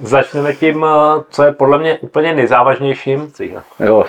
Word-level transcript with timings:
Začneme 0.00 0.54
tím, 0.54 0.84
eh, 0.84 1.24
co 1.30 1.44
je 1.44 1.52
podle 1.52 1.78
mě 1.78 1.98
úplně 1.98 2.34
nejzávažnějším. 2.34 3.32
Jo, 3.80 4.04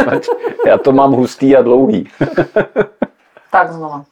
já 0.66 0.78
to 0.78 0.92
mám 0.92 1.12
hustý 1.12 1.56
a 1.56 1.62
dlouhý. 1.62 2.08
tak 3.50 3.72
znova. 3.72 4.04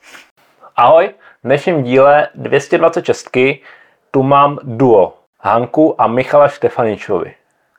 Ahoj, 0.76 1.10
v 1.44 1.46
dnešním 1.46 1.82
díle 1.82 2.28
226 2.34 3.30
tu 4.10 4.22
mám 4.22 4.58
duo 4.62 5.14
Hanku 5.40 6.00
a 6.00 6.06
Michala 6.06 6.48
Štefaničovi. 6.48 7.34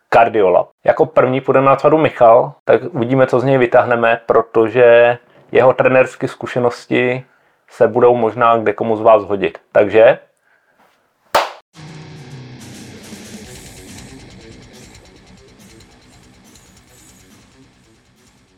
Kardiolab. 0.09 0.67
Jako 0.83 1.05
první 1.05 1.41
půjde 1.41 1.61
na 1.61 1.77
sadu 1.77 1.97
Michal, 1.97 2.53
tak 2.65 2.81
uvidíme, 2.91 3.27
co 3.27 3.39
z 3.39 3.43
něj 3.43 3.57
vytáhneme, 3.57 4.21
protože 4.25 5.17
jeho 5.51 5.73
trenérské 5.73 6.27
zkušenosti 6.27 7.25
se 7.69 7.87
budou 7.87 8.15
možná 8.15 8.57
kde 8.57 8.73
komu 8.73 8.95
z 8.95 9.01
vás 9.01 9.23
hodit. 9.23 9.57
Takže 9.71 10.19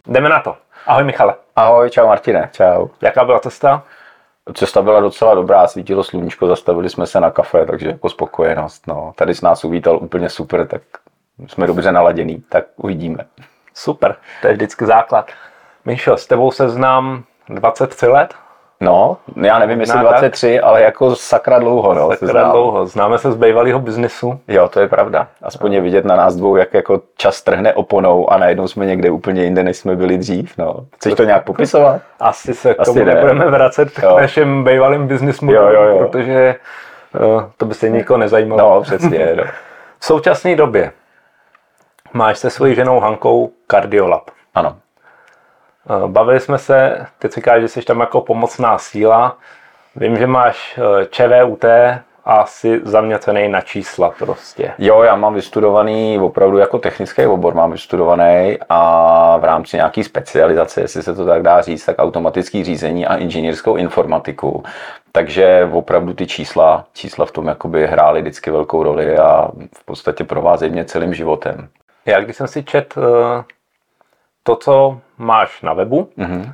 Jdeme 0.09 0.29
na 0.29 0.39
to. 0.39 0.57
Ahoj 0.87 1.03
Michale. 1.03 1.35
Ahoj, 1.55 1.89
čau 1.89 2.07
Martine, 2.07 2.49
čau. 2.51 2.87
Jaká 3.01 3.25
byla 3.25 3.39
cesta? 3.39 3.83
Cesta 4.53 4.81
byla 4.81 4.99
docela 4.99 5.35
dobrá, 5.35 5.67
svítilo 5.67 6.03
sluníčko, 6.03 6.47
zastavili 6.47 6.89
jsme 6.89 7.07
se 7.07 7.19
na 7.19 7.31
kafe, 7.31 7.65
takže 7.65 7.87
jako 7.87 8.09
spokojenost. 8.09 8.87
No. 8.87 9.13
Tady 9.15 9.35
s 9.35 9.41
nás 9.41 9.63
uvítal 9.63 9.97
úplně 9.97 10.29
super, 10.29 10.67
tak 10.67 10.81
jsme 11.47 11.67
dobře 11.67 11.91
naladěný, 11.91 12.43
tak 12.49 12.65
uvidíme. 12.75 13.25
Super, 13.73 14.15
to 14.41 14.47
je 14.47 14.53
vždycky 14.53 14.85
základ. 14.85 15.31
Míšo, 15.85 16.17
s 16.17 16.27
tebou 16.27 16.51
se 16.51 16.69
znám 16.69 17.23
23 17.49 18.07
let? 18.07 18.33
No, 18.81 19.17
já 19.41 19.59
nevím, 19.59 19.79
jestli 19.79 19.99
23, 19.99 20.55
tak? 20.55 20.63
ale 20.63 20.81
jako 20.81 21.15
sakra 21.15 21.59
dlouho. 21.59 21.93
No, 21.93 22.09
sakra 22.17 22.43
dlouho. 22.51 22.85
Známe 22.85 23.17
se 23.17 23.31
z 23.31 23.35
bývalého 23.35 23.79
biznesu. 23.79 24.39
Jo, 24.47 24.67
to 24.67 24.79
je 24.79 24.87
pravda. 24.87 25.27
Aspoň 25.41 25.73
je 25.73 25.81
vidět 25.81 26.05
na 26.05 26.15
nás 26.15 26.35
dvou, 26.35 26.55
jak 26.55 26.73
jako 26.73 27.01
čas 27.17 27.41
trhne 27.41 27.73
oponou 27.73 28.31
a 28.31 28.37
najednou 28.37 28.67
jsme 28.67 28.85
někde 28.85 29.11
úplně 29.11 29.43
jinde, 29.43 29.63
než 29.63 29.77
jsme 29.77 29.95
byli 29.95 30.17
dřív. 30.17 30.57
No. 30.57 30.75
Chceš 30.95 31.13
to 31.13 31.23
nějak 31.23 31.43
popisovat? 31.43 32.01
Asi 32.19 32.53
se 32.53 32.73
k 32.73 32.85
tomu 32.85 32.99
ne. 32.99 33.05
nebudeme 33.05 33.45
vracet 33.51 33.91
k 33.91 34.03
našem 34.03 34.63
bývalým 34.63 35.07
biznismu, 35.07 35.51
jo, 35.51 35.67
jo, 35.67 35.83
jo. 35.83 35.97
protože 35.97 36.55
uh, 37.35 37.43
to 37.57 37.65
by 37.65 37.73
se 37.73 37.89
nikoho 37.89 38.17
nezajímalo. 38.17 38.75
No, 38.75 38.81
přesně. 38.81 39.33
No. 39.37 39.43
v 39.99 40.05
současné 40.05 40.55
době 40.55 40.91
máš 42.13 42.37
se 42.37 42.49
svojí 42.49 42.75
ženou 42.75 42.99
Hankou 42.99 43.51
Kardiolab. 43.67 44.23
Ano. 44.55 44.75
Bavili 46.07 46.39
jsme 46.39 46.57
se, 46.57 47.05
ty 47.19 47.27
říkáš, 47.27 47.61
že 47.61 47.67
jsi 47.67 47.81
tam 47.81 47.99
jako 47.99 48.21
pomocná 48.21 48.77
síla. 48.77 49.37
Vím, 49.95 50.17
že 50.17 50.27
máš 50.27 50.79
eh, 50.79 51.05
ČVUT 51.05 51.65
a 52.25 52.45
jsi 52.45 52.81
zaměcený 52.83 53.47
na 53.47 53.61
čísla 53.61 54.13
prostě. 54.19 54.73
Jo, 54.77 55.03
já 55.03 55.15
mám 55.15 55.33
vystudovaný 55.33 56.19
opravdu 56.19 56.57
jako 56.57 56.79
technický 56.79 57.25
obor, 57.25 57.53
mám 57.53 57.71
vystudovaný 57.71 58.57
a 58.69 59.37
v 59.37 59.43
rámci 59.43 59.77
nějaký 59.77 60.03
specializace, 60.03 60.81
jestli 60.81 61.03
se 61.03 61.15
to 61.15 61.25
tak 61.25 61.41
dá 61.41 61.61
říct, 61.61 61.85
tak 61.85 61.95
automatický 61.99 62.63
řízení 62.63 63.07
a 63.07 63.15
inženýrskou 63.15 63.75
informatiku. 63.75 64.63
Takže 65.11 65.69
opravdu 65.71 66.13
ty 66.13 66.27
čísla, 66.27 66.85
čísla 66.93 67.25
v 67.25 67.31
tom 67.31 67.47
jakoby 67.47 67.87
hrály 67.87 68.21
vždycky 68.21 68.51
velkou 68.51 68.83
roli 68.83 69.17
a 69.17 69.47
v 69.77 69.85
podstatě 69.85 70.23
provázejí 70.23 70.71
mě 70.71 70.85
celým 70.85 71.13
životem. 71.13 71.67
Já 72.05 72.19
když 72.19 72.35
jsem 72.35 72.47
si 72.47 72.63
čet 72.63 72.93
eh, 72.97 73.43
to, 74.43 74.55
co 74.55 74.99
máš 75.19 75.61
na 75.61 75.73
webu, 75.73 76.09
mm-hmm. 76.17 76.53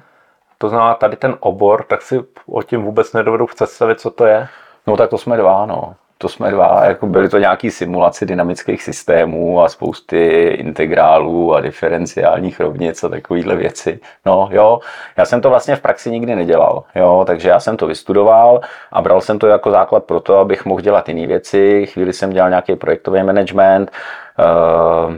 to 0.58 0.70
znamená 0.70 0.94
tady 0.94 1.16
ten 1.16 1.36
obor, 1.40 1.84
tak 1.84 2.02
si 2.02 2.24
o 2.46 2.64
tím 2.64 2.84
vůbec 2.84 3.14
nedovedu 3.14 3.46
představit, 3.46 4.00
co 4.00 4.12
to 4.12 4.26
je. 4.26 4.48
No 4.88 4.98
tak 4.98 5.10
to 5.10 5.18
jsme 5.18 5.38
dva, 5.38 5.66
no. 5.66 5.96
To 6.18 6.30
jsme 6.30 6.52
dva, 6.52 6.86
jako 6.86 7.08
byly 7.08 7.30
to 7.30 7.38
nějaké 7.38 7.72
simulace 7.72 8.26
dynamických 8.26 8.84
systémů 8.84 9.62
a 9.62 9.70
spousty 9.70 10.44
integrálů 10.44 11.56
a 11.56 11.62
diferenciálních 11.62 12.60
rovnic 12.60 13.04
a 13.04 13.10
takovéhle 13.10 13.56
věci. 13.56 14.00
No 14.26 14.50
jo, 14.52 14.80
já 15.18 15.26
jsem 15.26 15.42
to 15.42 15.50
vlastně 15.50 15.76
v 15.76 15.82
praxi 15.82 16.12
nikdy 16.12 16.36
nedělal, 16.36 16.84
jo, 16.96 17.24
takže 17.28 17.50
já 17.50 17.60
jsem 17.60 17.78
to 17.78 17.88
vystudoval 17.88 18.62
a 18.92 19.02
bral 19.02 19.22
jsem 19.22 19.40
to 19.40 19.48
jako 19.48 19.72
základ 19.72 20.04
pro 20.04 20.20
to, 20.20 20.38
abych 20.38 20.66
mohl 20.66 20.82
dělat 20.82 21.10
jiné 21.10 21.28
věci. 21.28 21.86
Chvíli 21.86 22.14
jsem 22.14 22.30
dělal 22.30 22.50
nějaký 22.50 22.76
projektový 22.76 23.24
management, 23.24 23.92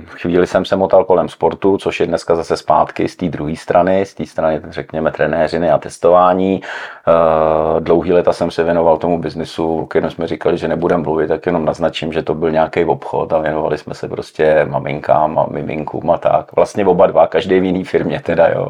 chvíli 0.07 0.47
jsem 0.47 0.65
se 0.65 0.75
motal 0.75 1.05
kolem 1.05 1.29
sportu, 1.29 1.77
což 1.77 1.99
je 1.99 2.07
dneska 2.07 2.35
zase 2.35 2.57
zpátky 2.57 3.07
z 3.07 3.15
té 3.15 3.29
druhé 3.29 3.55
strany, 3.55 4.05
z 4.05 4.13
té 4.13 4.25
strany, 4.25 4.61
řekněme, 4.69 5.11
trenéřiny 5.11 5.71
a 5.71 5.77
testování. 5.77 6.61
Eh, 7.07 7.79
dlouhý 7.79 8.13
leta 8.13 8.33
jsem 8.33 8.51
se 8.51 8.63
věnoval 8.63 8.97
tomu 8.97 9.19
biznisu, 9.19 9.85
kterém 9.85 10.11
jsme 10.11 10.27
říkali, 10.27 10.57
že 10.57 10.67
nebudeme 10.67 11.03
mluvit, 11.03 11.27
tak 11.27 11.45
jenom 11.45 11.65
naznačím, 11.65 12.13
že 12.13 12.23
to 12.23 12.33
byl 12.33 12.51
nějaký 12.51 12.85
obchod 12.85 13.33
a 13.33 13.39
věnovali 13.39 13.77
jsme 13.77 13.93
se 13.93 14.07
prostě 14.07 14.65
maminkám 14.69 15.39
a 15.39 15.45
miminkům 15.51 16.11
a 16.11 16.17
tak. 16.17 16.55
Vlastně 16.55 16.85
oba 16.85 17.07
dva, 17.07 17.27
každý 17.27 17.59
v 17.59 17.63
jiný 17.63 17.83
firmě 17.83 18.21
teda, 18.23 18.47
jo. 18.47 18.67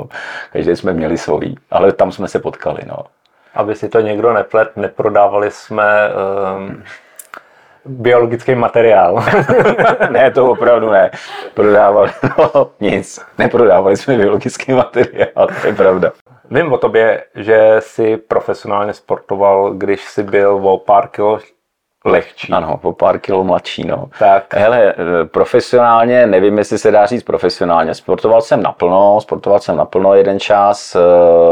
Každý 0.53 0.75
jsme 0.75 0.93
měli 0.93 1.17
svojí, 1.17 1.57
ale 1.71 1.91
tam 1.91 2.11
jsme 2.11 2.27
se 2.27 2.39
potkali, 2.39 2.79
no. 2.87 2.97
Aby 3.55 3.75
si 3.75 3.89
to 3.89 3.99
někdo 3.99 4.33
neplet, 4.33 4.77
neprodávali 4.77 5.51
jsme 5.51 6.09
um 6.67 6.83
biologický 7.87 8.55
materiál. 8.55 9.23
ne, 10.09 10.31
to 10.31 10.51
opravdu 10.51 10.89
ne. 10.89 11.11
Prodávali, 11.53 12.11
no, 12.37 12.71
nic. 12.79 13.19
Neprodávali 13.37 13.97
jsme 13.97 14.17
biologický 14.17 14.73
materiál, 14.73 15.47
to 15.61 15.67
je 15.67 15.73
pravda. 15.73 16.11
Vím 16.51 16.73
o 16.73 16.77
tobě, 16.77 17.23
že 17.35 17.75
jsi 17.79 18.17
profesionálně 18.17 18.93
sportoval, 18.93 19.73
když 19.73 20.05
jsi 20.05 20.23
byl 20.23 20.59
o 20.63 20.77
pár 20.77 21.07
kilo 21.07 21.39
lehčí. 22.05 22.53
Ano, 22.53 22.79
o 22.83 22.93
pár 22.93 23.19
kilo 23.19 23.43
mladší, 23.43 23.87
no. 23.87 24.09
Tak. 24.19 24.53
Hele, 24.53 24.93
profesionálně, 25.25 26.27
nevím, 26.27 26.57
jestli 26.57 26.77
se 26.77 26.91
dá 26.91 27.05
říct 27.05 27.23
profesionálně. 27.23 27.93
Sportoval 27.93 28.41
jsem 28.41 28.63
naplno, 28.63 29.21
sportoval 29.21 29.59
jsem 29.59 29.77
naplno 29.77 30.13
jeden 30.13 30.39
čas, 30.39 30.95
eh, 30.95 30.99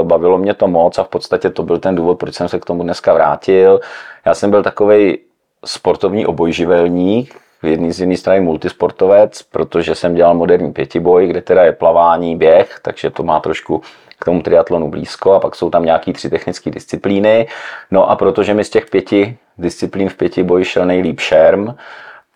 bavilo 0.03 0.37
mě 0.37 0.53
to 0.53 0.67
moc 0.67 0.97
a 0.99 1.03
v 1.03 1.07
podstatě 1.07 1.49
to 1.49 1.63
byl 1.63 1.79
ten 1.79 1.95
důvod, 1.95 2.19
proč 2.19 2.35
jsem 2.35 2.47
se 2.49 2.59
k 2.59 2.65
tomu 2.65 2.83
dneska 2.83 3.13
vrátil. 3.13 3.79
Já 4.25 4.33
jsem 4.33 4.51
byl 4.51 4.63
takovej 4.63 5.24
sportovní 5.65 6.25
obojživelník, 6.25 7.35
v 7.63 7.67
jedné 7.67 7.93
z 7.93 7.99
jedné 7.99 8.17
strany 8.17 8.41
multisportovec, 8.41 9.41
protože 9.43 9.95
jsem 9.95 10.15
dělal 10.15 10.33
moderní 10.33 10.73
pětiboj, 10.73 11.27
kde 11.27 11.41
teda 11.41 11.63
je 11.63 11.71
plavání, 11.71 12.35
běh, 12.35 12.79
takže 12.81 13.09
to 13.09 13.23
má 13.23 13.39
trošku 13.39 13.81
k 14.19 14.25
tomu 14.25 14.41
triatlonu 14.41 14.89
blízko 14.89 15.33
a 15.33 15.39
pak 15.39 15.55
jsou 15.55 15.69
tam 15.69 15.85
nějaký 15.85 16.13
tři 16.13 16.29
technické 16.29 16.71
disciplíny. 16.71 17.47
No 17.91 18.09
a 18.09 18.15
protože 18.15 18.53
mi 18.53 18.63
z 18.63 18.69
těch 18.69 18.85
pěti 18.85 19.37
disciplín 19.57 20.09
v 20.09 20.17
pětiboji 20.17 20.65
šel 20.65 20.85
nejlíp 20.85 21.19
šerm 21.19 21.75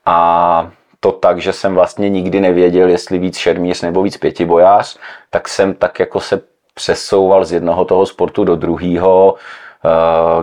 a 0.06 0.72
to 1.00 1.12
tak, 1.12 1.42
že 1.42 1.54
jsem 1.54 1.74
vlastně 1.74 2.10
nikdy 2.10 2.40
nevěděl, 2.40 2.90
jestli 2.90 3.18
víc 3.18 3.38
šermíř 3.38 3.82
nebo 3.82 4.04
víc 4.04 4.18
pětibojář, 4.18 4.98
tak 5.30 5.48
jsem 5.48 5.74
tak 5.74 6.00
jako 6.00 6.20
se 6.20 6.42
přesouval 6.74 7.46
z 7.46 7.52
jednoho 7.52 7.86
toho 7.86 8.06
sportu 8.06 8.44
do 8.44 8.56
druhého, 8.56 9.36
eh, 9.36 9.90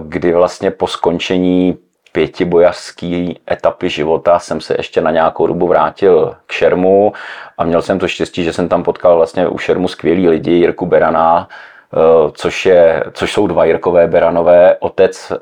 kdy 0.03 0.33
vlastně 0.33 0.71
po 0.71 0.87
skončení 0.87 1.79
pětibojařské 2.17 3.27
etapy 3.51 3.89
života 3.91 4.39
jsem 4.39 4.61
se 4.61 4.75
ještě 4.79 5.01
na 5.01 5.11
nějakou 5.11 5.47
dobu 5.47 5.69
vrátil 5.69 6.35
k 6.47 6.53
šermu 6.53 7.13
a 7.59 7.65
měl 7.65 7.83
jsem 7.83 7.99
to 7.99 8.09
štěstí, 8.09 8.45
že 8.45 8.53
jsem 8.53 8.69
tam 8.69 8.83
potkal 8.83 9.17
vlastně 9.17 9.49
u 9.49 9.59
šermu 9.59 9.89
skvělý 9.89 10.29
lidi, 10.29 10.51
Jirku 10.51 10.87
Berana, 10.87 11.49
eh, 11.49 12.31
což, 12.33 12.67
je, 12.67 13.05
což 13.13 13.33
jsou 13.33 13.47
dva 13.47 13.65
Jirkové 13.65 14.07
Beranové, 14.07 14.77
otec 14.81 15.33
eh, 15.33 15.37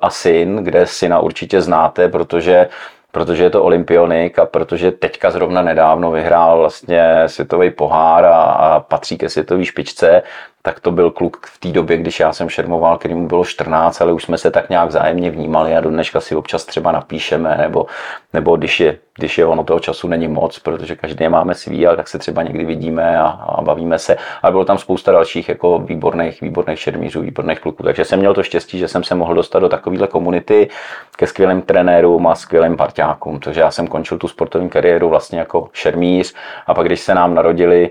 a 0.00 0.10
syn, 0.10 0.56
kde 0.56 0.86
syna 0.86 1.20
určitě 1.20 1.60
znáte, 1.60 2.08
protože 2.08 2.68
protože 3.12 3.42
je 3.42 3.50
to 3.50 3.64
olympionik 3.64 4.38
a 4.38 4.46
protože 4.46 4.90
teďka 4.90 5.30
zrovna 5.30 5.62
nedávno 5.62 6.10
vyhrál 6.10 6.58
vlastně 6.58 7.22
světový 7.26 7.70
pohár 7.70 8.24
a, 8.24 8.42
a 8.42 8.80
patří 8.80 9.18
ke 9.18 9.28
světové 9.28 9.64
špičce, 9.64 10.22
tak 10.66 10.80
to 10.80 10.90
byl 10.90 11.10
kluk 11.10 11.46
v 11.46 11.58
té 11.58 11.68
době, 11.68 11.96
když 11.96 12.20
já 12.20 12.32
jsem 12.32 12.48
šermoval, 12.48 12.98
který 12.98 13.14
mu 13.14 13.26
bylo 13.26 13.44
14, 13.44 14.00
ale 14.00 14.12
už 14.12 14.22
jsme 14.22 14.38
se 14.38 14.50
tak 14.50 14.70
nějak 14.70 14.90
zájemně 14.90 15.30
vnímali 15.30 15.76
a 15.76 15.80
do 15.80 15.90
dneška 15.90 16.20
si 16.20 16.36
občas 16.36 16.64
třeba 16.64 16.92
napíšeme, 16.92 17.56
nebo, 17.58 17.86
nebo 18.32 18.56
když, 18.56 18.80
je, 18.80 18.98
když 19.18 19.38
je 19.38 19.46
ono 19.46 19.64
toho 19.64 19.80
času 19.80 20.08
není 20.08 20.28
moc, 20.28 20.58
protože 20.58 20.96
každý 20.96 21.28
máme 21.28 21.54
svý, 21.54 21.86
ale 21.86 21.96
tak 21.96 22.08
se 22.08 22.18
třeba 22.18 22.42
někdy 22.42 22.64
vidíme 22.64 23.18
a, 23.18 23.26
a 23.26 23.62
bavíme 23.62 23.98
se. 23.98 24.16
A 24.42 24.50
bylo 24.50 24.64
tam 24.64 24.78
spousta 24.78 25.12
dalších 25.12 25.48
jako 25.48 25.78
výborných, 25.78 26.40
výborných 26.40 26.78
šermířů, 26.78 27.20
výborných 27.20 27.60
kluků. 27.60 27.82
Takže 27.82 28.04
jsem 28.04 28.18
měl 28.18 28.34
to 28.34 28.42
štěstí, 28.42 28.78
že 28.78 28.88
jsem 28.88 29.04
se 29.04 29.14
mohl 29.14 29.34
dostat 29.34 29.58
do 29.58 29.68
takovéhle 29.68 30.06
komunity 30.06 30.68
ke 31.16 31.26
skvělým 31.26 31.62
trenérům 31.62 32.26
a 32.26 32.34
skvělým 32.34 32.76
parťákům. 32.76 33.40
Takže 33.40 33.60
já 33.60 33.70
jsem 33.70 33.86
končil 33.86 34.18
tu 34.18 34.28
sportovní 34.28 34.68
kariéru 34.68 35.08
vlastně 35.08 35.38
jako 35.38 35.68
šermíř 35.72 36.34
a 36.66 36.74
pak 36.74 36.86
když 36.86 37.00
se 37.00 37.14
nám 37.14 37.34
narodili 37.34 37.90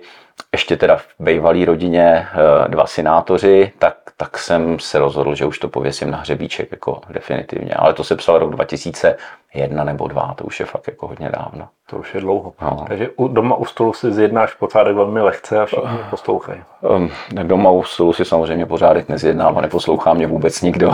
ještě 0.55 0.77
teda 0.77 0.97
v 0.97 1.07
bývalé 1.19 1.65
rodině 1.65 2.27
eh, 2.31 2.67
dva 2.67 2.85
synátoři, 2.87 3.71
tak, 3.79 3.97
tak 4.17 4.37
jsem 4.37 4.79
se 4.79 4.99
rozhodl, 4.99 5.35
že 5.35 5.45
už 5.45 5.59
to 5.59 5.69
pověsím 5.69 6.11
na 6.11 6.17
hřebíček 6.17 6.71
jako 6.71 7.01
definitivně. 7.09 7.73
Ale 7.73 7.93
to 7.93 8.03
se 8.03 8.15
psal 8.15 8.39
rok 8.39 8.51
2001 8.51 9.83
nebo 9.83 10.07
2, 10.07 10.33
to 10.37 10.43
už 10.43 10.59
je 10.59 10.65
fakt 10.65 10.87
jako 10.87 11.07
hodně 11.07 11.29
dávno. 11.29 11.67
To 11.89 11.97
už 11.97 12.15
je 12.15 12.21
dlouho. 12.21 12.53
No. 12.61 12.85
Takže 12.87 13.09
u, 13.15 13.27
doma 13.27 13.55
u 13.55 13.65
stolu 13.65 13.93
si 13.93 14.11
zjednáš 14.11 14.53
pořádek 14.53 14.95
velmi 14.95 15.21
lehce 15.21 15.59
a 15.59 15.65
všichni 15.65 15.99
uh, 15.99 16.09
poslouchají. 16.09 16.63
Um, 16.81 17.11
doma 17.43 17.69
u 17.69 17.83
stolu 17.83 18.13
si 18.13 18.25
samozřejmě 18.25 18.65
pořádek 18.65 19.09
nezjednám 19.09 19.57
a 19.57 19.61
neposlouchá 19.61 20.13
mě 20.13 20.27
vůbec 20.27 20.61
nikdo. 20.61 20.91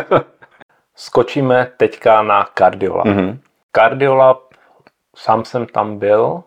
Skočíme 0.96 1.68
teďka 1.76 2.22
na 2.22 2.44
kardiolab. 2.54 3.06
Mm-hmm. 3.06 3.38
Cardiolab, 3.76 4.38
sám 5.16 5.44
jsem 5.44 5.66
tam 5.66 5.98
byl, 5.98 6.42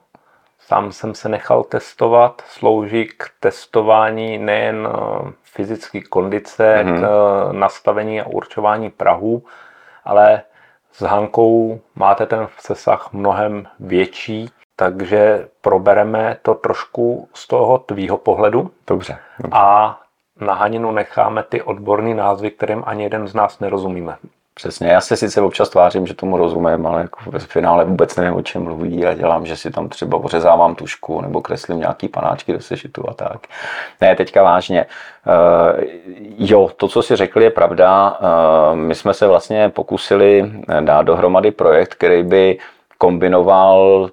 sám 0.67 0.91
jsem 0.91 1.15
se 1.15 1.29
nechal 1.29 1.63
testovat, 1.63 2.41
slouží 2.47 3.05
k 3.05 3.29
testování 3.39 4.37
nejen 4.37 4.87
eh, 4.91 5.31
fyzické 5.43 6.01
kondice, 6.01 6.83
mm-hmm. 6.83 6.99
k 6.99 7.03
eh, 7.03 7.53
nastavení 7.53 8.21
a 8.21 8.27
určování 8.27 8.89
Prahu, 8.89 9.43
ale 10.05 10.41
s 10.91 11.01
Hankou 11.01 11.79
máte 11.95 12.25
ten 12.25 12.47
přesah 12.57 13.13
mnohem 13.13 13.67
větší, 13.79 14.49
takže 14.75 15.47
probereme 15.61 16.37
to 16.41 16.53
trošku 16.53 17.29
z 17.33 17.47
toho 17.47 17.77
tvýho 17.77 18.17
pohledu. 18.17 18.71
Dobře. 18.87 19.17
dobře. 19.39 19.57
A 19.57 19.99
na 20.39 20.53
Haninu 20.53 20.91
necháme 20.91 21.43
ty 21.43 21.61
odborné 21.61 22.13
názvy, 22.13 22.51
kterým 22.51 22.83
ani 22.85 23.03
jeden 23.03 23.27
z 23.27 23.33
nás 23.33 23.59
nerozumíme. 23.59 24.17
Přesně, 24.57 24.87
já 24.87 25.01
se 25.01 25.17
sice 25.17 25.41
občas 25.41 25.69
tvářím, 25.69 26.07
že 26.07 26.13
tomu 26.13 26.37
rozumím, 26.37 26.87
ale 26.87 27.01
jako 27.01 27.19
v 27.31 27.39
finále 27.39 27.85
vůbec 27.85 28.15
nevím, 28.15 28.35
o 28.35 28.41
čem 28.41 28.63
mluví 28.63 29.05
a 29.05 29.13
dělám, 29.13 29.45
že 29.45 29.55
si 29.55 29.71
tam 29.71 29.89
třeba 29.89 30.17
ořezávám 30.17 30.75
tušku 30.75 31.21
nebo 31.21 31.41
kreslím 31.41 31.79
nějaký 31.79 32.07
panáčky 32.07 32.53
do 32.53 32.59
sešitu 32.59 33.09
a 33.09 33.13
tak. 33.13 33.47
Ne, 34.01 34.15
teďka 34.15 34.43
vážně. 34.43 34.85
Uh, 35.27 35.83
jo, 36.37 36.69
to, 36.77 36.87
co 36.87 37.01
si 37.01 37.15
řekli, 37.15 37.43
je 37.43 37.49
pravda. 37.49 38.19
Uh, 38.19 38.75
my 38.75 38.95
jsme 38.95 39.13
se 39.13 39.27
vlastně 39.27 39.69
pokusili 39.69 40.51
dát 40.81 41.01
dohromady 41.01 41.51
projekt, 41.51 41.93
který 41.95 42.23
by 42.23 42.57
kombinoval 42.97 44.09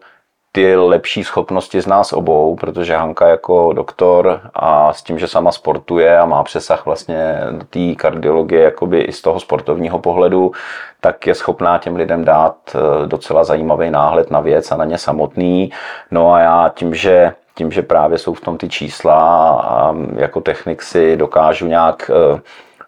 ty 0.54 0.76
lepší 0.76 1.24
schopnosti 1.24 1.80
z 1.80 1.86
nás 1.86 2.12
obou, 2.12 2.56
protože 2.56 2.96
Hanka 2.96 3.28
jako 3.28 3.72
doktor 3.72 4.40
a 4.54 4.92
s 4.92 5.02
tím, 5.02 5.18
že 5.18 5.28
sama 5.28 5.52
sportuje 5.52 6.18
a 6.18 6.26
má 6.26 6.42
přesah 6.42 6.86
vlastně 6.86 7.38
do 7.50 7.64
té 7.64 7.94
kardiologie 7.94 8.62
jakoby 8.62 9.00
i 9.00 9.12
z 9.12 9.22
toho 9.22 9.40
sportovního 9.40 9.98
pohledu, 9.98 10.52
tak 11.00 11.26
je 11.26 11.34
schopná 11.34 11.78
těm 11.78 11.96
lidem 11.96 12.24
dát 12.24 12.56
eh, 12.74 13.06
docela 13.06 13.44
zajímavý 13.44 13.90
náhled 13.90 14.30
na 14.30 14.40
věc 14.40 14.72
a 14.72 14.76
na 14.76 14.84
ně 14.84 14.98
samotný. 14.98 15.70
No 16.10 16.32
a 16.32 16.40
já 16.40 16.72
tím, 16.74 16.94
že 16.94 17.32
tím, 17.54 17.70
že 17.72 17.82
právě 17.82 18.18
jsou 18.18 18.34
v 18.34 18.40
tom 18.40 18.58
ty 18.58 18.68
čísla 18.68 19.50
a 19.60 19.94
jako 20.16 20.40
technik 20.40 20.82
si 20.82 21.16
dokážu 21.16 21.66
nějak 21.66 22.10
eh, 22.10 22.40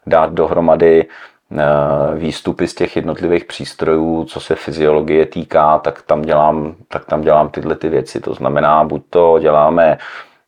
dát 0.07 0.33
dohromady 0.33 1.07
výstupy 2.15 2.69
z 2.69 2.75
těch 2.75 2.97
jednotlivých 2.97 3.45
přístrojů, 3.45 4.25
co 4.25 4.41
se 4.41 4.55
fyziologie 4.55 5.27
týká, 5.27 5.79
tak 5.79 6.03
tam 6.03 6.23
dělám, 6.23 6.75
tak 6.89 7.05
tam 7.05 7.21
dělám 7.21 7.49
tyhle 7.49 7.77
ty 7.77 7.89
věci. 7.89 8.21
To 8.21 8.35
znamená, 8.35 8.85
buď 8.85 9.03
to 9.11 9.39
děláme 9.39 9.99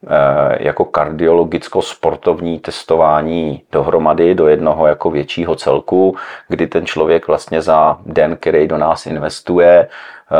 eh, 0.07 0.57
jako 0.61 0.85
kardiologicko-sportovní 0.85 2.61
testování 2.61 3.63
dohromady 3.73 4.35
do 4.35 4.49
jednoho 4.49 4.87
jako 4.87 5.11
většího 5.11 5.55
celku, 5.55 6.17
kdy 6.49 6.67
ten 6.67 6.87
člověk 6.87 7.27
vlastně 7.29 7.63
za 7.63 7.99
den, 8.07 8.37
který 8.37 8.69
do 8.69 8.79
nás 8.79 9.07
investuje, 9.07 9.89
eh, 9.89 10.37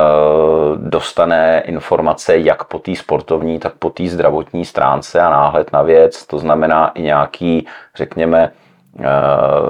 dostane 0.77 1.63
informace 1.67 2.39
jak 2.39 2.65
po 2.65 2.79
té 2.79 2.97
sportovní, 2.97 3.59
tak 3.59 3.73
po 3.79 3.91
té 3.91 4.07
zdravotní 4.07 4.65
stránce 4.65 5.21
a 5.21 5.31
náhled 5.31 5.73
na 5.73 5.83
věc. 5.83 6.27
To 6.27 6.39
znamená 6.39 6.89
i 6.89 7.03
nějaký, 7.03 7.67
řekněme, 7.95 8.51
Eh, 8.51 8.68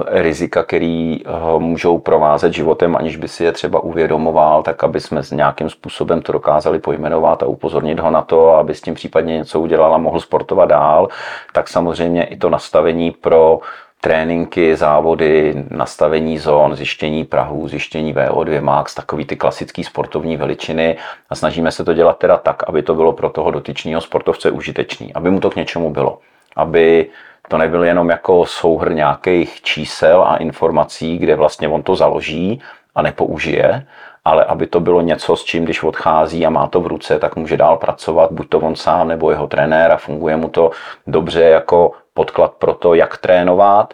rizika, 0.07 0.63
který 0.63 1.21
ho 1.27 1.59
můžou 1.59 1.97
provázet 1.97 2.53
životem, 2.53 2.95
aniž 2.95 3.17
by 3.17 3.27
si 3.27 3.43
je 3.43 3.51
třeba 3.51 3.79
uvědomoval, 3.79 4.63
tak 4.63 4.83
aby 4.83 4.99
jsme 4.99 5.23
s 5.23 5.31
nějakým 5.31 5.69
způsobem 5.69 6.21
to 6.21 6.31
dokázali 6.31 6.79
pojmenovat 6.79 7.43
a 7.43 7.45
upozornit 7.45 7.99
ho 7.99 8.11
na 8.11 8.21
to, 8.21 8.55
aby 8.55 8.75
s 8.75 8.81
tím 8.81 8.93
případně 8.93 9.37
něco 9.37 9.59
udělal 9.59 9.93
a 9.93 9.97
mohl 9.97 10.19
sportovat 10.19 10.69
dál, 10.69 11.07
tak 11.53 11.67
samozřejmě 11.67 12.23
i 12.23 12.37
to 12.37 12.49
nastavení 12.49 13.11
pro 13.11 13.59
tréninky, 14.01 14.75
závody, 14.75 15.65
nastavení 15.69 16.37
zón, 16.37 16.75
zjištění 16.75 17.25
Prahu, 17.25 17.67
zjištění 17.67 18.15
VO2 18.15 18.61
max, 18.61 18.95
takový 18.95 19.25
ty 19.25 19.35
klasické 19.35 19.83
sportovní 19.83 20.37
veličiny. 20.37 20.97
A 21.29 21.35
snažíme 21.35 21.71
se 21.71 21.83
to 21.83 21.93
dělat 21.93 22.17
teda 22.17 22.37
tak, 22.37 22.63
aby 22.67 22.81
to 22.83 22.95
bylo 22.95 23.13
pro 23.13 23.29
toho 23.29 23.51
dotyčného 23.51 24.01
sportovce 24.01 24.51
užitečný, 24.51 25.13
aby 25.13 25.31
mu 25.31 25.39
to 25.39 25.49
k 25.49 25.55
něčemu 25.55 25.89
bylo, 25.89 26.19
aby 26.55 27.09
to 27.49 27.57
nebyl 27.57 27.83
jenom 27.83 28.09
jako 28.09 28.45
souhr 28.45 28.91
nějakých 28.93 29.61
čísel 29.61 30.23
a 30.23 30.37
informací, 30.37 31.17
kde 31.17 31.35
vlastně 31.35 31.67
on 31.67 31.83
to 31.83 31.95
založí 31.95 32.61
a 32.95 33.01
nepoužije, 33.01 33.85
ale 34.25 34.45
aby 34.45 34.67
to 34.67 34.79
bylo 34.79 35.01
něco, 35.01 35.35
s 35.35 35.43
čím 35.43 35.63
když 35.63 35.83
odchází 35.83 36.45
a 36.45 36.49
má 36.49 36.67
to 36.67 36.81
v 36.81 36.87
ruce, 36.87 37.19
tak 37.19 37.35
může 37.35 37.57
dál 37.57 37.77
pracovat, 37.77 38.31
buď 38.31 38.49
to 38.49 38.59
on 38.59 38.75
sám 38.75 39.07
nebo 39.07 39.31
jeho 39.31 39.47
trenér 39.47 39.91
a 39.91 39.97
funguje 39.97 40.35
mu 40.35 40.49
to 40.49 40.71
dobře 41.07 41.41
jako 41.41 41.91
podklad 42.13 42.53
pro 42.53 42.73
to, 42.73 42.93
jak 42.93 43.17
trénovat, 43.17 43.93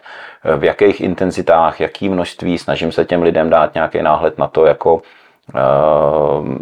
v 0.56 0.64
jakých 0.64 1.00
intenzitách, 1.00 1.80
jaký 1.80 2.08
množství, 2.08 2.58
snažím 2.58 2.92
se 2.92 3.04
těm 3.04 3.22
lidem 3.22 3.50
dát 3.50 3.74
nějaký 3.74 4.02
náhled 4.02 4.38
na 4.38 4.46
to, 4.48 4.66
jako 4.66 5.02
eh, 5.54 5.60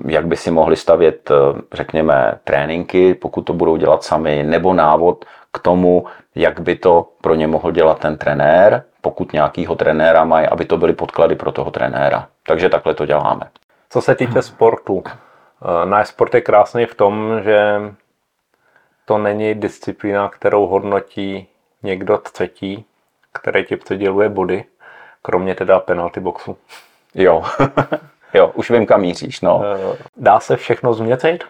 jak 0.06 0.26
by 0.26 0.36
si 0.36 0.50
mohli 0.50 0.76
stavět, 0.76 1.30
eh, 1.30 1.60
řekněme, 1.72 2.34
tréninky, 2.44 3.14
pokud 3.14 3.40
to 3.42 3.52
budou 3.52 3.76
dělat 3.76 4.04
sami, 4.04 4.42
nebo 4.42 4.74
návod 4.74 5.24
k 5.54 5.58
tomu, 5.58 6.06
jak 6.34 6.60
by 6.60 6.76
to 6.76 7.08
pro 7.20 7.34
ně 7.34 7.46
mohl 7.46 7.72
dělat 7.72 7.98
ten 7.98 8.18
trenér, 8.18 8.82
pokud 9.00 9.32
nějakýho 9.32 9.74
trenéra 9.74 10.24
mají, 10.24 10.46
aby 10.46 10.64
to 10.64 10.76
byly 10.76 10.92
podklady 10.92 11.34
pro 11.36 11.52
toho 11.52 11.70
trenéra. 11.70 12.28
Takže 12.46 12.68
takhle 12.68 12.94
to 12.94 13.06
děláme. 13.06 13.50
Co 13.90 14.00
se 14.00 14.14
týče 14.14 14.42
sportu, 14.42 15.02
eh, 15.06 15.86
náš 15.86 16.08
sport 16.08 16.34
je 16.34 16.40
krásný 16.40 16.86
v 16.86 16.94
tom, 16.94 17.40
že 17.42 17.80
to 19.04 19.18
není 19.18 19.54
disciplína, 19.54 20.28
kterou 20.28 20.66
hodnotí 20.66 21.46
někdo 21.82 22.18
třetí, 22.18 22.84
který 23.32 23.64
ti 23.64 23.76
předěluje 23.76 24.28
body, 24.28 24.64
kromě 25.22 25.54
teda 25.54 25.80
penalty 25.80 26.20
boxu. 26.20 26.56
Jo, 27.14 27.44
jo, 28.34 28.50
už 28.54 28.70
vím, 28.70 28.86
kam 28.86 29.00
míříš. 29.00 29.40
No. 29.40 29.62
Eh, 29.64 29.96
dá 30.16 30.40
se 30.40 30.56
všechno 30.56 30.94
změřit? 30.94 31.44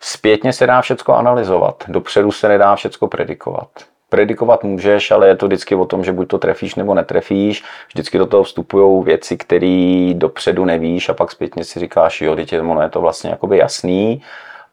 Zpětně 0.00 0.52
se 0.52 0.66
dá 0.66 0.80
všechno 0.80 1.14
analyzovat, 1.14 1.84
dopředu 1.88 2.32
se 2.32 2.48
nedá 2.48 2.76
všechno 2.76 3.08
predikovat. 3.08 3.68
Predikovat 4.08 4.64
můžeš, 4.64 5.10
ale 5.10 5.28
je 5.28 5.36
to 5.36 5.46
vždycky 5.46 5.74
o 5.74 5.84
tom, 5.84 6.04
že 6.04 6.12
buď 6.12 6.28
to 6.28 6.38
trefíš 6.38 6.74
nebo 6.74 6.94
netrefíš. 6.94 7.64
Vždycky 7.88 8.18
do 8.18 8.26
toho 8.26 8.42
vstupují 8.42 9.04
věci, 9.04 9.36
které 9.36 10.12
dopředu 10.14 10.64
nevíš 10.64 11.08
a 11.08 11.14
pak 11.14 11.32
zpětně 11.32 11.64
si 11.64 11.80
říkáš, 11.80 12.20
jo, 12.20 12.36
teď 12.36 12.52
je, 12.52 12.60
ono 12.60 12.82
je 12.82 12.88
to 12.88 13.00
vlastně 13.00 13.30
jakoby 13.30 13.58
jasný, 13.58 14.22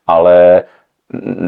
ale 0.08 0.64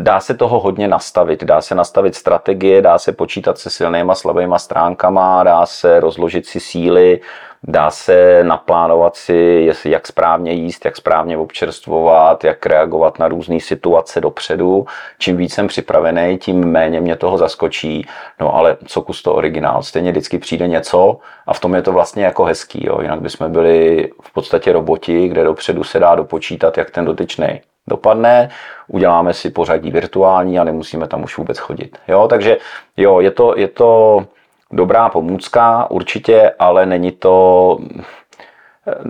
dá 0.01 0.19
se 0.19 0.33
toho 0.33 0.59
hodně 0.59 0.87
nastavit. 0.87 1.43
Dá 1.43 1.61
se 1.61 1.75
nastavit 1.75 2.15
strategie, 2.15 2.81
dá 2.81 2.97
se 2.97 3.11
počítat 3.11 3.57
se 3.57 3.69
silnýma, 3.69 4.15
slabýma 4.15 4.59
stránkama, 4.59 5.43
dá 5.43 5.65
se 5.65 5.99
rozložit 5.99 6.45
si 6.45 6.59
síly, 6.59 7.21
dá 7.67 7.91
se 7.91 8.43
naplánovat 8.43 9.15
si, 9.15 9.71
jak 9.85 10.07
správně 10.07 10.51
jíst, 10.51 10.85
jak 10.85 10.95
správně 10.95 11.37
občerstvovat, 11.37 12.43
jak 12.43 12.65
reagovat 12.65 13.19
na 13.19 13.27
různé 13.27 13.59
situace 13.59 14.21
dopředu. 14.21 14.85
Čím 15.19 15.37
víc 15.37 15.53
jsem 15.53 15.67
připravený, 15.67 16.37
tím 16.37 16.65
méně 16.65 17.01
mě 17.01 17.15
toho 17.15 17.37
zaskočí. 17.37 18.07
No 18.39 18.55
ale 18.55 18.77
co 18.85 19.01
kus 19.01 19.21
to 19.21 19.33
originál, 19.33 19.83
stejně 19.83 20.11
vždycky 20.11 20.37
přijde 20.37 20.67
něco 20.67 21.17
a 21.47 21.53
v 21.53 21.59
tom 21.59 21.75
je 21.75 21.81
to 21.81 21.91
vlastně 21.91 22.25
jako 22.25 22.43
hezký. 22.43 22.85
Jo. 22.87 23.01
Jinak 23.01 23.21
bychom 23.21 23.51
byli 23.51 24.09
v 24.21 24.33
podstatě 24.33 24.71
roboti, 24.71 25.27
kde 25.27 25.43
dopředu 25.43 25.83
se 25.83 25.99
dá 25.99 26.15
dopočítat, 26.15 26.77
jak 26.77 26.91
ten 26.91 27.05
dotyčný 27.05 27.61
dopadne, 27.87 28.49
uděláme 28.87 29.33
si 29.33 29.49
pořadí 29.49 29.91
virtuální 29.91 30.59
a 30.59 30.63
nemusíme 30.63 31.07
tam 31.07 31.23
už 31.23 31.37
vůbec 31.37 31.57
chodit. 31.57 31.97
Jo, 32.07 32.27
takže 32.27 32.57
jo, 32.97 33.19
je 33.19 33.31
to, 33.31 33.53
je 33.57 33.67
to 33.67 34.25
dobrá 34.71 35.09
pomůcka 35.09 35.91
určitě, 35.91 36.51
ale 36.59 36.85
není 36.85 37.11
to, 37.11 37.77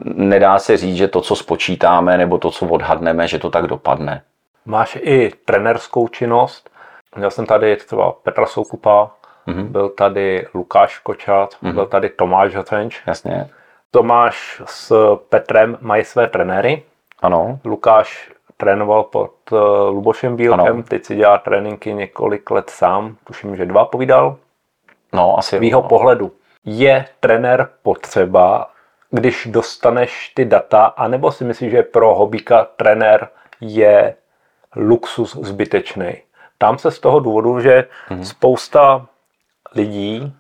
nedá 0.04 0.60
se 0.60 0.78
říct, 0.78 0.96
že 0.96 1.08
to, 1.08 1.22
co 1.22 1.36
spočítáme 1.36 2.18
nebo 2.18 2.38
to, 2.38 2.52
co 2.52 2.66
odhadneme, 2.66 3.28
že 3.28 3.40
to 3.40 3.50
tak 3.50 3.68
dopadne. 3.68 4.22
Máš 4.66 4.98
i 5.02 5.32
trenerskou 5.46 6.08
činnost. 6.08 6.70
Měl 7.16 7.32
jsem 7.32 7.46
tady 7.46 7.76
třeba 7.76 8.12
Petra 8.12 8.46
Soukupa, 8.46 9.12
mm-hmm. 9.48 9.64
byl 9.64 9.90
tady 9.90 10.48
Lukáš 10.54 11.00
Kočat, 11.00 11.54
mm-hmm. 11.54 11.74
byl 11.74 11.86
tady 11.86 12.10
Tomáš 12.10 12.56
Hocenč. 12.56 13.02
Jasně. 13.08 13.50
Tomáš 13.92 14.62
s 14.66 15.16
Petrem 15.30 15.78
mají 15.82 16.04
své 16.04 16.28
trenéry. 16.28 16.84
Ano. 17.22 17.60
Lukáš 17.66 18.32
trénoval 18.58 19.04
pod 19.04 19.32
uh, 19.52 19.60
Lubošem 19.90 20.36
Bílkem, 20.36 20.60
ano. 20.60 20.84
teď 20.84 21.06
si 21.06 21.16
dělá 21.16 21.38
tréninky 21.38 21.94
několik 21.94 22.52
let 22.52 22.70
sám, 22.70 23.16
tuším, 23.24 23.56
že 23.56 23.66
dva 23.66 23.86
povídal. 23.86 24.36
No, 25.14 25.40
asi. 25.40 25.60
Jeho 25.62 25.82
no. 25.82 25.88
pohledu 25.88 26.32
je 26.66 27.06
trenér 27.20 27.70
potřeba, 27.84 28.72
když 29.12 29.48
dostaneš 29.52 30.32
ty 30.36 30.46
data, 30.46 30.86
anebo 30.86 31.32
si 31.32 31.44
myslíš, 31.44 31.72
že 31.72 31.84
pro 31.84 32.16
hobíka 32.16 32.68
trenér 32.78 33.28
je 33.62 34.16
luxus 34.76 35.36
zbytečný. 35.36 36.14
Tam 36.58 36.78
se 36.78 36.92
z 36.92 37.00
toho 37.00 37.20
důvodu, 37.20 37.60
že 37.60 37.88
mm-hmm. 38.10 38.22
spousta 38.22 39.06
lidí 39.76 40.34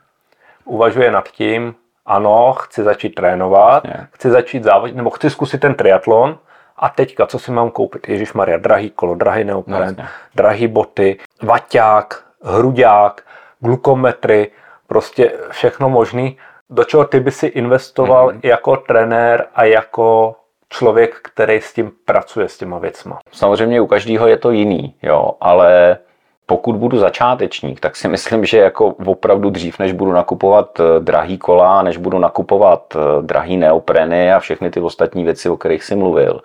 uvažuje 0.65 1.11
nad 1.11 1.29
tím, 1.29 1.75
ano, 2.05 2.53
chci 2.53 2.83
začít 2.83 3.09
trénovat, 3.09 3.85
Jasně. 3.85 4.07
chci 4.11 4.29
začít 4.29 4.63
závodit, 4.63 4.95
nebo 4.95 5.09
chci 5.09 5.29
zkusit 5.29 5.61
ten 5.61 5.75
triatlon, 5.75 6.37
a 6.77 6.89
teďka, 6.89 7.27
co 7.27 7.39
si 7.39 7.51
mám 7.51 7.71
koupit? 7.71 8.09
Ježíš 8.09 8.33
Maria, 8.33 8.57
drahý 8.57 8.89
kolo, 8.89 9.15
drahý 9.15 9.43
neopren, 9.43 9.95
no, 9.97 10.05
drahý 10.35 10.67
boty, 10.67 11.19
vaťák, 11.41 12.23
hruďák, 12.43 13.21
glukometry, 13.59 14.51
prostě 14.87 15.33
všechno 15.49 15.89
možný, 15.89 16.37
do 16.69 16.83
čeho 16.83 17.05
ty 17.05 17.19
by 17.19 17.31
si 17.31 17.47
investoval 17.47 18.29
mm-hmm. 18.29 18.39
jako 18.43 18.77
trenér 18.77 19.45
a 19.55 19.63
jako 19.63 20.35
člověk, 20.69 21.15
který 21.23 21.61
s 21.61 21.73
tím 21.73 21.91
pracuje, 22.05 22.49
s 22.49 22.57
těma 22.57 22.79
věcma? 22.79 23.19
Samozřejmě 23.31 23.81
u 23.81 23.87
každého 23.87 24.27
je 24.27 24.37
to 24.37 24.51
jiný, 24.51 24.95
jo, 25.03 25.31
ale 25.41 25.97
pokud 26.45 26.75
budu 26.75 26.97
začátečník, 26.97 27.79
tak 27.79 27.95
si 27.95 28.07
myslím, 28.07 28.45
že 28.45 28.57
jako 28.57 28.85
opravdu 29.05 29.49
dřív, 29.49 29.79
než 29.79 29.91
budu 29.91 30.11
nakupovat 30.11 30.79
eh, 30.79 30.99
drahý 30.99 31.37
kola, 31.37 31.81
než 31.81 31.97
budu 31.97 32.19
nakupovat 32.19 32.95
eh, 32.95 33.21
drahý 33.21 33.57
neopreny 33.57 34.33
a 34.33 34.39
všechny 34.39 34.69
ty 34.69 34.81
ostatní 34.81 35.23
věci, 35.23 35.49
o 35.49 35.57
kterých 35.57 35.83
si 35.83 35.95
mluvil, 35.95 36.41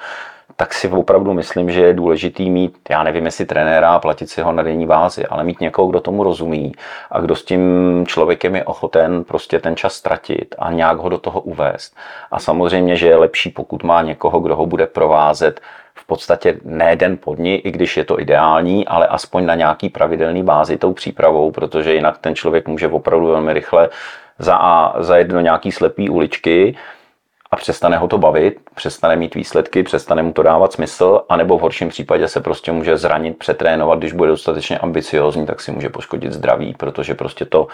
tak 0.56 0.74
si 0.74 0.88
opravdu 0.88 1.34
myslím, 1.34 1.70
že 1.70 1.80
je 1.80 1.92
důležitý 1.92 2.50
mít, 2.50 2.78
já 2.90 3.02
nevím, 3.02 3.24
jestli 3.24 3.44
trenéra 3.44 3.94
a 3.94 3.98
platit 3.98 4.30
si 4.30 4.42
ho 4.42 4.52
na 4.52 4.62
denní 4.62 4.86
bázi, 4.86 5.26
ale 5.26 5.44
mít 5.44 5.60
někoho, 5.60 5.88
kdo 5.88 6.00
tomu 6.00 6.22
rozumí 6.22 6.72
a 7.10 7.20
kdo 7.20 7.36
s 7.36 7.44
tím 7.44 8.04
člověkem 8.06 8.56
je 8.56 8.64
ochoten 8.64 9.24
prostě 9.24 9.58
ten 9.58 9.76
čas 9.76 9.94
ztratit 9.94 10.54
a 10.58 10.72
nějak 10.72 10.98
ho 10.98 11.08
do 11.08 11.18
toho 11.18 11.40
uvést. 11.40 11.96
A 12.30 12.38
samozřejmě, 12.38 12.96
že 12.96 13.06
je 13.06 13.16
lepší, 13.16 13.50
pokud 13.50 13.82
má 13.82 14.02
někoho, 14.02 14.40
kdo 14.40 14.56
ho 14.56 14.66
bude 14.66 14.86
provázet 14.86 15.60
v 15.94 16.06
podstatě 16.06 16.60
ne 16.64 16.96
den 16.96 17.16
po 17.16 17.34
dní, 17.34 17.54
i 17.54 17.70
když 17.70 17.96
je 17.96 18.04
to 18.04 18.20
ideální, 18.20 18.86
ale 18.86 19.06
aspoň 19.06 19.46
na 19.46 19.54
nějaký 19.54 19.88
pravidelný 19.88 20.42
bázi 20.42 20.76
tou 20.76 20.92
přípravou, 20.92 21.50
protože 21.50 21.94
jinak 21.94 22.18
ten 22.18 22.34
člověk 22.34 22.68
může 22.68 22.88
opravdu 22.88 23.26
velmi 23.26 23.52
rychle 23.52 23.88
za 24.38 24.56
a 24.56 25.02
zajet 25.02 25.28
do 25.28 25.40
nějaký 25.40 25.72
slepý 25.72 26.10
uličky, 26.10 26.76
a 27.50 27.56
přestane 27.56 27.96
ho 27.96 28.08
to 28.08 28.18
bavit, 28.18 28.60
přestane 28.74 29.16
mít 29.16 29.34
výsledky, 29.34 29.82
přestane 29.82 30.22
mu 30.22 30.32
to 30.32 30.42
dávat 30.42 30.72
smysl, 30.72 31.20
anebo 31.28 31.58
v 31.58 31.60
horším 31.60 31.88
případě 31.88 32.28
se 32.28 32.40
prostě 32.40 32.72
může 32.72 32.96
zranit, 32.96 33.38
přetrénovat, 33.38 33.98
když 33.98 34.12
bude 34.12 34.30
dostatečně 34.30 34.78
ambiciozní, 34.78 35.46
tak 35.46 35.60
si 35.60 35.72
může 35.72 35.88
poškodit 35.88 36.32
zdraví, 36.32 36.74
protože 36.74 37.14
prostě 37.14 37.44
to 37.44 37.66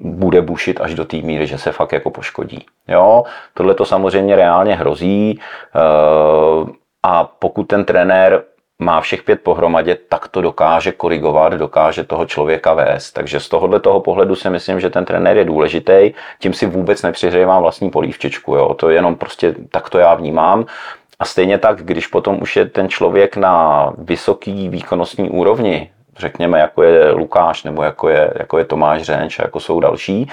bude 0.00 0.42
bušit 0.42 0.80
až 0.80 0.94
do 0.94 1.04
té 1.04 1.16
míry, 1.16 1.46
že 1.46 1.58
se 1.58 1.72
fakt 1.72 1.92
jako 1.92 2.10
poškodí. 2.10 2.66
Jo, 2.88 3.24
tohle 3.54 3.74
to 3.74 3.84
samozřejmě 3.84 4.36
reálně 4.36 4.74
hrozí 4.74 5.40
eh, 5.40 6.72
a 7.02 7.24
pokud 7.24 7.64
ten 7.64 7.84
trenér 7.84 8.42
má 8.78 9.00
všech 9.00 9.22
pět 9.22 9.40
pohromadě, 9.42 9.98
tak 10.08 10.28
to 10.28 10.40
dokáže 10.40 10.92
korigovat, 10.92 11.52
dokáže 11.52 12.04
toho 12.04 12.26
člověka 12.26 12.74
vést. 12.74 13.12
Takže 13.12 13.40
z 13.40 13.48
tohohle 13.48 13.80
toho 13.80 14.00
pohledu 14.00 14.34
si 14.34 14.50
myslím, 14.50 14.80
že 14.80 14.90
ten 14.90 15.04
trenér 15.04 15.36
je 15.36 15.44
důležitý. 15.44 16.12
Tím 16.38 16.52
si 16.52 16.66
vůbec 16.66 17.02
nepřihřejvám 17.02 17.62
vlastní 17.62 17.90
polívčičku. 17.90 18.54
Jo. 18.54 18.74
To 18.74 18.90
je 18.90 18.96
jenom 18.96 19.16
prostě 19.16 19.54
tak 19.70 19.90
to 19.90 19.98
já 19.98 20.14
vnímám. 20.14 20.66
A 21.18 21.24
stejně 21.24 21.58
tak, 21.58 21.82
když 21.82 22.06
potom 22.06 22.38
už 22.42 22.56
je 22.56 22.66
ten 22.66 22.88
člověk 22.88 23.36
na 23.36 23.92
vysoký 23.98 24.68
výkonnostní 24.68 25.30
úrovni, 25.30 25.90
řekněme, 26.18 26.58
jako 26.58 26.82
je 26.82 27.10
Lukáš 27.10 27.62
nebo 27.64 27.82
jako 27.82 28.08
je, 28.08 28.32
jako 28.38 28.58
je 28.58 28.64
Tomáš 28.64 29.02
Řenč, 29.02 29.38
jako 29.38 29.60
jsou 29.60 29.80
další, 29.80 30.30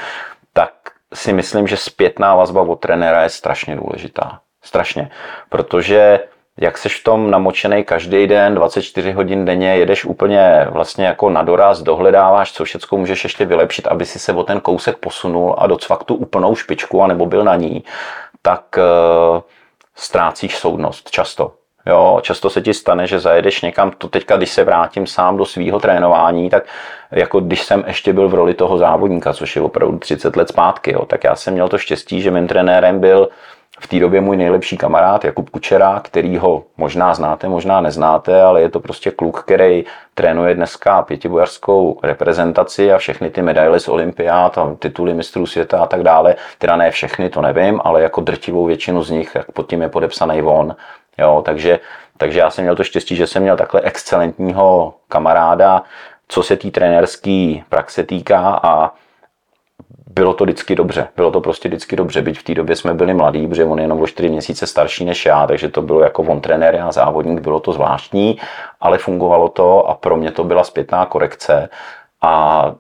tak 0.53 0.73
si 1.13 1.33
myslím, 1.33 1.67
že 1.67 1.77
zpětná 1.77 2.35
vazba 2.35 2.61
od 2.61 2.75
trenéra 2.75 3.23
je 3.23 3.29
strašně 3.29 3.75
důležitá. 3.75 4.39
Strašně. 4.61 5.09
Protože 5.49 6.19
jak 6.57 6.77
seš 6.77 6.99
v 6.99 7.03
tom 7.03 7.31
namočený 7.31 7.83
každý 7.83 8.27
den, 8.27 8.55
24 8.55 9.11
hodin 9.11 9.45
denně, 9.45 9.75
jedeš 9.75 10.05
úplně 10.05 10.67
vlastně 10.69 11.05
jako 11.05 11.29
na 11.29 11.43
doraz, 11.43 11.81
dohledáváš, 11.81 12.51
co 12.51 12.63
všechno 12.63 12.97
můžeš 12.97 13.23
ještě 13.23 13.45
vylepšit, 13.45 13.87
aby 13.87 14.05
si 14.05 14.19
se 14.19 14.33
o 14.33 14.43
ten 14.43 14.59
kousek 14.59 14.97
posunul 14.97 15.55
a 15.57 15.67
docvak 15.67 16.03
tu 16.03 16.15
úplnou 16.15 16.55
špičku, 16.55 17.03
anebo 17.03 17.25
byl 17.25 17.43
na 17.43 17.55
ní, 17.55 17.83
tak 18.41 18.63
uh, 18.77 19.41
ztrácíš 19.95 20.57
soudnost 20.57 21.11
často. 21.11 21.51
Jo, 21.85 22.19
často 22.21 22.49
se 22.49 22.61
ti 22.61 22.73
stane, 22.73 23.07
že 23.07 23.19
zajedeš 23.19 23.61
někam, 23.61 23.91
to 23.91 24.07
teďka, 24.07 24.37
když 24.37 24.51
se 24.51 24.63
vrátím 24.63 25.07
sám 25.07 25.37
do 25.37 25.45
svého 25.45 25.79
trénování, 25.79 26.49
tak 26.49 26.63
jako 27.11 27.39
když 27.39 27.63
jsem 27.63 27.83
ještě 27.87 28.13
byl 28.13 28.29
v 28.29 28.33
roli 28.33 28.53
toho 28.53 28.77
závodníka, 28.77 29.33
což 29.33 29.55
je 29.55 29.61
opravdu 29.61 29.99
30 29.99 30.35
let 30.35 30.47
zpátky, 30.47 30.91
jo, 30.91 31.05
tak 31.05 31.23
já 31.23 31.35
jsem 31.35 31.53
měl 31.53 31.69
to 31.69 31.77
štěstí, 31.77 32.21
že 32.21 32.31
mým 32.31 32.47
trenérem 32.47 32.99
byl 32.99 33.29
v 33.83 33.87
té 33.87 33.99
době 33.99 34.21
můj 34.21 34.37
nejlepší 34.37 34.77
kamarád 34.77 35.25
Jakub 35.25 35.49
Kučera, 35.49 35.99
který 36.03 36.37
ho 36.37 36.63
možná 36.77 37.13
znáte, 37.13 37.47
možná 37.47 37.81
neznáte, 37.81 38.41
ale 38.41 38.61
je 38.61 38.69
to 38.69 38.79
prostě 38.79 39.11
kluk, 39.11 39.43
který 39.43 39.85
trénuje 40.13 40.55
dneska 40.55 41.01
pětibojarskou 41.01 41.99
reprezentaci 42.03 42.93
a 42.93 42.97
všechny 42.97 43.29
ty 43.29 43.41
medaily 43.41 43.79
z 43.79 43.87
olympiád 43.87 44.57
a 44.57 44.75
tituly 44.79 45.13
mistrů 45.13 45.45
světa 45.45 45.79
a 45.79 45.85
tak 45.85 46.03
dále. 46.03 46.35
Teda 46.57 46.75
ne 46.75 46.91
všechny, 46.91 47.29
to 47.29 47.41
nevím, 47.41 47.81
ale 47.83 48.01
jako 48.01 48.21
drtivou 48.21 48.65
většinu 48.65 49.03
z 49.03 49.09
nich, 49.09 49.31
jak 49.35 49.51
pod 49.51 49.69
tím 49.69 49.81
je 49.81 49.89
podepsaný 49.89 50.41
von. 50.41 50.75
Jo, 51.17 51.41
takže, 51.45 51.79
takže 52.17 52.39
já 52.39 52.49
jsem 52.49 52.63
měl 52.63 52.75
to 52.75 52.83
štěstí, 52.83 53.15
že 53.15 53.27
jsem 53.27 53.43
měl 53.43 53.57
takhle 53.57 53.81
excelentního 53.81 54.93
kamaráda, 55.07 55.83
co 56.27 56.43
se 56.43 56.57
té 56.57 56.71
trenérské 56.71 57.55
praxe 57.69 58.03
týká 58.03 58.59
a 58.63 58.91
bylo 60.15 60.33
to 60.33 60.43
vždycky 60.43 60.75
dobře. 60.75 61.07
Bylo 61.15 61.31
to 61.31 61.41
prostě 61.41 61.69
vždycky 61.69 61.95
dobře, 61.95 62.21
byť 62.21 62.39
v 62.39 62.43
té 62.43 62.53
době 62.53 62.75
jsme 62.75 62.93
byli 62.93 63.13
mladí, 63.13 63.47
protože 63.47 63.65
on 63.65 63.79
je 63.79 63.83
jenom 63.83 64.01
o 64.01 64.07
4 64.07 64.29
měsíce 64.29 64.67
starší 64.67 65.05
než 65.05 65.25
já, 65.25 65.47
takže 65.47 65.69
to 65.69 65.81
bylo 65.81 66.01
jako 66.01 66.23
on 66.23 66.41
trenér 66.41 66.75
a 66.75 66.91
závodník, 66.91 67.41
bylo 67.41 67.59
to 67.59 67.73
zvláštní, 67.73 68.39
ale 68.81 68.97
fungovalo 68.97 69.49
to 69.49 69.89
a 69.89 69.95
pro 69.95 70.17
mě 70.17 70.31
to 70.31 70.43
byla 70.43 70.63
zpětná 70.63 71.05
korekce. 71.05 71.69
A 72.21 72.75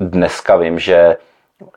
dneska 0.00 0.56
vím, 0.56 0.78
že 0.78 1.16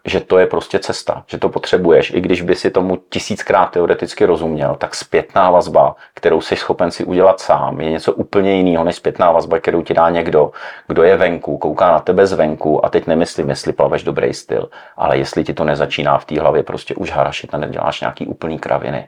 že 0.06 0.20
to 0.20 0.38
je 0.38 0.48
prostě 0.48 0.80
cesta, 0.80 1.24
že 1.28 1.38
to 1.38 1.50
potřebuješ. 1.50 2.12
I 2.12 2.22
když 2.22 2.42
by 2.42 2.56
si 2.56 2.72
tomu 2.72 2.98
tisíckrát 3.10 3.72
teoreticky 3.72 4.26
rozuměl, 4.26 4.76
tak 4.76 4.96
zpětná 4.96 5.52
vazba, 5.52 5.96
kterou 6.14 6.42
jsi 6.42 6.56
schopen 6.56 6.92
si 6.92 7.04
udělat 7.04 7.40
sám, 7.40 7.82
je 7.82 7.92
něco 7.92 8.14
úplně 8.14 8.56
jiného 8.56 8.84
než 8.84 8.96
zpětná 8.96 9.32
vazba, 9.32 9.60
kterou 9.60 9.82
ti 9.82 9.94
dá 9.94 10.10
někdo, 10.10 10.52
kdo 10.88 11.04
je 11.04 11.18
venku, 11.18 11.58
kouká 11.58 11.92
na 11.92 12.00
tebe 12.00 12.28
zvenku 12.28 12.86
a 12.86 12.90
teď 12.90 13.08
nemyslím, 13.08 13.50
jestli 13.50 13.74
plaveš 13.74 14.04
dobrý 14.04 14.34
styl, 14.34 14.70
ale 14.98 15.18
jestli 15.18 15.44
ti 15.44 15.54
to 15.54 15.64
nezačíná 15.64 16.18
v 16.18 16.26
té 16.26 16.40
hlavě 16.40 16.64
prostě 16.64 16.96
už 16.96 17.12
harašit 17.12 17.54
a 17.54 17.58
neděláš 17.58 18.02
nějaký 18.02 18.26
úplný 18.26 18.60
kraviny 18.60 19.08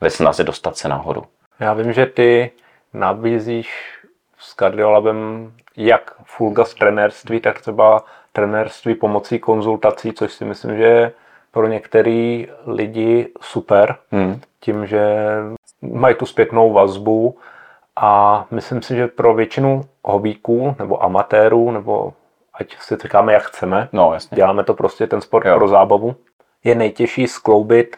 ve 0.00 0.10
snaze 0.10 0.44
dostat 0.44 0.76
se 0.76 0.88
nahoru. 0.88 1.24
Já 1.60 1.72
vím, 1.72 1.92
že 1.92 2.06
ty 2.06 2.50
nabízíš 2.92 3.98
s 4.38 4.52
kardiolabem 4.52 5.52
jak 5.76 6.14
full 6.24 6.50
gas 6.50 6.74
trenérství, 6.74 7.40
tak 7.40 7.60
třeba 7.60 8.04
trenérství 8.36 8.94
pomocí 8.94 9.38
konzultací, 9.38 10.12
což 10.12 10.32
si 10.32 10.44
myslím, 10.44 10.76
že 10.76 10.82
je 10.82 11.12
pro 11.50 11.66
některé 11.66 12.44
lidi 12.66 13.28
super, 13.40 13.96
hmm. 14.10 14.40
tím, 14.60 14.86
že 14.86 15.16
mají 15.82 16.14
tu 16.14 16.26
zpětnou 16.26 16.72
vazbu 16.72 17.38
a 17.96 18.44
myslím 18.50 18.82
si, 18.82 18.96
že 18.96 19.06
pro 19.06 19.34
většinu 19.34 19.84
hobíků 20.04 20.76
nebo 20.78 21.04
amatérů, 21.04 21.70
nebo 21.70 22.12
ať 22.54 22.76
si 22.80 22.96
říkáme, 22.96 23.32
jak 23.32 23.42
chceme, 23.42 23.88
no, 23.92 24.14
jasně. 24.14 24.34
děláme 24.34 24.64
to 24.64 24.74
prostě 24.74 25.06
ten 25.06 25.20
sport 25.20 25.46
jo. 25.46 25.56
pro 25.56 25.68
zábavu, 25.68 26.16
je 26.64 26.74
nejtěžší 26.74 27.26
skloubit 27.26 27.96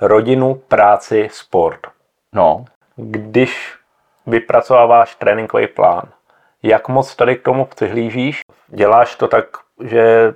rodinu, 0.00 0.54
práci, 0.68 1.28
sport. 1.32 1.80
No. 2.32 2.64
Když 2.96 3.74
vypracováváš 4.26 5.14
tréninkový 5.14 5.66
plán, 5.66 6.02
jak 6.62 6.88
moc 6.88 7.16
tady 7.16 7.36
k 7.36 7.42
tomu 7.42 7.64
přihlížíš? 7.64 8.40
Děláš 8.68 9.16
to 9.16 9.28
tak 9.28 9.46
že 9.82 10.34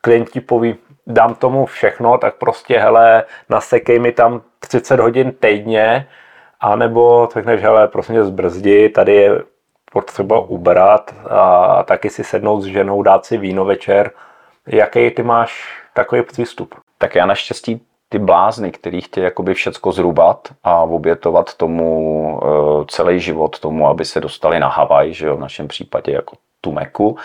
klient 0.00 0.30
ti 0.30 0.40
poví, 0.40 0.76
dám 1.06 1.34
tomu 1.34 1.66
všechno, 1.66 2.18
tak 2.18 2.34
prostě 2.34 2.78
hele, 2.78 3.24
nasekej 3.48 3.98
mi 3.98 4.12
tam 4.12 4.42
30 4.60 5.00
hodin 5.00 5.32
týdně, 5.32 6.08
anebo 6.60 7.28
řekneš, 7.34 7.62
hele, 7.62 7.88
prostě 7.88 8.24
zbrzdi, 8.24 8.88
tady 8.88 9.14
je 9.14 9.42
potřeba 9.92 10.40
ubrat 10.40 11.14
a 11.30 11.82
taky 11.82 12.10
si 12.10 12.24
sednout 12.24 12.60
s 12.60 12.64
ženou, 12.64 13.02
dát 13.02 13.26
si 13.26 13.38
víno 13.38 13.64
večer. 13.64 14.10
Jaký 14.66 15.10
ty 15.10 15.22
máš 15.22 15.82
takový 15.94 16.22
přístup? 16.22 16.74
Tak 16.98 17.14
já 17.14 17.26
naštěstí 17.26 17.80
ty 18.08 18.18
blázny, 18.18 18.70
který 18.70 19.00
chtějí 19.00 19.24
jakoby 19.24 19.54
všecko 19.54 19.92
zrubat 19.92 20.48
a 20.64 20.82
obětovat 20.82 21.54
tomu 21.54 22.40
e, 22.42 22.84
celý 22.88 23.20
život, 23.20 23.58
tomu, 23.58 23.88
aby 23.88 24.04
se 24.04 24.20
dostali 24.20 24.60
na 24.60 24.68
Havaj, 24.68 25.12
že 25.12 25.26
jo, 25.26 25.36
v 25.36 25.40
našem 25.40 25.68
případě 25.68 26.12
jako 26.12 26.36
tu 26.64 26.72
Meku, 26.72 27.16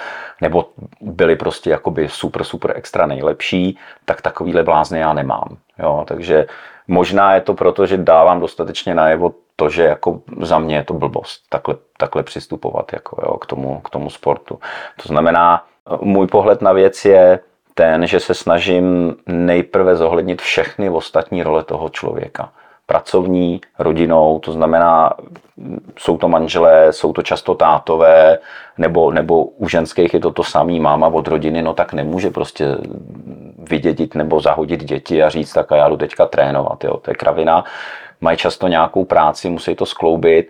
nebo 0.41 0.69
byli 1.01 1.35
prostě 1.35 1.69
jakoby 1.69 2.09
super, 2.09 2.43
super 2.43 2.73
extra 2.75 3.07
nejlepší, 3.07 3.77
tak 4.05 4.21
takovýhle 4.21 4.63
blázny 4.63 4.99
já 4.99 5.13
nemám. 5.13 5.57
Jo, 5.79 6.03
takže 6.07 6.47
možná 6.87 7.35
je 7.35 7.41
to 7.41 7.53
proto, 7.53 7.85
že 7.85 7.97
dávám 7.97 8.39
dostatečně 8.39 8.95
najevo 8.95 9.33
to, 9.55 9.69
že 9.69 9.83
jako 9.83 10.21
za 10.41 10.59
mě 10.59 10.75
je 10.75 10.83
to 10.83 10.93
blbost 10.93 11.43
takhle, 11.49 11.75
takhle 11.97 12.23
přistupovat 12.23 12.93
jako, 12.93 13.21
jo, 13.25 13.37
k, 13.37 13.45
tomu, 13.45 13.79
k 13.79 13.89
tomu 13.89 14.09
sportu. 14.09 14.59
To 15.03 15.07
znamená, 15.07 15.63
můj 16.01 16.27
pohled 16.27 16.61
na 16.61 16.73
věc 16.73 17.05
je 17.05 17.39
ten, 17.73 18.07
že 18.07 18.19
se 18.19 18.33
snažím 18.33 19.15
nejprve 19.27 19.95
zohlednit 19.95 20.41
všechny 20.41 20.89
ostatní 20.89 21.43
role 21.43 21.63
toho 21.63 21.89
člověka 21.89 22.51
pracovní, 22.89 23.61
rodinou, 23.79 24.39
to 24.39 24.51
znamená, 24.51 25.13
jsou 25.97 26.17
to 26.17 26.27
manželé, 26.27 26.93
jsou 26.93 27.13
to 27.13 27.21
často 27.21 27.55
tátové, 27.55 28.39
nebo, 28.77 29.11
nebo 29.11 29.45
u 29.45 29.69
ženských 29.69 30.13
je 30.13 30.19
to 30.19 30.31
to 30.31 30.43
samý, 30.43 30.79
máma 30.79 31.07
od 31.07 31.27
rodiny, 31.27 31.61
no 31.61 31.73
tak 31.73 31.93
nemůže 31.93 32.29
prostě 32.29 32.65
vydědit 33.57 34.15
nebo 34.15 34.41
zahodit 34.41 34.83
děti 34.83 35.23
a 35.23 35.29
říct, 35.29 35.53
tak 35.53 35.71
a 35.71 35.75
já 35.75 35.89
jdu 35.89 35.97
teďka 35.97 36.25
trénovat, 36.25 36.83
jo, 36.83 36.97
to 36.97 37.11
je 37.11 37.15
kravina. 37.15 37.63
Mají 38.21 38.37
často 38.37 38.67
nějakou 38.67 39.05
práci, 39.05 39.49
musí 39.49 39.75
to 39.75 39.85
skloubit 39.85 40.49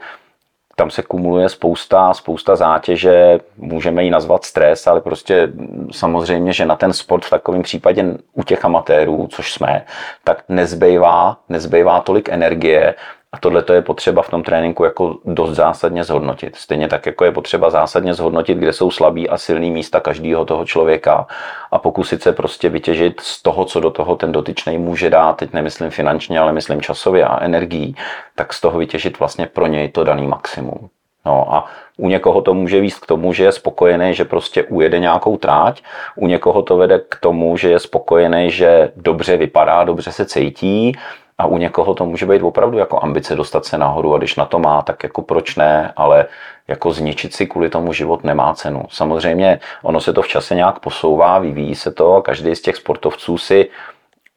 tam 0.80 0.90
se 0.90 1.02
kumuluje 1.04 1.50
spousta, 1.50 2.14
spousta 2.14 2.56
zátěže, 2.56 3.40
můžeme 3.58 4.04
ji 4.04 4.10
nazvat 4.10 4.46
stres, 4.46 4.88
ale 4.88 5.02
prostě 5.02 5.52
samozřejmě, 5.92 6.54
že 6.54 6.66
na 6.66 6.76
ten 6.76 6.94
sport 6.94 7.26
v 7.26 7.30
takovém 7.30 7.64
případě 7.64 8.06
u 8.34 8.44
těch 8.44 8.66
amatérů, 8.66 9.28
což 9.32 9.54
jsme, 9.54 9.86
tak 10.24 10.44
nezbývá, 10.50 11.38
nezbývá 11.50 12.02
tolik 12.02 12.30
energie 12.30 12.96
A 13.32 13.40
tohle 13.40 13.64
to 13.64 13.74
je 13.74 13.82
potřeba 13.82 14.22
v 14.22 14.30
tom 14.30 14.44
tréninku 14.44 14.84
jako 14.84 15.18
dost 15.26 15.56
zásadně 15.56 16.04
zhodnotit. 16.04 16.56
Stejně 16.56 16.88
tak, 16.88 17.06
jako 17.06 17.26
je 17.26 17.32
potřeba 17.32 17.70
zásadně 17.70 18.14
zhodnotit, 18.14 18.58
kde 18.58 18.74
jsou 18.74 18.92
slabý 18.92 19.30
a 19.30 19.38
silný 19.38 19.72
místa 19.72 20.00
každého 20.00 20.46
toho 20.46 20.66
člověka 20.66 21.28
a 21.72 21.80
pokusit 21.80 22.24
se 22.24 22.34
prostě 22.34 22.70
vytěžit 22.70 23.22
z 23.22 23.42
toho, 23.42 23.66
co 23.66 23.80
do 23.80 23.92
toho 23.92 24.16
ten 24.16 24.32
dotyčný 24.32 24.78
může 24.78 25.10
dát, 25.10 25.38
teď 25.38 25.54
nemyslím 25.54 25.90
finančně, 25.90 26.40
ale 26.40 26.54
myslím 26.54 26.82
časově 26.82 27.26
a 27.26 27.44
energií, 27.44 27.96
tak 28.36 28.54
z 28.54 28.62
toho 28.62 28.80
vytěžit 28.80 29.20
vlastně 29.20 29.46
pro 29.46 29.68
něj 29.68 29.90
to 29.90 30.04
daný 30.04 30.28
maximum. 30.28 30.90
No 31.26 31.56
a 31.56 31.66
u 31.98 32.08
někoho 32.08 32.42
to 32.42 32.54
může 32.54 32.82
víc 32.82 33.00
k 33.00 33.06
tomu, 33.06 33.34
že 33.34 33.44
je 33.44 33.52
spokojený, 33.52 34.14
že 34.14 34.26
prostě 34.26 34.64
ujede 34.64 35.00
nějakou 35.00 35.38
tráť, 35.38 35.82
u 36.16 36.28
někoho 36.28 36.62
to 36.62 36.78
vede 36.78 37.00
k 37.10 37.16
tomu, 37.16 37.58
že 37.58 37.70
je 37.70 37.80
spokojený, 37.80 38.52
že 38.52 38.92
dobře 38.96 39.38
vypadá, 39.38 39.84
dobře 39.84 40.12
se 40.12 40.26
cítí 40.26 40.98
a 41.40 41.46
u 41.46 41.58
někoho 41.58 41.94
to 41.94 42.06
může 42.06 42.26
být 42.26 42.42
opravdu 42.42 42.78
jako 42.78 43.04
ambice 43.04 43.36
dostat 43.36 43.66
se 43.66 43.78
nahoru 43.78 44.16
a 44.16 44.18
když 44.18 44.36
na 44.36 44.46
to 44.46 44.60
má, 44.60 44.82
tak 44.82 45.04
jako 45.04 45.22
proč 45.22 45.56
ne, 45.56 45.94
ale 45.96 46.26
jako 46.68 46.94
zničit 46.94 47.34
si 47.34 47.48
kvůli 47.48 47.70
tomu 47.70 47.94
život 47.94 48.24
nemá 48.24 48.54
cenu. 48.54 48.84
Samozřejmě 48.90 49.60
ono 49.84 50.02
se 50.02 50.14
to 50.14 50.22
v 50.22 50.28
čase 50.28 50.56
nějak 50.56 50.80
posouvá, 50.80 51.40
vyvíjí 51.40 51.76
se 51.76 51.92
to 51.92 52.16
a 52.16 52.22
každý 52.22 52.56
z 52.56 52.62
těch 52.62 52.76
sportovců 52.76 53.38
si 53.38 53.70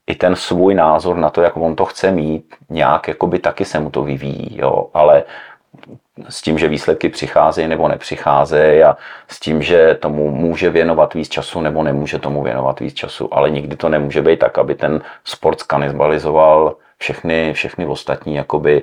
i 0.07 0.15
ten 0.15 0.37
svůj 0.37 0.75
názor 0.75 1.17
na 1.17 1.31
to, 1.31 1.43
jak 1.43 1.57
on 1.57 1.77
to 1.77 1.85
chce 1.85 2.11
mít, 2.11 2.55
nějak 2.71 3.09
jakoby 3.09 3.39
taky 3.39 3.65
se 3.65 3.81
mu 3.81 3.91
to 3.91 4.03
vyvíjí, 4.03 4.59
jo, 4.59 4.87
ale 4.95 5.25
s 6.29 6.43
tím, 6.43 6.59
že 6.59 6.69
výsledky 6.69 7.09
přicházejí 7.09 7.69
nebo 7.69 7.89
nepřicházejí 7.89 8.83
a 8.83 8.97
s 9.29 9.41
tím, 9.41 9.63
že 9.63 9.95
tomu 10.01 10.31
může 10.31 10.71
věnovat 10.71 11.15
víc 11.15 11.29
času 11.29 11.61
nebo 11.61 11.83
nemůže 11.83 12.19
tomu 12.19 12.43
věnovat 12.43 12.81
víc 12.81 12.95
času, 12.95 13.35
ale 13.35 13.51
nikdy 13.51 13.77
to 13.77 13.89
nemůže 13.89 14.23
být 14.23 14.39
tak, 14.39 14.59
aby 14.59 14.75
ten 14.75 15.03
sport 15.25 15.61
skanibalizoval 15.61 16.77
všechny, 17.03 17.53
všechny 17.53 17.87
ostatní 17.87 18.35
jakoby 18.35 18.83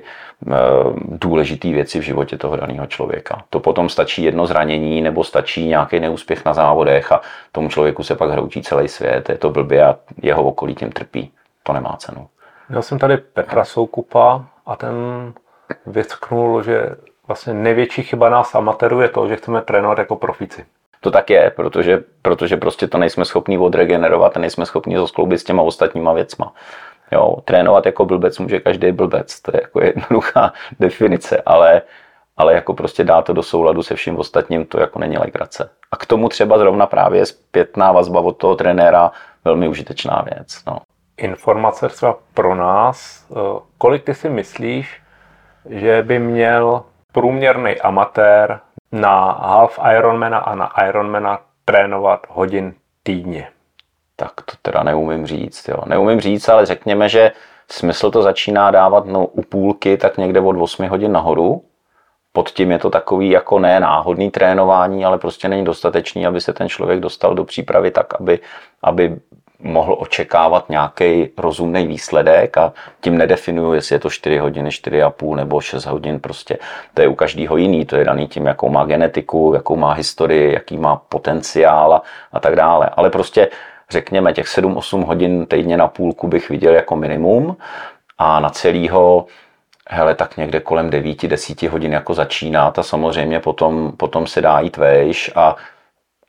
důležité 1.04 1.68
věci 1.68 1.98
v 1.98 2.02
životě 2.02 2.38
toho 2.38 2.56
daného 2.56 2.86
člověka. 2.86 3.42
To 3.50 3.60
potom 3.60 3.88
stačí 3.88 4.22
jedno 4.22 4.46
zranění 4.46 5.02
nebo 5.02 5.24
stačí 5.24 5.66
nějaký 5.66 6.00
neúspěch 6.00 6.44
na 6.44 6.54
závodech 6.54 7.12
a 7.12 7.20
tomu 7.52 7.68
člověku 7.68 8.02
se 8.02 8.14
pak 8.14 8.30
hroutí 8.30 8.62
celý 8.62 8.88
svět, 8.88 9.28
je 9.28 9.38
to 9.38 9.50
blbě 9.50 9.84
a 9.84 9.96
jeho 10.22 10.42
okolí 10.42 10.74
tím 10.74 10.92
trpí. 10.92 11.32
To 11.62 11.72
nemá 11.72 11.96
cenu. 11.96 12.28
Měl 12.68 12.82
jsem 12.82 12.98
tady 12.98 13.16
Petra 13.16 13.64
Soukupa 13.64 14.44
a 14.66 14.76
ten 14.76 14.94
vytknul, 15.86 16.62
že 16.62 16.96
vlastně 17.28 17.54
největší 17.54 18.02
chyba 18.02 18.28
nás 18.28 18.54
amatérů 18.54 19.00
je 19.00 19.08
to, 19.08 19.28
že 19.28 19.36
chceme 19.36 19.62
trénovat 19.62 19.98
jako 19.98 20.16
profici. 20.16 20.64
To 21.00 21.10
tak 21.10 21.30
je, 21.30 21.52
protože, 21.56 22.04
protože 22.22 22.56
prostě 22.56 22.86
to 22.86 22.98
nejsme 22.98 23.24
schopni 23.24 23.58
odregenerovat, 23.58 24.36
nejsme 24.36 24.66
schopni 24.66 24.98
zeskloubit 24.98 25.40
s 25.40 25.44
těma 25.44 25.62
ostatníma 25.62 26.12
věcma. 26.12 26.52
Jo, 27.12 27.36
trénovat 27.44 27.86
jako 27.86 28.04
blbec 28.04 28.38
může 28.38 28.60
každý 28.60 28.92
blbec, 28.92 29.40
to 29.40 29.50
je 29.54 29.60
jako 29.62 29.84
jednoduchá 29.84 30.52
definice, 30.80 31.42
ale, 31.46 31.82
ale 32.36 32.54
jako 32.54 32.74
prostě 32.74 33.04
dá 33.04 33.22
to 33.22 33.32
do 33.32 33.42
souladu 33.42 33.82
se 33.82 33.94
vším 33.94 34.18
ostatním, 34.18 34.66
to 34.66 34.80
jako 34.80 34.98
není 34.98 35.18
legrace. 35.18 35.70
A 35.92 35.96
k 35.96 36.06
tomu 36.06 36.28
třeba 36.28 36.58
zrovna 36.58 36.86
právě 36.86 37.26
zpětná 37.26 37.92
vazba 37.92 38.20
od 38.20 38.36
toho 38.36 38.56
trenéra 38.56 39.12
velmi 39.44 39.68
užitečná 39.68 40.24
věc. 40.34 40.64
No. 40.66 40.78
Informace 41.16 41.88
třeba 41.88 42.18
pro 42.34 42.54
nás, 42.54 43.26
eh, 43.30 43.60
kolik 43.78 44.04
ty 44.04 44.14
si 44.14 44.28
myslíš, 44.28 45.02
že 45.70 46.02
by 46.02 46.18
měl 46.18 46.82
průměrný 47.12 47.80
amatér 47.80 48.60
na 48.92 49.32
half 49.32 49.78
Ironmana 49.98 50.38
a 50.38 50.54
na 50.54 50.72
Ironmana 50.88 51.38
trénovat 51.64 52.26
hodin 52.28 52.74
týdně? 53.02 53.48
Tak 54.20 54.32
to 54.44 54.52
teda 54.62 54.82
neumím 54.82 55.26
říct. 55.26 55.68
Jo. 55.68 55.76
Neumím 55.86 56.20
říct, 56.20 56.48
ale 56.48 56.66
řekněme, 56.66 57.08
že 57.08 57.32
smysl 57.70 58.10
to 58.10 58.22
začíná 58.22 58.70
dávat 58.70 59.06
no, 59.06 59.26
u 59.26 59.42
půlky 59.42 59.96
tak 59.96 60.18
někde 60.18 60.40
od 60.40 60.56
8 60.60 60.88
hodin 60.88 61.12
nahoru. 61.12 61.62
Pod 62.32 62.50
tím 62.50 62.70
je 62.70 62.78
to 62.78 62.90
takový 62.90 63.30
jako 63.30 63.58
ne 63.58 63.80
náhodný 63.80 64.30
trénování, 64.30 65.04
ale 65.04 65.18
prostě 65.18 65.48
není 65.48 65.64
dostatečný, 65.64 66.26
aby 66.26 66.40
se 66.40 66.52
ten 66.52 66.68
člověk 66.68 67.00
dostal 67.00 67.34
do 67.34 67.44
přípravy 67.44 67.90
tak, 67.90 68.20
aby, 68.20 68.38
aby 68.82 69.16
mohl 69.62 69.96
očekávat 69.98 70.68
nějaký 70.68 71.28
rozumný 71.38 71.86
výsledek 71.86 72.56
a 72.58 72.72
tím 73.00 73.18
nedefinuju, 73.18 73.72
jestli 73.72 73.94
je 73.94 73.98
to 73.98 74.10
4 74.10 74.38
hodiny, 74.38 74.70
4,5 74.70 75.36
nebo 75.36 75.60
6 75.60 75.86
hodin, 75.86 76.20
prostě 76.20 76.58
to 76.94 77.02
je 77.02 77.08
u 77.08 77.14
každého 77.14 77.56
jiný, 77.56 77.84
to 77.84 77.96
je 77.96 78.04
daný 78.04 78.28
tím, 78.28 78.46
jakou 78.46 78.68
má 78.68 78.84
genetiku, 78.84 79.52
jakou 79.54 79.76
má 79.76 79.92
historii, 79.92 80.52
jaký 80.52 80.76
má 80.76 80.96
potenciál 80.96 81.94
a, 81.94 82.02
a 82.32 82.40
tak 82.40 82.56
dále. 82.56 82.90
Ale 82.96 83.10
prostě 83.10 83.48
řekněme 83.90 84.32
těch 84.32 84.46
7-8 84.46 85.04
hodin 85.04 85.46
týdně 85.46 85.76
na 85.76 85.88
půlku 85.88 86.28
bych 86.28 86.48
viděl 86.48 86.74
jako 86.74 86.96
minimum 86.96 87.56
a 88.18 88.40
na 88.40 88.50
celýho 88.50 89.26
hele, 89.90 90.14
tak 90.14 90.36
někde 90.36 90.60
kolem 90.60 90.90
9-10 90.90 91.68
hodin 91.68 91.92
jako 91.92 92.14
začíná. 92.14 92.72
A 92.76 92.82
samozřejmě 92.82 93.40
potom, 93.40 93.92
potom 93.96 94.26
se 94.26 94.40
dá 94.40 94.60
jít 94.60 94.76
vejš 94.76 95.30
a 95.34 95.56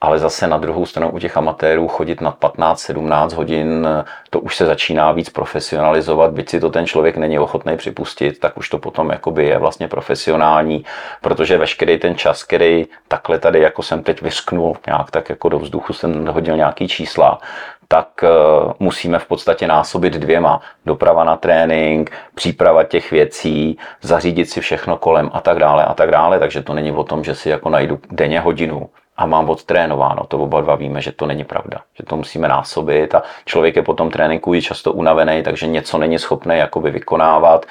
ale 0.01 0.19
zase 0.19 0.47
na 0.47 0.57
druhou 0.57 0.85
stranu 0.85 1.11
u 1.11 1.19
těch 1.19 1.37
amatérů 1.37 1.87
chodit 1.87 2.21
na 2.21 2.31
15-17 2.31 3.35
hodin, 3.35 3.87
to 4.29 4.39
už 4.39 4.55
se 4.55 4.65
začíná 4.65 5.11
víc 5.11 5.29
profesionalizovat, 5.29 6.31
byť 6.31 6.49
si 6.49 6.59
to 6.59 6.69
ten 6.69 6.87
člověk 6.87 7.17
není 7.17 7.39
ochotný 7.39 7.77
připustit, 7.77 8.39
tak 8.39 8.57
už 8.57 8.69
to 8.69 8.77
potom 8.77 9.09
jakoby 9.09 9.45
je 9.45 9.57
vlastně 9.57 9.87
profesionální, 9.87 10.85
protože 11.21 11.57
veškerý 11.57 11.97
ten 11.97 12.15
čas, 12.15 12.43
který 12.43 12.85
takhle 13.07 13.39
tady, 13.39 13.59
jako 13.59 13.83
jsem 13.83 14.03
teď 14.03 14.21
vysknul, 14.21 14.77
nějak 14.87 15.11
tak 15.11 15.29
jako 15.29 15.49
do 15.49 15.59
vzduchu 15.59 15.93
jsem 15.93 16.27
hodil 16.27 16.57
nějaký 16.57 16.87
čísla, 16.87 17.39
tak 17.87 18.07
uh, 18.23 18.71
musíme 18.79 19.19
v 19.19 19.25
podstatě 19.25 19.67
násobit 19.67 20.13
dvěma. 20.13 20.61
Doprava 20.85 21.23
na 21.23 21.37
trénink, 21.37 22.11
příprava 22.35 22.83
těch 22.83 23.11
věcí, 23.11 23.77
zařídit 24.01 24.49
si 24.49 24.61
všechno 24.61 24.97
kolem 24.97 25.29
a 25.33 25.41
tak 25.41 25.59
dále 25.59 25.85
a 25.85 25.93
tak 25.93 26.11
dále. 26.11 26.39
Takže 26.39 26.61
to 26.63 26.73
není 26.73 26.91
o 26.91 27.03
tom, 27.03 27.23
že 27.23 27.35
si 27.35 27.49
jako 27.49 27.69
najdu 27.69 27.99
denně 28.11 28.39
hodinu 28.39 28.89
a 29.21 29.25
mám 29.25 29.49
odtrénováno. 29.49 30.25
To 30.27 30.37
oba 30.37 30.61
dva 30.61 30.75
víme, 30.75 31.01
že 31.01 31.11
to 31.11 31.25
není 31.25 31.43
pravda, 31.43 31.81
že 31.93 32.03
to 32.03 32.17
musíme 32.17 32.47
násobit 32.47 33.15
a 33.15 33.23
člověk 33.45 33.75
je 33.75 33.81
potom 33.81 34.09
tréninku 34.09 34.53
je 34.53 34.61
často 34.61 34.93
unavený, 34.93 35.43
takže 35.43 35.67
něco 35.67 35.97
není 35.97 36.19
schopný 36.19 36.57
jakoby 36.57 36.91
vykonávat 36.91 37.65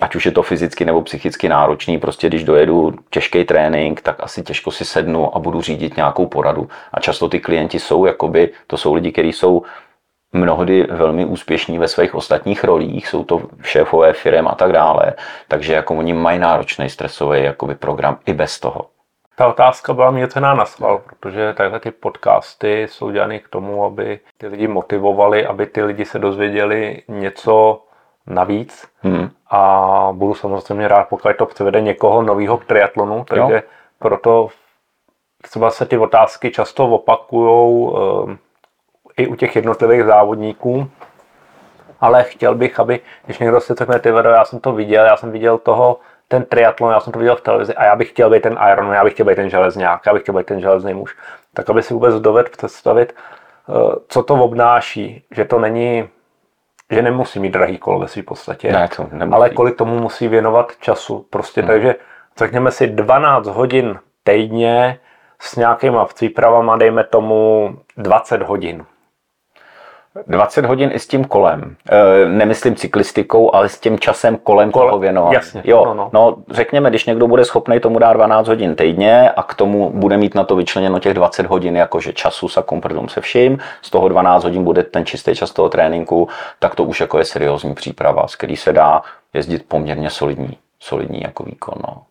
ať 0.00 0.14
už 0.14 0.26
je 0.26 0.32
to 0.32 0.42
fyzicky 0.42 0.84
nebo 0.84 1.02
psychicky 1.02 1.48
náročný, 1.48 1.98
prostě 1.98 2.28
když 2.28 2.44
dojedu 2.44 2.94
těžký 3.10 3.44
trénink, 3.44 4.00
tak 4.00 4.16
asi 4.20 4.42
těžko 4.42 4.70
si 4.70 4.84
sednu 4.84 5.36
a 5.36 5.38
budu 5.38 5.60
řídit 5.60 5.96
nějakou 5.96 6.26
poradu. 6.26 6.68
A 6.92 7.00
často 7.00 7.28
ty 7.28 7.40
klienti 7.40 7.78
jsou, 7.78 8.06
jakoby, 8.06 8.52
to 8.66 8.76
jsou 8.76 8.94
lidi, 8.94 9.12
kteří 9.12 9.32
jsou 9.32 9.62
mnohdy 10.32 10.86
velmi 10.90 11.24
úspěšní 11.24 11.78
ve 11.78 11.88
svých 11.88 12.14
ostatních 12.14 12.64
rolích, 12.64 13.08
jsou 13.08 13.24
to 13.24 13.42
šéfové 13.62 14.12
firm 14.12 14.48
a 14.48 14.54
tak 14.54 14.72
dále, 14.72 15.12
takže 15.48 15.72
jako 15.72 15.94
oni 15.94 16.12
mají 16.12 16.38
náročný 16.38 16.88
stresový 16.88 17.44
jakoby 17.44 17.74
program 17.74 18.18
i 18.26 18.32
bez 18.32 18.60
toho 18.60 18.86
ta 19.40 19.48
otázka 19.48 19.92
byla 19.92 20.10
mě 20.10 20.28
cená 20.28 20.54
na 20.54 20.64
sval, 20.64 20.98
protože 20.98 21.54
takhle 21.54 21.80
ty 21.80 21.90
podcasty 21.90 22.86
jsou 22.90 23.10
dělány 23.10 23.40
k 23.40 23.48
tomu, 23.48 23.84
aby 23.84 24.20
ty 24.38 24.46
lidi 24.46 24.68
motivovali, 24.68 25.46
aby 25.46 25.66
ty 25.66 25.82
lidi 25.82 26.04
se 26.04 26.18
dozvěděli 26.18 27.02
něco 27.08 27.82
navíc. 28.26 28.88
Hmm. 29.02 29.30
A 29.50 30.08
budu 30.12 30.34
samozřejmě 30.34 30.88
rád, 30.88 31.08
pokud 31.08 31.36
to 31.36 31.46
přivede 31.46 31.80
někoho 31.80 32.22
nového 32.22 32.58
k 32.58 32.64
triatlonu, 32.64 33.24
takže 33.28 33.54
jo. 33.54 33.60
proto 33.98 34.48
třeba 35.42 35.70
se 35.70 35.86
ty 35.86 35.98
otázky 35.98 36.50
často 36.50 36.88
opakují 36.88 37.88
um, 37.92 38.38
i 39.16 39.26
u 39.26 39.34
těch 39.34 39.56
jednotlivých 39.56 40.04
závodníků, 40.04 40.90
ale 42.00 42.24
chtěl 42.24 42.54
bych, 42.54 42.80
aby, 42.80 43.00
když 43.26 43.38
někdo 43.38 43.60
si 43.60 43.74
řekne, 43.74 43.98
ty 43.98 44.08
já 44.08 44.44
jsem 44.44 44.60
to 44.60 44.72
viděl, 44.72 45.04
já 45.04 45.16
jsem 45.16 45.30
viděl 45.30 45.58
toho 45.58 45.98
ten 46.30 46.44
triatlon, 46.44 46.92
já 46.92 47.00
jsem 47.00 47.12
to 47.12 47.18
viděl 47.18 47.36
v 47.36 47.40
televizi 47.40 47.74
a 47.74 47.84
já 47.84 47.96
bych 47.96 48.08
chtěl 48.08 48.30
být 48.30 48.42
ten 48.42 48.58
Iron, 48.72 48.92
já 48.92 49.04
bych 49.04 49.12
chtěl 49.12 49.26
být 49.26 49.34
ten 49.34 49.50
železňák, 49.50 50.06
já 50.06 50.12
bych 50.12 50.22
chtěl 50.22 50.34
být 50.34 50.46
ten 50.46 50.60
železný 50.60 50.94
muž. 50.94 51.16
Tak 51.54 51.70
aby 51.70 51.82
si 51.82 51.94
vůbec 51.94 52.20
dovedl 52.20 52.48
představit, 52.56 53.14
eh, 53.68 53.72
co 54.08 54.22
to 54.22 54.34
obnáší, 54.34 55.24
že 55.30 55.44
to 55.44 55.58
není, 55.58 56.08
že 56.90 57.02
nemusí 57.02 57.40
mít 57.40 57.50
drahý 57.50 57.78
kolo 57.78 57.98
ve 57.98 58.08
své 58.08 58.22
podstatě, 58.22 58.72
ne, 58.72 58.88
to 58.96 59.06
nemusí. 59.12 59.34
ale 59.34 59.50
kolik 59.50 59.76
tomu 59.76 60.00
musí 60.00 60.28
věnovat 60.28 60.72
času. 60.80 61.26
Prostě 61.30 61.60
hmm. 61.60 61.68
takže 61.68 61.94
řekněme 62.38 62.70
si 62.70 62.86
12 62.86 63.46
hodin 63.46 63.98
týdně 64.24 64.98
s 65.40 65.56
nějakýma 65.56 66.04
přípravama, 66.04 66.76
dejme 66.76 67.04
tomu 67.04 67.70
20 67.96 68.42
hodin. 68.42 68.84
20 70.26 70.66
hodin 70.66 70.90
i 70.92 70.98
s 70.98 71.06
tím 71.06 71.24
kolem. 71.24 71.76
E, 71.90 72.28
nemyslím 72.28 72.76
cyklistikou, 72.76 73.54
ale 73.54 73.68
s 73.68 73.80
tím 73.80 73.98
časem 73.98 74.36
kolem 74.36 74.70
Kole, 74.70 74.86
toho 74.86 74.98
věnovat. 74.98 75.32
Jasně. 75.32 75.62
Jo, 75.64 75.84
no, 75.86 75.94
no. 75.94 76.10
no, 76.12 76.36
řekněme, 76.50 76.90
když 76.90 77.06
někdo 77.06 77.28
bude 77.28 77.44
schopný 77.44 77.80
tomu 77.80 77.98
dát 77.98 78.12
12 78.12 78.48
hodin 78.48 78.74
týdně 78.74 79.30
a 79.30 79.42
k 79.42 79.54
tomu 79.54 79.90
bude 79.90 80.16
mít 80.16 80.34
na 80.34 80.44
to 80.44 80.56
vyčleněno 80.56 80.98
těch 80.98 81.14
20 81.14 81.46
hodin 81.46 81.76
jakože 81.76 82.12
času 82.12 82.48
sa 82.48 82.62
kompletum 82.62 83.08
se 83.08 83.20
vším, 83.20 83.58
z 83.82 83.90
toho 83.90 84.08
12 84.08 84.44
hodin 84.44 84.64
bude 84.64 84.82
ten 84.82 85.06
čistý 85.06 85.34
čas 85.34 85.50
toho 85.50 85.68
tréninku, 85.68 86.28
tak 86.58 86.74
to 86.74 86.84
už 86.84 87.00
jako 87.00 87.18
je 87.18 87.24
seriózní 87.24 87.74
příprava, 87.74 88.28
z 88.28 88.36
který 88.36 88.56
se 88.56 88.72
dá 88.72 89.02
jezdit 89.34 89.64
poměrně 89.68 90.10
solidní, 90.10 90.58
solidní 90.80 91.20
jako 91.22 91.44
výkon. 91.44 91.74
No. 91.88 92.02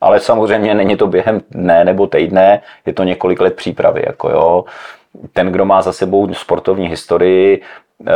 Ale 0.00 0.20
samozřejmě 0.20 0.74
není 0.74 0.96
to 0.96 1.06
během 1.06 1.40
dne 1.50 1.84
nebo 1.84 2.06
týdne, 2.06 2.62
je 2.86 2.92
to 2.92 3.04
několik 3.04 3.40
let 3.40 3.56
přípravy. 3.56 4.02
Jako 4.06 4.30
jo 4.30 4.64
ten, 5.32 5.52
kdo 5.52 5.64
má 5.64 5.82
za 5.82 5.92
sebou 5.92 6.34
sportovní 6.34 6.88
historii 6.88 7.62
eh, 7.62 8.12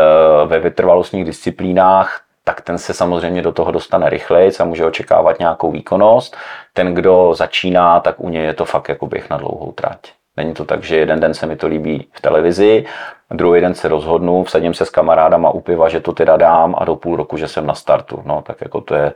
ve 0.46 0.58
vytrvalostních 0.58 1.24
disciplínách, 1.24 2.20
tak 2.44 2.60
ten 2.60 2.78
se 2.78 2.94
samozřejmě 2.94 3.42
do 3.42 3.52
toho 3.52 3.70
dostane 3.70 4.10
rychleji 4.10 4.52
a 4.60 4.64
může 4.64 4.86
očekávat 4.86 5.38
nějakou 5.38 5.70
výkonnost. 5.70 6.36
Ten, 6.72 6.94
kdo 6.94 7.34
začíná, 7.34 8.00
tak 8.00 8.20
u 8.20 8.28
něj 8.28 8.44
je 8.44 8.54
to 8.54 8.64
fakt 8.64 8.88
jako 8.88 9.06
běh 9.06 9.30
na 9.30 9.36
dlouhou 9.36 9.72
trať. 9.72 9.98
Není 10.36 10.54
to 10.54 10.64
tak, 10.64 10.82
že 10.82 10.96
jeden 10.96 11.20
den 11.20 11.34
se 11.34 11.46
mi 11.46 11.56
to 11.56 11.66
líbí 11.66 12.08
v 12.12 12.20
televizi, 12.20 12.84
druhý 13.30 13.60
den 13.60 13.74
se 13.74 13.88
rozhodnu, 13.88 14.44
vsadím 14.44 14.74
se 14.74 14.86
s 14.86 14.90
kamarádama 14.90 15.50
u 15.50 15.60
piva, 15.60 15.88
že 15.88 16.00
to 16.00 16.12
teda 16.12 16.36
dám 16.36 16.74
a 16.78 16.84
do 16.84 16.96
půl 16.96 17.16
roku, 17.16 17.36
že 17.36 17.48
jsem 17.48 17.66
na 17.66 17.74
startu. 17.74 18.22
No, 18.24 18.42
tak 18.42 18.60
jako 18.60 18.80
to 18.80 18.94
je, 18.94 19.12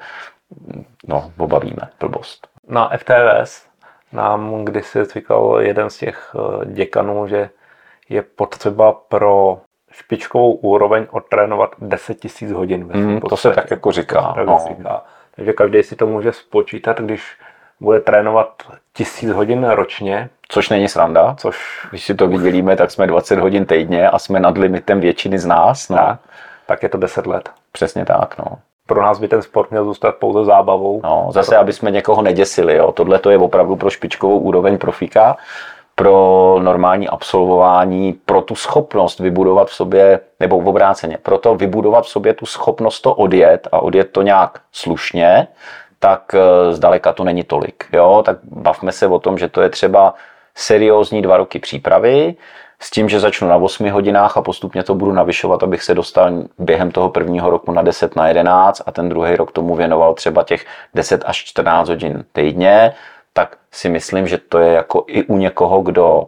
no, 1.07 1.33
pobavíme, 1.37 1.89
blbost. 2.01 2.49
Na 2.69 2.91
FTVS 2.97 3.67
nám 4.13 4.65
kdysi 4.65 5.05
říkal 5.05 5.59
jeden 5.61 5.91
z 5.91 5.99
těch 5.99 6.35
eh, 6.37 6.67
děkanů, 6.67 7.27
že 7.27 7.51
je 8.09 8.23
potřeba 8.23 8.93
pro 8.93 9.59
špičkovou 9.91 10.53
úroveň 10.53 11.07
odtrénovat 11.11 11.71
10 11.79 12.19
000 12.43 12.59
hodin. 12.59 12.91
Mm, 12.95 13.21
to 13.21 13.37
se 13.37 13.53
tak 13.53 13.71
jako 13.71 13.93
říká. 13.93 14.35
No. 14.47 14.65
říká. 14.69 15.03
Takže 15.37 15.53
každý 15.53 15.83
si 15.83 15.97
to 15.97 16.07
může 16.07 16.33
spočítat, 16.33 17.01
když 17.01 17.23
bude 17.81 18.01
trénovat 18.01 18.49
tisíc 18.93 19.31
hodin 19.31 19.65
ročně. 19.65 20.31
Což 20.49 20.69
není 20.69 20.89
sranda. 20.89 21.35
Což... 21.39 21.87
Když 21.91 22.05
si 22.05 22.15
to 22.15 22.27
vydělíme, 22.27 22.77
tak 22.77 22.91
jsme 22.91 23.07
20 23.07 23.39
hodin 23.39 23.67
týdně 23.67 24.11
a 24.11 24.19
jsme 24.19 24.41
nad 24.41 24.59
limitem 24.59 25.01
většiny 25.01 25.39
z 25.39 25.47
nás. 25.47 25.89
No. 25.89 25.97
Tak, 25.97 26.19
tak 26.67 26.83
je 26.83 26.89
to 26.89 26.99
10 26.99 27.27
let. 27.27 27.51
Přesně 27.73 28.05
tak, 28.05 28.39
no. 28.39 28.45
Pro 28.87 29.03
nás 29.03 29.19
by 29.19 29.29
ten 29.29 29.43
sport 29.43 29.71
měl 29.71 29.85
zůstat 29.85 30.17
pouze 30.17 30.45
zábavou. 30.45 31.01
No, 31.05 31.29
zase, 31.31 31.57
aby 31.57 31.73
jsme 31.73 31.91
někoho 31.91 32.23
neděsili. 32.23 32.77
Jo. 32.77 32.93
Tohle 32.93 33.19
to 33.19 33.31
je 33.31 33.39
opravdu 33.39 33.77
pro 33.77 33.91
špičkovou 33.91 34.39
úroveň 34.39 34.79
profíka 34.79 35.37
pro 35.99 36.57
normální 36.63 37.09
absolvování, 37.09 38.13
pro 38.27 38.43
tu 38.43 38.55
schopnost 38.55 39.19
vybudovat 39.19 39.69
v 39.69 39.75
sobě, 39.75 40.21
nebo 40.41 40.61
v 40.61 40.69
obráceně, 40.69 41.19
pro 41.23 41.39
to 41.39 41.55
vybudovat 41.55 42.05
v 42.05 42.09
sobě 42.09 42.35
tu 42.35 42.47
schopnost 42.47 43.01
to 43.01 43.15
odjet 43.15 43.69
a 43.73 43.81
odjet 43.81 44.13
to 44.13 44.23
nějak 44.23 44.61
slušně, 44.73 45.47
tak 45.99 46.35
eh, 46.35 46.73
zdaleka 46.73 47.13
to 47.13 47.25
není 47.25 47.45
tolik. 47.45 47.85
Jo? 47.93 48.23
Tak 48.27 48.39
bavme 48.43 48.93
se 48.93 49.07
o 49.07 49.19
tom, 49.19 49.39
že 49.39 49.49
to 49.49 49.63
je 49.63 49.69
třeba 49.69 50.15
seriózní 50.55 51.23
dva 51.23 51.37
roky 51.37 51.59
přípravy, 51.59 52.37
s 52.81 52.91
tím, 52.91 53.09
že 53.09 53.21
začnu 53.21 53.49
na 53.49 53.57
8 53.57 53.91
hodinách 53.91 54.37
a 54.37 54.43
postupně 54.43 54.83
to 54.83 54.95
budu 54.95 55.13
navyšovat, 55.13 55.63
abych 55.63 55.83
se 55.83 55.95
dostal 55.95 56.33
během 56.59 56.91
toho 56.91 57.09
prvního 57.09 57.51
roku 57.51 57.73
na 57.73 57.83
10 57.83 58.17
na 58.17 58.29
11 58.29 58.83
a 58.87 58.93
ten 58.93 59.09
druhý 59.09 59.37
rok 59.37 59.53
tomu 59.53 59.77
věnoval 59.77 60.15
třeba 60.15 60.45
těch 60.45 60.67
10 60.95 61.23
až 61.27 61.45
14 61.45 61.89
hodin 61.89 62.25
týdně, 62.33 62.95
tak 63.39 63.57
si 63.71 63.89
myslím, 63.89 64.27
že 64.27 64.39
to 64.39 64.59
je 64.59 64.73
jako 64.73 65.05
i 65.07 65.23
u 65.23 65.37
někoho, 65.37 65.83
kdo 65.83 66.27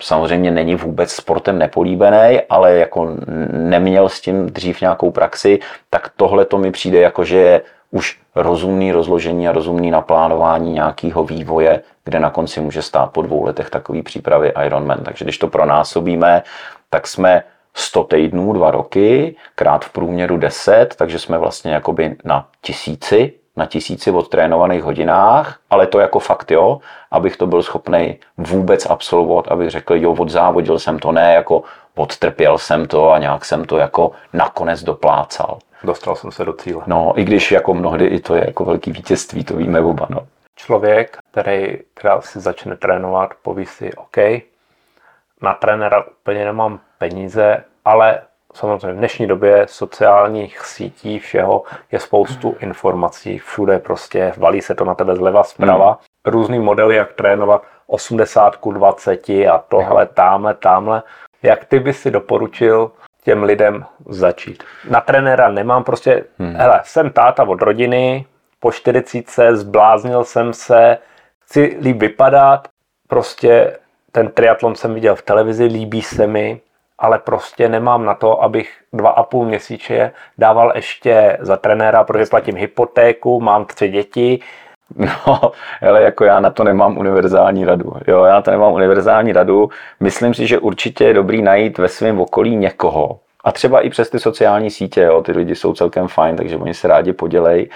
samozřejmě 0.00 0.50
není 0.50 0.74
vůbec 0.74 1.12
sportem 1.12 1.58
nepolíbený, 1.58 2.40
ale 2.48 2.76
jako 2.76 3.16
neměl 3.52 4.08
s 4.08 4.20
tím 4.20 4.46
dřív 4.46 4.80
nějakou 4.80 5.10
praxi, 5.10 5.60
tak 5.90 6.10
tohle 6.16 6.44
to 6.44 6.58
mi 6.58 6.70
přijde 6.70 7.00
jako, 7.00 7.24
že 7.24 7.36
je 7.36 7.62
už 7.90 8.20
rozumný 8.34 8.92
rozložení 8.92 9.48
a 9.48 9.52
rozumný 9.52 9.90
naplánování 9.90 10.72
nějakého 10.72 11.24
vývoje, 11.24 11.82
kde 12.04 12.20
na 12.20 12.30
konci 12.30 12.60
může 12.60 12.82
stát 12.82 13.12
po 13.12 13.22
dvou 13.22 13.44
letech 13.44 13.70
takový 13.70 14.02
přípravy 14.02 14.52
Ironman. 14.66 15.00
Takže 15.04 15.24
když 15.24 15.38
to 15.38 15.48
pronásobíme, 15.48 16.42
tak 16.90 17.06
jsme 17.06 17.42
100 17.74 18.04
týdnů, 18.04 18.52
dva 18.52 18.70
roky, 18.70 19.36
krát 19.54 19.84
v 19.84 19.92
průměru 19.92 20.36
10, 20.36 20.94
takže 20.96 21.18
jsme 21.18 21.38
vlastně 21.38 21.72
jakoby 21.72 22.16
na 22.24 22.48
tisíci, 22.60 23.32
na 23.56 23.66
tisíci 23.66 24.10
odtrénovaných 24.10 24.82
hodinách, 24.82 25.58
ale 25.70 25.86
to 25.86 26.00
jako 26.00 26.18
fakt 26.18 26.50
jo, 26.50 26.80
abych 27.10 27.36
to 27.36 27.46
byl 27.46 27.62
schopný 27.62 28.18
vůbec 28.36 28.86
absolvovat, 28.86 29.48
abych 29.48 29.70
řekl, 29.70 29.94
jo, 29.94 30.12
odzávodil 30.12 30.78
jsem 30.78 30.98
to, 30.98 31.12
ne 31.12 31.34
jako 31.34 31.62
odtrpěl 31.94 32.58
jsem 32.58 32.86
to 32.86 33.10
a 33.12 33.18
nějak 33.18 33.44
jsem 33.44 33.64
to 33.64 33.76
jako 33.76 34.10
nakonec 34.32 34.82
doplácal. 34.82 35.58
Dostal 35.84 36.16
jsem 36.16 36.32
se 36.32 36.44
do 36.44 36.52
cíle. 36.52 36.82
No, 36.86 37.12
i 37.16 37.24
když 37.24 37.52
jako 37.52 37.74
mnohdy 37.74 38.06
i 38.06 38.20
to 38.20 38.34
je 38.34 38.44
jako 38.46 38.64
velký 38.64 38.92
vítězství, 38.92 39.44
to 39.44 39.56
víme 39.56 39.80
oba, 39.80 40.06
no. 40.10 40.26
Člověk, 40.56 41.18
který 41.30 41.78
teda 42.02 42.20
si 42.20 42.40
začne 42.40 42.76
trénovat, 42.76 43.30
poví 43.42 43.66
si, 43.66 43.92
OK, 43.94 44.16
na 45.42 45.54
trenéra 45.54 46.04
úplně 46.06 46.44
nemám 46.44 46.80
peníze, 46.98 47.64
ale 47.84 48.20
samozřejmě 48.54 48.92
v 48.92 48.96
dnešní 48.96 49.26
době 49.26 49.66
sociálních 49.68 50.66
sítí 50.66 51.18
všeho 51.18 51.62
je 51.92 52.00
spoustu 52.00 52.56
informací, 52.60 53.38
všude 53.38 53.78
prostě 53.78 54.32
valí 54.36 54.62
se 54.62 54.74
to 54.74 54.84
na 54.84 54.94
tebe 54.94 55.16
zleva, 55.16 55.44
zprava. 55.44 55.86
Hmm. 55.86 56.32
Různý 56.32 56.58
modely, 56.58 56.96
jak 56.96 57.12
trénovat 57.12 57.62
80 57.86 58.58
20 58.72 59.28
a 59.28 59.64
tohle, 59.68 60.06
tamhle, 60.06 60.54
tamhle. 60.54 61.02
Jak 61.42 61.64
ty 61.64 61.80
bys 61.80 62.00
si 62.00 62.10
doporučil 62.10 62.90
těm 63.24 63.42
lidem 63.42 63.84
začít? 64.08 64.64
Na 64.90 65.00
trenéra 65.00 65.48
nemám 65.48 65.84
prostě, 65.84 66.24
hmm. 66.38 66.54
hele, 66.54 66.80
jsem 66.84 67.10
táta 67.10 67.48
od 67.48 67.62
rodiny, 67.62 68.26
po 68.60 68.72
40 68.72 69.26
zbláznil 69.52 70.24
jsem 70.24 70.52
se, 70.52 70.98
chci 71.44 71.76
líp 71.80 71.96
vypadat, 71.96 72.68
prostě 73.08 73.78
ten 74.12 74.28
triatlon 74.28 74.74
jsem 74.74 74.94
viděl 74.94 75.14
v 75.14 75.22
televizi, 75.22 75.64
líbí 75.64 76.02
se 76.02 76.26
mi, 76.26 76.60
ale 76.98 77.18
prostě 77.18 77.68
nemám 77.68 78.04
na 78.04 78.14
to, 78.14 78.42
abych 78.42 78.72
dva 78.92 79.10
a 79.10 79.22
půl 79.22 79.46
měsíče 79.46 80.12
dával 80.38 80.72
ještě 80.74 81.38
za 81.40 81.56
trenéra, 81.56 82.04
protože 82.04 82.26
platím 82.26 82.56
hypotéku, 82.56 83.40
mám 83.40 83.64
tři 83.64 83.88
děti. 83.88 84.40
No, 84.96 85.52
ale 85.88 86.02
jako 86.02 86.24
já 86.24 86.40
na 86.40 86.50
to 86.50 86.64
nemám 86.64 86.98
univerzální 86.98 87.64
radu. 87.64 87.92
Jo, 88.06 88.24
já 88.24 88.32
na 88.32 88.42
to 88.42 88.50
nemám 88.50 88.72
univerzální 88.72 89.32
radu. 89.32 89.68
Myslím 90.00 90.34
si, 90.34 90.46
že 90.46 90.58
určitě 90.58 91.04
je 91.04 91.14
dobrý 91.14 91.42
najít 91.42 91.78
ve 91.78 91.88
svém 91.88 92.20
okolí 92.20 92.56
někoho, 92.56 93.18
a 93.44 93.52
třeba 93.52 93.80
i 93.80 93.90
přes 93.90 94.10
ty 94.10 94.18
sociální 94.18 94.70
sítě, 94.70 95.00
jo, 95.00 95.22
ty 95.22 95.32
lidi 95.32 95.54
jsou 95.54 95.74
celkem 95.74 96.08
fajn, 96.08 96.36
takže 96.36 96.56
oni 96.56 96.74
se 96.74 96.88
rádi 96.88 97.12
podělej 97.12 97.68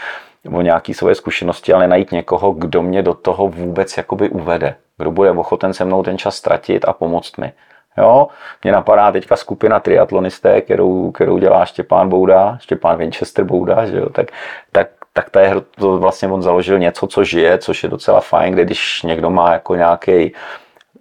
o 0.52 0.60
nějaké 0.60 0.94
svoje 0.94 1.14
zkušenosti, 1.14 1.72
ale 1.72 1.88
najít 1.88 2.12
někoho, 2.12 2.52
kdo 2.52 2.82
mě 2.82 3.02
do 3.02 3.14
toho 3.14 3.48
vůbec 3.48 3.96
jakoby 3.96 4.28
uvede. 4.28 4.74
Kdo 4.98 5.10
bude 5.10 5.30
ochoten 5.30 5.72
se 5.74 5.84
mnou 5.84 6.02
ten 6.02 6.18
čas 6.18 6.36
ztratit 6.36 6.84
a 6.88 6.92
pomoct 6.92 7.36
mi. 7.36 7.52
Jo, 7.98 8.28
mě 8.62 8.72
napadá 8.72 9.12
teďka 9.12 9.36
skupina 9.36 9.80
triatlonisté, 9.80 10.60
kterou, 10.60 11.12
kterou 11.12 11.38
dělá 11.38 11.64
Štěpán 11.64 12.08
Bouda, 12.08 12.58
Štěpán 12.60 12.98
Winchester 12.98 13.44
Bouda, 13.44 13.86
že 13.86 13.96
jo, 13.98 14.10
tak, 14.10 14.26
tak 14.72 14.88
tak 15.12 15.30
to, 15.30 15.38
je, 15.38 15.54
to 15.78 15.98
vlastně 15.98 16.28
on 16.28 16.42
založil 16.42 16.78
něco, 16.78 17.06
co 17.06 17.24
žije, 17.24 17.58
což 17.58 17.82
je 17.82 17.88
docela 17.88 18.20
fajn, 18.20 18.52
kde 18.52 18.64
když 18.64 19.02
někdo 19.02 19.30
má 19.30 19.52
jako 19.52 19.74
nějaký 19.74 20.32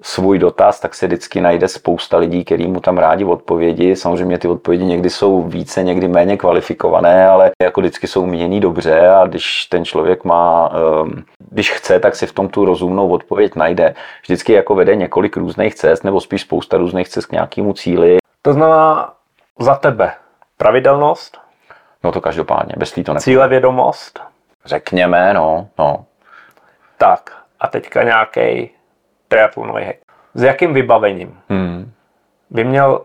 svůj 0.02 0.40
dotaz, 0.40 0.80
tak 0.80 0.96
se 0.96 1.08
vždycky 1.08 1.42
najde 1.42 1.68
spousta 1.68 2.18
lidí, 2.18 2.46
kteří 2.46 2.68
mu 2.68 2.80
tam 2.80 2.98
rádi 2.98 3.24
odpovědi. 3.24 3.96
Samozřejmě 3.96 4.38
ty 4.38 4.48
odpovědi 4.48 4.86
někdy 4.86 5.10
jsou 5.10 5.44
více, 5.44 5.84
někdy 5.84 6.08
méně 6.08 6.38
kvalifikované, 6.38 7.28
ale 7.28 7.52
jako 7.64 7.82
vždycky 7.82 8.08
jsou 8.08 8.26
mění 8.26 8.60
dobře 8.60 9.08
a 9.08 9.28
když 9.28 9.66
ten 9.66 9.86
člověk 9.86 10.24
má, 10.24 10.72
ehm, 10.74 11.24
když 11.52 11.72
chce, 11.72 12.00
tak 12.00 12.16
si 12.16 12.28
v 12.28 12.34
tom 12.34 12.50
tu 12.50 12.66
rozumnou 12.66 13.10
odpověď 13.10 13.56
najde. 13.56 13.96
Vždycky 14.22 14.54
jako 14.54 14.76
vede 14.76 14.96
několik 14.96 15.38
různých 15.38 15.76
cest, 15.76 16.04
nebo 16.04 16.22
spíš 16.22 16.42
spousta 16.42 16.78
různých 16.78 17.10
cest 17.10 17.26
k 17.26 17.32
nějakému 17.32 17.74
cíli. 17.74 18.18
To 18.42 18.54
znamená 18.54 19.14
za 19.60 19.76
tebe 19.76 20.14
pravidelnost? 20.58 21.38
No 22.04 22.12
to 22.12 22.22
každopádně, 22.22 22.74
bez 22.78 22.92
to 22.92 23.00
nepůjde. 23.00 23.20
Cílevědomost? 23.20 24.20
Řekněme, 24.66 25.34
no, 25.34 25.68
no. 25.80 26.06
Tak 26.98 27.38
a 27.60 27.68
teďka 27.68 28.04
nějaký 28.04 28.72
triatlonový 29.28 29.84
hack. 29.84 29.98
S 30.34 30.44
jakým 30.44 30.74
vybavením 30.74 31.40
hmm. 31.50 31.92
by 32.50 32.64
měl 32.64 33.02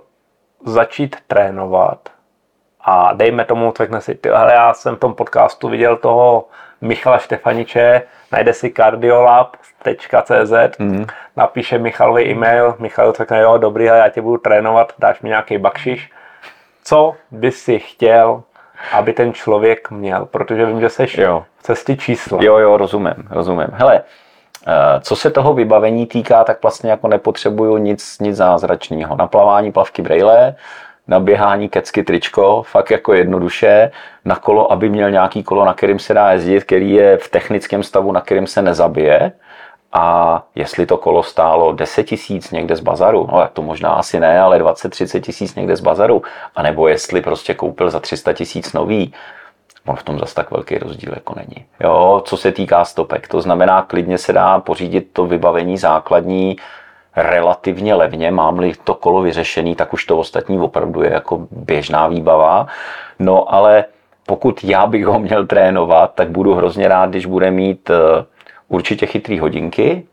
začít 0.64 1.16
trénovat 1.26 2.08
a 2.80 3.12
dejme 3.12 3.44
tomu, 3.44 3.72
řekne 3.78 4.00
si, 4.00 4.14
ty, 4.14 4.28
hele, 4.28 4.52
já 4.52 4.74
jsem 4.74 4.96
v 4.96 4.98
tom 4.98 5.14
podcastu 5.14 5.68
viděl 5.68 5.96
toho 5.96 6.48
Michala 6.80 7.18
Štefaniče, 7.18 8.02
najde 8.32 8.52
si 8.52 8.70
cardiolab.cz, 8.70 10.78
hmm. 10.78 11.06
napíše 11.36 11.78
Michalovi 11.78 12.30
e-mail, 12.30 12.74
Michal 12.78 13.12
řekne, 13.12 13.40
jo, 13.40 13.58
dobrý, 13.58 13.84
já 13.84 14.08
tě 14.08 14.22
budu 14.22 14.38
trénovat, 14.38 14.92
dáš 14.98 15.20
mi 15.20 15.28
nějaký 15.28 15.58
bakšiš. 15.58 16.10
Co 16.84 17.14
by 17.30 17.52
si 17.52 17.78
chtěl, 17.78 18.42
aby 18.92 19.12
ten 19.12 19.32
člověk 19.32 19.90
měl? 19.90 20.26
Protože 20.26 20.66
vím, 20.66 20.80
že 20.80 20.88
jsi 20.88 21.20
jo. 21.20 21.44
v 21.58 21.62
cestě 21.62 21.96
čísla. 21.96 22.38
Jo, 22.42 22.58
jo, 22.58 22.76
rozumím, 22.76 23.28
rozumím. 23.30 23.68
Hele, 23.72 24.02
co 25.00 25.16
se 25.16 25.30
toho 25.30 25.54
vybavení 25.54 26.06
týká, 26.06 26.44
tak 26.44 26.62
vlastně 26.62 26.90
jako 26.90 27.08
nepotřebuju 27.08 27.76
nic, 27.76 28.18
nic 28.18 28.36
zázračného. 28.36 29.16
Na 29.16 29.26
plavání 29.26 29.72
plavky 29.72 30.02
brejle, 30.02 30.54
na 31.08 31.20
běhání 31.20 31.68
kecky 31.68 32.02
tričko, 32.02 32.62
fakt 32.62 32.90
jako 32.90 33.14
jednoduše, 33.14 33.90
na 34.24 34.36
kolo, 34.36 34.72
aby 34.72 34.88
měl 34.88 35.10
nějaký 35.10 35.42
kolo, 35.42 35.64
na 35.64 35.74
kterým 35.74 35.98
se 35.98 36.14
dá 36.14 36.32
jezdit, 36.32 36.64
který 36.64 36.90
je 36.90 37.16
v 37.16 37.28
technickém 37.28 37.82
stavu, 37.82 38.12
na 38.12 38.20
kterým 38.20 38.46
se 38.46 38.62
nezabije. 38.62 39.32
A 39.92 40.42
jestli 40.54 40.86
to 40.86 40.96
kolo 40.96 41.22
stálo 41.22 41.72
10 41.72 42.04
tisíc 42.04 42.50
někde 42.50 42.76
z 42.76 42.80
bazaru, 42.80 43.28
no 43.32 43.48
to 43.52 43.62
možná 43.62 43.90
asi 43.90 44.20
ne, 44.20 44.40
ale 44.40 44.58
20-30 44.58 45.20
tisíc 45.20 45.54
někde 45.54 45.76
z 45.76 45.80
bazaru, 45.80 46.22
anebo 46.56 46.88
jestli 46.88 47.20
prostě 47.20 47.54
koupil 47.54 47.90
za 47.90 48.00
300 48.00 48.32
tisíc 48.32 48.72
nový, 48.72 49.14
on 49.86 49.96
v 49.96 50.02
tom 50.02 50.18
zase 50.18 50.34
tak 50.34 50.50
velký 50.50 50.78
rozdíl 50.78 51.12
jako 51.14 51.34
není. 51.36 51.64
Jo, 51.80 52.22
co 52.24 52.36
se 52.36 52.52
týká 52.52 52.84
stopek, 52.84 53.28
to 53.28 53.40
znamená, 53.40 53.82
klidně 53.82 54.18
se 54.18 54.32
dá 54.32 54.60
pořídit 54.60 55.08
to 55.12 55.26
vybavení 55.26 55.78
základní 55.78 56.56
relativně 57.16 57.94
levně, 57.94 58.30
mám-li 58.30 58.72
to 58.84 58.94
kolo 58.94 59.22
vyřešený, 59.22 59.74
tak 59.74 59.92
už 59.92 60.04
to 60.04 60.18
ostatní 60.18 60.60
opravdu 60.60 61.02
je 61.02 61.12
jako 61.12 61.46
běžná 61.50 62.08
výbava. 62.08 62.66
No 63.18 63.54
ale 63.54 63.84
pokud 64.26 64.64
já 64.64 64.86
bych 64.86 65.06
ho 65.06 65.18
měl 65.18 65.46
trénovat, 65.46 66.14
tak 66.14 66.30
budu 66.30 66.54
hrozně 66.54 66.88
rád, 66.88 67.10
když 67.10 67.26
bude 67.26 67.50
mít 67.50 67.90
eh, 67.90 68.24
určitě 68.68 69.06
chytrý 69.06 69.38
hodinky, 69.38 70.06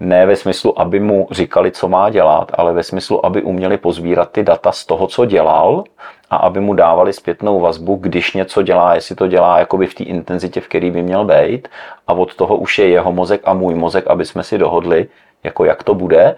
ne 0.00 0.26
ve 0.26 0.36
smyslu, 0.36 0.80
aby 0.80 1.00
mu 1.00 1.28
říkali, 1.30 1.72
co 1.72 1.88
má 1.88 2.10
dělat, 2.10 2.52
ale 2.54 2.72
ve 2.72 2.82
smyslu, 2.82 3.26
aby 3.26 3.42
uměli 3.42 3.78
pozbírat 3.78 4.30
ty 4.30 4.42
data 4.42 4.72
z 4.72 4.86
toho, 4.86 5.06
co 5.06 5.24
dělal 5.24 5.84
a 6.30 6.36
aby 6.36 6.60
mu 6.60 6.74
dávali 6.74 7.12
zpětnou 7.12 7.60
vazbu, 7.60 7.96
když 7.96 8.32
něco 8.32 8.62
dělá, 8.62 8.94
jestli 8.94 9.14
to 9.14 9.26
dělá 9.26 9.58
jakoby 9.58 9.86
v 9.86 9.94
té 9.94 10.04
intenzitě, 10.04 10.60
v 10.60 10.68
který 10.68 10.90
by 10.90 11.02
měl 11.02 11.24
být 11.24 11.68
a 12.06 12.12
od 12.12 12.34
toho 12.34 12.56
už 12.56 12.78
je 12.78 12.88
jeho 12.88 13.12
mozek 13.12 13.40
a 13.44 13.54
můj 13.54 13.74
mozek, 13.74 14.06
aby 14.06 14.24
jsme 14.24 14.42
si 14.42 14.58
dohodli, 14.58 15.08
jako 15.44 15.64
jak 15.64 15.82
to 15.82 15.94
bude. 15.94 16.36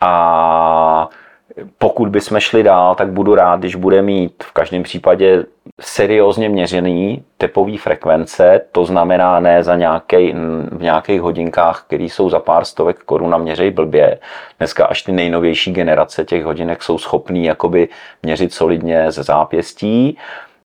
A 0.00 1.08
pokud 1.78 2.08
bychom 2.08 2.40
šli 2.40 2.62
dál, 2.62 2.94
tak 2.94 3.12
budu 3.12 3.34
rád, 3.34 3.60
když 3.60 3.74
bude 3.74 4.02
mít 4.02 4.44
v 4.44 4.52
každém 4.52 4.82
případě 4.82 5.44
seriózně 5.80 6.48
měřený 6.48 7.24
tepový 7.38 7.78
frekvence, 7.78 8.60
to 8.72 8.84
znamená 8.84 9.40
ne 9.40 9.62
za 9.62 9.76
nějaký, 9.76 10.34
v 10.72 10.82
nějakých 10.82 11.20
hodinkách, 11.20 11.84
které 11.86 12.04
jsou 12.04 12.30
za 12.30 12.40
pár 12.40 12.64
stovek 12.64 12.98
korun 12.98 13.34
a 13.34 13.38
měřej 13.38 13.70
blbě. 13.70 14.18
Dneska 14.58 14.86
až 14.86 15.02
ty 15.02 15.12
nejnovější 15.12 15.72
generace 15.72 16.24
těch 16.24 16.44
hodinek 16.44 16.82
jsou 16.82 16.98
schopný 16.98 17.44
jakoby 17.44 17.88
měřit 18.22 18.52
solidně 18.52 19.12
ze 19.12 19.22
zápěstí 19.22 20.18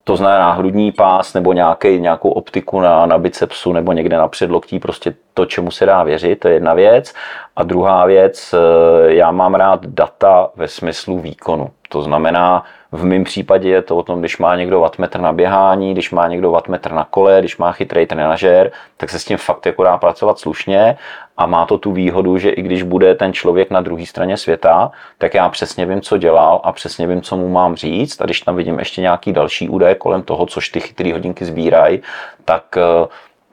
to 0.07 0.15
znamená 0.15 0.51
hrudní 0.51 0.91
pás 0.91 1.33
nebo 1.33 1.53
nějaký, 1.53 1.99
nějakou 1.99 2.29
optiku 2.29 2.79
na, 2.79 3.05
na 3.05 3.17
bicepsu 3.17 3.73
nebo 3.73 3.93
někde 3.93 4.17
na 4.17 4.27
předloktí, 4.27 4.79
prostě 4.79 5.13
to, 5.33 5.45
čemu 5.45 5.71
se 5.71 5.85
dá 5.85 6.03
věřit, 6.03 6.39
to 6.39 6.47
je 6.47 6.53
jedna 6.53 6.73
věc. 6.73 7.13
A 7.55 7.63
druhá 7.63 8.05
věc, 8.05 8.53
eh, 8.53 9.13
já 9.13 9.31
mám 9.31 9.55
rád 9.55 9.85
data 9.85 10.49
ve 10.55 10.67
smyslu 10.67 11.19
výkonu. 11.19 11.69
To 11.89 12.01
znamená, 12.01 12.63
v 12.91 13.05
mém 13.05 13.23
případě 13.23 13.69
je 13.69 13.81
to 13.81 13.97
o 13.97 14.03
tom, 14.03 14.19
když 14.19 14.37
má 14.37 14.55
někdo 14.55 14.79
wattmetr 14.79 15.19
na 15.19 15.33
běhání, 15.33 15.93
když 15.93 16.11
má 16.11 16.27
někdo 16.27 16.51
wattmetr 16.51 16.91
na 16.91 17.03
kole, 17.03 17.39
když 17.39 17.57
má 17.57 17.71
chytrý 17.71 18.05
trenažér, 18.05 18.71
tak 18.97 19.09
se 19.09 19.19
s 19.19 19.25
tím 19.25 19.37
fakt 19.37 19.65
jako 19.65 19.83
dá 19.83 19.97
pracovat 19.97 20.39
slušně 20.39 20.97
a 21.37 21.45
má 21.45 21.65
to 21.65 21.77
tu 21.77 21.91
výhodu, 21.91 22.37
že 22.37 22.49
i 22.49 22.61
když 22.61 22.83
bude 22.83 23.15
ten 23.15 23.33
člověk 23.33 23.71
na 23.71 23.81
druhé 23.81 24.05
straně 24.05 24.37
světa, 24.37 24.91
tak 25.17 25.33
já 25.33 25.49
přesně 25.49 25.85
vím, 25.85 26.01
co 26.01 26.17
dělal 26.17 26.61
a 26.63 26.71
přesně 26.71 27.07
vím, 27.07 27.21
co 27.21 27.37
mu 27.37 27.49
mám 27.49 27.75
říct. 27.75 28.21
A 28.21 28.25
když 28.25 28.41
tam 28.41 28.55
vidím 28.55 28.79
ještě 28.79 29.01
nějaký 29.01 29.33
další 29.33 29.69
údaje 29.69 29.95
kolem 29.95 30.21
toho, 30.21 30.45
což 30.45 30.69
ty 30.69 30.79
chytré 30.79 31.13
hodinky 31.13 31.45
sbírají, 31.45 32.01
tak 32.45 32.77
eh, 32.77 33.07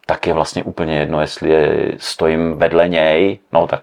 tak 0.06 0.26
je 0.26 0.32
vlastně 0.32 0.64
úplně 0.64 0.98
jedno, 0.98 1.20
jestli 1.20 1.92
stojím 1.98 2.58
vedle 2.58 2.88
něj, 2.88 3.38
no 3.52 3.66
tak 3.66 3.82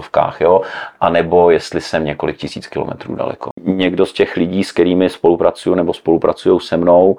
v 0.00 0.10
jo, 0.40 0.62
anebo 1.00 1.50
jestli 1.50 1.80
jsem 1.80 2.04
několik 2.04 2.36
tisíc 2.36 2.66
kilometrů 2.66 3.14
daleko. 3.14 3.50
Někdo 3.62 4.06
z 4.06 4.12
těch 4.12 4.36
lidí, 4.36 4.64
s 4.64 4.72
kterými 4.72 5.10
spolupracuju 5.10 5.76
nebo 5.76 5.94
spolupracují 5.94 6.60
se 6.60 6.76
mnou, 6.76 7.16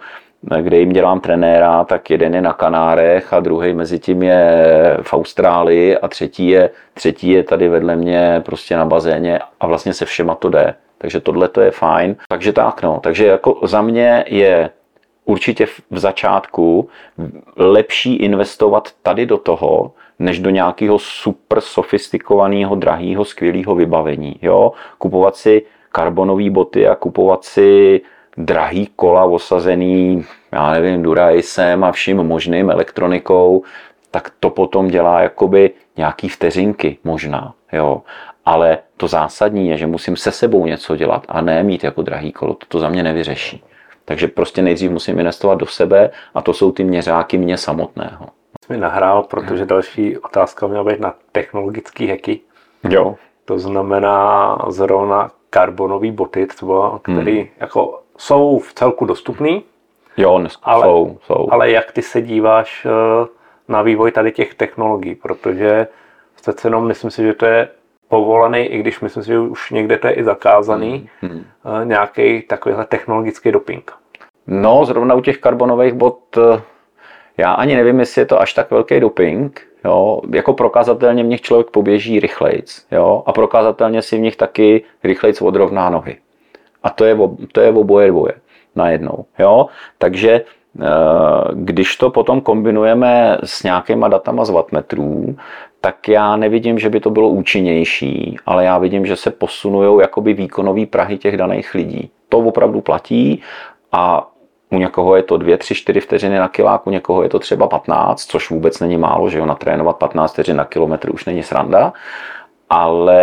kde 0.62 0.78
jim 0.78 0.90
dělám 0.90 1.20
trenéra, 1.20 1.84
tak 1.84 2.10
jeden 2.10 2.36
je 2.36 2.42
na 2.42 2.54
Kanárech 2.54 3.34
a 3.34 3.40
druhý 3.40 3.74
mezi 3.74 4.00
tím 4.00 4.24
je 4.24 4.98
v 5.02 5.14
Austrálii 5.14 5.98
a 5.98 6.08
třetí 6.08 6.48
je, 6.48 6.70
třetí 6.94 7.30
je 7.30 7.44
tady 7.44 7.70
vedle 7.70 7.96
mě 7.96 8.42
prostě 8.46 8.78
na 8.78 8.86
bazéně 8.86 9.40
a 9.60 9.68
vlastně 9.68 9.94
se 9.94 10.06
všema 10.06 10.36
to 10.36 10.50
jde. 10.50 10.76
Takže 10.98 11.20
tohle 11.20 11.48
to 11.48 11.62
je 11.62 11.72
fajn. 11.72 12.16
Takže 12.30 12.54
tak 12.54 12.82
no, 12.82 13.00
takže 13.04 13.26
jako 13.26 13.60
za 13.64 13.82
mě 13.82 14.26
je 14.28 14.70
určitě 15.26 15.66
v 15.66 16.00
začátku 16.00 16.90
lepší 17.56 18.16
investovat 18.16 18.92
tady 19.04 19.26
do 19.26 19.38
toho, 19.38 19.92
než 20.20 20.40
do 20.40 20.50
nějakého 20.50 21.00
super 21.00 21.62
sofistikovaného, 21.62 22.76
drahého, 22.76 23.26
skvělého 23.26 23.76
vybavení. 23.76 24.36
Jo? 24.42 24.72
Kupovat 24.98 25.36
si 25.36 25.66
karbonové 25.92 26.50
boty 26.50 26.88
a 26.88 26.96
kupovat 26.96 27.44
si 27.44 28.02
drahý 28.38 28.90
kola 28.96 29.24
osazený, 29.24 30.26
já 30.52 30.72
nevím, 30.72 31.04
Duraisem 31.04 31.84
a 31.84 31.92
vším 31.92 32.18
možným 32.18 32.72
elektronikou, 32.72 33.64
tak 34.12 34.32
to 34.40 34.50
potom 34.50 34.88
dělá 34.88 35.22
jakoby 35.22 35.72
nějaký 35.98 36.30
vteřinky 36.30 36.98
možná, 37.04 37.54
jo. 37.74 38.02
Ale 38.46 38.78
to 38.98 39.08
zásadní 39.08 39.70
je, 39.70 39.78
že 39.78 39.88
musím 39.88 40.16
se 40.16 40.32
sebou 40.32 40.66
něco 40.66 40.96
dělat 40.96 41.26
a 41.28 41.42
ne 41.42 41.64
mít 41.64 41.84
jako 41.84 42.02
drahý 42.02 42.32
kolo. 42.32 42.54
To, 42.54 42.66
to 42.68 42.80
za 42.80 42.90
mě 42.90 43.04
nevyřeší. 43.04 43.64
Takže 44.06 44.28
prostě 44.28 44.62
nejdřív 44.62 44.92
musím 44.92 45.20
investovat 45.20 45.56
do 45.56 45.66
sebe 45.66 46.10
a 46.34 46.42
to 46.42 46.54
jsou 46.54 46.72
ty 46.72 46.84
měřáky 46.84 47.38
mě 47.38 47.58
samotného. 47.58 48.26
Jsi 48.68 48.74
mi 48.74 48.80
nahrál, 48.80 49.24
protože 49.24 49.66
další 49.66 50.18
otázka 50.18 50.68
měla 50.68 50.84
být 50.84 51.00
na 51.00 51.14
technologické 51.32 52.08
hacky. 52.10 52.40
Jo. 52.90 53.16
To 53.46 53.60
znamená 53.60 54.58
zrovna 54.68 55.32
karbonové 55.50 56.12
boty, 56.12 56.48
třeba, 56.48 57.00
které 57.04 57.32
hmm. 57.32 57.48
jako 57.60 58.02
jsou 58.18 58.60
v 58.60 58.74
celku 58.74 59.06
dostupný. 59.06 59.64
Jo, 60.18 60.46
ale, 60.64 60.86
jsou, 60.86 61.18
jsou. 61.22 61.48
Ale 61.52 61.72
jak 61.72 61.92
ty 61.92 62.02
se 62.02 62.22
díváš 62.22 62.86
eh, 62.86 63.28
na 63.68 63.82
vývoj 63.82 64.12
tady 64.12 64.32
těch 64.32 64.54
technologií, 64.54 65.16
protože 65.16 65.88
přece 66.36 66.68
jenom 66.68 66.88
myslím 66.88 67.12
si, 67.12 67.24
že 67.24 67.34
to 67.34 67.46
je 67.46 67.70
povolený, 68.08 68.60
i 68.60 68.80
když 68.80 69.00
myslím 69.00 69.24
si, 69.24 69.28
že 69.30 69.40
už 69.40 69.72
někde 69.72 69.98
to 69.98 70.08
je 70.08 70.14
i 70.14 70.24
zakázaný, 70.24 71.10
hmm. 71.22 71.32
hmm. 71.32 71.46
Eh, 71.82 71.86
nějaký 71.86 72.42
takovýhle 72.42 72.86
technologický 72.86 73.52
doping. 73.52 73.92
No, 74.48 74.86
zrovna 74.86 75.16
u 75.16 75.22
těch 75.22 75.38
karbonových 75.38 75.94
bot, 75.94 76.38
eh, 76.38 76.62
já 77.38 77.52
ani 77.52 77.76
nevím, 77.76 78.00
jestli 78.00 78.22
je 78.22 78.26
to 78.26 78.42
až 78.42 78.54
tak 78.54 78.72
velký 78.72 79.00
doping, 79.00 79.62
jo, 79.86 80.22
jako 80.34 80.54
prokazatelně 80.54 81.24
v 81.24 81.28
nich 81.28 81.42
člověk 81.42 81.70
poběží 81.70 82.20
rychlejc, 82.20 82.86
jo, 82.92 83.24
a 83.26 83.32
prokazatelně 83.32 84.02
si 84.02 84.18
v 84.18 84.22
nich 84.22 84.36
taky 84.36 84.84
rychlejc 85.04 85.42
odrovná 85.42 85.90
nohy. 85.90 86.18
A 86.84 86.90
to 86.90 87.06
je, 87.06 87.18
to 87.52 87.62
je 87.62 87.72
oboje 87.72 88.08
dvoje 88.08 88.34
najednou, 88.76 89.26
jo, 89.40 89.68
takže 89.98 90.32
eh, 90.32 90.86
když 91.54 91.96
to 91.96 92.10
potom 92.10 92.42
kombinujeme 92.42 93.38
s 93.44 93.64
nějakýma 93.64 94.08
datama 94.08 94.46
z 94.46 94.50
wattmetrů, 94.50 95.36
tak 95.82 96.08
já 96.08 96.36
nevidím, 96.36 96.80
že 96.80 96.90
by 96.90 97.00
to 97.00 97.10
bylo 97.10 97.30
účinnější, 97.30 98.38
ale 98.46 98.66
já 98.66 98.78
vidím, 98.78 99.06
že 99.06 99.16
se 99.16 99.32
posunují 99.32 100.02
jakoby 100.02 100.34
výkonový 100.34 100.86
prahy 100.86 101.18
těch 101.18 101.38
daných 101.38 101.74
lidí. 101.74 102.10
To 102.30 102.38
opravdu 102.38 102.82
platí 102.82 103.42
a 103.92 104.32
u 104.70 104.78
někoho 104.78 105.16
je 105.16 105.24
to 105.24 105.38
2, 105.38 105.58
3, 105.58 105.76
4 105.76 106.00
vteřiny 106.00 106.38
na 106.38 106.48
kilák, 106.48 106.88
u 106.88 106.90
někoho 106.90 107.24
je 107.24 107.30
to 107.30 107.40
třeba 107.40 107.68
15, 107.68 108.26
což 108.26 108.50
vůbec 108.50 108.80
není 108.80 108.98
málo, 108.98 109.30
že 109.30 109.38
jo, 109.38 109.46
natrénovat 109.46 109.98
15 109.98 110.34
vteřin 110.34 110.58
na 110.58 110.66
kilometr 110.66 111.14
už 111.14 111.26
není 111.26 111.44
sranda, 111.44 111.94
ale 112.70 113.22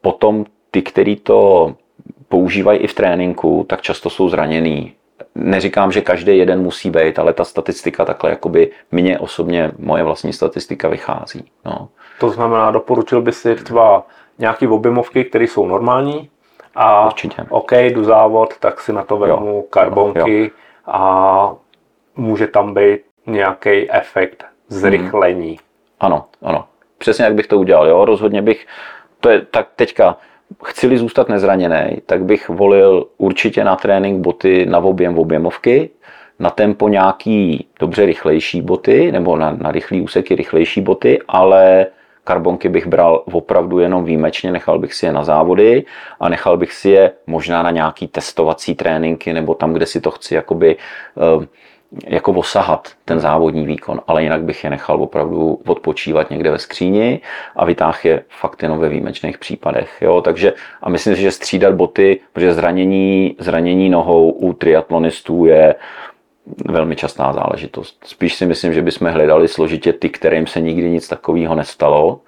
potom 0.00 0.44
ty, 0.70 0.82
který 0.82 1.16
to 1.16 1.72
používají 2.28 2.78
i 2.78 2.86
v 2.86 2.94
tréninku, 2.94 3.66
tak 3.68 3.82
často 3.82 4.10
jsou 4.10 4.28
zraněný. 4.28 4.92
Neříkám, 5.34 5.92
že 5.92 6.00
každý 6.00 6.38
jeden 6.38 6.62
musí 6.62 6.90
být, 6.90 7.18
ale 7.18 7.32
ta 7.32 7.44
statistika 7.44 8.04
takhle 8.04 8.30
jakoby 8.30 8.70
mně 8.92 9.18
osobně, 9.18 9.70
moje 9.78 10.02
vlastní 10.02 10.32
statistika 10.32 10.88
vychází. 10.88 11.44
No. 11.64 11.88
To 12.20 12.30
znamená, 12.30 12.70
doporučil 12.70 13.22
by 13.22 13.32
si 13.32 13.54
třeba 13.54 14.06
nějaké 14.38 14.68
objemovky, 14.68 15.24
které 15.24 15.44
jsou 15.44 15.66
normální, 15.66 16.30
a 16.74 17.06
Určitě. 17.06 17.46
OK, 17.48 17.72
jdu 17.72 18.04
závod, 18.04 18.58
tak 18.58 18.80
si 18.80 18.92
na 18.92 19.04
to 19.04 19.16
vezmu 19.16 19.56
jo, 19.56 19.64
karbonky 19.70 20.42
jo. 20.42 20.50
a 20.86 21.52
může 22.16 22.46
tam 22.46 22.74
být 22.74 23.00
nějaký 23.26 23.90
efekt 23.90 24.44
zrychlení. 24.68 25.48
Hmm. 25.48 25.58
Ano, 26.00 26.24
ano. 26.42 26.64
Přesně 26.98 27.24
jak 27.24 27.34
bych 27.34 27.46
to 27.46 27.58
udělal, 27.58 27.88
jo. 27.88 28.04
Rozhodně 28.04 28.42
bych, 28.42 28.66
to 29.20 29.30
je 29.30 29.40
tak 29.50 29.68
teďka, 29.76 30.16
chci-li 30.64 30.98
zůstat 30.98 31.28
nezraněný, 31.28 32.02
tak 32.06 32.24
bych 32.24 32.48
volil 32.48 33.06
určitě 33.18 33.64
na 33.64 33.76
trénink 33.76 34.20
boty 34.20 34.66
na 34.66 34.78
objem 34.78 35.18
objemovky, 35.18 35.90
na 36.38 36.50
tempo 36.50 36.88
nějaký 36.88 37.66
dobře 37.80 38.06
rychlejší 38.06 38.62
boty, 38.62 39.12
nebo 39.12 39.36
na, 39.36 39.50
na 39.50 39.72
rychlý 39.72 40.00
úseky 40.00 40.34
rychlejší 40.34 40.80
boty, 40.80 41.18
ale 41.28 41.86
Karbonky 42.28 42.68
bych 42.68 42.86
bral 42.86 43.22
opravdu 43.32 43.78
jenom 43.78 44.04
výjimečně, 44.04 44.52
nechal 44.52 44.78
bych 44.78 44.94
si 44.94 45.06
je 45.06 45.12
na 45.12 45.24
závody 45.24 45.84
a 46.20 46.28
nechal 46.28 46.56
bych 46.56 46.72
si 46.72 46.90
je 46.90 47.12
možná 47.26 47.62
na 47.62 47.70
nějaký 47.70 48.08
testovací 48.08 48.74
tréninky 48.74 49.32
nebo 49.32 49.54
tam, 49.54 49.72
kde 49.72 49.86
si 49.86 50.00
to 50.00 50.10
chci 50.10 50.34
jakoby 50.34 50.76
eh, 50.76 51.46
jako 52.06 52.32
osahat 52.32 52.88
ten 53.04 53.20
závodní 53.20 53.66
výkon, 53.66 54.00
ale 54.06 54.22
jinak 54.22 54.42
bych 54.42 54.64
je 54.64 54.70
nechal 54.70 55.02
opravdu 55.02 55.60
odpočívat 55.66 56.30
někde 56.30 56.50
ve 56.50 56.58
skříni 56.58 57.20
a 57.56 57.64
vytáh 57.64 58.04
je 58.04 58.24
fakt 58.28 58.62
jenom 58.62 58.78
ve 58.78 58.88
výjimečných 58.88 59.38
případech. 59.38 59.98
Jo? 60.00 60.20
Takže 60.20 60.52
a 60.82 60.90
myslím 60.90 61.16
si, 61.16 61.22
že 61.22 61.30
střídat 61.30 61.74
boty, 61.74 62.20
protože 62.32 62.54
zranění, 62.54 63.36
zranění 63.38 63.88
nohou 63.88 64.30
u 64.30 64.52
triatlonistů 64.52 65.44
je 65.44 65.74
velmi 66.68 66.96
častá 66.96 67.32
záležitost. 67.32 68.04
Spíš 68.04 68.34
si 68.34 68.46
myslím, 68.46 68.72
že 68.72 68.82
bychom 68.82 69.08
hledali 69.08 69.48
složitě 69.48 69.92
ty, 69.92 70.10
kterým 70.10 70.46
se 70.46 70.60
nikdy 70.60 70.90
nic 70.90 71.08
takového 71.08 71.54
nestalo, 71.54 72.20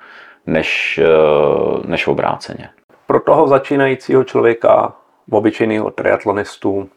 než, 0.46 1.00
eh, 1.02 1.88
než 1.88 2.06
obráceně. 2.06 2.68
Pro 3.06 3.20
toho 3.20 3.48
začínajícího 3.48 4.24
člověka, 4.24 4.92
obyčejného 5.30 5.90
triatlonistu, 5.90 6.88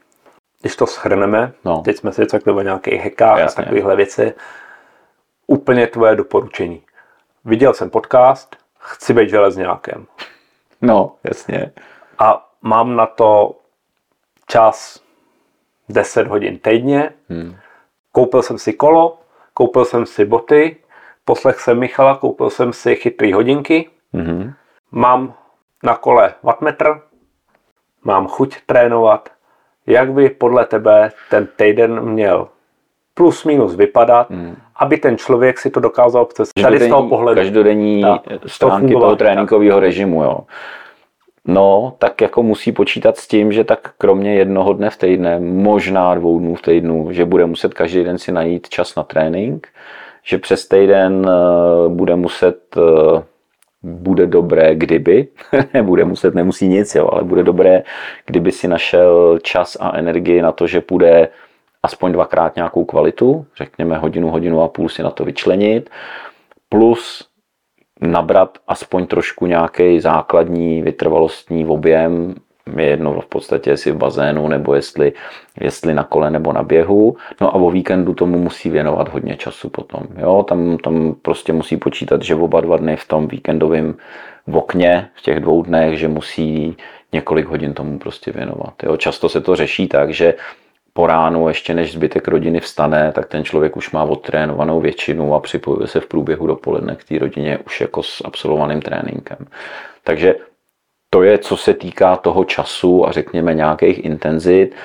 když 0.61 0.75
to 0.75 0.85
shrneme, 0.85 1.51
no. 1.65 1.81
teď 1.85 1.97
jsme 1.97 2.11
si 2.13 2.25
řekli 2.25 2.53
o 2.53 2.61
nějakých 2.61 3.01
hekách 3.01 3.39
Jasně. 3.39 3.63
a 3.63 3.65
takovéhle 3.65 3.95
věci, 3.95 4.33
úplně 5.47 5.87
tvoje 5.87 6.15
doporučení. 6.15 6.81
Viděl 7.45 7.73
jsem 7.73 7.89
podcast, 7.89 8.55
chci 8.79 9.13
být 9.13 9.29
železňákem. 9.29 10.05
No, 10.81 11.15
jasně. 11.23 11.71
A 12.19 12.49
mám 12.61 12.95
na 12.95 13.05
to 13.05 13.55
čas, 14.47 15.02
10 15.93 16.27
hodin 16.27 16.59
týdně. 16.59 17.09
Hmm. 17.29 17.55
Koupil 18.11 18.41
jsem 18.41 18.57
si 18.57 18.73
kolo, 18.73 19.17
koupil 19.53 19.85
jsem 19.85 20.05
si 20.05 20.25
boty, 20.25 20.75
poslech 21.25 21.59
jsem 21.59 21.79
Michala, 21.79 22.15
koupil 22.15 22.49
jsem 22.49 22.73
si 22.73 22.95
chytrý 22.95 23.33
hodinky. 23.33 23.89
Hmm. 24.13 24.53
Mám 24.91 25.33
na 25.83 25.95
kole 25.95 26.33
wattmetr, 26.43 27.01
mám 28.03 28.27
chuť 28.27 28.57
trénovat. 28.65 29.29
Jak 29.87 30.11
by 30.11 30.29
podle 30.29 30.65
tebe 30.65 31.11
ten 31.29 31.47
týden 31.55 32.01
měl 32.01 32.47
plus 33.13 33.43
minus 33.43 33.75
vypadat, 33.75 34.29
hmm. 34.29 34.55
aby 34.75 34.97
ten 34.97 35.17
člověk 35.17 35.59
si 35.59 35.69
to 35.69 35.79
dokázal 35.79 36.25
představit 36.25 36.63
tady 36.63 36.79
z 36.79 36.89
toho 36.89 37.09
pohledu. 37.09 37.41
Každodenní 37.41 38.01
tak, 38.01 38.21
stránky 38.45 38.93
to 38.93 38.99
toho 38.99 39.15
tréninkového 39.15 39.79
režimu, 39.79 40.23
jo. 40.23 40.39
No, 41.47 41.95
tak 41.99 42.21
jako 42.21 42.43
musí 42.43 42.71
počítat 42.71 43.17
s 43.17 43.27
tím, 43.27 43.51
že 43.51 43.63
tak 43.63 43.93
kromě 43.97 44.35
jednoho 44.35 44.73
dne 44.73 44.89
v 44.89 44.97
týdne, 44.97 45.39
možná 45.39 46.15
dvou 46.15 46.39
dnů 46.39 46.55
v 46.55 46.61
týdnu, 46.61 47.11
že 47.11 47.25
bude 47.25 47.45
muset 47.45 47.73
každý 47.73 48.03
den 48.03 48.17
si 48.17 48.31
najít 48.31 48.69
čas 48.69 48.95
na 48.95 49.03
trénink, 49.03 49.67
že 50.23 50.37
přes 50.37 50.67
týden 50.67 51.29
eh, 51.29 51.89
bude 51.89 52.15
muset 52.15 52.77
eh, 52.77 53.23
bude 53.83 54.27
dobré, 54.27 54.75
kdyby, 54.75 55.27
nebude 55.73 56.05
muset, 56.05 56.35
nemusí 56.35 56.67
nic, 56.67 56.95
jo, 56.95 57.09
ale 57.11 57.23
bude 57.23 57.43
dobré, 57.43 57.83
kdyby 58.25 58.51
si 58.51 58.67
našel 58.67 59.39
čas 59.39 59.77
a 59.79 59.97
energii 59.97 60.41
na 60.41 60.51
to, 60.51 60.67
že 60.67 60.81
půjde 60.81 61.27
aspoň 61.83 62.11
dvakrát 62.11 62.55
nějakou 62.55 62.85
kvalitu, 62.85 63.45
řekněme 63.57 63.97
hodinu, 63.97 64.29
hodinu 64.29 64.61
a 64.61 64.67
půl 64.67 64.89
si 64.89 65.03
na 65.03 65.09
to 65.09 65.25
vyčlenit, 65.25 65.89
plus 66.69 67.27
nabrat 68.01 68.57
aspoň 68.67 69.07
trošku 69.07 69.45
nějaký 69.45 69.99
základní 69.99 70.81
vytrvalostní 70.81 71.65
objem, 71.65 72.35
je 72.77 72.85
jedno 72.85 73.21
v 73.21 73.25
podstatě, 73.25 73.69
jestli 73.69 73.91
v 73.91 73.97
bazénu, 73.97 74.47
nebo 74.47 74.73
jestli, 74.73 75.13
jestli 75.61 75.93
na 75.93 76.03
kole 76.03 76.31
nebo 76.31 76.53
na 76.53 76.63
běhu. 76.63 77.17
No 77.41 77.47
a 77.49 77.53
o 77.53 77.71
víkendu 77.71 78.13
tomu 78.13 78.39
musí 78.39 78.69
věnovat 78.69 79.09
hodně 79.09 79.35
času 79.35 79.69
potom. 79.69 80.01
Jo? 80.17 80.43
Tam, 80.43 80.77
tam 80.77 81.15
prostě 81.21 81.53
musí 81.53 81.77
počítat, 81.77 82.21
že 82.21 82.35
oba 82.35 82.61
dva 82.61 82.77
dny 82.77 82.95
v 82.95 83.07
tom 83.07 83.27
víkendovém 83.27 83.95
okně, 84.53 85.09
v 85.15 85.21
těch 85.21 85.39
dvou 85.39 85.63
dnech, 85.63 85.99
že 85.99 86.07
musí 86.07 86.77
několik 87.13 87.47
hodin 87.47 87.73
tomu 87.73 87.99
prostě 87.99 88.31
věnovat. 88.31 88.73
Jo? 88.83 88.97
Často 88.97 89.29
se 89.29 89.41
to 89.41 89.55
řeší 89.55 89.87
tak, 89.87 90.13
že 90.13 90.33
po 90.93 91.07
ránu, 91.07 91.47
ještě 91.47 91.73
než 91.73 91.93
zbytek 91.93 92.27
rodiny 92.27 92.59
vstane, 92.59 93.11
tak 93.11 93.25
ten 93.25 93.43
člověk 93.43 93.77
už 93.77 93.91
má 93.91 94.03
odtrénovanou 94.03 94.81
většinu 94.81 95.35
a 95.35 95.39
připojuje 95.39 95.87
se 95.87 95.99
v 95.99 96.07
průběhu 96.07 96.47
dopoledne 96.47 96.95
k 96.95 97.03
té 97.03 97.19
rodině 97.19 97.57
už 97.57 97.81
jako 97.81 98.03
s 98.03 98.21
absolvovaným 98.25 98.81
tréninkem. 98.81 99.37
Takže 100.03 100.35
to 101.09 101.23
je, 101.23 101.37
co 101.37 101.57
se 101.57 101.73
týká 101.73 102.15
toho 102.15 102.45
času 102.45 103.07
a 103.07 103.11
řekněme 103.11 103.53
nějakých 103.53 104.05
intenzit. 104.05 104.75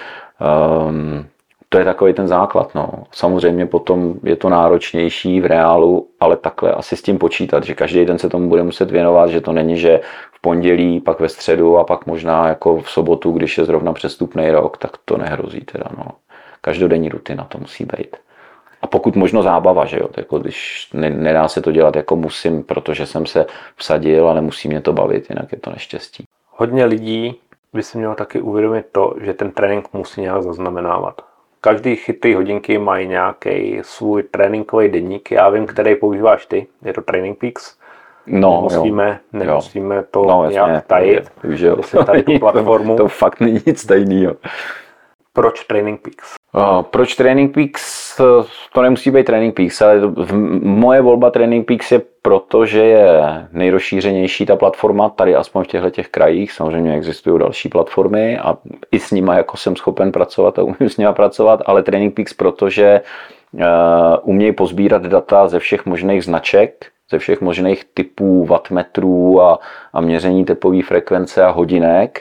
Um, 0.88 1.26
to 1.68 1.78
je 1.78 1.84
takový 1.84 2.12
ten 2.12 2.28
základ. 2.28 2.74
No. 2.74 2.90
Samozřejmě 3.10 3.66
potom 3.66 4.14
je 4.22 4.36
to 4.36 4.48
náročnější 4.48 5.40
v 5.40 5.46
reálu, 5.46 6.08
ale 6.20 6.36
takhle 6.36 6.72
asi 6.72 6.96
s 6.96 7.02
tím 7.02 7.18
počítat, 7.18 7.64
že 7.64 7.74
každý 7.74 8.04
den 8.04 8.18
se 8.18 8.28
tomu 8.28 8.48
bude 8.48 8.62
muset 8.62 8.90
věnovat, 8.90 9.30
že 9.30 9.40
to 9.40 9.52
není, 9.52 9.78
že 9.78 10.00
v 10.32 10.40
pondělí, 10.40 11.00
pak 11.00 11.20
ve 11.20 11.28
středu 11.28 11.78
a 11.78 11.84
pak 11.84 12.06
možná 12.06 12.48
jako 12.48 12.80
v 12.80 12.90
sobotu, 12.90 13.32
když 13.32 13.58
je 13.58 13.64
zrovna 13.64 13.92
přestupný 13.92 14.50
rok, 14.50 14.78
tak 14.78 14.90
to 15.04 15.16
nehrozí 15.16 15.60
teda. 15.60 15.84
No. 15.98 16.04
Každodenní 16.60 17.08
rutina 17.08 17.44
to 17.44 17.58
musí 17.58 17.84
být. 17.84 18.16
A 18.82 18.86
pokud 18.86 19.16
možno 19.16 19.42
zábava, 19.42 19.84
že 19.84 19.98
jo, 19.98 20.08
jako 20.16 20.38
když 20.38 20.88
ne, 20.92 21.10
nedá 21.10 21.48
se 21.48 21.60
to 21.60 21.72
dělat 21.72 21.96
jako 21.96 22.16
musím, 22.16 22.62
protože 22.62 23.06
jsem 23.06 23.26
se 23.26 23.46
vsadil 23.76 24.28
a 24.28 24.34
nemusí 24.34 24.68
mě 24.68 24.80
to 24.80 24.92
bavit, 24.92 25.30
jinak 25.30 25.52
je 25.52 25.58
to 25.58 25.70
neštěstí. 25.70 26.24
Hodně 26.50 26.84
lidí 26.84 27.40
by 27.72 27.82
si 27.82 27.98
mělo 27.98 28.14
taky 28.14 28.40
uvědomit 28.40 28.86
to, 28.92 29.14
že 29.20 29.34
ten 29.34 29.50
trénink 29.50 29.88
musí 29.92 30.20
nějak 30.20 30.42
zaznamenávat. 30.42 31.27
Každý 31.60 31.96
chytrý 31.96 32.34
hodinky 32.34 32.78
mají 32.78 33.08
nějaký 33.08 33.78
svůj 33.82 34.22
tréninkový 34.22 34.88
deník. 34.88 35.30
Já 35.30 35.48
vím, 35.48 35.66
který 35.66 35.94
používáš 35.94 36.46
ty. 36.46 36.66
Je 36.84 36.92
to 36.92 37.02
Training 37.02 37.38
Peaks. 37.38 37.78
No, 38.26 38.68
nemusíme, 38.70 39.20
jo. 39.32 39.40
nemusíme 39.44 40.04
to 40.10 40.22
no, 40.22 40.50
nějak 40.50 40.86
tajit. 40.86 41.32
Že 41.48 41.66
jo. 41.66 41.76
Tady 42.06 42.22
tu 42.22 42.38
platformu. 42.38 42.96
to, 42.96 43.02
to 43.02 43.08
fakt 43.08 43.40
není 43.40 43.60
nic 43.66 43.86
tajného. 43.86 44.36
Proč 45.38 45.64
Training 45.64 46.00
Peaks? 46.00 46.34
Uh, 46.52 46.82
proč 46.82 47.14
Training 47.14 47.54
Peaks? 47.54 48.16
To 48.72 48.82
nemusí 48.82 49.10
být 49.10 49.26
Training 49.26 49.54
Peaks, 49.54 49.82
ale 49.82 50.00
v, 50.00 50.32
moje 50.62 51.00
volba 51.00 51.30
Training 51.30 51.66
Peaks 51.66 51.92
je 51.92 52.00
proto, 52.22 52.66
že 52.66 52.84
je 52.84 53.22
nejrozšířenější 53.52 54.46
ta 54.46 54.56
platforma, 54.56 55.08
tady 55.08 55.34
aspoň 55.34 55.64
v 55.64 55.66
těchto 55.66 55.90
těch 55.90 56.08
krajích. 56.08 56.52
Samozřejmě 56.52 56.94
existují 56.94 57.38
další 57.38 57.68
platformy 57.68 58.38
a 58.38 58.56
i 58.92 58.98
s 58.98 59.10
nimi 59.10 59.30
jako 59.34 59.56
jsem 59.56 59.76
schopen 59.76 60.12
pracovat 60.12 60.58
a 60.58 60.62
umím 60.62 60.88
s 60.88 60.96
nimi 60.96 61.12
pracovat, 61.12 61.62
ale 61.66 61.82
Training 61.82 62.14
Peaks 62.14 62.34
protože 62.34 63.00
uh, 63.52 63.60
umějí 64.22 64.52
pozbírat 64.52 65.02
data 65.02 65.48
ze 65.48 65.58
všech 65.58 65.86
možných 65.86 66.24
značek, 66.24 66.86
ze 67.10 67.18
všech 67.18 67.40
možných 67.40 67.84
typů 67.94 68.44
wattmetrů 68.44 69.42
a, 69.42 69.58
a 69.92 70.00
měření 70.00 70.44
tepové 70.44 70.82
frekvence 70.82 71.44
a 71.44 71.50
hodinek. 71.50 72.20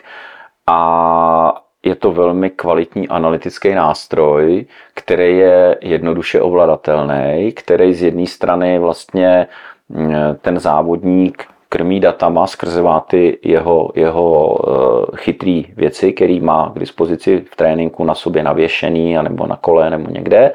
A 0.67 1.66
je 1.87 1.95
to 1.95 2.11
velmi 2.11 2.49
kvalitní 2.49 3.07
analytický 3.07 3.73
nástroj, 3.73 4.65
který 4.93 5.37
je 5.37 5.77
jednoduše 5.81 6.41
ovladatelný, 6.41 7.51
který 7.55 7.93
z 7.93 8.03
jedné 8.03 8.25
strany 8.25 8.79
vlastně 8.79 9.47
mm, 9.89 10.13
ten 10.41 10.59
závodník 10.59 11.45
krmí 11.69 11.99
datama 11.99 12.47
skrze 12.47 12.81
ty 13.07 13.39
jeho, 13.43 13.91
jeho 13.95 14.57
eh, 14.59 15.17
chytrý 15.17 15.65
věci, 15.75 16.13
který 16.13 16.39
má 16.39 16.71
k 16.75 16.79
dispozici 16.79 17.45
v 17.51 17.55
tréninku 17.55 18.03
na 18.03 18.15
sobě 18.15 18.43
navěšený, 18.43 19.17
nebo 19.21 19.47
na 19.47 19.55
kole, 19.55 19.89
nebo 19.89 20.09
někde. 20.09 20.53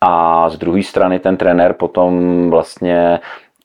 A 0.00 0.48
z 0.50 0.58
druhé 0.58 0.82
strany 0.82 1.18
ten 1.18 1.36
trenér 1.36 1.72
potom 1.72 2.50
vlastně 2.50 3.20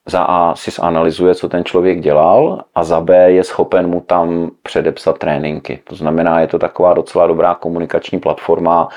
za 0.06 0.24
A 0.24 0.56
si 0.56 0.72
zanalizuje, 0.72 1.36
co 1.36 1.50
ten 1.50 1.66
člověk 1.66 2.00
dělal 2.00 2.64
a 2.76 2.84
za 2.84 3.02
B 3.02 3.32
je 3.32 3.44
schopen 3.44 3.88
mu 3.88 4.02
tam 4.02 4.52
předepsat 4.64 5.18
tréninky. 5.18 5.80
To 5.84 5.96
znamená, 5.96 6.40
je 6.40 6.48
to 6.48 6.60
taková 6.60 6.94
docela 6.94 7.28
dobrá 7.28 7.56
komunikační 7.56 8.20
platforma 8.20 8.88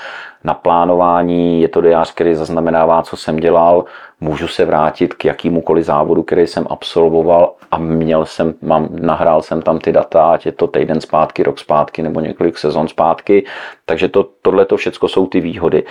na 0.44 0.54
plánování, 0.54 1.60
je 1.60 1.68
to 1.68 1.80
diář, 1.80 2.14
který 2.14 2.34
zaznamenává, 2.34 3.02
co 3.02 3.16
jsem 3.16 3.36
dělal, 3.36 3.84
můžu 4.20 4.48
se 4.48 4.64
vrátit 4.64 5.14
k 5.14 5.24
jakýmukoliv 5.24 5.84
závodu, 5.84 6.22
který 6.22 6.46
jsem 6.46 6.66
absolvoval 6.70 7.52
a 7.70 7.78
měl 7.78 8.26
jsem, 8.26 8.54
mám, 8.62 8.88
nahrál 8.90 9.42
jsem 9.42 9.62
tam 9.62 9.78
ty 9.78 9.92
data, 9.92 10.32
ať 10.32 10.46
je 10.46 10.52
to 10.52 10.66
týden 10.66 11.00
zpátky, 11.00 11.42
rok 11.42 11.58
zpátky 11.58 12.02
nebo 12.02 12.20
několik 12.20 12.58
sezon 12.58 12.88
zpátky, 12.88 13.46
takže 13.84 14.08
to, 14.08 14.28
tohle 14.42 14.64
to 14.66 14.76
všechno 14.76 15.08
jsou 15.08 15.26
ty 15.26 15.40
výhody. 15.40 15.84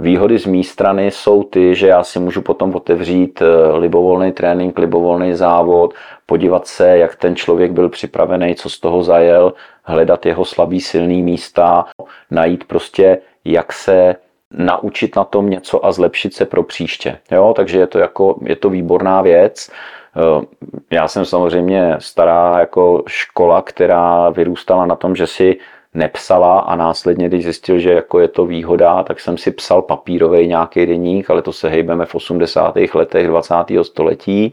Výhody 0.00 0.38
z 0.38 0.46
mé 0.46 0.62
strany 0.62 1.10
jsou 1.10 1.42
ty, 1.42 1.74
že 1.74 1.86
já 1.86 2.04
si 2.04 2.18
můžu 2.18 2.42
potom 2.42 2.74
otevřít 2.74 3.42
eh, 3.42 3.78
libovolný 3.78 4.32
trénink, 4.32 4.78
libovolný 4.78 5.34
závod, 5.34 5.94
podívat 6.26 6.66
se, 6.66 6.98
jak 6.98 7.16
ten 7.16 7.36
člověk 7.36 7.72
byl 7.72 7.88
připravený, 7.88 8.54
co 8.54 8.70
z 8.70 8.80
toho 8.80 9.02
zajel, 9.02 9.52
hledat 9.84 10.26
jeho 10.26 10.44
slabý, 10.44 10.80
silný 10.80 11.22
místa, 11.22 11.84
najít 12.30 12.64
prostě, 12.64 13.18
jak 13.44 13.72
se 13.72 14.16
naučit 14.50 15.16
na 15.16 15.24
tom 15.24 15.50
něco 15.50 15.86
a 15.86 15.92
zlepšit 15.92 16.34
se 16.34 16.46
pro 16.46 16.62
příště. 16.62 17.18
Jo? 17.30 17.54
Takže 17.56 17.78
je 17.78 17.86
to, 17.86 17.98
jako, 17.98 18.38
je 18.42 18.56
to 18.56 18.70
výborná 18.70 19.22
věc. 19.22 19.70
Eh, 20.16 20.46
já 20.90 21.08
jsem 21.08 21.24
samozřejmě 21.24 21.96
stará 21.98 22.58
jako 22.58 23.02
škola, 23.06 23.62
která 23.62 24.30
vyrůstala 24.30 24.86
na 24.86 24.96
tom, 24.96 25.16
že 25.16 25.26
si 25.26 25.58
nepsala 25.98 26.58
a 26.58 26.76
následně, 26.76 27.28
když 27.28 27.44
zjistil, 27.44 27.78
že 27.78 27.92
jako 27.92 28.20
je 28.20 28.28
to 28.28 28.46
výhoda, 28.46 29.02
tak 29.02 29.20
jsem 29.20 29.38
si 29.38 29.50
psal 29.50 29.82
papírový 29.82 30.46
nějaký 30.46 30.86
deník, 30.86 31.30
ale 31.30 31.42
to 31.42 31.52
se 31.52 31.68
hejbeme 31.68 32.06
v 32.06 32.14
80. 32.14 32.74
letech 32.94 33.26
20. 33.26 33.54
století, 33.82 34.52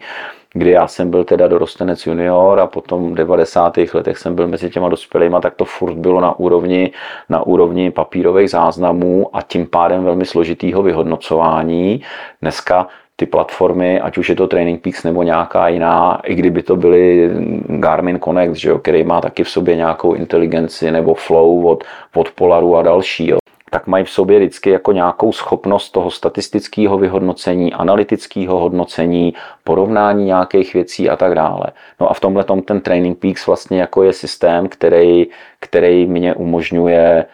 kdy 0.53 0.71
já 0.71 0.87
jsem 0.87 1.09
byl 1.09 1.23
teda 1.23 1.47
dorostenec 1.47 2.05
junior 2.05 2.59
a 2.59 2.67
potom 2.67 3.11
v 3.11 3.15
90. 3.15 3.77
letech 3.93 4.17
jsem 4.17 4.35
byl 4.35 4.47
mezi 4.47 4.69
těma 4.69 4.89
dospělými, 4.89 5.35
tak 5.41 5.55
to 5.55 5.65
furt 5.65 5.93
bylo 5.93 6.21
na 6.21 6.39
úrovni, 6.39 6.91
na 7.29 7.43
úrovni 7.43 7.91
papírových 7.91 8.49
záznamů 8.49 9.29
a 9.33 9.41
tím 9.41 9.67
pádem 9.67 10.03
velmi 10.03 10.25
složitýho 10.25 10.83
vyhodnocování. 10.83 12.01
Dneska 12.41 12.87
ty 13.15 13.25
platformy, 13.25 14.01
ať 14.01 14.17
už 14.17 14.29
je 14.29 14.35
to 14.35 14.47
Training 14.47 14.81
Peaks 14.81 15.03
nebo 15.03 15.23
nějaká 15.23 15.67
jiná, 15.67 16.21
i 16.23 16.35
kdyby 16.35 16.63
to 16.63 16.75
byly 16.75 17.29
Garmin 17.67 18.19
Connect, 18.19 18.55
že 18.55 18.69
jo, 18.69 18.79
který 18.79 19.03
má 19.03 19.21
taky 19.21 19.43
v 19.43 19.49
sobě 19.49 19.75
nějakou 19.75 20.13
inteligenci, 20.13 20.91
nebo 20.91 21.13
Flow 21.13 21.65
od, 21.65 21.83
od 22.15 22.31
Polaru 22.31 22.77
a 22.77 22.81
další, 22.81 23.27
jo, 23.27 23.37
tak 23.71 23.87
mají 23.87 24.05
v 24.05 24.09
sobě 24.09 24.39
vždycky 24.39 24.69
jako 24.69 24.91
nějakou 24.91 25.31
schopnost 25.31 25.89
toho 25.89 26.11
statistického 26.11 26.97
vyhodnocení, 26.97 27.73
analytického 27.73 28.59
hodnocení, 28.59 29.33
porovnání 29.63 30.25
nějakých 30.25 30.73
věcí 30.73 31.09
a 31.09 31.15
tak 31.15 31.35
dále. 31.35 31.65
No 31.99 32.11
a 32.11 32.13
v 32.13 32.19
tomhle 32.19 32.43
tom 32.43 32.61
ten 32.61 32.81
Training 32.81 33.19
Peaks 33.19 33.47
vlastně 33.47 33.81
jako 33.81 34.03
je 34.03 34.13
systém, 34.13 34.67
který, 34.67 35.27
který 35.59 36.05
mě 36.05 36.33
umožňuje 36.33 37.25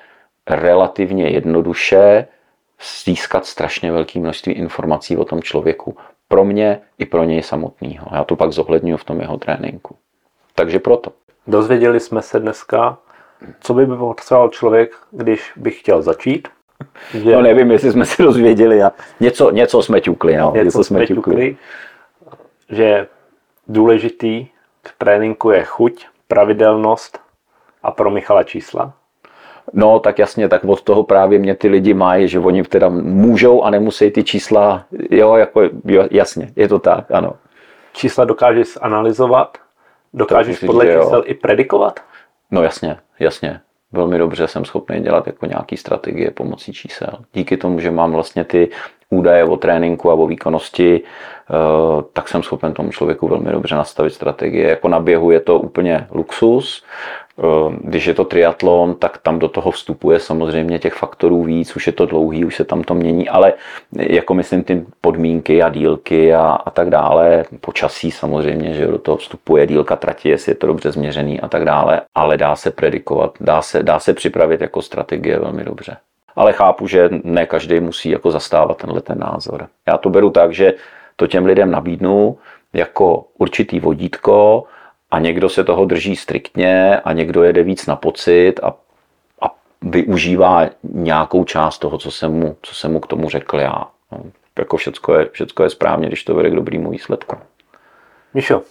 relativně 0.49 1.29
jednoduše 1.29 2.27
získat 3.05 3.45
strašně 3.45 3.91
velké 3.91 4.19
množství 4.19 4.53
informací 4.53 5.17
o 5.17 5.25
tom 5.25 5.41
člověku. 5.41 5.97
Pro 6.27 6.43
mě 6.43 6.79
i 6.97 7.05
pro 7.05 7.23
něj 7.23 7.43
samotného. 7.43 8.07
Já 8.11 8.23
to 8.23 8.35
pak 8.35 8.51
zohledňuji 8.51 8.97
v 8.97 9.03
tom 9.03 9.21
jeho 9.21 9.37
tréninku. 9.37 9.95
Takže 10.55 10.79
proto. 10.79 11.11
Dozvěděli 11.47 11.99
jsme 11.99 12.21
se 12.21 12.39
dneska, 12.39 12.97
co 13.59 13.73
by 13.73 13.85
potřeboval 13.85 14.49
člověk, 14.49 14.95
když 15.11 15.51
by 15.55 15.71
chtěl 15.71 16.01
začít, 16.01 16.47
Že... 17.13 17.31
No 17.35 17.41
nevím, 17.41 17.71
jestli 17.71 17.91
jsme 17.91 18.05
si 18.05 18.23
dozvěděli. 18.23 18.83
A 18.83 18.91
něco, 19.19 19.51
něco 19.51 19.81
jsme 19.81 20.01
ťukli. 20.01 20.37
No. 20.37 20.51
Něco, 20.51 20.63
něco 20.63 20.83
jsme 20.83 21.07
ťukli. 21.07 21.57
Že 22.69 23.07
důležitý 23.67 24.47
k 24.81 24.93
tréninku 24.97 25.51
je 25.51 25.63
chuť, 25.63 26.07
pravidelnost 26.27 27.19
a 27.83 27.91
pro 27.91 28.11
Michala 28.11 28.43
čísla. 28.43 28.93
No, 29.73 29.99
tak 29.99 30.19
jasně, 30.19 30.49
tak 30.49 30.65
od 30.65 30.81
toho 30.81 31.03
právě 31.03 31.39
mě 31.39 31.55
ty 31.55 31.67
lidi 31.67 31.93
mají, 31.93 32.27
že 32.27 32.39
oni 32.39 32.63
teda 32.63 32.89
můžou 32.89 33.63
a 33.63 33.69
nemusí 33.69 34.11
ty 34.11 34.23
čísla, 34.23 34.83
jo, 35.11 35.35
jako, 35.35 35.61
jo, 35.85 36.07
jasně, 36.11 36.51
je 36.55 36.67
to 36.67 36.79
tak, 36.79 37.11
ano. 37.11 37.33
Čísla 37.93 38.25
dokážeš 38.25 38.77
analyzovat, 38.81 39.57
dokážeš 40.13 40.59
podle 40.59 40.85
čísel 40.85 41.23
i 41.25 41.33
predikovat? 41.33 41.99
No 42.51 42.63
jasně, 42.63 42.97
jasně. 43.19 43.59
Velmi 43.91 44.17
dobře 44.17 44.47
jsem 44.47 44.65
schopný 44.65 44.99
dělat 44.99 45.27
jako 45.27 45.45
nějaký 45.45 45.77
strategie 45.77 46.31
pomocí 46.31 46.73
čísel. 46.73 47.09
Díky 47.33 47.57
tomu, 47.57 47.79
že 47.79 47.91
mám 47.91 48.11
vlastně 48.11 48.43
ty 48.43 48.69
údaje 49.09 49.43
o 49.43 49.57
tréninku 49.57 50.11
a 50.11 50.13
o 50.13 50.27
výkonnosti, 50.27 51.01
eh, 51.01 51.53
tak 52.13 52.27
jsem 52.27 52.43
schopen 52.43 52.73
tomu 52.73 52.91
člověku 52.91 53.27
velmi 53.27 53.51
dobře 53.51 53.75
nastavit 53.75 54.13
strategie. 54.13 54.69
Jako 54.69 54.87
na 54.87 54.99
běhu 54.99 55.31
je 55.31 55.39
to 55.39 55.59
úplně 55.59 56.07
luxus, 56.11 56.83
když 57.81 58.05
je 58.05 58.13
to 58.13 58.25
triatlon, 58.25 58.95
tak 58.95 59.17
tam 59.17 59.39
do 59.39 59.47
toho 59.47 59.71
vstupuje 59.71 60.19
samozřejmě 60.19 60.79
těch 60.79 60.93
faktorů 60.93 61.43
víc, 61.43 61.75
už 61.75 61.87
je 61.87 61.93
to 61.93 62.05
dlouhý, 62.05 62.45
už 62.45 62.55
se 62.55 62.63
tam 62.63 62.83
to 62.83 62.93
mění, 62.93 63.29
ale 63.29 63.53
jako 63.93 64.33
myslím 64.33 64.63
ty 64.63 64.85
podmínky 65.01 65.63
a 65.63 65.69
dílky 65.69 66.33
a, 66.33 66.41
a 66.41 66.69
tak 66.69 66.89
dále, 66.89 67.45
počasí 67.61 68.11
samozřejmě, 68.11 68.73
že 68.73 68.87
do 68.87 68.97
toho 68.97 69.17
vstupuje 69.17 69.67
dílka 69.67 69.95
trati, 69.95 70.29
jestli 70.29 70.51
je 70.51 70.55
to 70.55 70.67
dobře 70.67 70.91
změřený 70.91 71.41
a 71.41 71.47
tak 71.47 71.65
dále, 71.65 72.01
ale 72.15 72.37
dá 72.37 72.55
se 72.55 72.71
predikovat, 72.71 73.33
dá 73.39 73.61
se, 73.61 73.83
dá 73.83 73.99
se 73.99 74.13
připravit 74.13 74.61
jako 74.61 74.81
strategie 74.81 75.39
velmi 75.39 75.63
dobře. 75.63 75.97
Ale 76.35 76.53
chápu, 76.53 76.87
že 76.87 77.09
ne 77.23 77.45
každý 77.45 77.79
musí 77.79 78.09
jako 78.09 78.31
zastávat 78.31 78.77
tenhle 78.77 79.01
ten 79.01 79.19
názor. 79.19 79.67
Já 79.87 79.97
to 79.97 80.09
beru 80.09 80.29
tak, 80.29 80.53
že 80.53 80.73
to 81.15 81.27
těm 81.27 81.45
lidem 81.45 81.71
nabídnu 81.71 82.37
jako 82.73 83.25
určitý 83.37 83.79
vodítko, 83.79 84.63
a 85.11 85.19
někdo 85.19 85.49
se 85.49 85.63
toho 85.63 85.85
drží 85.85 86.15
striktně 86.15 86.99
a 86.99 87.13
někdo 87.13 87.43
jede 87.43 87.63
víc 87.63 87.85
na 87.87 87.95
pocit 87.95 88.53
a, 88.63 88.73
a 89.41 89.55
využívá 89.81 90.69
nějakou 90.83 91.43
část 91.43 91.79
toho, 91.79 91.97
co 91.97 92.11
jsem 92.11 92.33
mu, 92.33 92.57
co 92.61 92.75
jsem 92.75 92.91
mu 92.91 92.99
k 92.99 93.07
tomu 93.07 93.29
řekl 93.29 93.59
já. 93.59 93.87
No, 94.11 94.23
jako 94.59 94.77
všecko 94.77 95.13
je, 95.13 95.29
všecko 95.31 95.63
je 95.63 95.69
správně, 95.69 96.07
když 96.07 96.23
to 96.23 96.35
vede 96.35 96.49
k 96.49 96.55
dobrýmu 96.55 96.89
výsledku. 96.89 97.35
Míšo, 98.33 98.61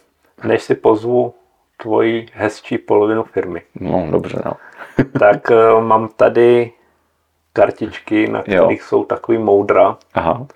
než 0.44 0.62
si 0.62 0.74
pozvu 0.74 1.34
tvoji 1.76 2.26
hezčí 2.32 2.78
polovinu 2.78 3.22
firmy. 3.22 3.62
No, 3.80 4.08
dobře, 4.10 4.42
no. 4.44 4.52
tak 5.18 5.50
uh, 5.50 5.84
mám 5.84 6.08
tady 6.16 6.72
kartičky, 7.52 8.28
na 8.28 8.42
kterých 8.42 8.80
jo. 8.80 8.86
jsou 8.86 9.04
takový 9.04 9.38
moudra. 9.38 9.96
Aha. 10.14 10.46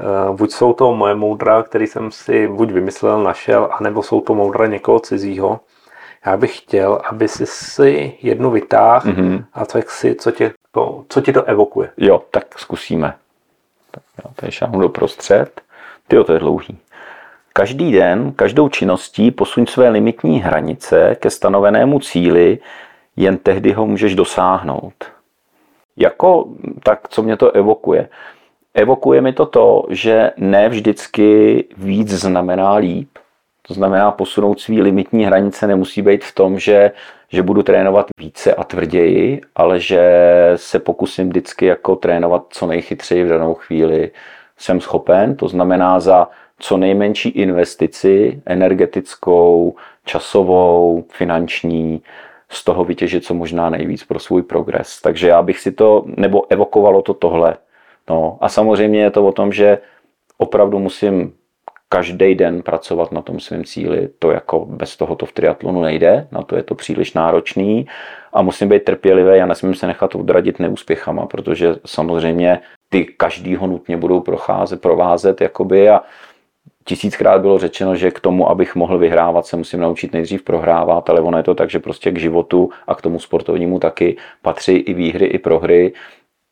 Eh, 0.00 0.36
buď 0.36 0.52
jsou 0.52 0.72
to 0.72 0.94
moje 0.94 1.14
moudra, 1.14 1.62
který 1.62 1.86
jsem 1.86 2.10
si 2.10 2.48
buď 2.48 2.70
vymyslel, 2.70 3.22
našel, 3.22 3.68
anebo 3.78 4.02
jsou 4.02 4.20
to 4.20 4.34
moudra 4.34 4.66
někoho 4.66 5.00
cizího. 5.00 5.60
Já 6.26 6.36
bych 6.36 6.58
chtěl, 6.58 7.00
aby 7.04 7.28
si 7.28 7.46
si 7.46 8.18
jednu 8.22 8.50
vytáhl 8.50 9.10
mm-hmm. 9.10 9.44
a 9.52 9.66
tak 9.66 9.90
si, 9.90 10.14
co, 10.14 10.30
tě 10.30 10.52
to, 10.72 11.04
co 11.08 11.20
ti 11.20 11.32
to 11.32 11.44
evokuje. 11.44 11.90
Jo, 11.96 12.22
tak 12.30 12.58
zkusíme. 12.58 13.14
Tak 13.90 14.02
jo, 14.24 14.30
tady 14.36 14.52
šáhnu 14.52 14.80
do 14.80 14.88
prostřed. 14.88 15.60
Ty 16.08 16.24
to 16.24 16.32
je 16.32 16.38
dlouhý. 16.38 16.78
Každý 17.52 17.92
den, 17.92 18.32
každou 18.32 18.68
činností 18.68 19.30
posuň 19.30 19.66
své 19.66 19.88
limitní 19.88 20.40
hranice 20.40 21.16
ke 21.20 21.30
stanovenému 21.30 22.00
cíli, 22.00 22.58
jen 23.16 23.36
tehdy 23.38 23.72
ho 23.72 23.86
můžeš 23.86 24.14
dosáhnout. 24.14 24.94
Jako, 25.96 26.44
tak 26.82 27.08
co 27.08 27.22
mě 27.22 27.36
to 27.36 27.52
evokuje? 27.52 28.08
Evokuje 28.74 29.20
mi 29.20 29.32
to 29.32 29.46
to, 29.46 29.86
že 29.90 30.30
ne 30.36 30.68
vždycky 30.68 31.64
víc 31.76 32.10
znamená 32.10 32.74
líp. 32.74 33.08
To 33.66 33.74
znamená, 33.74 34.10
posunout 34.10 34.60
svý 34.60 34.82
limitní 34.82 35.24
hranice 35.24 35.66
nemusí 35.66 36.02
být 36.02 36.24
v 36.24 36.34
tom, 36.34 36.58
že, 36.58 36.90
že 37.28 37.42
budu 37.42 37.62
trénovat 37.62 38.06
více 38.18 38.54
a 38.54 38.64
tvrději, 38.64 39.40
ale 39.56 39.80
že 39.80 40.02
se 40.56 40.78
pokusím 40.78 41.28
vždycky 41.28 41.66
jako 41.66 41.96
trénovat 41.96 42.46
co 42.50 42.66
nejchytřeji 42.66 43.24
v 43.24 43.28
danou 43.28 43.54
chvíli 43.54 44.10
jsem 44.58 44.80
schopen. 44.80 45.36
To 45.36 45.48
znamená 45.48 46.00
za 46.00 46.28
co 46.58 46.76
nejmenší 46.76 47.28
investici, 47.28 48.42
energetickou, 48.46 49.74
časovou, 50.04 51.04
finanční, 51.12 52.02
z 52.48 52.64
toho 52.64 52.84
vytěžit 52.84 53.24
co 53.24 53.34
možná 53.34 53.70
nejvíc 53.70 54.04
pro 54.04 54.18
svůj 54.18 54.42
progres. 54.42 55.00
Takže 55.00 55.28
já 55.28 55.42
bych 55.42 55.58
si 55.60 55.72
to, 55.72 56.04
nebo 56.06 56.52
evokovalo 56.52 57.02
to 57.02 57.14
tohle, 57.14 57.56
No 58.10 58.38
a 58.40 58.48
samozřejmě 58.48 59.00
je 59.02 59.10
to 59.10 59.26
o 59.26 59.32
tom, 59.32 59.52
že 59.52 59.78
opravdu 60.38 60.78
musím 60.78 61.32
každý 61.88 62.34
den 62.34 62.62
pracovat 62.62 63.12
na 63.12 63.22
tom 63.22 63.40
svém 63.40 63.64
cíli. 63.64 64.08
To 64.18 64.30
jako 64.30 64.66
bez 64.66 64.96
toho 64.96 65.14
to 65.14 65.26
v 65.26 65.32
triatlonu 65.32 65.82
nejde, 65.82 66.28
na 66.32 66.42
to 66.42 66.56
je 66.56 66.62
to 66.62 66.74
příliš 66.74 67.12
náročný 67.12 67.86
a 68.32 68.42
musím 68.42 68.68
být 68.68 68.84
trpělivý 68.84 69.40
a 69.40 69.46
nesmím 69.46 69.74
se 69.74 69.86
nechat 69.86 70.14
odradit 70.14 70.58
neúspěchama, 70.58 71.26
protože 71.26 71.74
samozřejmě 71.86 72.60
ty 72.88 73.04
každýho 73.04 73.66
nutně 73.66 73.96
budou 73.96 74.20
procházet, 74.20 74.80
provázet 74.80 75.40
jakoby 75.40 75.90
a 75.90 76.02
tisíckrát 76.84 77.40
bylo 77.40 77.58
řečeno, 77.58 77.96
že 77.96 78.10
k 78.10 78.20
tomu, 78.20 78.50
abych 78.50 78.74
mohl 78.74 78.98
vyhrávat, 78.98 79.46
se 79.46 79.56
musím 79.56 79.80
naučit 79.80 80.12
nejdřív 80.12 80.42
prohrávat, 80.42 81.10
ale 81.10 81.20
ono 81.20 81.38
je 81.38 81.44
to 81.44 81.54
tak, 81.54 81.70
že 81.70 81.78
prostě 81.78 82.10
k 82.10 82.18
životu 82.18 82.70
a 82.86 82.94
k 82.94 83.02
tomu 83.02 83.18
sportovnímu 83.18 83.78
taky 83.78 84.16
patří 84.42 84.72
i 84.72 84.94
výhry, 84.94 85.26
i 85.26 85.38
prohry 85.38 85.92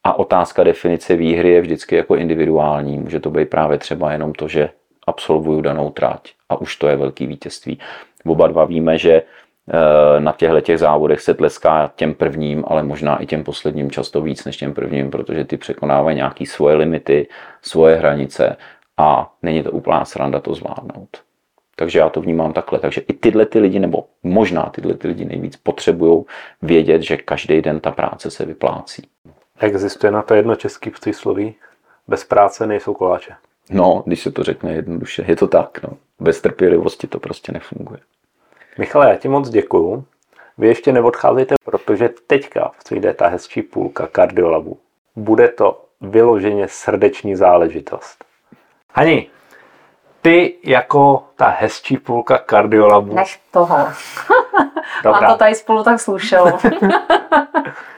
a 0.04 0.18
otázka 0.18 0.64
definice 0.64 1.16
výhry 1.16 1.50
je 1.50 1.60
vždycky 1.60 1.96
jako 1.96 2.16
individuální. 2.16 2.98
Může 2.98 3.20
to 3.20 3.30
být 3.30 3.50
právě 3.50 3.78
třeba 3.78 4.12
jenom 4.12 4.32
to, 4.32 4.48
že 4.48 4.70
absolvuju 5.06 5.60
danou 5.60 5.90
trať 5.90 6.32
a 6.48 6.60
už 6.60 6.76
to 6.76 6.88
je 6.88 6.96
velký 6.96 7.26
vítězství. 7.26 7.78
Oba 8.26 8.46
dva 8.46 8.64
víme, 8.64 8.98
že 8.98 9.12
eh, 9.12 10.20
na 10.20 10.32
těchto 10.32 10.60
těch 10.60 10.78
závodech 10.78 11.20
se 11.20 11.34
tleská 11.34 11.92
těm 11.96 12.14
prvním, 12.14 12.64
ale 12.66 12.82
možná 12.82 13.22
i 13.22 13.26
těm 13.26 13.44
posledním 13.44 13.90
často 13.90 14.20
víc 14.20 14.44
než 14.44 14.56
těm 14.56 14.74
prvním, 14.74 15.10
protože 15.10 15.44
ty 15.44 15.56
překonávají 15.56 16.16
nějaké 16.16 16.46
svoje 16.46 16.76
limity, 16.76 17.28
svoje 17.62 17.96
hranice 17.96 18.56
a 18.96 19.32
není 19.42 19.62
to 19.62 19.70
úplná 19.70 20.04
sranda 20.04 20.40
to 20.40 20.54
zvládnout. 20.54 21.08
Takže 21.76 21.98
já 21.98 22.08
to 22.08 22.20
vnímám 22.20 22.52
takhle. 22.52 22.78
Takže 22.78 23.00
i 23.00 23.12
tyhle 23.12 23.46
ty 23.46 23.58
lidi, 23.58 23.78
nebo 23.78 24.04
možná 24.22 24.62
tyhle 24.62 24.94
ty 24.94 25.08
lidi 25.08 25.24
nejvíc 25.24 25.56
potřebují 25.56 26.24
vědět, 26.62 27.02
že 27.02 27.16
každý 27.16 27.60
den 27.60 27.80
ta 27.80 27.90
práce 27.90 28.30
se 28.30 28.44
vyplácí. 28.44 29.02
Existuje 29.62 30.10
na 30.10 30.22
to 30.22 30.34
jedno 30.34 30.56
český 30.56 30.90
přísloví? 30.90 31.54
Bez 32.08 32.24
práce 32.24 32.66
nejsou 32.66 32.94
koláče. 32.94 33.34
No, 33.70 34.02
když 34.06 34.22
se 34.22 34.32
to 34.32 34.42
řekne 34.42 34.72
jednoduše, 34.72 35.24
je 35.28 35.36
to 35.36 35.48
tak. 35.48 35.82
No. 35.82 35.88
Bez 36.20 36.40
trpělivosti 36.40 37.06
to 37.06 37.20
prostě 37.20 37.52
nefunguje. 37.52 38.00
Michale, 38.78 39.10
já 39.10 39.16
ti 39.16 39.28
moc 39.28 39.48
děkuju. 39.48 40.04
Vy 40.58 40.68
ještě 40.68 40.92
neodcházejte, 40.92 41.54
protože 41.64 42.10
teďka 42.26 42.70
přijde 42.84 43.14
ta 43.14 43.28
hezčí 43.28 43.62
půlka 43.62 44.06
kardiolabu. 44.06 44.78
Bude 45.16 45.48
to 45.48 45.84
vyloženě 46.00 46.68
srdeční 46.68 47.36
záležitost. 47.36 48.24
Hani, 48.94 49.30
ty 50.22 50.56
jako 50.64 51.24
ta 51.36 51.46
hezčí 51.46 51.96
půlka 51.96 52.38
kardiolabu. 52.38 53.14
Nech 53.14 53.38
toho. 53.50 53.78
Dobrá. 55.04 55.28
A 55.28 55.32
to 55.32 55.38
tady 55.38 55.54
spolu 55.54 55.84
tak 55.84 56.00
slušelo. 56.00 56.58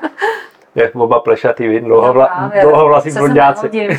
jak 0.75 0.97
oba 0.97 1.20
plešatý, 1.20 1.81
dlouhovla, 1.81 2.53
dlouhovlasí 2.62 3.11
blonděáci. 3.11 3.70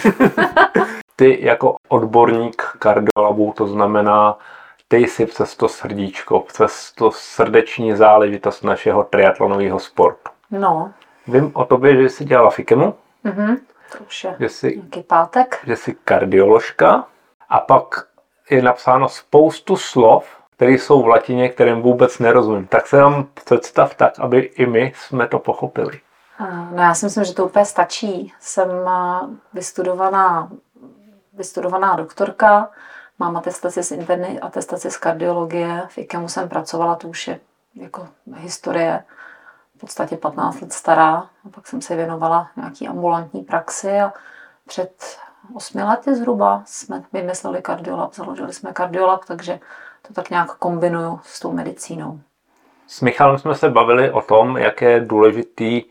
Ty 1.16 1.38
jako 1.42 1.76
odborník 1.90 2.64
kardiolabů, 2.80 3.54
to 3.58 3.68
znamená, 3.68 4.38
ty 4.88 4.98
jsi 4.98 5.26
přes 5.26 5.56
to 5.56 5.68
srdíčko, 5.68 6.40
přes 6.40 6.92
to 6.92 7.12
srdeční 7.12 7.96
záležitost 7.96 8.64
našeho 8.64 9.04
triatlonového 9.04 9.80
sportu. 9.80 10.32
No. 10.52 10.92
Vím 11.28 11.52
o 11.54 11.66
tobě, 11.66 11.96
že 11.96 12.10
jsi 12.10 12.26
dělala 12.26 12.50
FIKEMu. 12.50 12.94
Mhm, 13.24 13.58
to 13.92 14.04
už 14.08 14.24
je 14.24 14.36
že 14.40 14.50
jsi, 14.50 14.76
nějaký 14.76 15.04
pátek. 15.04 15.60
Že 15.68 15.76
jsi 15.76 15.96
kardioložka 16.06 17.06
a 17.50 17.60
pak 17.60 18.08
je 18.50 18.62
napsáno 18.62 19.10
spoustu 19.10 19.76
slov, 19.78 20.26
které 20.56 20.72
jsou 20.72 21.02
v 21.02 21.08
latině, 21.08 21.50
kterým 21.50 21.82
vůbec 21.82 22.20
nerozumím. 22.20 22.68
Tak 22.68 22.88
se 22.88 22.98
nám 22.98 23.28
představ 23.34 23.96
tak, 23.96 24.20
aby 24.20 24.40
i 24.40 24.66
my 24.66 24.94
jsme 24.96 25.28
to 25.28 25.40
pochopili. 25.40 26.00
No 26.72 26.84
já 26.84 26.94
si 26.94 27.06
myslím, 27.06 27.24
že 27.24 27.34
to 27.34 27.46
úplně 27.46 27.66
stačí. 27.66 28.34
Jsem 28.40 28.68
vystudovaná, 29.54 30.50
vystudovaná 31.34 31.96
doktorka, 31.96 32.70
mám 33.20 33.38
atestaci 33.38 33.84
z 33.84 33.92
interny, 33.92 34.40
atestaci 34.40 34.92
z 34.92 34.98
kardiologie, 34.98 35.84
v 35.88 35.98
IKEMu 35.98 36.28
jsem 36.28 36.50
pracovala, 36.50 36.96
to 36.96 37.08
už 37.08 37.28
je 37.28 37.40
jako 37.76 38.08
historie 38.36 39.04
v 39.78 39.80
podstatě 39.80 40.18
15 40.18 40.62
let 40.62 40.74
stará. 40.74 41.16
A 41.16 41.50
pak 41.52 41.68
jsem 41.68 41.82
se 41.82 41.96
věnovala 41.96 42.50
nějaký 42.56 42.88
ambulantní 42.88 43.44
praxi 43.44 44.00
a 44.00 44.14
před 44.68 45.18
osmi 45.54 45.84
lety 45.84 46.16
zhruba 46.16 46.64
jsme 46.66 47.04
vymysleli 47.14 47.62
kardiolab, 47.62 48.14
založili 48.14 48.54
jsme 48.54 48.74
kardiolab, 48.74 49.26
takže 49.26 49.60
to 50.08 50.14
tak 50.14 50.30
nějak 50.30 50.52
kombinuju 50.52 51.20
s 51.24 51.40
tou 51.40 51.52
medicínou. 51.52 52.20
S 52.88 53.02
Michalem 53.02 53.38
jsme 53.38 53.56
se 53.56 53.70
bavili 53.70 54.12
o 54.12 54.22
tom, 54.22 54.58
jak 54.58 54.82
je 54.82 55.00
důležitý 55.00 55.84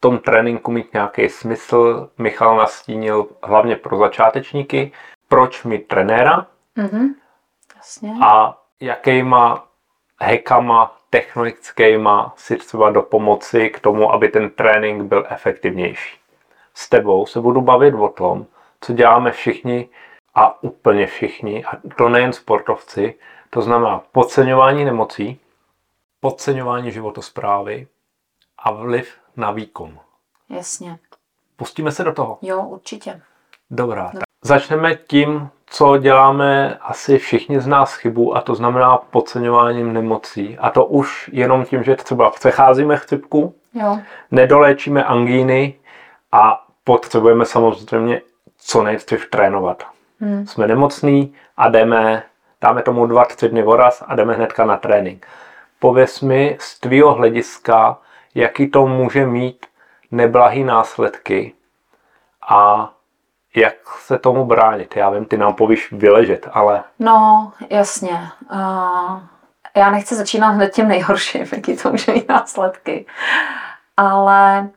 tom 0.00 0.18
tréninku 0.18 0.72
mít 0.72 0.92
nějaký 0.92 1.28
smysl. 1.28 2.10
Michal 2.18 2.56
nastínil 2.56 3.26
hlavně 3.42 3.76
pro 3.76 3.98
začátečníky, 3.98 4.92
proč 5.28 5.64
mít 5.64 5.88
trenéra 5.88 6.46
mm-hmm. 6.76 7.14
Jasně. 7.76 8.12
a 8.22 8.58
jakýma 8.80 9.66
hekama 10.20 10.96
technickýma 11.10 12.32
si 12.36 12.56
třeba 12.56 12.90
do 12.90 13.02
pomoci 13.02 13.70
k 13.70 13.80
tomu, 13.80 14.12
aby 14.12 14.28
ten 14.28 14.50
trénink 14.50 15.02
byl 15.02 15.26
efektivnější. 15.28 16.18
S 16.74 16.88
tebou 16.88 17.26
se 17.26 17.40
budu 17.40 17.60
bavit 17.60 17.94
o 17.94 18.08
tom, 18.08 18.46
co 18.80 18.92
děláme 18.92 19.32
všichni 19.32 19.88
a 20.34 20.62
úplně 20.62 21.06
všichni, 21.06 21.64
a 21.64 21.70
to 21.96 22.08
nejen 22.08 22.32
sportovci, 22.32 23.14
to 23.50 23.62
znamená 23.62 24.02
podceňování 24.12 24.84
nemocí, 24.84 25.40
podceňování 26.20 26.92
životosprávy 26.92 27.86
a 28.58 28.72
vliv 28.72 29.14
na 29.36 29.50
výkon. 29.50 29.98
Jasně. 30.48 30.98
Pustíme 31.56 31.92
se 31.92 32.04
do 32.04 32.12
toho? 32.12 32.38
Jo, 32.42 32.62
určitě. 32.62 33.20
Dobrá. 33.70 34.10
Tak 34.12 34.22
začneme 34.42 34.94
tím, 34.94 35.48
co 35.66 35.96
děláme 35.96 36.78
asi 36.80 37.18
všichni 37.18 37.60
z 37.60 37.66
nás 37.66 37.94
chybu, 37.94 38.36
a 38.36 38.40
to 38.40 38.54
znamená 38.54 38.96
podceňováním 38.96 39.92
nemocí. 39.92 40.58
A 40.58 40.70
to 40.70 40.84
už 40.84 41.30
jenom 41.32 41.64
tím, 41.64 41.82
že 41.82 41.96
třeba 41.96 42.30
přecházíme 42.30 42.96
chřipku, 42.96 43.54
jo. 43.74 43.98
nedoléčíme 44.30 45.04
angíny 45.04 45.74
a 46.32 46.66
potřebujeme 46.84 47.46
samozřejmě 47.46 48.20
co 48.58 48.82
nejdřív 48.82 49.30
trénovat. 49.30 49.82
Hmm. 50.20 50.46
Jsme 50.46 50.66
nemocní 50.66 51.34
a 51.56 51.68
jdeme, 51.68 52.22
dáme 52.60 52.82
tomu 52.82 53.06
dva, 53.06 53.24
tři 53.24 53.48
dny 53.48 53.62
voraz 53.62 54.04
a 54.06 54.14
jdeme 54.14 54.34
hnedka 54.34 54.64
na 54.64 54.76
trénink. 54.76 55.26
Pověz 55.78 56.20
mi 56.20 56.56
z 56.60 56.80
tvýho 56.80 57.14
hlediska, 57.14 57.98
jaký 58.34 58.70
to 58.70 58.86
může 58.86 59.26
mít 59.26 59.66
neblahý 60.10 60.64
následky 60.64 61.54
a 62.48 62.90
jak 63.56 63.74
se 63.98 64.18
tomu 64.18 64.44
bránit? 64.44 64.96
Já 64.96 65.10
vím, 65.10 65.24
ty 65.24 65.36
nám 65.36 65.54
povíš 65.54 65.92
vyležet, 65.92 66.48
ale... 66.52 66.84
No, 66.98 67.52
jasně. 67.70 68.28
Uh, 68.52 69.20
já 69.76 69.90
nechci 69.90 70.14
začínat 70.14 70.48
hned 70.48 70.74
tím 70.74 70.88
nejhorším, 70.88 71.46
jaký 71.52 71.76
to 71.76 71.90
může 71.90 72.12
mít 72.12 72.28
následky. 72.28 73.06
Ale 73.96 74.68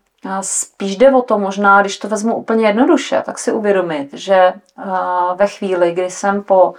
spíš 0.41 0.97
jde 0.97 1.11
o 1.11 1.21
to 1.21 1.39
možná, 1.39 1.81
když 1.81 1.97
to 1.97 2.07
vezmu 2.07 2.35
úplně 2.35 2.67
jednoduše, 2.67 3.23
tak 3.25 3.39
si 3.39 3.51
uvědomit, 3.51 4.13
že 4.13 4.53
uh, 4.77 5.37
ve 5.37 5.47
chvíli, 5.47 5.91
kdy 5.91 6.09
jsem 6.09 6.43
po 6.43 6.73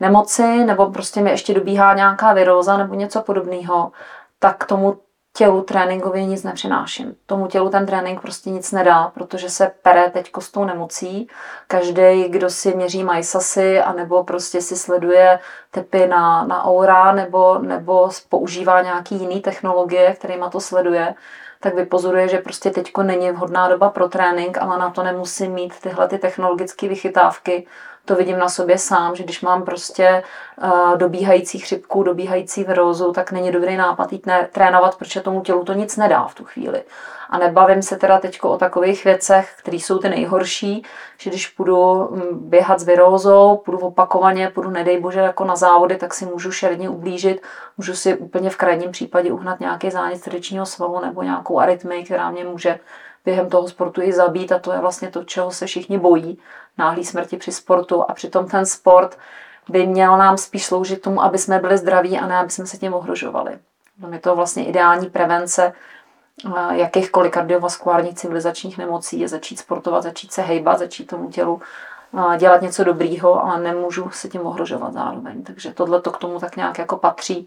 nemoci 0.00 0.64
nebo 0.64 0.90
prostě 0.90 1.20
mi 1.20 1.30
ještě 1.30 1.54
dobíhá 1.54 1.94
nějaká 1.94 2.32
viróza 2.32 2.76
nebo 2.76 2.94
něco 2.94 3.22
podobného, 3.22 3.92
tak 4.38 4.64
tomu 4.64 4.98
tělu 5.40 5.62
tréninkově 5.62 6.24
nic 6.24 6.42
nepřináším. 6.42 7.14
Tomu 7.26 7.46
tělu 7.46 7.70
ten 7.70 7.86
trénink 7.86 8.20
prostě 8.20 8.50
nic 8.50 8.72
nedá, 8.72 9.12
protože 9.14 9.50
se 9.50 9.72
pere 9.82 10.10
teď 10.10 10.30
s 10.38 10.50
tou 10.50 10.64
nemocí. 10.64 11.28
Každý, 11.66 12.28
kdo 12.28 12.50
si 12.50 12.74
měří 12.76 13.04
majsasy, 13.04 13.80
anebo 13.80 14.24
prostě 14.24 14.60
si 14.60 14.76
sleduje 14.76 15.38
tepy 15.70 16.06
na, 16.06 16.44
na 16.44 16.64
aura, 16.64 17.12
nebo, 17.12 17.58
nebo 17.58 18.10
používá 18.28 18.82
nějaký 18.82 19.14
jiný 19.14 19.40
technologie, 19.40 20.14
kterýma 20.18 20.50
to 20.50 20.60
sleduje, 20.60 21.14
tak 21.60 21.74
vypozoruje, 21.74 22.28
že 22.28 22.38
prostě 22.38 22.70
teďko 22.70 23.02
není 23.02 23.30
vhodná 23.30 23.68
doba 23.68 23.90
pro 23.90 24.08
trénink, 24.08 24.58
ale 24.58 24.78
na 24.78 24.90
to 24.90 25.02
nemusí 25.02 25.48
mít 25.48 25.80
tyhle 25.80 26.08
ty 26.08 26.18
technologické 26.18 26.88
vychytávky, 26.88 27.66
to 28.04 28.14
vidím 28.14 28.38
na 28.38 28.48
sobě 28.48 28.78
sám, 28.78 29.16
že 29.16 29.24
když 29.24 29.40
mám 29.40 29.64
prostě 29.64 30.22
uh, 30.62 30.96
dobíhající 30.96 31.58
chřipku, 31.58 32.02
dobíhající 32.02 32.64
virózu, 32.64 33.12
tak 33.12 33.32
není 33.32 33.52
dobrý 33.52 33.76
nápad 33.76 34.12
jít 34.12 34.26
ne- 34.26 34.48
trénovat, 34.52 34.96
protože 34.96 35.20
tomu 35.20 35.40
tělu 35.40 35.64
to 35.64 35.72
nic 35.72 35.96
nedá 35.96 36.24
v 36.24 36.34
tu 36.34 36.44
chvíli. 36.44 36.82
A 37.30 37.38
nebavím 37.38 37.82
se 37.82 37.96
teda 37.96 38.18
teď 38.18 38.42
o 38.42 38.56
takových 38.56 39.04
věcech, 39.04 39.54
které 39.58 39.76
jsou 39.76 39.98
ty 39.98 40.08
nejhorší, 40.08 40.82
že 41.18 41.30
když 41.30 41.48
půjdu 41.48 42.08
mm, 42.10 42.50
běhat 42.50 42.80
s 42.80 42.84
virózou, 42.84 43.56
půjdu 43.56 43.78
opakovaně, 43.78 44.50
půjdu 44.50 44.70
nedej 44.70 45.00
bože 45.00 45.20
jako 45.20 45.44
na 45.44 45.56
závody, 45.56 45.96
tak 45.96 46.14
si 46.14 46.26
můžu 46.26 46.52
šerně 46.52 46.88
ublížit, 46.88 47.42
můžu 47.78 47.94
si 47.94 48.14
úplně 48.14 48.50
v 48.50 48.56
krajním 48.56 48.90
případě 48.90 49.32
uhnat 49.32 49.60
nějaký 49.60 49.90
zánět 49.90 50.22
srdečního 50.22 50.66
svalu 50.66 51.00
nebo 51.00 51.22
nějakou 51.22 51.58
arytmii, 51.58 52.04
která 52.04 52.30
mě 52.30 52.44
může 52.44 52.78
během 53.24 53.48
toho 53.48 53.68
sportu 53.68 54.02
i 54.02 54.12
zabít 54.12 54.52
a 54.52 54.58
to 54.58 54.72
je 54.72 54.78
vlastně 54.78 55.10
to, 55.10 55.24
čeho 55.24 55.50
se 55.50 55.66
všichni 55.66 55.98
bojí, 55.98 56.38
náhlý 56.78 57.04
smrti 57.04 57.36
při 57.36 57.52
sportu 57.52 58.10
a 58.10 58.14
přitom 58.14 58.48
ten 58.48 58.66
sport 58.66 59.18
by 59.68 59.86
měl 59.86 60.18
nám 60.18 60.38
spíš 60.38 60.66
sloužit 60.66 61.02
tomu, 61.02 61.22
aby 61.22 61.38
jsme 61.38 61.58
byli 61.58 61.78
zdraví 61.78 62.18
a 62.18 62.26
ne, 62.26 62.36
aby 62.36 62.50
jsme 62.50 62.66
se 62.66 62.78
tím 62.78 62.94
ohrožovali. 62.94 63.58
No, 63.98 64.12
je 64.12 64.18
to 64.18 64.36
vlastně 64.36 64.64
ideální 64.64 65.10
prevence 65.10 65.72
eh, 66.46 66.76
jakýchkoliv 66.76 67.32
kardiovaskulárních 67.32 68.14
civilizačních 68.14 68.78
nemocí 68.78 69.20
je 69.20 69.28
začít 69.28 69.58
sportovat, 69.58 70.02
začít 70.02 70.32
se 70.32 70.42
hejbat, 70.42 70.78
začít 70.78 71.04
tomu 71.04 71.30
tělu 71.30 71.60
eh, 72.34 72.38
dělat 72.38 72.62
něco 72.62 72.84
dobrýho, 72.84 73.44
ale 73.44 73.60
nemůžu 73.60 74.10
se 74.10 74.28
tím 74.28 74.46
ohrožovat 74.46 74.92
zároveň. 74.92 75.42
Takže 75.42 75.72
tohle 75.72 76.00
to 76.00 76.10
k 76.10 76.18
tomu 76.18 76.40
tak 76.40 76.56
nějak 76.56 76.78
jako 76.78 76.96
patří. 76.96 77.46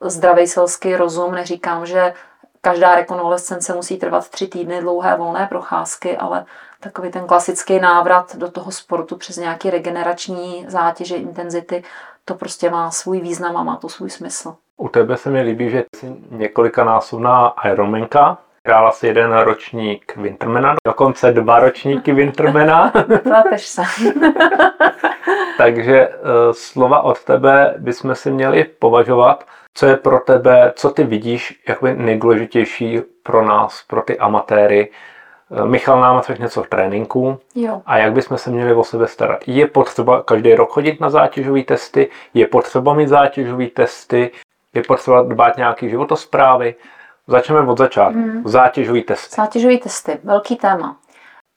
Zdravý 0.00 0.46
selský 0.46 0.96
rozum, 0.96 1.32
neříkám, 1.32 1.86
že 1.86 2.14
každá 2.60 2.94
rekonvalescence 2.94 3.74
musí 3.74 3.96
trvat 3.96 4.28
tři 4.28 4.46
týdny 4.46 4.80
dlouhé 4.80 5.16
volné 5.16 5.46
procházky, 5.46 6.16
ale 6.16 6.44
takový 6.80 7.10
ten 7.10 7.26
klasický 7.26 7.80
návrat 7.80 8.36
do 8.36 8.50
toho 8.50 8.70
sportu 8.70 9.16
přes 9.16 9.36
nějaké 9.36 9.70
regenerační 9.70 10.64
zátěže, 10.68 11.16
intenzity, 11.16 11.82
to 12.24 12.34
prostě 12.34 12.70
má 12.70 12.90
svůj 12.90 13.20
význam 13.20 13.56
a 13.56 13.62
má 13.62 13.76
to 13.76 13.88
svůj 13.88 14.10
smysl. 14.10 14.54
U 14.76 14.88
tebe 14.88 15.16
se 15.16 15.30
mi 15.30 15.42
líbí, 15.42 15.70
že 15.70 15.84
jsi 15.96 16.16
několikanásobná 16.30 17.54
Ironmanka, 17.64 18.38
hrála 18.66 18.90
si 18.90 19.06
jeden 19.06 19.32
ročník 19.32 20.16
Wintermana, 20.16 20.74
dokonce 20.86 21.32
dva 21.32 21.60
ročníky 21.60 22.12
Wintermana. 22.12 22.92
Pleteš 23.22 23.66
se. 23.66 23.82
Takže 25.58 26.08
uh, 26.08 26.14
slova 26.52 27.00
od 27.00 27.24
tebe 27.24 27.74
bychom 27.78 28.14
si 28.14 28.30
měli 28.30 28.64
považovat 28.64 29.44
co 29.74 29.86
je 29.86 29.96
pro 29.96 30.20
tebe, 30.20 30.72
co 30.76 30.90
ty 30.90 31.04
vidíš 31.04 31.62
jako 31.68 31.86
nejdůležitější 31.86 33.00
pro 33.22 33.44
nás, 33.46 33.84
pro 33.86 34.02
ty 34.02 34.18
amatéry? 34.18 34.90
Eh, 35.50 35.64
Michal 35.64 36.00
nám 36.00 36.22
řekne 36.22 36.42
něco 36.42 36.62
v 36.62 36.68
tréninku 36.68 37.38
jo. 37.54 37.82
a 37.86 37.98
jak 37.98 38.12
bychom 38.12 38.38
se 38.38 38.50
měli 38.50 38.74
o 38.74 38.84
sebe 38.84 39.06
starat. 39.06 39.40
Je 39.46 39.66
potřeba 39.66 40.22
každý 40.22 40.54
rok 40.54 40.72
chodit 40.72 41.00
na 41.00 41.10
zátěžové 41.10 41.62
testy, 41.62 42.10
je 42.34 42.46
potřeba 42.46 42.94
mít 42.94 43.08
zátěžové 43.08 43.66
testy, 43.66 44.30
je 44.74 44.82
potřeba 44.82 45.22
dbát 45.22 45.56
nějaký 45.56 45.90
životosprávy. 45.90 46.74
Začneme 47.26 47.70
od 47.70 47.78
začátku. 47.78 48.18
Hmm. 48.18 48.42
Zátěžové 48.44 49.00
testy. 49.00 49.34
Zátěžové 49.36 49.78
testy, 49.78 50.18
velký 50.24 50.56
téma. 50.56 50.96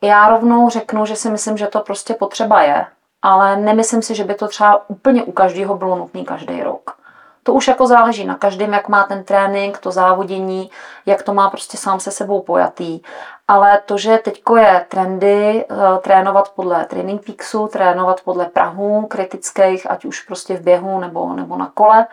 Já 0.03 0.30
rovnou 0.30 0.70
řeknu, 0.70 1.05
že 1.05 1.16
si 1.16 1.30
myslím, 1.30 1.57
že 1.57 1.68
to 1.68 1.80
prostě 1.80 2.14
potřeba 2.14 2.62
je, 2.62 2.86
ale 3.22 3.57
nemyslím 3.57 4.01
si, 4.01 4.16
že 4.16 4.24
by 4.24 4.34
to 4.34 4.47
třeba 4.47 4.89
úplně 4.89 5.24
u 5.24 5.32
každého 5.32 5.78
bylo 5.78 5.95
nutné 5.95 6.24
každý 6.24 6.64
rok. 6.64 7.01
To 7.43 7.53
už 7.53 7.67
jako 7.67 7.87
záleží 7.87 8.25
na 8.25 8.35
každém, 8.35 8.73
jak 8.73 8.87
má 8.87 9.03
ten 9.03 9.23
trénink, 9.23 9.77
to 9.77 9.91
závodění, 9.91 10.71
jak 11.05 11.23
to 11.23 11.33
má 11.33 11.49
prostě 11.49 11.77
sám 11.77 11.99
se 11.99 12.11
sebou 12.11 12.41
pojatý. 12.41 13.01
Ale 13.47 13.81
to, 13.85 13.97
že 13.97 14.17
teď 14.17 14.43
je 14.57 14.85
trendy 14.89 15.65
eh, 15.69 15.75
trénovat 16.01 16.51
podle 16.55 16.85
Training 16.85 17.25
Peaksu, 17.25 17.67
trénovat 17.67 18.21
podle 18.21 18.45
Prahu 18.45 19.05
kritických, 19.05 19.91
ať 19.91 20.05
už 20.05 20.21
prostě 20.21 20.57
v 20.57 20.61
běhu 20.61 20.99
nebo, 20.99 21.33
nebo 21.33 21.57
na 21.57 21.71
kole, 21.73 22.07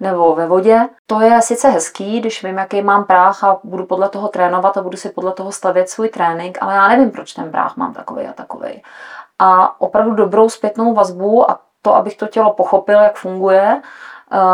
nebo 0.00 0.34
ve 0.34 0.46
vodě. 0.46 0.80
To 1.06 1.20
je 1.20 1.42
sice 1.42 1.68
hezký, 1.68 2.20
když 2.20 2.44
vím, 2.44 2.58
jaký 2.58 2.82
mám 2.82 3.04
práh 3.04 3.44
a 3.44 3.60
budu 3.64 3.86
podle 3.86 4.08
toho 4.08 4.28
trénovat 4.28 4.76
a 4.76 4.82
budu 4.82 4.96
si 4.96 5.08
podle 5.08 5.32
toho 5.32 5.52
stavět 5.52 5.88
svůj 5.88 6.08
trénink, 6.08 6.58
ale 6.60 6.74
já 6.74 6.88
nevím, 6.88 7.10
proč 7.10 7.32
ten 7.32 7.50
práh 7.50 7.76
mám 7.76 7.94
takový 7.94 8.26
a 8.26 8.32
takový. 8.32 8.82
A 9.38 9.80
opravdu 9.80 10.14
dobrou 10.14 10.48
zpětnou 10.48 10.94
vazbu 10.94 11.50
a 11.50 11.58
to, 11.82 11.94
abych 11.94 12.16
to 12.16 12.26
tělo 12.26 12.52
pochopil, 12.52 12.98
jak 12.98 13.16
funguje, 13.16 13.82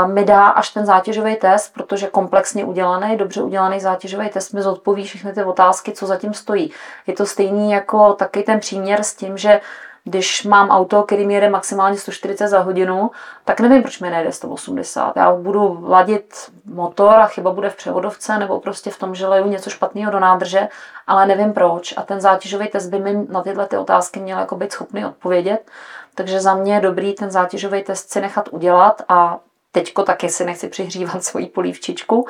mi 0.07 0.24
dá 0.24 0.49
až 0.49 0.70
ten 0.70 0.87
zátěžový 0.87 1.37
test, 1.37 1.74
protože 1.74 2.07
komplexně 2.07 2.64
udělaný, 2.64 3.16
dobře 3.16 3.43
udělaný 3.43 3.81
zátěžový 3.81 4.28
test 4.28 4.53
mi 4.53 4.62
zodpoví 4.62 5.05
všechny 5.05 5.33
ty 5.33 5.45
otázky, 5.45 5.93
co 5.93 6.07
zatím 6.07 6.35
stojí. 6.35 6.72
Je 7.07 7.14
to 7.14 7.26
stejný 7.26 7.72
jako 7.72 8.12
taky 8.12 8.43
ten 8.43 8.61
příměr 8.61 9.03
s 9.03 9.14
tím, 9.14 9.39
že 9.39 9.61
když 10.05 10.45
mám 10.45 10.70
auto, 10.70 11.03
který 11.03 11.26
mi 11.26 11.35
jede 11.35 11.51
maximálně 11.51 11.99
140 11.99 12.49
za 12.49 12.61
hodinu, 12.61 13.11
tak 13.45 13.61
nevím, 13.61 13.83
proč 13.83 14.01
mi 14.01 14.11
nejde 14.11 14.33
180. 14.33 15.16
Já 15.16 15.33
budu 15.33 15.85
ladit 15.89 16.35
motor 16.64 17.14
a 17.14 17.26
chyba 17.26 17.51
bude 17.51 17.70
v 17.70 17.76
převodovce 17.76 18.39
nebo 18.39 18.61
prostě 18.61 18.91
v 18.91 18.99
tom, 18.99 19.14
že 19.14 19.26
leju 19.26 19.49
něco 19.49 19.70
špatného 19.70 20.12
do 20.12 20.20
nádrže, 20.20 20.68
ale 21.07 21.26
nevím 21.26 21.53
proč. 21.53 21.95
A 21.97 22.03
ten 22.03 22.20
zátěžový 22.20 22.68
test 22.68 22.87
by 22.87 22.99
mi 22.99 23.26
na 23.28 23.43
tyhle 23.43 23.66
ty 23.66 23.76
otázky 23.76 24.20
měl 24.20 24.39
jako 24.39 24.57
být 24.57 24.72
schopný 24.72 25.05
odpovědět. 25.05 25.70
Takže 26.14 26.41
za 26.41 26.55
mě 26.55 26.74
je 26.74 26.81
dobrý 26.81 27.12
ten 27.12 27.31
zátěžový 27.31 27.83
test 27.83 28.12
si 28.12 28.20
nechat 28.20 28.49
udělat 28.49 29.03
a 29.09 29.39
Teďko 29.72 30.02
taky 30.02 30.28
si 30.28 30.44
nechci 30.44 30.68
přihřívat 30.68 31.24
svoji 31.24 31.46
polívčičku, 31.46 32.26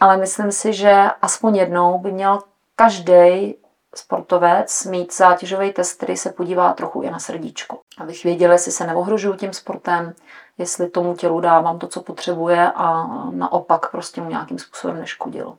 ale 0.00 0.16
myslím 0.16 0.52
si, 0.52 0.72
že 0.72 1.04
aspoň 1.22 1.56
jednou 1.56 1.98
by 1.98 2.12
měl 2.12 2.38
každý 2.76 3.54
sportovec 3.94 4.84
mít 4.84 5.16
zátěžový 5.16 5.72
test, 5.72 5.96
který 5.96 6.16
se 6.16 6.32
podívá 6.32 6.72
trochu 6.72 7.02
i 7.02 7.10
na 7.10 7.18
srdíčko. 7.18 7.78
Abych 7.98 8.24
věděla, 8.24 8.52
jestli 8.52 8.72
se 8.72 8.86
neohrožuju 8.86 9.36
tím 9.36 9.52
sportem, 9.52 10.14
jestli 10.58 10.90
tomu 10.90 11.14
tělu 11.14 11.40
dávám 11.40 11.78
to, 11.78 11.86
co 11.86 12.02
potřebuje 12.02 12.72
a 12.74 13.06
naopak 13.30 13.90
prostě 13.90 14.20
mu 14.20 14.30
nějakým 14.30 14.58
způsobem 14.58 14.98
neškodilo. 15.00 15.58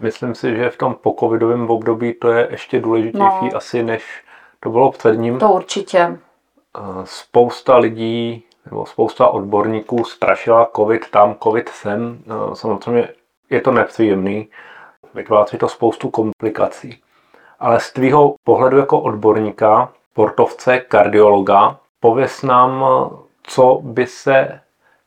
Myslím 0.00 0.34
si, 0.34 0.56
že 0.56 0.70
v 0.70 0.76
tom 0.76 0.94
pocovidovém 0.94 1.70
období 1.70 2.14
to 2.14 2.30
je 2.30 2.48
ještě 2.50 2.80
důležitější 2.80 3.48
no. 3.52 3.56
asi, 3.56 3.82
než 3.82 4.24
to 4.60 4.70
bylo 4.70 4.92
před 4.92 5.14
ním. 5.14 5.38
To 5.38 5.52
určitě. 5.52 5.98
Eh, 5.98 6.80
spousta 7.04 7.76
lidí 7.76 8.44
nebo 8.70 8.86
spousta 8.86 9.26
odborníků 9.26 10.04
strašila 10.04 10.70
covid 10.76 11.10
tam, 11.10 11.34
covid 11.42 11.68
sem. 11.68 12.18
Eh, 12.26 12.54
samozřejmě 12.54 13.08
je 13.50 13.60
to 13.60 13.72
nepříjemný, 13.72 14.48
vytváří 15.14 15.58
to 15.58 15.68
spoustu 15.68 16.10
komplikací. 16.10 17.02
Ale 17.60 17.80
z 17.80 17.92
tvýho 17.92 18.34
pohledu 18.44 18.78
jako 18.78 19.00
odborníka, 19.00 19.92
sportovce, 20.12 20.78
kardiologa, 20.78 21.76
pověs 22.00 22.42
nám, 22.42 22.84
co 23.42 23.80
by 23.82 24.06
se 24.06 24.60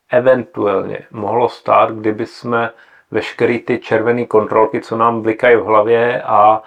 eventuálně 0.09 0.99
mohlo 1.11 1.49
stát, 1.49 1.91
kdyby 1.91 2.25
jsme 2.25 2.71
veškerý 3.11 3.59
ty 3.59 3.79
červené 3.79 4.25
kontrolky, 4.25 4.81
co 4.81 4.97
nám 4.97 5.21
blikají 5.21 5.55
v 5.55 5.63
hlavě 5.63 6.21
a 6.21 6.61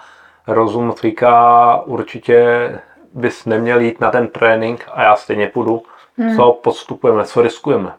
rozum 0.46 0.94
říká 1.02 1.76
určitě 1.86 2.70
bys 3.14 3.44
neměl 3.44 3.80
jít 3.80 4.00
na 4.00 4.10
ten 4.10 4.28
trénink 4.28 4.84
a 4.92 5.02
já 5.02 5.16
stejně 5.16 5.46
půjdu. 5.46 5.82
Hmm. 6.18 6.36
Co 6.36 6.52
podstupujeme, 6.52 7.24
co 7.24 7.42
riskujeme? 7.42 7.94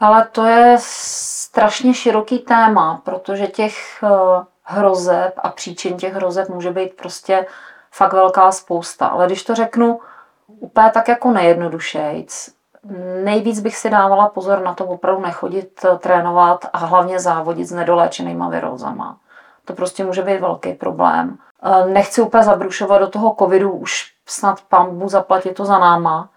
Ale 0.00 0.28
to 0.32 0.44
je 0.44 0.76
strašně 0.80 1.94
široký 1.94 2.38
téma, 2.38 3.00
protože 3.04 3.46
těch 3.46 3.76
eh, 4.04 4.08
hrozeb 4.62 5.34
a 5.36 5.48
příčin 5.48 5.96
těch 5.96 6.14
hrozeb 6.14 6.48
může 6.48 6.70
být 6.70 6.94
prostě 6.94 7.46
fakt 7.90 8.12
velká 8.12 8.52
spousta. 8.52 9.06
Ale 9.06 9.26
když 9.26 9.44
to 9.44 9.54
řeknu 9.54 10.00
úplně 10.46 10.90
tak 10.90 11.08
jako 11.08 11.30
nejjednodušejc, 11.30 12.56
nejvíc 13.24 13.60
bych 13.60 13.76
si 13.76 13.90
dávala 13.90 14.28
pozor 14.28 14.62
na 14.62 14.74
to 14.74 14.84
opravdu 14.84 15.22
nechodit 15.22 15.84
eh, 15.84 15.98
trénovat 15.98 16.64
a 16.72 16.78
hlavně 16.78 17.20
závodit 17.20 17.66
s 17.66 17.72
nedoléčenýma 17.72 18.48
virózama. 18.48 19.16
To 19.64 19.72
prostě 19.72 20.04
může 20.04 20.22
být 20.22 20.40
velký 20.40 20.72
problém. 20.72 21.38
Eh, 21.62 21.86
nechci 21.86 22.22
úplně 22.22 22.42
zabrušovat 22.42 23.00
do 23.00 23.06
toho 23.06 23.36
covidu, 23.38 23.70
už 23.70 24.12
snad 24.26 24.60
pambu 24.68 25.08
zaplatit 25.08 25.54
to 25.54 25.64
za 25.64 25.78
náma, 25.78 26.28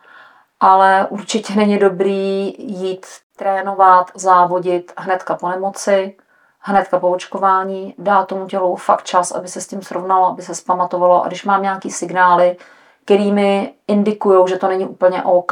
ale 0.60 1.07
určitě 1.10 1.55
není 1.55 1.78
dobrý 1.78 2.55
jít 2.57 3.05
trénovat, 3.36 4.12
závodit 4.16 4.93
hnedka 4.97 5.36
po 5.36 5.49
nemoci, 5.49 6.16
hnedka 6.60 6.99
po 6.99 7.10
očkování, 7.10 7.95
dá 7.97 8.26
tomu 8.26 8.47
tělu 8.47 8.76
fakt 8.76 9.03
čas, 9.03 9.32
aby 9.32 9.47
se 9.47 9.62
s 9.62 9.68
tím 9.68 9.82
srovnalo, 9.82 10.28
aby 10.28 10.41
se 10.41 10.55
zpamatovalo. 10.55 11.24
A 11.24 11.28
když 11.28 11.45
mám 11.45 11.62
nějaký 11.62 11.91
signály, 11.91 12.57
kterými 13.05 13.74
indikují, 13.88 14.47
že 14.47 14.57
to 14.57 14.68
není 14.68 14.86
úplně 14.86 15.24
OK, 15.24 15.51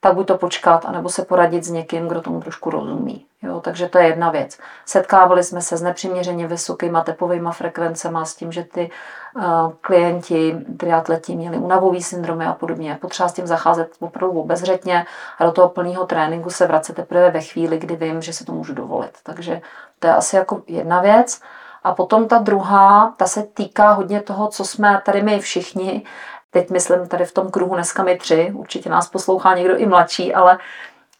tak 0.00 0.14
buď 0.14 0.26
to 0.26 0.38
počkat, 0.38 0.84
anebo 0.84 1.08
se 1.08 1.24
poradit 1.24 1.64
s 1.64 1.70
někým, 1.70 2.08
kdo 2.08 2.20
tomu 2.20 2.40
trošku 2.40 2.70
rozumí. 2.70 3.26
Jo, 3.42 3.60
takže 3.60 3.88
to 3.88 3.98
je 3.98 4.06
jedna 4.06 4.30
věc. 4.30 4.58
Setkávali 4.86 5.44
jsme 5.44 5.60
se 5.60 5.76
s 5.76 5.82
nepřiměřeně 5.82 6.46
vysokýma 6.46 7.00
tepovými 7.00 7.48
frekvencemi 7.52 8.18
s 8.22 8.34
tím, 8.36 8.52
že 8.52 8.64
ty 8.64 8.90
uh, 9.36 9.42
klienti, 9.80 10.56
triatleti 10.76 11.36
měli 11.36 11.56
unavový 11.56 12.02
syndromy 12.02 12.46
a 12.46 12.52
podobně. 12.52 12.98
Potřeba 13.00 13.28
s 13.28 13.32
tím 13.32 13.46
zacházet 13.46 13.90
opravdu 14.00 14.40
obezřetně 14.40 15.06
a 15.38 15.44
do 15.44 15.52
toho 15.52 15.68
plného 15.68 16.06
tréninku 16.06 16.50
se 16.50 16.66
vracet 16.66 16.96
teprve 16.96 17.30
ve 17.30 17.40
chvíli, 17.40 17.78
kdy 17.78 17.96
vím, 17.96 18.22
že 18.22 18.32
si 18.32 18.44
to 18.44 18.52
můžu 18.52 18.74
dovolit. 18.74 19.12
Takže 19.22 19.60
to 19.98 20.06
je 20.06 20.14
asi 20.14 20.36
jako 20.36 20.62
jedna 20.66 21.00
věc. 21.00 21.40
A 21.84 21.94
potom 21.94 22.28
ta 22.28 22.38
druhá, 22.38 23.14
ta 23.16 23.26
se 23.26 23.42
týká 23.42 23.92
hodně 23.92 24.20
toho, 24.20 24.48
co 24.48 24.64
jsme 24.64 25.02
tady 25.04 25.22
my 25.22 25.40
všichni, 25.40 26.02
teď 26.60 26.70
myslím 26.70 27.08
tady 27.08 27.24
v 27.24 27.32
tom 27.32 27.50
kruhu 27.50 27.74
dneska 27.74 28.02
my 28.02 28.18
tři, 28.18 28.52
určitě 28.54 28.90
nás 28.90 29.08
poslouchá 29.08 29.54
někdo 29.54 29.76
i 29.76 29.86
mladší, 29.86 30.34
ale, 30.34 30.58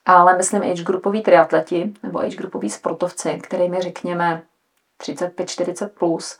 ale 0.07 0.37
myslím 0.37 0.63
age 0.63 0.83
groupoví 0.83 1.23
triatleti 1.23 1.93
nebo 2.03 2.19
age 2.19 2.37
groupoví 2.37 2.71
sportovci, 2.71 3.41
kterými 3.43 3.81
řekněme 3.81 4.43
35-40 5.03 5.89
plus, 5.89 6.39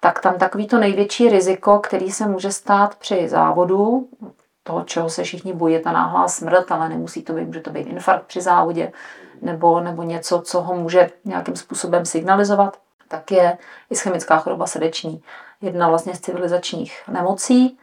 tak 0.00 0.20
tam 0.20 0.38
takový 0.38 0.66
to 0.66 0.78
největší 0.78 1.28
riziko, 1.28 1.78
který 1.78 2.10
se 2.10 2.28
může 2.28 2.52
stát 2.52 2.96
při 2.96 3.28
závodu, 3.28 4.08
toho, 4.62 4.84
čeho 4.84 5.10
se 5.10 5.22
všichni 5.22 5.52
bojí, 5.52 5.82
ta 5.82 5.92
náhlá 5.92 6.28
smrt, 6.28 6.72
ale 6.72 6.88
nemusí 6.88 7.22
to 7.22 7.32
být, 7.32 7.46
může 7.46 7.60
to 7.60 7.70
být 7.70 7.86
infarkt 7.86 8.26
při 8.26 8.40
závodě, 8.40 8.92
nebo, 9.42 9.80
nebo 9.80 10.02
něco, 10.02 10.40
co 10.40 10.60
ho 10.60 10.74
může 10.74 11.10
nějakým 11.24 11.56
způsobem 11.56 12.06
signalizovat, 12.06 12.76
tak 13.08 13.32
je 13.32 13.58
ischemická 13.90 14.38
choroba 14.38 14.66
srdeční. 14.66 15.22
Jedna 15.60 15.88
vlastně 15.88 16.14
z 16.14 16.20
civilizačních 16.20 17.02
nemocí 17.08 17.78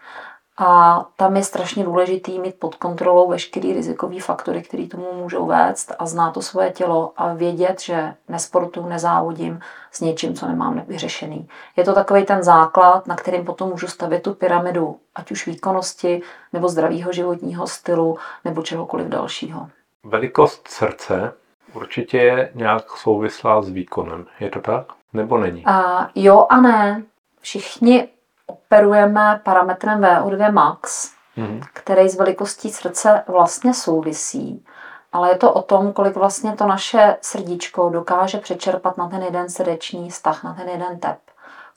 a 0.63 1.05
tam 1.15 1.35
je 1.35 1.43
strašně 1.43 1.83
důležitý 1.83 2.39
mít 2.39 2.55
pod 2.59 2.75
kontrolou 2.75 3.29
veškerý 3.29 3.73
rizikový 3.73 4.19
faktory, 4.19 4.61
který 4.61 4.89
tomu 4.89 5.13
můžou 5.13 5.45
vést 5.45 5.95
a 5.99 6.05
znát 6.05 6.31
to 6.31 6.41
svoje 6.41 6.71
tělo 6.71 7.13
a 7.17 7.33
vědět, 7.33 7.81
že 7.81 8.13
nesportu, 8.27 8.85
nezávodím 8.85 9.59
s 9.91 10.01
něčím, 10.01 10.33
co 10.33 10.47
nemám 10.47 10.83
vyřešený. 10.87 11.47
Je 11.75 11.83
to 11.83 11.93
takový 11.93 12.25
ten 12.25 12.43
základ, 12.43 13.07
na 13.07 13.15
kterým 13.15 13.45
potom 13.45 13.69
můžu 13.69 13.87
stavět 13.87 14.23
tu 14.23 14.33
pyramidu, 14.33 14.97
ať 15.15 15.31
už 15.31 15.47
výkonnosti, 15.47 16.21
nebo 16.53 16.69
zdravého 16.69 17.13
životního 17.13 17.67
stylu, 17.67 18.17
nebo 18.45 18.61
čehokoliv 18.61 19.07
dalšího. 19.07 19.69
Velikost 20.03 20.67
srdce 20.67 21.33
určitě 21.73 22.17
je 22.17 22.51
nějak 22.55 22.89
souvislá 22.97 23.61
s 23.61 23.69
výkonem. 23.69 24.25
Je 24.39 24.49
to 24.49 24.61
tak? 24.61 24.85
Nebo 25.13 25.37
není? 25.37 25.63
A 25.65 26.09
jo 26.15 26.47
a 26.49 26.61
ne. 26.61 27.03
Všichni 27.41 28.07
operujeme 28.51 29.41
parametrem 29.43 30.01
VO2 30.01 30.51
max, 30.51 31.11
mm-hmm. 31.37 31.61
který 31.73 32.09
s 32.09 32.15
velikostí 32.15 32.69
srdce 32.69 33.23
vlastně 33.27 33.73
souvisí. 33.73 34.65
Ale 35.11 35.29
je 35.29 35.37
to 35.37 35.53
o 35.53 35.61
tom, 35.61 35.93
kolik 35.93 36.15
vlastně 36.15 36.55
to 36.55 36.67
naše 36.67 37.17
srdíčko 37.21 37.89
dokáže 37.89 38.37
přečerpat 38.37 38.97
na 38.97 39.09
ten 39.09 39.23
jeden 39.23 39.49
srdeční 39.49 40.11
stah, 40.11 40.43
na 40.43 40.53
ten 40.53 40.69
jeden 40.69 40.99
tep. 40.99 41.17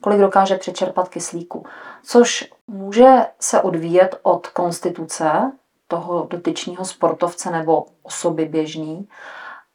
Kolik 0.01 0.19
dokáže 0.19 0.55
přečerpat 0.55 1.09
kyslíku. 1.09 1.65
Což 2.03 2.51
může 2.67 3.25
se 3.39 3.61
odvíjet 3.61 4.19
od 4.23 4.47
konstituce 4.47 5.51
toho 5.87 6.27
dotyčního 6.29 6.85
sportovce 6.85 7.51
nebo 7.51 7.85
osoby 8.03 8.45
běžný, 8.45 9.07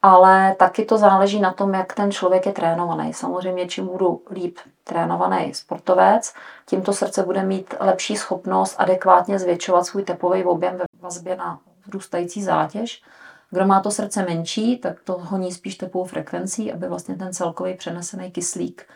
ale 0.02 0.54
taky 0.58 0.84
to 0.84 0.98
záleží 0.98 1.40
na 1.40 1.52
tom, 1.52 1.74
jak 1.74 1.94
ten 1.94 2.12
člověk 2.12 2.46
je 2.46 2.52
trénovaný. 2.52 3.14
Samozřejmě, 3.14 3.68
čím 3.68 3.86
budu 3.86 4.22
líp 4.30 4.58
trénovaný 4.84 5.54
sportovec, 5.54 6.34
tím 6.66 6.82
to 6.82 6.92
srdce 6.92 7.22
bude 7.22 7.42
mít 7.42 7.74
lepší 7.80 8.16
schopnost 8.16 8.74
adekvátně 8.78 9.38
zvětšovat 9.38 9.86
svůj 9.86 10.02
tepový 10.02 10.44
objem 10.44 10.76
ve 10.76 10.84
vazbě 11.00 11.36
na 11.36 11.60
vzrůstající 11.86 12.42
zátěž. 12.42 13.02
Kdo 13.50 13.66
má 13.66 13.80
to 13.80 13.90
srdce 13.90 14.22
menší, 14.22 14.78
tak 14.78 15.00
to 15.00 15.18
honí 15.18 15.52
spíš 15.52 15.76
tepovou 15.76 16.04
frekvencí, 16.04 16.72
aby 16.72 16.88
vlastně 16.88 17.16
ten 17.16 17.32
celkový 17.32 17.74
přenesený 17.74 18.30
kyslík 18.30 18.86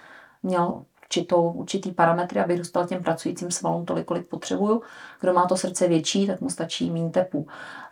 měl 0.43 0.85
určitou, 1.05 1.51
určitý 1.51 1.93
parametry, 1.93 2.41
aby 2.41 2.59
dostal 2.59 2.87
těm 2.87 3.03
pracujícím 3.03 3.51
svalům 3.51 3.85
tolik, 3.85 4.07
kolik 4.07 4.27
potřebuju. 4.27 4.83
Kdo 5.21 5.33
má 5.33 5.47
to 5.47 5.57
srdce 5.57 5.89
větší, 5.89 6.27
tak 6.27 6.41
mu 6.41 6.51
stačí 6.51 6.91
méně 6.91 7.11
tepu. 7.11 7.47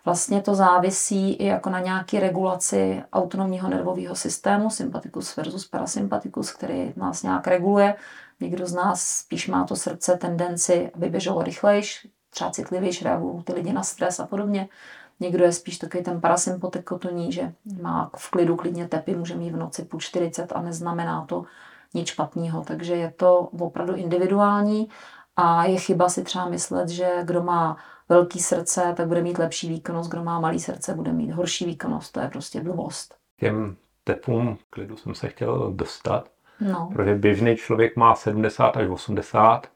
Vlastně 0.05 0.41
to 0.41 0.55
závisí 0.55 1.33
i 1.33 1.45
jako 1.45 1.69
na 1.69 1.79
nějaké 1.79 2.19
regulaci 2.19 3.03
autonomního 3.13 3.69
nervového 3.69 4.15
systému, 4.15 4.69
sympatikus 4.69 5.35
versus 5.35 5.67
parasympatikus, 5.67 6.51
který 6.51 6.93
nás 6.95 7.23
nějak 7.23 7.47
reguluje. 7.47 7.95
Někdo 8.39 8.65
z 8.65 8.73
nás 8.73 9.01
spíš 9.01 9.47
má 9.47 9.63
to 9.63 9.75
srdce 9.75 10.17
tendenci, 10.17 10.91
aby 10.95 11.09
běželo 11.09 11.43
rychlejš, 11.43 12.07
třeba 12.29 12.51
citlivější 12.51 13.03
reagují 13.03 13.43
ty 13.43 13.53
lidi 13.53 13.73
na 13.73 13.83
stres 13.83 14.19
a 14.19 14.27
podobně. 14.27 14.69
Někdo 15.19 15.43
je 15.43 15.51
spíš 15.51 15.77
takový 15.77 16.03
ten 16.03 16.21
parasympatikotoní, 16.21 17.31
že 17.31 17.53
má 17.81 18.11
v 18.15 18.31
klidu 18.31 18.55
klidně 18.55 18.87
tepy, 18.87 19.15
může 19.15 19.35
mít 19.35 19.51
v 19.51 19.57
noci 19.57 19.85
půl 19.85 19.99
40 19.99 20.51
a 20.51 20.61
neznamená 20.61 21.25
to 21.25 21.43
nic 21.93 22.07
špatného. 22.07 22.63
Takže 22.67 22.93
je 22.95 23.11
to 23.11 23.39
opravdu 23.59 23.93
individuální 23.95 24.89
a 25.35 25.65
je 25.65 25.77
chyba 25.79 26.09
si 26.09 26.23
třeba 26.23 26.49
myslet, 26.49 26.89
že 26.89 27.09
kdo 27.23 27.43
má 27.43 27.77
velký 28.09 28.39
srdce, 28.39 28.93
tak 28.97 29.07
bude 29.07 29.21
mít 29.21 29.37
lepší 29.39 29.69
výkonnost, 29.69 30.11
kdo 30.11 30.23
má 30.23 30.39
malý 30.39 30.59
srdce, 30.59 30.93
bude 30.93 31.11
mít 31.13 31.31
horší 31.31 31.65
výkonnost. 31.65 32.13
To 32.13 32.19
je 32.19 32.27
prostě 32.27 32.61
blbost. 32.61 33.15
Těm 33.39 33.75
tepům 34.03 34.57
klidu 34.69 34.97
jsem 34.97 35.15
se 35.15 35.27
chtěl 35.27 35.71
dostat, 35.71 36.25
no. 36.59 36.89
protože 36.93 37.15
běžný 37.15 37.55
člověk 37.55 37.95
má 37.95 38.15
70 38.15 38.77
až 38.77 38.87
80. 38.87 39.67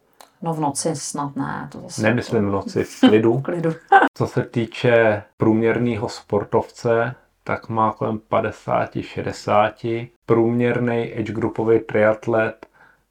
No 0.42 0.54
v 0.54 0.60
noci 0.60 0.96
snad 0.96 1.36
ne. 1.36 1.70
To 1.72 1.82
zase 1.82 2.02
Nemyslím 2.02 2.48
v 2.48 2.52
noci, 2.52 2.84
v 2.84 3.00
klidu. 3.08 3.42
klidu. 3.42 3.70
Co 4.14 4.28
se 4.28 4.44
týče 4.44 5.24
průměrného 5.38 6.10
sportovce, 6.10 7.16
tak 7.44 7.70
má 7.70 7.94
kolem 7.94 8.22
50-60. 8.32 10.10
Průměrný 10.28 11.14
age 11.14 11.34
groupový 11.34 11.80
triatlet 11.80 12.66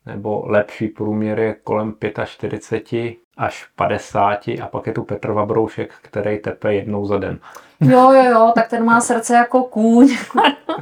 nebo 0.07 0.43
lepší 0.47 0.89
průměr 0.89 1.39
je 1.39 1.55
kolem 1.55 1.95
45 2.25 3.17
až 3.37 3.67
50 3.77 4.49
a 4.62 4.69
pak 4.71 4.87
je 4.87 4.93
tu 4.93 5.05
Petr 5.05 5.33
Vabroušek, 5.33 5.95
který 6.03 6.39
tepe 6.39 6.75
jednou 6.75 7.07
za 7.07 7.19
den. 7.19 7.39
Jo, 7.81 8.12
jo, 8.12 8.25
jo, 8.25 8.53
tak 8.55 8.69
ten 8.69 8.85
má 8.85 9.01
srdce 9.01 9.35
jako 9.35 9.62
kůň. 9.62 10.17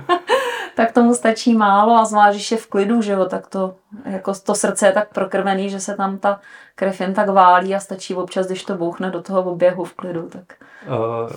tak 0.77 0.93
tomu 0.93 1.15
stačí 1.15 1.57
málo 1.57 1.95
a 1.95 2.05
zvlášť, 2.05 2.37
když 2.37 2.51
je 2.51 2.57
v 2.57 2.67
klidu, 2.67 3.03
že 3.03 3.13
jo, 3.13 3.25
tak 3.25 3.47
to, 3.47 3.75
jako 4.05 4.33
to 4.35 4.55
srdce 4.55 4.87
je 4.87 4.93
tak 4.93 5.15
prokrvený, 5.15 5.71
že 5.71 5.81
se 5.81 5.97
tam 5.97 6.19
ta 6.19 6.41
krev 6.75 7.01
jen 7.01 7.15
tak 7.15 7.29
válí 7.29 7.75
a 7.75 7.81
stačí 7.81 8.15
občas, 8.15 8.47
když 8.47 8.65
to 8.65 8.75
bouchne 8.75 9.11
do 9.11 9.23
toho 9.23 9.43
oběhu 9.43 9.85
v 9.85 9.95
klidu. 9.95 10.29
Tak. 10.29 10.55
Uh, 10.89 11.31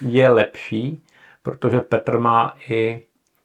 je 0.00 0.28
lepší, 0.28 1.02
protože 1.42 1.80
Petr 1.80 2.18
má 2.18 2.54
i 2.68 3.02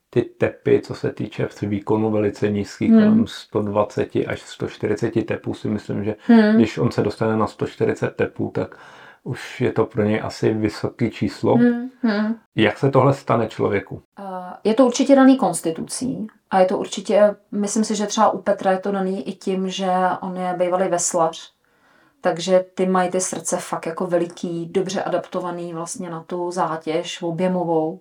ty 0.09 0.21
tepy, 0.21 0.81
co 0.81 0.95
se 0.95 1.11
týče 1.11 1.47
v 1.47 1.61
výkonu 1.61 2.11
velice 2.11 2.49
nízkých, 2.49 2.91
hmm. 2.91 3.27
120 3.27 4.09
až 4.27 4.41
140 4.41 5.25
tepů 5.25 5.53
si 5.53 5.67
myslím, 5.67 6.03
že 6.03 6.15
hmm. 6.19 6.55
když 6.55 6.77
on 6.77 6.91
se 6.91 7.01
dostane 7.01 7.37
na 7.37 7.47
140 7.47 8.15
tepů, 8.15 8.51
tak 8.55 8.75
už 9.23 9.61
je 9.61 9.71
to 9.71 9.85
pro 9.85 10.03
něj 10.03 10.21
asi 10.23 10.53
vysoké 10.53 11.09
číslo. 11.09 11.55
Hmm. 11.55 11.89
Hmm. 12.01 12.35
Jak 12.55 12.77
se 12.77 12.91
tohle 12.91 13.13
stane 13.13 13.47
člověku? 13.47 14.01
Je 14.63 14.73
to 14.73 14.85
určitě 14.85 15.15
daný 15.15 15.37
konstitucí 15.37 16.27
a 16.49 16.59
je 16.59 16.65
to 16.65 16.77
určitě, 16.77 17.35
myslím 17.51 17.83
si, 17.83 17.95
že 17.95 18.05
třeba 18.05 18.29
u 18.29 18.37
Petra 18.37 18.71
je 18.71 18.79
to 18.79 18.91
daný 18.91 19.27
i 19.27 19.33
tím, 19.33 19.69
že 19.69 19.91
on 20.21 20.37
je 20.37 20.55
bývalý 20.57 20.87
veslař, 20.87 21.53
takže 22.21 22.65
ty 22.73 22.85
mají 22.85 23.09
ty 23.09 23.21
srdce 23.21 23.57
fakt 23.57 23.85
jako 23.85 24.07
veliký, 24.07 24.65
dobře 24.65 25.03
adaptovaný 25.03 25.73
vlastně 25.73 26.09
na 26.09 26.23
tu 26.23 26.51
zátěž 26.51 27.21
objemovou. 27.21 27.99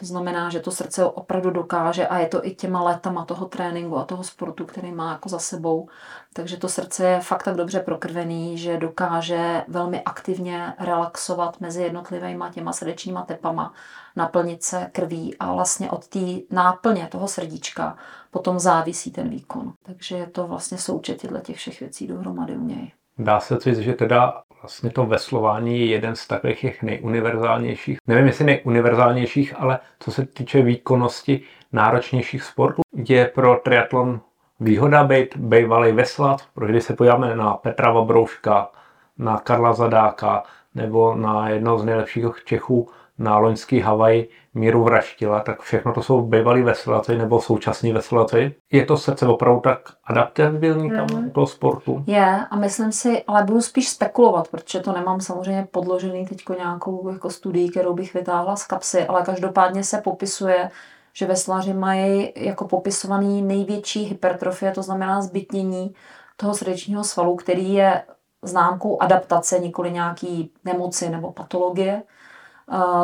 To 0.00 0.06
znamená, 0.06 0.50
že 0.50 0.60
to 0.60 0.70
srdce 0.70 1.04
opravdu 1.04 1.50
dokáže 1.50 2.06
a 2.06 2.18
je 2.18 2.28
to 2.28 2.46
i 2.46 2.54
těma 2.54 2.82
letama 2.82 3.24
toho 3.24 3.46
tréninku 3.46 3.96
a 3.96 4.04
toho 4.04 4.24
sportu, 4.24 4.66
který 4.66 4.92
má 4.92 5.12
jako 5.12 5.28
za 5.28 5.38
sebou. 5.38 5.88
Takže 6.32 6.56
to 6.56 6.68
srdce 6.68 7.06
je 7.06 7.20
fakt 7.20 7.42
tak 7.42 7.56
dobře 7.56 7.80
prokrvený, 7.80 8.58
že 8.58 8.76
dokáže 8.76 9.64
velmi 9.68 10.02
aktivně 10.02 10.74
relaxovat 10.78 11.60
mezi 11.60 11.82
jednotlivými 11.82 12.44
těma 12.50 12.72
srdečníma 12.72 13.22
tepama, 13.22 13.72
naplnit 14.16 14.62
se 14.62 14.90
krví 14.92 15.36
a 15.38 15.52
vlastně 15.52 15.90
od 15.90 16.08
té 16.08 16.20
náplně 16.50 17.06
toho 17.06 17.28
srdíčka 17.28 17.96
potom 18.30 18.58
závisí 18.58 19.10
ten 19.10 19.28
výkon. 19.28 19.72
Takže 19.82 20.16
je 20.16 20.26
to 20.26 20.46
vlastně 20.46 20.78
součet 20.78 21.22
těch 21.42 21.56
všech 21.56 21.80
věcí 21.80 22.06
dohromady 22.06 22.56
u 22.56 22.64
něj. 22.64 22.97
Dá 23.18 23.40
se 23.40 23.58
říct, 23.58 23.78
že 23.78 23.92
teda 23.92 24.42
vlastně 24.62 24.90
to 24.90 25.06
veslování 25.06 25.80
je 25.80 25.86
jeden 25.86 26.16
z 26.16 26.26
takových 26.26 26.60
těch 26.60 26.82
nejuniverzálnějších, 26.82 27.98
nevím 28.06 28.26
jestli 28.26 28.44
nejuniverzálnějších, 28.44 29.54
ale 29.58 29.78
co 30.00 30.12
se 30.12 30.26
týče 30.26 30.62
výkonnosti 30.62 31.40
náročnějších 31.72 32.42
sportů, 32.42 32.82
je 33.08 33.26
pro 33.26 33.56
triatlon 33.56 34.20
výhoda 34.60 35.04
být 35.04 35.36
bývalý 35.36 35.92
veslat, 35.92 36.40
protože 36.54 36.80
se 36.80 36.94
podíváme 36.96 37.36
na 37.36 37.54
Petra 37.54 37.92
Vabrouška, 37.92 38.70
na 39.18 39.38
Karla 39.38 39.72
Zadáka 39.72 40.42
nebo 40.74 41.14
na 41.14 41.48
jednoho 41.48 41.78
z 41.78 41.84
nejlepších 41.84 42.24
Čechů 42.44 42.88
na 43.18 43.38
loňský 43.38 43.80
Havaj 43.80 44.26
Míru 44.54 44.84
Vraštila, 44.84 45.40
tak 45.40 45.60
všechno 45.60 45.92
to 45.92 46.02
jsou 46.02 46.22
bývalí 46.22 46.62
veslaci 46.62 47.18
nebo 47.18 47.40
současní 47.40 47.92
veslaci. 47.92 48.54
Je 48.72 48.86
to 48.86 48.96
srdce 48.96 49.26
opravdu 49.26 49.60
tak 49.60 49.78
adaptabilní 50.04 50.90
tam 50.90 51.06
mm. 51.14 51.30
toho 51.30 51.46
sportu? 51.46 52.04
Je 52.06 52.46
a 52.50 52.56
myslím 52.56 52.92
si, 52.92 53.22
ale 53.26 53.44
budu 53.44 53.60
spíš 53.60 53.88
spekulovat, 53.88 54.48
protože 54.48 54.80
to 54.80 54.92
nemám 54.92 55.20
samozřejmě 55.20 55.68
podložený 55.70 56.26
teď 56.26 56.44
nějakou 56.58 57.08
jako 57.08 57.30
studii, 57.30 57.70
kterou 57.70 57.94
bych 57.94 58.14
vytáhla 58.14 58.56
z 58.56 58.66
kapsy, 58.66 59.06
ale 59.06 59.22
každopádně 59.22 59.84
se 59.84 59.98
popisuje, 59.98 60.70
že 61.12 61.26
veslaři 61.26 61.74
mají 61.74 62.32
jako 62.36 62.68
popisovaný 62.68 63.42
největší 63.42 64.04
hypertrofie, 64.04 64.72
to 64.72 64.82
znamená 64.82 65.22
zbytnění 65.22 65.94
toho 66.36 66.54
srdečního 66.54 67.04
svalu, 67.04 67.36
který 67.36 67.74
je 67.74 68.02
známkou 68.42 69.02
adaptace, 69.02 69.58
nikoli 69.58 69.90
nějaký 69.90 70.52
nemoci 70.64 71.10
nebo 71.10 71.32
patologie 71.32 72.02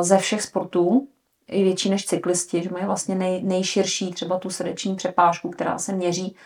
ze 0.00 0.18
všech 0.18 0.42
sportů, 0.42 1.08
i 1.46 1.64
větší 1.64 1.90
než 1.90 2.06
cyklisti, 2.06 2.62
že 2.62 2.70
mají 2.70 2.84
vlastně 2.84 3.14
nej, 3.14 3.42
nejširší 3.42 4.12
třeba 4.12 4.38
tu 4.38 4.50
srdeční 4.50 4.96
přepážku, 4.96 5.50
která 5.50 5.78
se 5.78 5.92
měří 5.92 6.36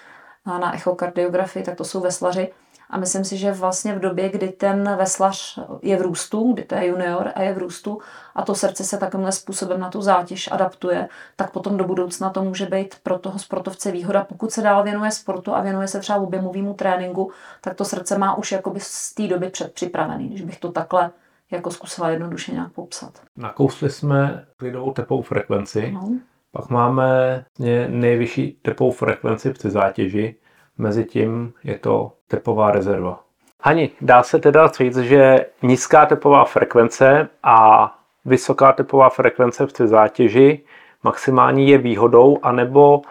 na 0.46 0.74
echokardiografii, 0.74 1.64
tak 1.64 1.76
to 1.76 1.84
jsou 1.84 2.00
veslaři. 2.00 2.52
A 2.90 2.98
myslím 2.98 3.24
si, 3.24 3.36
že 3.36 3.52
vlastně 3.52 3.94
v 3.94 4.00
době, 4.00 4.28
kdy 4.28 4.48
ten 4.48 4.96
veslař 4.96 5.58
je 5.82 5.96
v 5.96 6.02
růstu, 6.02 6.52
kdy 6.52 6.64
to 6.64 6.74
je 6.74 6.86
junior 6.86 7.32
a 7.34 7.42
je 7.42 7.54
v 7.54 7.58
růstu 7.58 7.98
a 8.34 8.42
to 8.42 8.54
srdce 8.54 8.84
se 8.84 8.98
takovýmhle 8.98 9.32
způsobem 9.32 9.80
na 9.80 9.90
tu 9.90 10.02
zátěž 10.02 10.48
adaptuje, 10.52 11.08
tak 11.36 11.50
potom 11.50 11.76
do 11.76 11.84
budoucna 11.84 12.30
to 12.30 12.44
může 12.44 12.66
být 12.66 12.94
pro 13.02 13.18
toho 13.18 13.38
sportovce 13.38 13.90
výhoda. 13.90 14.24
Pokud 14.24 14.52
se 14.52 14.62
dál 14.62 14.84
věnuje 14.84 15.10
sportu 15.10 15.54
a 15.54 15.60
věnuje 15.60 15.88
se 15.88 16.00
třeba 16.00 16.18
objemovému 16.18 16.74
tréninku, 16.74 17.32
tak 17.60 17.74
to 17.74 17.84
srdce 17.84 18.18
má 18.18 18.34
už 18.34 18.52
jakoby 18.52 18.80
z 18.82 19.14
té 19.14 19.26
doby 19.26 19.50
předpřipravený, 19.50 20.28
když 20.28 20.42
bych 20.42 20.58
to 20.58 20.72
takhle 20.72 21.10
jako 21.50 21.70
zkusila 21.70 22.10
jednoduše 22.10 22.52
nějak 22.52 22.72
popsat. 22.72 23.22
Nakousli 23.36 23.90
jsme 23.90 24.46
klidovou 24.56 24.92
tepovou 24.92 25.22
frekvenci, 25.22 25.90
no. 25.92 26.10
pak 26.52 26.70
máme 26.70 27.44
nejvyšší 27.88 28.58
tepovou 28.62 28.90
frekvenci 28.90 29.52
při 29.52 29.70
zátěži, 29.70 30.34
mezi 30.78 31.04
tím 31.04 31.52
je 31.64 31.78
to 31.78 32.12
tepová 32.28 32.70
rezerva. 32.70 33.24
Hani, 33.62 33.90
dá 34.00 34.22
se 34.22 34.38
teda 34.38 34.68
říct, 34.68 34.96
že 34.96 35.46
nízká 35.62 36.06
tepová 36.06 36.44
frekvence 36.44 37.28
a 37.42 37.94
vysoká 38.24 38.72
tepová 38.72 39.10
frekvence 39.10 39.66
při 39.66 39.86
zátěži 39.86 40.64
maximální 41.02 41.68
je 41.68 41.78
výhodou, 41.78 42.38
anebo 42.42 43.02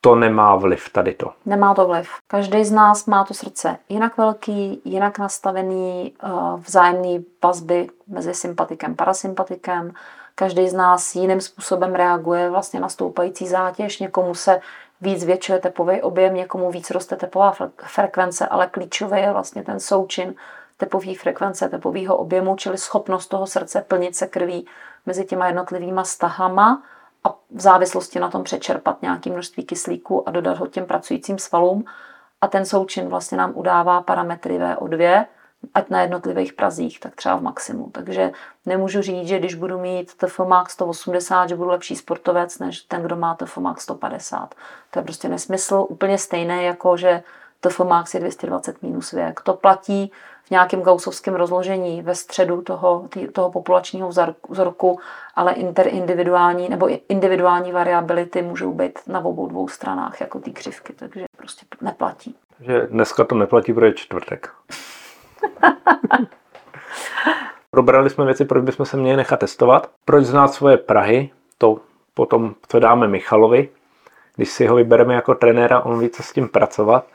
to 0.00 0.14
nemá 0.14 0.56
vliv 0.56 0.88
tady 0.92 1.14
to. 1.14 1.32
Nemá 1.46 1.74
to 1.74 1.86
vliv. 1.86 2.08
Každý 2.26 2.64
z 2.64 2.72
nás 2.72 3.06
má 3.06 3.24
to 3.24 3.34
srdce 3.34 3.78
jinak 3.88 4.16
velký, 4.16 4.80
jinak 4.84 5.18
nastavený, 5.18 6.14
eh, 6.22 6.28
vzájemný 6.56 7.26
vazby 7.42 7.88
mezi 8.06 8.34
sympatikem 8.34 8.92
a 8.92 8.94
parasympatikem. 8.94 9.92
Každý 10.34 10.68
z 10.68 10.72
nás 10.72 11.14
jiným 11.14 11.40
způsobem 11.40 11.94
reaguje 11.94 12.50
vlastně 12.50 12.80
na 12.80 12.88
stoupající 12.88 13.46
zátěž. 13.46 13.98
Někomu 13.98 14.34
se 14.34 14.60
víc 15.00 15.20
zvětšuje 15.20 15.58
tepový 15.58 16.02
objem, 16.02 16.34
někomu 16.34 16.70
víc 16.70 16.90
roste 16.90 17.16
tepová 17.16 17.54
frekvence, 17.82 18.46
ale 18.46 18.66
klíčový 18.66 19.20
je 19.20 19.32
vlastně 19.32 19.62
ten 19.62 19.80
součin 19.80 20.34
tepové 20.76 21.14
frekvence, 21.14 21.68
tepového 21.68 22.16
objemu, 22.16 22.56
čili 22.56 22.78
schopnost 22.78 23.26
toho 23.26 23.46
srdce 23.46 23.84
plnit 23.88 24.16
se 24.16 24.26
krví 24.26 24.66
mezi 25.06 25.24
těma 25.24 25.46
jednotlivýma 25.46 26.04
stahama 26.04 26.82
a 27.24 27.28
v 27.50 27.60
závislosti 27.60 28.20
na 28.20 28.30
tom 28.30 28.44
přečerpat 28.44 29.02
nějaké 29.02 29.30
množství 29.30 29.64
kyslíku 29.64 30.28
a 30.28 30.30
dodat 30.32 30.58
ho 30.58 30.66
těm 30.66 30.86
pracujícím 30.86 31.38
svalům. 31.38 31.84
A 32.40 32.48
ten 32.48 32.64
součin 32.64 33.08
vlastně 33.08 33.38
nám 33.38 33.52
udává 33.54 34.02
parametry 34.02 34.58
VO2, 34.58 35.26
ať 35.74 35.90
na 35.90 36.00
jednotlivých 36.00 36.52
prazích, 36.52 37.00
tak 37.00 37.16
třeba 37.16 37.36
v 37.36 37.42
maximu. 37.42 37.90
Takže 37.92 38.32
nemůžu 38.66 39.02
říct, 39.02 39.28
že 39.28 39.38
když 39.38 39.54
budu 39.54 39.78
mít 39.78 40.14
TF 40.14 40.38
Max 40.38 40.72
180, 40.72 41.48
že 41.48 41.56
budu 41.56 41.70
lepší 41.70 41.96
sportovec, 41.96 42.58
než 42.58 42.80
ten, 42.80 43.02
kdo 43.02 43.16
má 43.16 43.34
TF 43.34 43.58
Max 43.58 43.82
150. 43.82 44.54
To 44.90 44.98
je 44.98 45.02
prostě 45.02 45.28
nesmysl. 45.28 45.86
Úplně 45.88 46.18
stejné, 46.18 46.62
jako 46.62 46.96
že 46.96 47.22
TF 47.60 47.80
Max 47.80 48.14
je 48.14 48.20
220 48.20 48.82
minus 48.82 49.12
věk. 49.12 49.40
To 49.40 49.54
platí 49.54 50.12
v 50.48 50.50
nějakém 50.50 50.82
gausovském 50.82 51.34
rozložení 51.34 52.02
ve 52.02 52.14
středu 52.14 52.62
toho, 52.62 53.08
tý, 53.08 53.28
toho 53.28 53.50
populačního 53.50 54.10
vzorku, 54.48 55.00
ale 55.34 55.52
interindividuální 55.52 56.68
nebo 56.68 56.88
individuální 57.08 57.72
variability 57.72 58.42
můžou 58.42 58.72
být 58.72 58.98
na 59.06 59.24
obou 59.24 59.48
dvou 59.48 59.68
stranách 59.68 60.20
jako 60.20 60.38
ty 60.38 60.50
křivky, 60.50 60.92
takže 60.92 61.24
prostě 61.36 61.66
neplatí. 61.80 62.36
Že 62.60 62.86
dneska 62.86 63.24
to 63.24 63.34
neplatí, 63.34 63.72
protože 63.72 63.86
je 63.86 63.94
čtvrtek. 63.94 64.50
Probrali 67.70 68.10
jsme 68.10 68.24
věci, 68.24 68.44
proč 68.44 68.64
bychom 68.64 68.86
se 68.86 68.96
měli 68.96 69.16
nechat 69.16 69.40
testovat. 69.40 69.90
Proč 70.04 70.24
znát 70.24 70.48
svoje 70.48 70.76
Prahy, 70.76 71.30
to 71.58 71.80
potom 72.14 72.54
předáme 72.68 73.08
Michalovi. 73.08 73.68
Když 74.36 74.50
si 74.50 74.66
ho 74.66 74.76
vybereme 74.76 75.14
jako 75.14 75.34
trenéra, 75.34 75.80
on 75.80 76.00
ví, 76.00 76.10
co 76.10 76.22
s 76.22 76.32
tím 76.32 76.48
pracovat. 76.48 77.06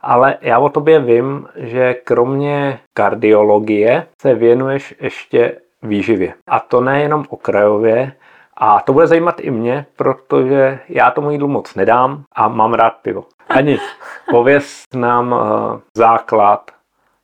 Ale 0.00 0.36
já 0.40 0.58
o 0.58 0.68
tobě 0.68 1.00
vím, 1.00 1.48
že 1.56 1.94
kromě 1.94 2.80
kardiologie 2.94 4.06
se 4.22 4.34
věnuješ 4.34 4.94
ještě 5.00 5.60
výživě. 5.82 6.34
A 6.48 6.60
to 6.60 6.80
nejenom 6.80 7.24
okrajově, 7.28 8.12
a 8.56 8.80
to 8.80 8.92
bude 8.92 9.06
zajímat 9.06 9.40
i 9.40 9.50
mě, 9.50 9.86
protože 9.96 10.78
já 10.88 11.10
tomu 11.10 11.30
jídlu 11.30 11.48
moc 11.48 11.74
nedám 11.74 12.22
a 12.32 12.48
mám 12.48 12.74
rád 12.74 12.90
pivo. 12.90 13.24
Ani 13.48 13.78
pověz 14.30 14.82
nám 14.94 15.32
uh, 15.32 15.38
základ 15.96 16.70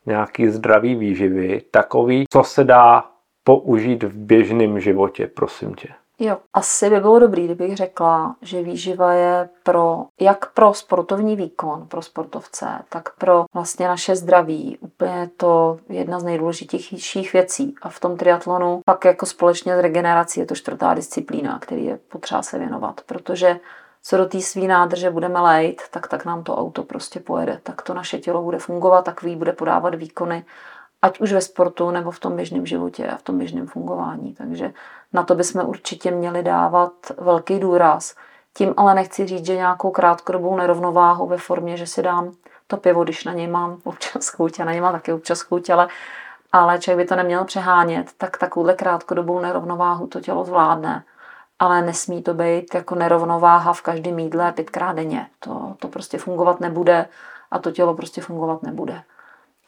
nějaký 0.06 0.48
zdravý 0.48 0.94
výživy, 0.94 1.62
takový, 1.70 2.24
co 2.32 2.42
se 2.42 2.64
dá 2.64 3.04
použít 3.44 4.02
v 4.02 4.16
běžném 4.16 4.80
životě, 4.80 5.26
prosím 5.26 5.74
tě. 5.74 5.88
Jo, 6.18 6.38
asi 6.54 6.90
by 6.90 7.00
bylo 7.00 7.18
dobré, 7.18 7.42
kdybych 7.42 7.76
řekla, 7.76 8.36
že 8.42 8.62
výživa 8.62 9.12
je 9.12 9.48
pro, 9.62 10.06
jak 10.20 10.52
pro 10.52 10.74
sportovní 10.74 11.36
výkon, 11.36 11.86
pro 11.88 12.02
sportovce, 12.02 12.66
tak 12.88 13.16
pro 13.16 13.44
vlastně 13.54 13.88
naše 13.88 14.16
zdraví. 14.16 14.78
Úplně 14.80 15.30
to 15.36 15.78
jedna 15.88 16.20
z 16.20 16.24
nejdůležitějších 16.24 17.32
věcí. 17.32 17.74
A 17.82 17.88
v 17.88 18.00
tom 18.00 18.16
triatlonu 18.16 18.80
pak 18.84 19.04
jako 19.04 19.26
společně 19.26 19.76
s 19.76 19.80
regenerací 19.80 20.40
je 20.40 20.46
to 20.46 20.54
čtvrtá 20.54 20.94
disciplína, 20.94 21.58
který 21.58 21.84
je 21.84 21.98
potřeba 22.08 22.42
se 22.42 22.58
věnovat, 22.58 23.00
protože 23.06 23.60
co 24.02 24.16
do 24.16 24.26
té 24.26 24.40
svý 24.40 24.66
nádrže 24.66 25.10
budeme 25.10 25.40
lejt, 25.40 25.82
tak 25.90 26.08
tak 26.08 26.24
nám 26.24 26.42
to 26.44 26.56
auto 26.56 26.82
prostě 26.82 27.20
pojede. 27.20 27.60
Tak 27.62 27.82
to 27.82 27.94
naše 27.94 28.18
tělo 28.18 28.42
bude 28.42 28.58
fungovat, 28.58 29.04
takový 29.04 29.36
bude 29.36 29.52
podávat 29.52 29.94
výkony 29.94 30.44
ať 31.02 31.20
už 31.20 31.32
ve 31.32 31.40
sportu 31.40 31.90
nebo 31.90 32.10
v 32.10 32.20
tom 32.20 32.36
běžném 32.36 32.66
životě 32.66 33.06
a 33.06 33.16
v 33.16 33.22
tom 33.22 33.38
běžném 33.38 33.66
fungování. 33.66 34.34
Takže 34.34 34.72
na 35.16 35.22
to 35.22 35.34
bychom 35.34 35.66
určitě 35.66 36.10
měli 36.10 36.42
dávat 36.42 36.92
velký 37.18 37.58
důraz. 37.58 38.14
Tím 38.54 38.74
ale 38.76 38.94
nechci 38.94 39.26
říct, 39.26 39.46
že 39.46 39.56
nějakou 39.56 39.90
krátkodobou 39.90 40.56
nerovnováhu 40.56 41.26
ve 41.26 41.38
formě, 41.38 41.76
že 41.76 41.86
si 41.86 42.02
dám 42.02 42.32
to 42.66 42.76
pivo, 42.76 43.04
když 43.04 43.24
na 43.24 43.32
něj 43.32 43.46
mám 43.46 43.76
občas 43.84 44.28
chuť, 44.28 44.60
a 44.60 44.64
na 44.64 44.72
něj 44.72 44.80
mám 44.80 44.92
taky 44.92 45.12
občas 45.12 45.40
chuť, 45.40 45.70
ale, 45.70 45.88
ale 46.52 46.78
člověk 46.78 46.98
by 46.98 47.08
to 47.08 47.16
neměl 47.16 47.44
přehánět, 47.44 48.10
tak 48.18 48.38
takovouhle 48.38 48.74
krátkodobou 48.74 49.40
nerovnováhu 49.40 50.06
to 50.06 50.20
tělo 50.20 50.44
zvládne. 50.44 51.04
ale 51.58 51.82
nesmí 51.82 52.22
to 52.22 52.34
být 52.34 52.74
jako 52.74 52.94
nerovnováha 52.94 53.72
v 53.72 53.82
každém 53.82 54.18
jídle 54.18 54.52
pětkrát 54.52 54.96
denně. 54.96 55.26
To, 55.40 55.74
to 55.78 55.88
prostě 55.88 56.18
fungovat 56.18 56.60
nebude 56.60 57.08
a 57.50 57.58
to 57.58 57.70
tělo 57.70 57.94
prostě 57.94 58.20
fungovat 58.20 58.62
nebude. 58.62 59.02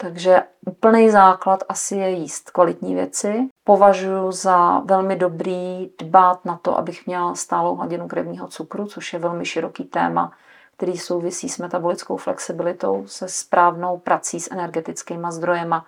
Takže 0.01 0.43
úplný 0.65 1.09
základ 1.09 1.63
asi 1.69 1.95
je 1.95 2.09
jíst 2.09 2.49
kvalitní 2.49 2.95
věci. 2.95 3.47
Považuji 3.63 4.31
za 4.31 4.79
velmi 4.79 5.15
dobrý 5.15 5.89
dbát 5.99 6.45
na 6.45 6.59
to, 6.61 6.77
abych 6.77 7.07
měl 7.07 7.35
stálou 7.35 7.75
hladinu 7.75 8.07
krevního 8.07 8.47
cukru, 8.47 8.85
což 8.85 9.13
je 9.13 9.19
velmi 9.19 9.45
široký 9.45 9.83
téma, 9.83 10.31
který 10.77 10.97
souvisí 10.97 11.49
s 11.49 11.57
metabolickou 11.57 12.17
flexibilitou, 12.17 13.03
se 13.07 13.27
správnou 13.29 13.97
prací 13.97 14.39
s 14.39 14.51
energetickými 14.51 15.27
zdrojema 15.29 15.85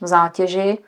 v 0.00 0.06
zátěži, 0.06 0.78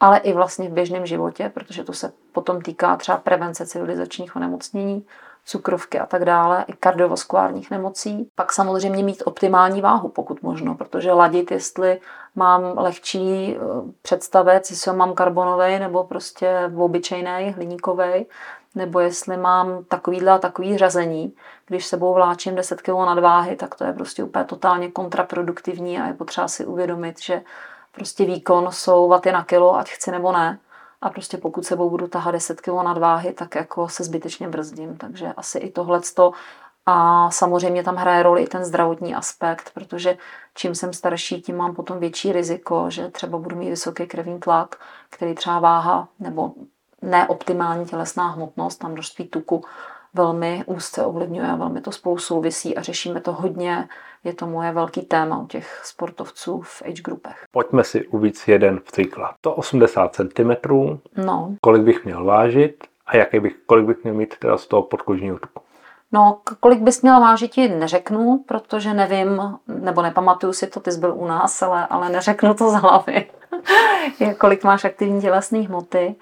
ale 0.00 0.18
i 0.18 0.32
vlastně 0.32 0.68
v 0.68 0.72
běžném 0.72 1.06
životě, 1.06 1.50
protože 1.54 1.84
to 1.84 1.92
se 1.92 2.12
potom 2.32 2.62
týká 2.62 2.96
třeba 2.96 3.18
prevence 3.18 3.66
civilizačních 3.66 4.36
onemocnění, 4.36 5.06
cukrovky 5.46 5.98
a 6.00 6.06
tak 6.06 6.24
dále, 6.24 6.64
i 6.68 6.72
kardiovaskulárních 6.72 7.70
nemocí. 7.70 8.30
Pak 8.34 8.52
samozřejmě 8.52 9.04
mít 9.04 9.22
optimální 9.26 9.80
váhu, 9.80 10.08
pokud 10.08 10.42
možno, 10.42 10.74
protože 10.74 11.12
ladit, 11.12 11.50
jestli 11.50 12.00
mám 12.34 12.78
lehčí 12.78 13.56
eh, 13.56 13.60
představec, 14.02 14.70
jestli 14.70 14.90
ho 14.90 14.96
mám 14.96 15.14
karbonový 15.14 15.78
nebo 15.78 16.04
prostě 16.04 16.70
obyčejný, 16.76 17.54
hliníkový, 17.56 18.26
nebo 18.74 19.00
jestli 19.00 19.36
mám 19.36 19.84
takovýhle 19.84 20.32
a 20.32 20.38
takový 20.38 20.78
řazení. 20.78 21.34
Když 21.66 21.86
sebou 21.86 22.14
vláčím 22.14 22.54
10 22.54 22.82
kg 22.82 22.88
nadváhy, 22.88 23.56
tak 23.56 23.74
to 23.74 23.84
je 23.84 23.92
prostě 23.92 24.24
úplně 24.24 24.44
totálně 24.44 24.90
kontraproduktivní 24.90 25.98
a 25.98 26.06
je 26.06 26.14
potřeba 26.14 26.48
si 26.48 26.66
uvědomit, 26.66 27.22
že 27.22 27.42
prostě 27.92 28.24
výkon 28.24 28.68
jsou 28.72 29.08
vaty 29.08 29.32
na 29.32 29.44
kilo, 29.44 29.76
ať 29.76 29.90
chci 29.90 30.10
nebo 30.10 30.32
ne. 30.32 30.58
A 31.02 31.10
prostě 31.10 31.36
pokud 31.36 31.66
sebou 31.66 31.90
budu 31.90 32.06
tahat 32.08 32.30
10 32.30 32.60
kg 32.60 32.68
nadváhy, 32.68 33.32
tak 33.32 33.54
jako 33.54 33.88
se 33.88 34.04
zbytečně 34.04 34.48
brzdím. 34.48 34.96
Takže 34.96 35.32
asi 35.36 35.58
i 35.58 35.70
tohleto. 35.70 36.32
A 36.86 37.30
samozřejmě 37.30 37.82
tam 37.82 37.96
hraje 37.96 38.22
roli 38.22 38.42
i 38.42 38.46
ten 38.46 38.64
zdravotní 38.64 39.14
aspekt, 39.14 39.70
protože 39.74 40.16
čím 40.54 40.74
jsem 40.74 40.92
starší, 40.92 41.42
tím 41.42 41.56
mám 41.56 41.74
potom 41.74 41.98
větší 41.98 42.32
riziko, 42.32 42.90
že 42.90 43.08
třeba 43.08 43.38
budu 43.38 43.56
mít 43.56 43.70
vysoký 43.70 44.06
krevní 44.06 44.40
tlak, 44.40 44.76
který 45.10 45.34
třeba 45.34 45.58
váha 45.58 46.08
nebo 46.18 46.52
neoptimální 47.02 47.86
tělesná 47.86 48.28
hmotnost, 48.28 48.76
tam 48.76 48.92
množství 48.92 49.28
tuku 49.28 49.64
velmi 50.14 50.64
úzce 50.66 51.04
ovlivňuje 51.04 51.48
a 51.48 51.56
velmi 51.56 51.80
to 51.80 51.92
spolu 51.92 52.18
souvisí 52.18 52.76
a 52.76 52.82
řešíme 52.82 53.20
to 53.20 53.32
hodně. 53.32 53.88
Je 54.26 54.34
to 54.34 54.46
moje 54.46 54.72
velký 54.72 55.02
téma 55.02 55.38
u 55.38 55.46
těch 55.46 55.80
sportovců 55.84 56.60
v 56.60 56.82
age 56.82 57.02
grupech. 57.02 57.44
Pojďme 57.50 57.84
si 57.84 58.06
uvíc 58.06 58.48
jeden 58.48 58.80
příklad. 58.80 59.34
To 59.40 59.54
80 59.54 60.14
cm. 60.14 60.50
No. 61.16 61.54
Kolik 61.60 61.82
bych 61.82 62.04
měl 62.04 62.24
vážit 62.24 62.84
a 63.06 63.16
jaký 63.16 63.40
bych, 63.40 63.54
kolik 63.66 63.86
bych 63.86 64.02
měl 64.02 64.14
mít 64.14 64.38
teda 64.38 64.58
z 64.58 64.66
toho 64.66 64.82
podkožního 64.82 65.38
tuku? 65.38 65.60
No, 66.12 66.38
kolik 66.60 66.80
bys 66.80 67.02
měl 67.02 67.20
vážit, 67.20 67.50
ti 67.50 67.68
neřeknu, 67.68 68.44
protože 68.48 68.94
nevím, 68.94 69.58
nebo 69.66 70.02
nepamatuju 70.02 70.52
si 70.52 70.66
to, 70.66 70.80
ty 70.80 70.92
jsi 70.92 71.00
byl 71.00 71.14
u 71.14 71.26
nás, 71.26 71.62
ale, 71.62 71.86
ale 71.86 72.08
neřeknu 72.08 72.54
to 72.54 72.70
z 72.70 72.74
hlavy, 72.74 73.30
kolik 74.38 74.64
máš 74.64 74.84
aktivní 74.84 75.20
tělesné 75.20 75.58
hmoty 75.58 76.16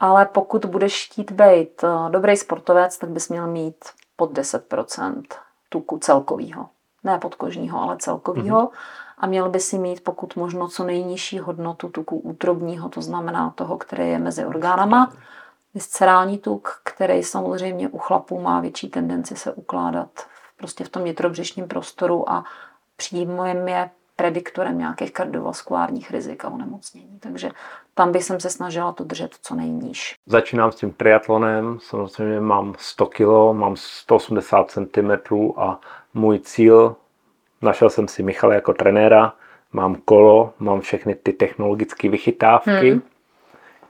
ale 0.00 0.26
pokud 0.26 0.64
budeš 0.64 1.06
chtít 1.06 1.30
být 1.30 1.84
eh, 1.84 2.10
dobrý 2.10 2.36
sportovec, 2.36 2.98
tak 2.98 3.10
bys 3.10 3.28
měl 3.28 3.46
mít 3.46 3.84
pod 4.16 4.32
10% 4.32 5.22
tuku 5.68 5.98
celkového. 5.98 6.68
Ne 7.04 7.18
podkožního, 7.18 7.82
ale 7.82 7.96
celkového. 7.96 8.60
Mm-hmm. 8.60 8.70
A 9.18 9.26
měl 9.26 9.50
by 9.50 9.60
si 9.60 9.78
mít 9.78 10.04
pokud 10.04 10.36
možno 10.36 10.68
co 10.68 10.84
nejnižší 10.84 11.38
hodnotu 11.38 11.88
tuku 11.88 12.18
útrobního, 12.18 12.88
to 12.88 13.02
znamená 13.02 13.50
toho, 13.50 13.78
který 13.78 14.08
je 14.08 14.18
mezi 14.18 14.44
orgánama. 14.44 15.12
Viscerální 15.74 16.38
tuk, 16.38 16.80
který 16.84 17.22
samozřejmě 17.22 17.88
u 17.88 17.98
chlapů 17.98 18.40
má 18.40 18.60
větší 18.60 18.88
tendenci 18.88 19.36
se 19.36 19.52
ukládat 19.52 20.08
prostě 20.56 20.84
v 20.84 20.88
tom 20.88 21.04
nitrobřišním 21.04 21.68
prostoru 21.68 22.30
a 22.30 22.44
příjmem 22.96 23.68
je 23.68 23.90
prediktorem 24.16 24.78
nějakých 24.78 25.12
kardiovaskulárních 25.12 26.10
rizik 26.10 26.44
a 26.44 26.48
onemocnění. 26.48 27.18
Takže 27.20 27.50
tam 27.94 28.12
bych 28.12 28.24
se 28.24 28.50
snažila 28.50 28.92
to 28.92 29.04
držet 29.04 29.34
co 29.42 29.54
nejníž. 29.54 30.14
Začínám 30.26 30.72
s 30.72 30.76
tím 30.76 30.92
triatlonem, 30.92 31.78
samozřejmě 31.80 32.40
mám 32.40 32.74
100 32.78 33.06
kg, 33.06 33.52
mám 33.52 33.76
180 33.76 34.70
cm 34.70 35.10
a 35.56 35.80
můj 36.14 36.38
cíl, 36.38 36.96
našel 37.62 37.90
jsem 37.90 38.08
si 38.08 38.22
Michala 38.22 38.54
jako 38.54 38.72
trenéra, 38.72 39.32
mám 39.72 39.94
kolo, 40.04 40.52
mám 40.58 40.80
všechny 40.80 41.14
ty 41.14 41.32
technologické 41.32 42.08
vychytávky, 42.08 42.90
hmm. 42.90 43.02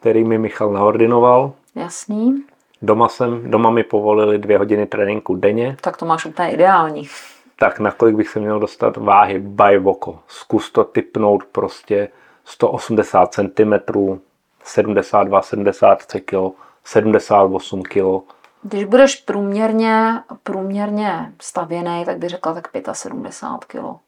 který 0.00 0.24
mi 0.24 0.38
Michal 0.38 0.72
naordinoval. 0.72 1.52
Jasný. 1.74 2.44
Doma, 2.82 3.08
jsem, 3.08 3.50
doma 3.50 3.70
mi 3.70 3.84
povolili 3.84 4.38
dvě 4.38 4.58
hodiny 4.58 4.86
tréninku 4.86 5.34
denně. 5.34 5.76
Tak 5.80 5.96
to 5.96 6.06
máš 6.06 6.26
úplně 6.26 6.50
ideální 6.50 7.08
tak 7.56 7.80
na 7.80 7.90
kolik 7.90 8.16
bych 8.16 8.28
se 8.28 8.40
měl 8.40 8.60
dostat 8.60 8.96
váhy 8.96 9.38
by 9.38 9.78
voko. 9.78 10.18
Zkus 10.28 10.70
to 10.70 10.84
typnout 10.84 11.44
prostě 11.44 12.08
180 12.44 13.34
cm, 13.34 13.72
72, 14.64 15.42
73 15.42 16.20
kg, 16.20 16.34
78 16.84 17.82
kg. 17.82 18.22
Když 18.66 18.84
budeš 18.84 19.16
průměrně, 19.16 20.22
průměrně 20.42 21.32
stavěný, 21.40 22.04
tak 22.04 22.18
bych 22.18 22.30
řekla 22.30 22.54
tak 22.54 22.68
75 22.92 23.64
kg. 23.64 24.00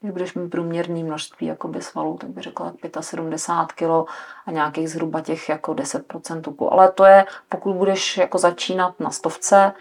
Když 0.00 0.12
budeš 0.12 0.34
mít 0.34 0.48
průměrný 0.48 1.04
množství 1.04 1.46
jakoby 1.46 1.82
svalů, 1.82 2.18
tak 2.18 2.30
bych 2.30 2.44
řekla 2.44 2.72
tak 2.82 3.04
75 3.04 3.88
kg 3.88 4.10
a 4.46 4.50
nějakých 4.50 4.90
zhruba 4.90 5.20
těch 5.20 5.48
jako 5.48 5.72
10% 5.72 6.40
tuku. 6.40 6.72
Ale 6.72 6.92
to 6.92 7.04
je, 7.04 7.26
pokud 7.48 7.74
budeš 7.74 8.18
jako 8.18 8.38
začínat 8.38 9.00
na 9.00 9.10
stovce, 9.10 9.72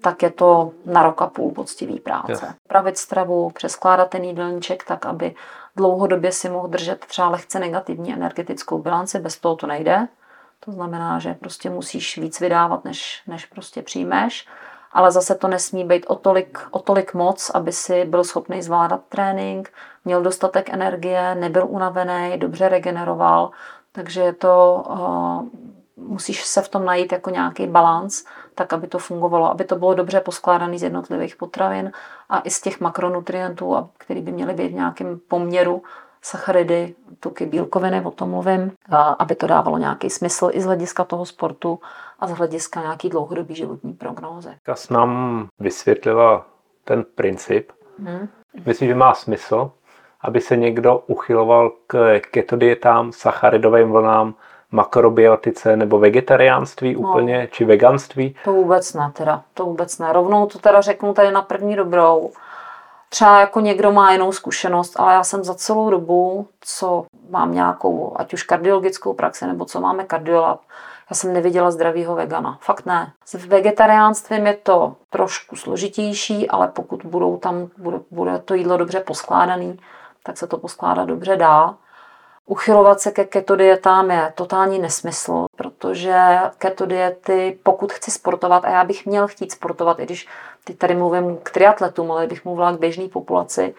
tak 0.00 0.22
je 0.22 0.30
to 0.30 0.72
na 0.86 1.02
rok 1.02 1.22
a 1.22 1.26
půl 1.26 1.50
poctivý 1.52 2.00
práce. 2.00 2.32
Yes. 2.32 2.44
Pravit 2.68 2.98
stravu, 2.98 3.50
přeskládat 3.50 4.10
ten 4.10 4.24
jídelníček 4.24 4.84
tak, 4.84 5.06
aby 5.06 5.34
dlouhodobě 5.76 6.32
si 6.32 6.48
mohl 6.48 6.68
držet 6.68 7.04
třeba 7.06 7.28
lehce 7.28 7.58
negativní 7.58 8.12
energetickou 8.12 8.78
bilanci, 8.78 9.18
bez 9.18 9.38
toho 9.38 9.56
to 9.56 9.66
nejde. 9.66 10.08
To 10.64 10.72
znamená, 10.72 11.18
že 11.18 11.34
prostě 11.34 11.70
musíš 11.70 12.18
víc 12.18 12.40
vydávat, 12.40 12.84
než, 12.84 13.22
než 13.26 13.46
prostě 13.46 13.82
přijmeš. 13.82 14.48
Ale 14.92 15.12
zase 15.12 15.34
to 15.34 15.48
nesmí 15.48 15.84
být 15.84 16.06
o 16.06 16.14
tolik, 16.14 16.58
o 16.70 16.78
tolik 16.78 17.14
moc, 17.14 17.50
aby 17.50 17.72
si 17.72 18.04
byl 18.04 18.24
schopný 18.24 18.62
zvládat 18.62 19.00
trénink, 19.08 19.72
měl 20.04 20.22
dostatek 20.22 20.70
energie, 20.70 21.34
nebyl 21.34 21.66
unavený, 21.68 22.38
dobře 22.38 22.68
regeneroval. 22.68 23.50
Takže 23.92 24.20
je 24.20 24.32
to, 24.32 24.84
uh, 24.88 25.48
musíš 25.96 26.44
se 26.44 26.62
v 26.62 26.68
tom 26.68 26.84
najít 26.84 27.12
jako 27.12 27.30
nějaký 27.30 27.66
balans, 27.66 28.24
tak 28.54 28.72
aby 28.72 28.86
to 28.86 28.98
fungovalo, 28.98 29.50
aby 29.50 29.64
to 29.64 29.76
bylo 29.76 29.94
dobře 29.94 30.20
poskládané 30.20 30.78
z 30.78 30.82
jednotlivých 30.82 31.36
potravin 31.36 31.92
a 32.28 32.40
i 32.40 32.50
z 32.50 32.60
těch 32.60 32.80
makronutrientů, 32.80 33.90
které 33.98 34.20
by 34.20 34.32
měly 34.32 34.54
být 34.54 34.68
v 34.68 34.74
nějakém 34.74 35.20
poměru 35.28 35.82
sacharidy, 36.24 36.94
tuky, 37.20 37.46
bílkoviny, 37.46 38.02
o 38.04 38.10
tom 38.10 38.30
mluvím, 38.30 38.72
aby 39.18 39.34
to 39.34 39.46
dávalo 39.46 39.78
nějaký 39.78 40.10
smysl 40.10 40.50
i 40.52 40.60
z 40.60 40.64
hlediska 40.64 41.04
toho 41.04 41.26
sportu 41.26 41.80
a 42.20 42.26
z 42.26 42.30
hlediska 42.30 42.80
nějaký 42.80 43.08
dlouhodobý 43.08 43.54
životní 43.54 43.92
prognózy. 43.92 44.50
Kas 44.62 44.90
nám 44.90 45.46
vysvětlila 45.58 46.46
ten 46.84 47.04
princip. 47.14 47.72
Hmm. 47.98 48.28
Myslím, 48.66 48.88
že 48.88 48.94
má 48.94 49.14
smysl, 49.14 49.70
aby 50.20 50.40
se 50.40 50.56
někdo 50.56 50.98
uchyloval 51.06 51.72
k 51.86 52.20
ketodietám, 52.20 53.12
sacharidovým 53.12 53.92
vlnám, 53.92 54.34
makrobiotice 54.70 55.76
nebo 55.76 55.98
vegetariánství 55.98 56.94
no. 56.94 57.00
úplně, 57.00 57.48
či 57.52 57.64
veganství? 57.64 58.36
To 58.44 58.52
vůbec 58.52 58.94
ne 58.94 59.10
teda, 59.12 59.42
to 59.54 59.64
vůbec 59.64 59.98
ne. 59.98 60.12
Rovnou 60.12 60.46
to 60.46 60.58
teda 60.58 60.80
řeknu 60.80 61.14
tady 61.14 61.32
na 61.32 61.42
první 61.42 61.76
dobrou. 61.76 62.30
Třeba 63.14 63.40
jako 63.40 63.60
někdo 63.60 63.92
má 63.92 64.12
jinou 64.12 64.32
zkušenost, 64.32 65.00
ale 65.00 65.14
já 65.14 65.24
jsem 65.24 65.44
za 65.44 65.54
celou 65.54 65.90
dobu, 65.90 66.48
co 66.60 67.06
mám 67.30 67.54
nějakou, 67.54 68.16
ať 68.16 68.34
už 68.34 68.42
kardiologickou 68.42 69.14
praxi, 69.14 69.46
nebo 69.46 69.64
co 69.64 69.80
máme 69.80 70.04
kardiolab, 70.04 70.60
já 71.10 71.16
jsem 71.16 71.32
neviděla 71.32 71.70
zdravýho 71.70 72.14
vegana. 72.14 72.58
Fakt 72.60 72.86
ne. 72.86 73.12
S 73.24 73.34
vegetariánstvím 73.34 74.46
je 74.46 74.54
to 74.54 74.96
trošku 75.10 75.56
složitější, 75.56 76.50
ale 76.50 76.68
pokud 76.68 77.04
budou 77.04 77.36
tam, 77.36 77.68
bude, 77.78 78.00
bude 78.10 78.38
to 78.38 78.54
jídlo 78.54 78.76
dobře 78.76 79.00
poskládaný, 79.00 79.80
tak 80.22 80.38
se 80.38 80.46
to 80.46 80.58
poskládat 80.58 81.04
dobře 81.04 81.36
dá. 81.36 81.74
Uchylovat 82.46 83.00
se 83.00 83.10
ke 83.10 83.24
keto 83.24 83.56
dietám 83.56 84.10
je 84.10 84.32
totální 84.34 84.78
nesmysl, 84.78 85.46
protože 85.56 86.16
keto 86.58 86.86
diety, 86.86 87.58
pokud 87.62 87.92
chci 87.92 88.10
sportovat, 88.10 88.64
a 88.64 88.70
já 88.70 88.84
bych 88.84 89.06
měl 89.06 89.28
chtít 89.28 89.52
sportovat, 89.52 89.98
i 89.98 90.04
když 90.04 90.28
teď 90.64 90.78
tady 90.78 90.94
mluvím 90.94 91.36
k 91.42 91.50
triatletům, 91.50 92.12
ale 92.12 92.26
bych 92.26 92.44
mluvila 92.44 92.72
k 92.72 92.78
běžné 92.78 93.08
populaci, 93.08 93.74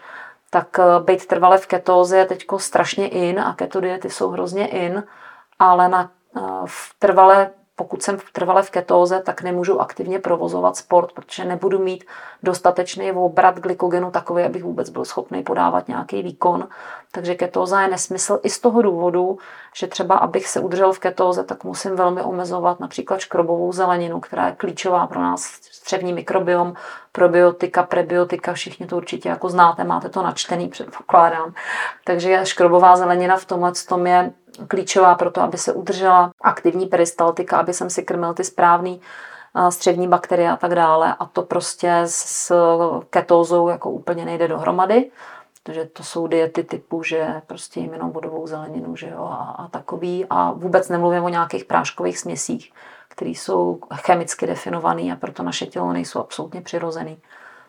tak 0.49 0.80
eh, 0.80 1.03
být 1.03 1.26
trvale 1.26 1.57
v 1.57 1.68
ketóze 1.68 2.18
je 2.18 2.26
teď 2.26 2.45
strašně 2.57 3.07
in 3.07 3.39
a 3.39 3.53
keto 3.55 3.82
diety 3.82 4.09
jsou 4.09 4.30
hrozně 4.30 4.68
in, 4.68 5.03
ale 5.59 5.89
na, 5.89 6.11
eh, 6.38 6.41
v 6.66 6.95
trvale 6.99 7.49
pokud 7.76 8.03
jsem 8.03 8.17
trvale 8.32 8.63
v 8.63 8.69
ketóze, 8.69 9.21
tak 9.21 9.41
nemůžu 9.41 9.82
aktivně 9.82 10.19
provozovat 10.19 10.78
sport, 10.78 11.11
protože 11.11 11.45
nebudu 11.45 11.80
mít 11.80 12.03
dostatečný 12.43 13.11
obrat 13.11 13.59
glykogenu 13.59 14.11
takový, 14.11 14.43
abych 14.43 14.63
vůbec 14.63 14.89
byl 14.89 15.05
schopný 15.05 15.43
podávat 15.43 15.88
nějaký 15.88 16.23
výkon. 16.23 16.67
Takže 17.11 17.36
ketóza 17.36 17.82
je 17.82 17.88
nesmysl 17.88 18.39
i 18.43 18.49
z 18.49 18.59
toho 18.59 18.82
důvodu, 18.82 19.38
že 19.76 19.88
třeba 19.88 20.15
abych 20.15 20.47
se 20.47 20.59
udržel 20.59 20.93
v 20.93 20.99
ketóze, 20.99 21.43
tak 21.43 21.63
musím 21.63 21.95
velmi 21.95 22.21
omezovat 22.21 22.80
například 22.80 23.19
škrobovou 23.19 23.71
zeleninu, 23.71 24.19
která 24.19 24.47
je 24.47 24.55
klíčová 24.55 25.07
pro 25.07 25.21
nás 25.21 25.43
střevní 25.61 26.13
mikrobiom, 26.13 26.73
probiotika, 27.11 27.84
prebiotika, 27.84 28.53
všichni 28.53 28.86
to 28.86 28.97
určitě 28.97 29.30
jako 29.30 29.49
znáte, 29.49 29.84
máte 29.84 30.09
to 30.09 30.23
načtený, 30.23 30.67
předpokládám. 30.67 31.53
Takže 32.03 32.41
škrobová 32.43 32.95
zelenina 32.95 33.38
v 33.38 33.45
tomhle 33.45 33.71
tom 33.88 34.07
je 34.07 34.34
klíčová 34.68 35.16
pro 35.16 35.32
to, 35.32 35.41
aby 35.41 35.58
se 35.58 35.74
udržela 35.74 36.32
aktivní 36.41 36.86
peristaltika, 36.86 37.58
aby 37.58 37.74
jsem 37.74 37.89
si 37.89 38.03
krmil 38.03 38.34
ty 38.34 38.43
správný 38.43 39.01
střevní 39.70 40.08
bakterie 40.08 40.51
a 40.51 40.56
tak 40.56 40.76
dále. 40.76 41.16
A 41.20 41.26
to 41.26 41.41
prostě 41.41 42.01
s 42.06 42.51
ketózou 43.10 43.70
jako 43.70 43.89
úplně 43.89 44.26
nejde 44.26 44.47
dohromady. 44.47 45.12
Takže 45.64 45.86
to 45.86 46.03
jsou 46.03 46.28
diety 46.28 46.64
typu, 46.64 47.03
že 47.03 47.41
prostě 47.47 47.80
jim 47.80 47.93
jenom 47.93 48.12
vodovou 48.12 48.47
zeleninu 48.47 48.95
že 48.95 49.10
jo, 49.10 49.24
a, 49.24 49.56
a 49.58 49.68
takový. 49.68 50.26
A 50.30 50.51
vůbec 50.51 50.89
nemluvím 50.89 51.24
o 51.24 51.30
nějakých 51.30 51.66
práškových 51.66 52.20
směsích, 52.20 52.74
které 53.08 53.32
jsou 53.32 53.80
chemicky 53.93 54.47
definované 54.47 55.01
a 55.01 55.16
proto 55.16 55.43
naše 55.43 55.66
tělo 55.66 55.93
nejsou 55.93 56.20
absolutně 56.20 56.62
přirozený. 56.62 57.18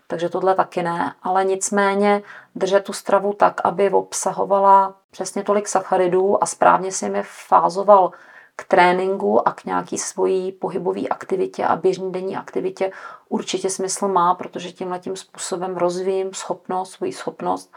Takže 0.06 0.28
tohle 0.28 0.54
taky 0.54 0.82
ne, 0.82 1.14
ale 1.22 1.44
nicméně 1.44 2.22
držet 2.54 2.84
tu 2.84 2.92
stravu 2.92 3.32
tak, 3.32 3.60
aby 3.64 3.90
obsahovala 3.90 4.94
přesně 5.16 5.42
tolik 5.42 5.68
sacharidů 5.68 6.42
a 6.42 6.46
správně 6.46 6.92
si 6.92 7.08
mi 7.08 7.22
fázoval 7.22 8.10
k 8.56 8.64
tréninku 8.64 9.48
a 9.48 9.52
k 9.52 9.64
nějaký 9.64 9.98
svojí 9.98 10.52
pohybové 10.52 11.00
aktivitě 11.00 11.64
a 11.64 11.76
běžný 11.76 12.12
denní 12.12 12.36
aktivitě 12.36 12.92
určitě 13.28 13.70
smysl 13.70 14.08
má, 14.08 14.34
protože 14.34 14.72
tímhle 14.72 14.98
tím 14.98 15.16
způsobem 15.16 15.76
rozvíjím 15.76 16.34
schopnost, 16.34 16.90
svoji 16.90 17.12
schopnost 17.12 17.74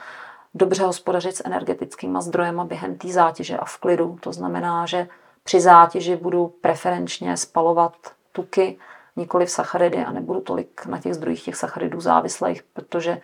dobře 0.54 0.84
hospodařit 0.84 1.36
s 1.36 1.46
energetickými 1.46 2.18
zdrojema 2.22 2.66
během 2.66 2.98
té 2.98 3.08
zátěže 3.08 3.58
a 3.58 3.66
v 3.66 3.78
klidu. 3.78 4.18
To 4.22 4.34
znamená, 4.34 4.86
že 4.86 5.08
při 5.44 5.62
zátěži 5.62 6.16
budu 6.16 6.48
preferenčně 6.62 7.38
spalovat 7.38 7.94
tuky, 8.32 8.78
nikoli 9.16 9.46
v 9.46 9.52
sacharidy 9.52 9.98
a 9.98 10.12
nebudu 10.12 10.42
tolik 10.42 10.86
na 10.86 11.00
těch 11.00 11.14
zdrojích 11.14 11.44
těch 11.44 11.56
sacharidů 11.56 12.02
závislých, 12.02 12.64
protože 12.64 13.22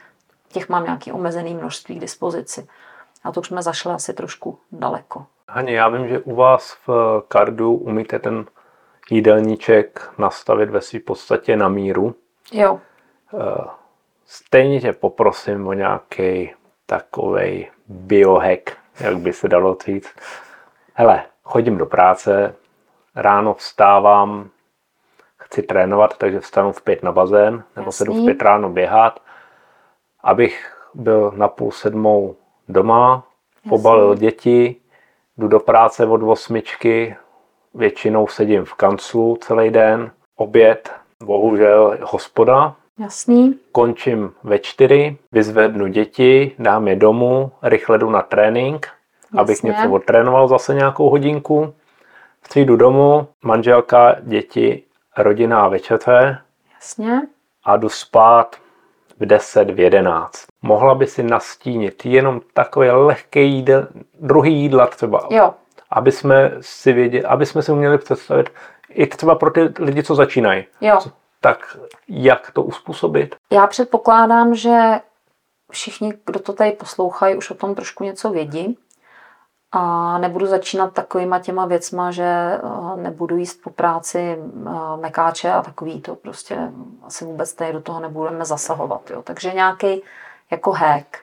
těch 0.47 0.69
mám 0.69 0.83
nějaký 0.83 1.11
omezený 1.11 1.53
množství 1.53 1.95
k 1.95 2.01
dispozici. 2.01 2.67
A 3.25 3.31
to 3.31 3.39
už 3.39 3.47
jsme 3.47 3.61
zašli 3.61 3.91
asi 3.91 4.13
trošku 4.13 4.59
daleko. 4.71 5.25
Hani, 5.49 5.73
já 5.73 5.89
vím, 5.89 6.07
že 6.07 6.19
u 6.19 6.35
vás 6.35 6.77
v 6.87 7.21
kardu 7.27 7.73
umíte 7.73 8.19
ten 8.19 8.45
jídelníček 9.11 10.09
nastavit 10.17 10.69
ve 10.69 10.81
své 10.81 10.99
podstatě 10.99 11.57
na 11.57 11.69
míru. 11.69 12.15
Jo. 12.51 12.79
Eh, 13.33 13.67
stejně 14.25 14.81
tě 14.81 14.93
poprosím 14.93 15.67
o 15.67 15.73
nějaký 15.73 16.53
takový 16.85 17.67
biohack, 17.87 18.77
jak 18.99 19.17
by 19.17 19.33
se 19.33 19.47
dalo 19.47 19.77
říct. 19.85 20.15
Hele, 20.93 21.23
chodím 21.43 21.77
do 21.77 21.85
práce, 21.85 22.55
ráno 23.15 23.53
vstávám, 23.53 24.49
chci 25.37 25.61
trénovat, 25.61 26.17
takže 26.17 26.39
vstanu 26.39 26.71
v 26.71 26.81
pět 26.81 27.03
na 27.03 27.11
bazén, 27.11 27.63
nebo 27.75 27.91
se 27.91 28.05
jdu 28.05 28.13
v 28.13 28.25
pět 28.25 28.41
ráno 28.41 28.69
běhat, 28.69 29.19
abych 30.23 30.77
byl 30.93 31.31
na 31.35 31.47
půl 31.47 31.71
sedmou 31.71 32.35
doma, 32.69 33.23
pobalil 33.69 34.15
děti, 34.15 34.75
jdu 35.37 35.47
do 35.47 35.59
práce 35.59 36.05
od 36.05 36.23
osmičky, 36.23 37.15
většinou 37.73 38.27
sedím 38.27 38.65
v 38.65 38.73
kanclu 38.73 39.37
celý 39.41 39.69
den, 39.69 40.11
oběd, 40.35 40.91
bohužel 41.23 41.97
hospoda. 42.01 42.75
Jasný. 42.99 43.59
Končím 43.71 44.33
ve 44.43 44.59
čtyři, 44.59 45.17
vyzvednu 45.31 45.87
děti, 45.87 46.51
dám 46.59 46.87
je 46.87 46.95
domů, 46.95 47.51
rychle 47.61 47.97
jdu 47.97 48.09
na 48.09 48.21
trénink, 48.21 48.87
Jasně. 49.23 49.39
abych 49.39 49.63
něco 49.63 49.91
odtrénoval 49.91 50.47
zase 50.47 50.73
nějakou 50.73 51.09
hodinku. 51.09 51.73
Přijdu 52.49 52.75
domů, 52.75 53.27
manželka, 53.43 54.15
děti, 54.21 54.83
rodinná 55.17 55.67
večeře. 55.67 56.37
Jasně. 56.75 57.21
A 57.63 57.77
jdu 57.77 57.89
spát 57.89 58.55
v 59.19 59.25
10, 59.25 59.69
v 59.69 59.79
11. 59.79 60.45
Mohla 60.61 60.95
by 60.95 61.07
si 61.07 61.23
nastínit 61.23 62.05
jenom 62.05 62.41
takové 62.53 62.91
lehké 62.91 63.41
jídel, 63.41 63.87
druhý 64.19 64.61
jídla 64.61 64.87
třeba. 64.87 65.27
Jo. 65.29 65.53
Aby 65.89 66.11
jsme 66.11 66.51
si 66.61 66.93
věděli, 66.93 67.25
aby 67.25 67.45
jsme 67.45 67.61
si 67.61 67.71
uměli 67.71 67.97
představit, 67.97 68.49
i 68.89 69.07
třeba 69.07 69.35
pro 69.35 69.51
ty 69.51 69.61
lidi, 69.79 70.03
co 70.03 70.15
začínají. 70.15 70.65
Jo. 70.81 70.99
Tak 71.41 71.77
jak 72.07 72.51
to 72.51 72.63
uspůsobit? 72.63 73.35
Já 73.51 73.67
předpokládám, 73.67 74.55
že 74.55 74.79
všichni, 75.71 76.13
kdo 76.25 76.39
to 76.39 76.53
tady 76.53 76.71
poslouchají, 76.71 77.35
už 77.35 77.51
o 77.51 77.55
tom 77.55 77.75
trošku 77.75 78.03
něco 78.03 78.29
vědí. 78.29 78.77
A 79.77 80.17
nebudu 80.17 80.45
začínat 80.45 80.93
takovýma 80.93 81.39
těma 81.39 81.65
věcma, 81.65 82.11
že 82.11 82.23
eh, 82.23 82.59
nebudu 82.95 83.37
jíst 83.37 83.61
po 83.63 83.69
práci 83.69 84.19
eh, 84.19 84.69
mekáče 85.01 85.51
a 85.51 85.61
takový 85.61 86.01
to 86.01 86.15
prostě 86.15 86.71
asi 87.03 87.25
vůbec 87.25 87.53
tady 87.53 87.73
do 87.73 87.81
toho 87.81 87.99
nebudeme 87.99 88.45
zasahovat. 88.45 89.09
Jo. 89.09 89.21
Takže 89.21 89.53
nějaký 89.53 90.01
jako 90.51 90.71
hack. 90.71 91.17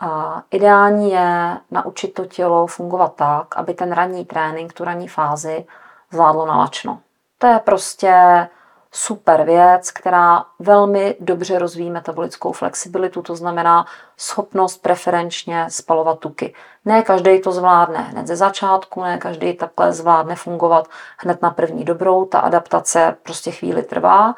A 0.00 0.42
ideální 0.50 1.10
je 1.10 1.58
naučit 1.70 2.08
to 2.08 2.26
tělo 2.26 2.66
fungovat 2.66 3.14
tak, 3.14 3.56
aby 3.56 3.74
ten 3.74 3.92
ranní 3.92 4.24
trénink, 4.24 4.72
tu 4.72 4.84
ranní 4.84 5.08
fázi 5.08 5.66
zvládlo 6.10 6.46
nalačno. 6.46 7.00
To 7.38 7.46
je 7.46 7.58
prostě 7.58 8.48
super 8.92 9.44
věc, 9.44 9.90
která 9.90 10.44
velmi 10.58 11.16
dobře 11.20 11.58
rozvíjí 11.58 11.90
metabolickou 11.90 12.52
flexibilitu, 12.52 13.22
to 13.22 13.36
znamená 13.36 13.86
schopnost 14.16 14.82
preferenčně 14.82 15.66
spalovat 15.68 16.18
tuky. 16.18 16.54
Ne 16.84 17.02
každý 17.02 17.40
to 17.40 17.52
zvládne 17.52 17.98
hned 17.98 18.26
ze 18.26 18.36
začátku, 18.36 19.02
ne 19.02 19.18
každý 19.18 19.54
takhle 19.54 19.92
zvládne 19.92 20.36
fungovat 20.36 20.88
hned 21.18 21.42
na 21.42 21.50
první 21.50 21.84
dobrou, 21.84 22.24
ta 22.24 22.38
adaptace 22.38 23.16
prostě 23.22 23.50
chvíli 23.50 23.82
trvá, 23.82 24.34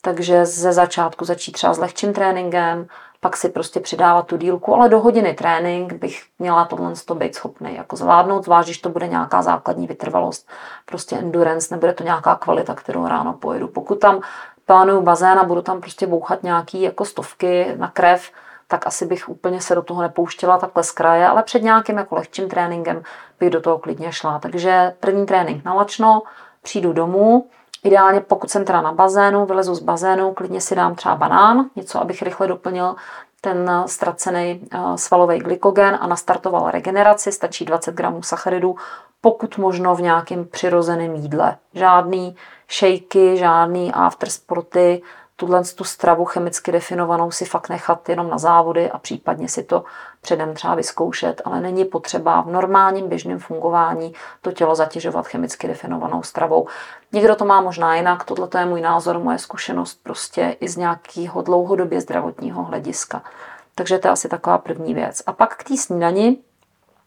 takže 0.00 0.46
ze 0.46 0.72
začátku 0.72 1.24
začít 1.24 1.52
třeba 1.52 1.74
s 1.74 1.78
lehčím 1.78 2.12
tréninkem, 2.12 2.86
pak 3.20 3.36
si 3.36 3.48
prostě 3.48 3.80
přidávat 3.80 4.26
tu 4.26 4.36
dílku, 4.36 4.74
ale 4.74 4.88
do 4.88 5.00
hodiny 5.00 5.34
trénink 5.34 5.92
bych 5.92 6.22
měla 6.38 6.64
tohle 6.64 6.92
to 7.04 7.14
být 7.14 7.34
schopný 7.34 7.76
jako 7.76 7.96
zvládnout, 7.96 8.44
zvlášť, 8.44 8.68
když 8.68 8.78
to 8.78 8.88
bude 8.88 9.08
nějaká 9.08 9.42
základní 9.42 9.86
vytrvalost, 9.86 10.48
prostě 10.86 11.16
endurance, 11.16 11.74
nebude 11.74 11.92
to 11.92 12.04
nějaká 12.04 12.36
kvalita, 12.36 12.74
kterou 12.74 13.08
ráno 13.08 13.32
pojedu. 13.32 13.68
Pokud 13.68 13.94
tam 13.94 14.20
plánuju 14.66 15.02
bazén 15.02 15.38
a 15.38 15.44
budu 15.44 15.62
tam 15.62 15.80
prostě 15.80 16.06
bouchat 16.06 16.42
nějaký 16.42 16.82
jako 16.82 17.04
stovky 17.04 17.74
na 17.76 17.88
krev, 17.88 18.30
tak 18.68 18.86
asi 18.86 19.06
bych 19.06 19.28
úplně 19.28 19.60
se 19.60 19.74
do 19.74 19.82
toho 19.82 20.02
nepouštěla 20.02 20.58
takhle 20.58 20.82
z 20.82 20.90
kraje, 20.90 21.26
ale 21.26 21.42
před 21.42 21.62
nějakým 21.62 21.98
jako 21.98 22.14
lehčím 22.14 22.48
tréninkem 22.48 23.02
bych 23.40 23.50
do 23.50 23.60
toho 23.60 23.78
klidně 23.78 24.12
šla. 24.12 24.38
Takže 24.38 24.94
první 25.00 25.26
trénink 25.26 25.64
nalačno, 25.64 26.22
přijdu 26.62 26.92
domů, 26.92 27.46
Ideálně 27.86 28.20
pokud 28.20 28.50
jsem 28.50 28.64
teda 28.64 28.80
na 28.80 28.92
bazénu, 28.92 29.46
vylezu 29.46 29.74
z 29.74 29.80
bazénu, 29.80 30.32
klidně 30.34 30.60
si 30.60 30.74
dám 30.74 30.94
třeba 30.94 31.14
banán, 31.14 31.70
něco, 31.76 32.00
abych 32.00 32.22
rychle 32.22 32.46
doplnil 32.46 32.96
ten 33.40 33.70
ztracený 33.86 34.60
eh, 34.70 34.78
svalový 34.96 35.38
glykogen 35.38 35.98
a 36.00 36.06
nastartoval 36.06 36.70
regeneraci. 36.70 37.32
Stačí 37.32 37.64
20 37.64 37.94
gramů 37.94 38.22
sacharidů, 38.22 38.76
pokud 39.20 39.58
možno 39.58 39.94
v 39.94 40.00
nějakém 40.00 40.44
přirozeném 40.44 41.14
jídle. 41.14 41.56
Žádný 41.74 42.36
šejky, 42.68 43.36
žádný 43.36 43.92
aftersporty, 43.92 45.02
tuhle 45.36 45.64
tu 45.64 45.84
stravu 45.84 46.24
chemicky 46.24 46.72
definovanou 46.72 47.30
si 47.30 47.44
fakt 47.44 47.68
nechat 47.68 48.08
jenom 48.08 48.30
na 48.30 48.38
závody 48.38 48.90
a 48.90 48.98
případně 48.98 49.48
si 49.48 49.62
to 49.62 49.84
předem 50.20 50.54
třeba 50.54 50.74
vyzkoušet, 50.74 51.42
ale 51.44 51.60
není 51.60 51.84
potřeba 51.84 52.40
v 52.40 52.46
normálním 52.46 53.08
běžném 53.08 53.38
fungování 53.38 54.12
to 54.42 54.52
tělo 54.52 54.74
zatěžovat 54.74 55.26
chemicky 55.26 55.68
definovanou 55.68 56.22
stravou. 56.22 56.68
Někdo 57.12 57.36
to 57.36 57.44
má 57.44 57.60
možná 57.60 57.96
jinak, 57.96 58.24
tohle 58.24 58.48
je 58.58 58.66
můj 58.66 58.80
názor, 58.80 59.18
moje 59.18 59.38
zkušenost 59.38 60.00
prostě 60.02 60.56
i 60.60 60.68
z 60.68 60.76
nějakého 60.76 61.42
dlouhodobě 61.42 62.00
zdravotního 62.00 62.64
hlediska. 62.64 63.22
Takže 63.74 63.98
to 63.98 64.08
je 64.08 64.12
asi 64.12 64.28
taková 64.28 64.58
první 64.58 64.94
věc. 64.94 65.22
A 65.26 65.32
pak 65.32 65.56
k 65.56 65.64
té 65.64 65.76
snídani, 65.76 66.38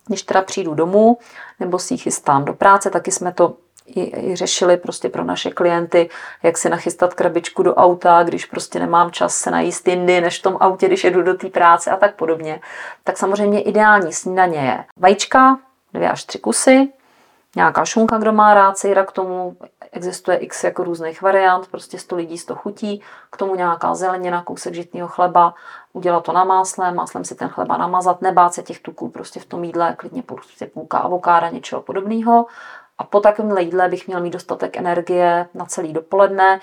když 0.07 0.23
teda 0.23 0.41
přijdu 0.41 0.73
domů 0.73 1.17
nebo 1.59 1.79
si 1.79 1.93
ji 1.93 1.97
chystám 1.97 2.45
do 2.45 2.53
práce, 2.53 2.89
taky 2.89 3.11
jsme 3.11 3.33
to 3.33 3.55
i, 3.95 4.31
i 4.31 4.35
řešili 4.35 4.77
prostě 4.77 5.09
pro 5.09 5.23
naše 5.23 5.51
klienty, 5.51 6.09
jak 6.43 6.57
si 6.57 6.69
nachystat 6.69 7.13
krabičku 7.13 7.63
do 7.63 7.75
auta, 7.75 8.23
když 8.23 8.45
prostě 8.45 8.79
nemám 8.79 9.11
čas 9.11 9.35
se 9.35 9.51
najíst 9.51 9.87
jindy, 9.87 10.21
než 10.21 10.39
v 10.39 10.43
tom 10.43 10.57
autě, 10.59 10.87
když 10.87 11.03
jedu 11.03 11.21
do 11.21 11.33
té 11.33 11.49
práce 11.49 11.91
a 11.91 11.97
tak 11.97 12.15
podobně. 12.15 12.61
Tak 13.03 13.17
samozřejmě 13.17 13.61
ideální 13.61 14.13
snídaně 14.13 14.59
je 14.59 14.85
vajíčka, 14.97 15.59
dvě 15.93 16.11
až 16.11 16.23
tři 16.23 16.39
kusy, 16.39 16.89
nějaká 17.55 17.85
šunka, 17.85 18.17
kdo 18.17 18.33
má 18.33 18.53
rád 18.53 18.77
sejra 18.77 19.05
k 19.05 19.11
tomu, 19.11 19.57
existuje 19.91 20.37
x 20.37 20.63
jako 20.63 20.83
různých 20.83 21.21
variant, 21.21 21.67
prostě 21.67 21.99
100 21.99 22.15
lidí 22.15 22.37
100 22.37 22.55
chutí, 22.55 23.01
k 23.29 23.37
tomu 23.37 23.55
nějaká 23.55 23.95
zelenina, 23.95 24.43
kousek 24.43 24.73
žitného 24.73 25.07
chleba, 25.07 25.53
udělat 25.93 26.23
to 26.23 26.33
na 26.33 26.43
másle, 26.43 26.91
máslem 26.91 27.25
si 27.25 27.35
ten 27.35 27.49
chleba 27.49 27.77
namazat, 27.77 28.21
nebát 28.21 28.53
se 28.53 28.63
těch 28.63 28.79
tuků 28.79 29.09
prostě 29.09 29.39
v 29.39 29.45
tom 29.45 29.63
jídle, 29.63 29.95
klidně 29.97 30.23
prostě 30.23 30.65
půlka 30.65 30.97
avokáda, 30.97 31.49
něčeho 31.49 31.81
podobného 31.81 32.45
A 32.99 33.03
po 33.03 33.19
takovém 33.19 33.57
jídle 33.57 33.89
bych 33.89 34.07
měl 34.07 34.21
mít 34.21 34.33
dostatek 34.33 34.77
energie 34.77 35.47
na 35.53 35.65
celý 35.65 35.93
dopoledne, 35.93 36.59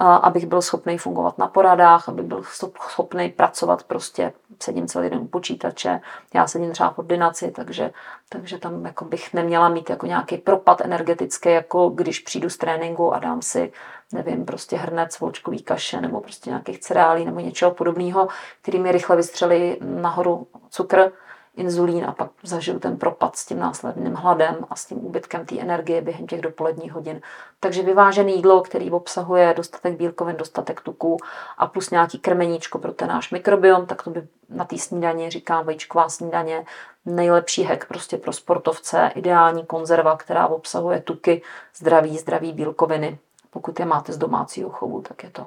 abych 0.00 0.46
byl 0.46 0.62
schopný 0.62 0.98
fungovat 0.98 1.38
na 1.38 1.46
poradách, 1.46 2.08
aby 2.08 2.22
byl 2.22 2.42
schopný 2.88 3.28
pracovat 3.28 3.82
prostě, 3.82 4.32
sedím 4.62 4.86
celý 4.86 5.10
den 5.10 5.18
u 5.18 5.26
počítače, 5.26 6.00
já 6.34 6.46
sedím 6.46 6.72
třeba 6.72 6.90
v 6.90 6.98
ordinaci, 6.98 7.50
takže, 7.50 7.90
takže 8.28 8.58
tam 8.58 8.84
jako 8.86 9.04
bych 9.04 9.34
neměla 9.34 9.68
mít 9.68 9.90
jako 9.90 10.06
nějaký 10.06 10.36
propad 10.36 10.80
energetický, 10.80 11.48
jako 11.48 11.88
když 11.88 12.18
přijdu 12.18 12.50
z 12.50 12.56
tréninku 12.56 13.14
a 13.14 13.18
dám 13.18 13.42
si, 13.42 13.72
nevím, 14.12 14.44
prostě 14.44 14.76
hrnec 14.76 15.20
volčkový 15.20 15.62
kaše 15.62 16.00
nebo 16.00 16.20
prostě 16.20 16.50
nějakých 16.50 16.80
cereálí 16.80 17.24
nebo 17.24 17.40
něčeho 17.40 17.70
podobného, 17.70 18.28
který 18.62 18.78
mi 18.78 18.92
rychle 18.92 19.16
vystřelí 19.16 19.76
nahoru 19.80 20.46
cukr, 20.70 21.12
inzulín 21.56 22.04
a 22.04 22.12
pak 22.12 22.30
zažiju 22.42 22.78
ten 22.78 22.96
propad 22.96 23.36
s 23.36 23.46
tím 23.46 23.58
následným 23.58 24.14
hladem 24.14 24.56
a 24.70 24.76
s 24.76 24.86
tím 24.86 25.06
úbytkem 25.06 25.46
té 25.46 25.58
energie 25.58 26.02
během 26.02 26.26
těch 26.26 26.40
dopoledních 26.40 26.92
hodin. 26.92 27.20
Takže 27.60 27.82
vyvážené 27.82 28.30
jídlo, 28.30 28.60
který 28.60 28.90
obsahuje 28.90 29.54
dostatek 29.56 29.96
bílkovin, 29.96 30.36
dostatek 30.36 30.80
tuků 30.80 31.16
a 31.58 31.66
plus 31.66 31.90
nějaký 31.90 32.18
krmeníčko 32.18 32.78
pro 32.78 32.92
ten 32.92 33.08
náš 33.08 33.30
mikrobiom, 33.30 33.86
tak 33.86 34.02
to 34.02 34.10
by 34.10 34.28
na 34.48 34.64
té 34.64 34.78
snídaně 34.78 35.30
říkám 35.30 35.66
vajíčková 35.66 36.08
snídaně, 36.08 36.64
nejlepší 37.04 37.62
hek 37.62 37.84
prostě 37.88 38.16
pro 38.16 38.32
sportovce, 38.32 39.10
ideální 39.14 39.66
konzerva, 39.66 40.16
která 40.16 40.46
obsahuje 40.46 41.00
tuky, 41.00 41.42
zdraví, 41.76 42.18
zdraví 42.18 42.52
bílkoviny. 42.52 43.18
Pokud 43.50 43.80
je 43.80 43.86
máte 43.86 44.12
z 44.12 44.18
domácího 44.18 44.70
chovu, 44.70 45.02
tak 45.02 45.22
je 45.22 45.30
to 45.30 45.46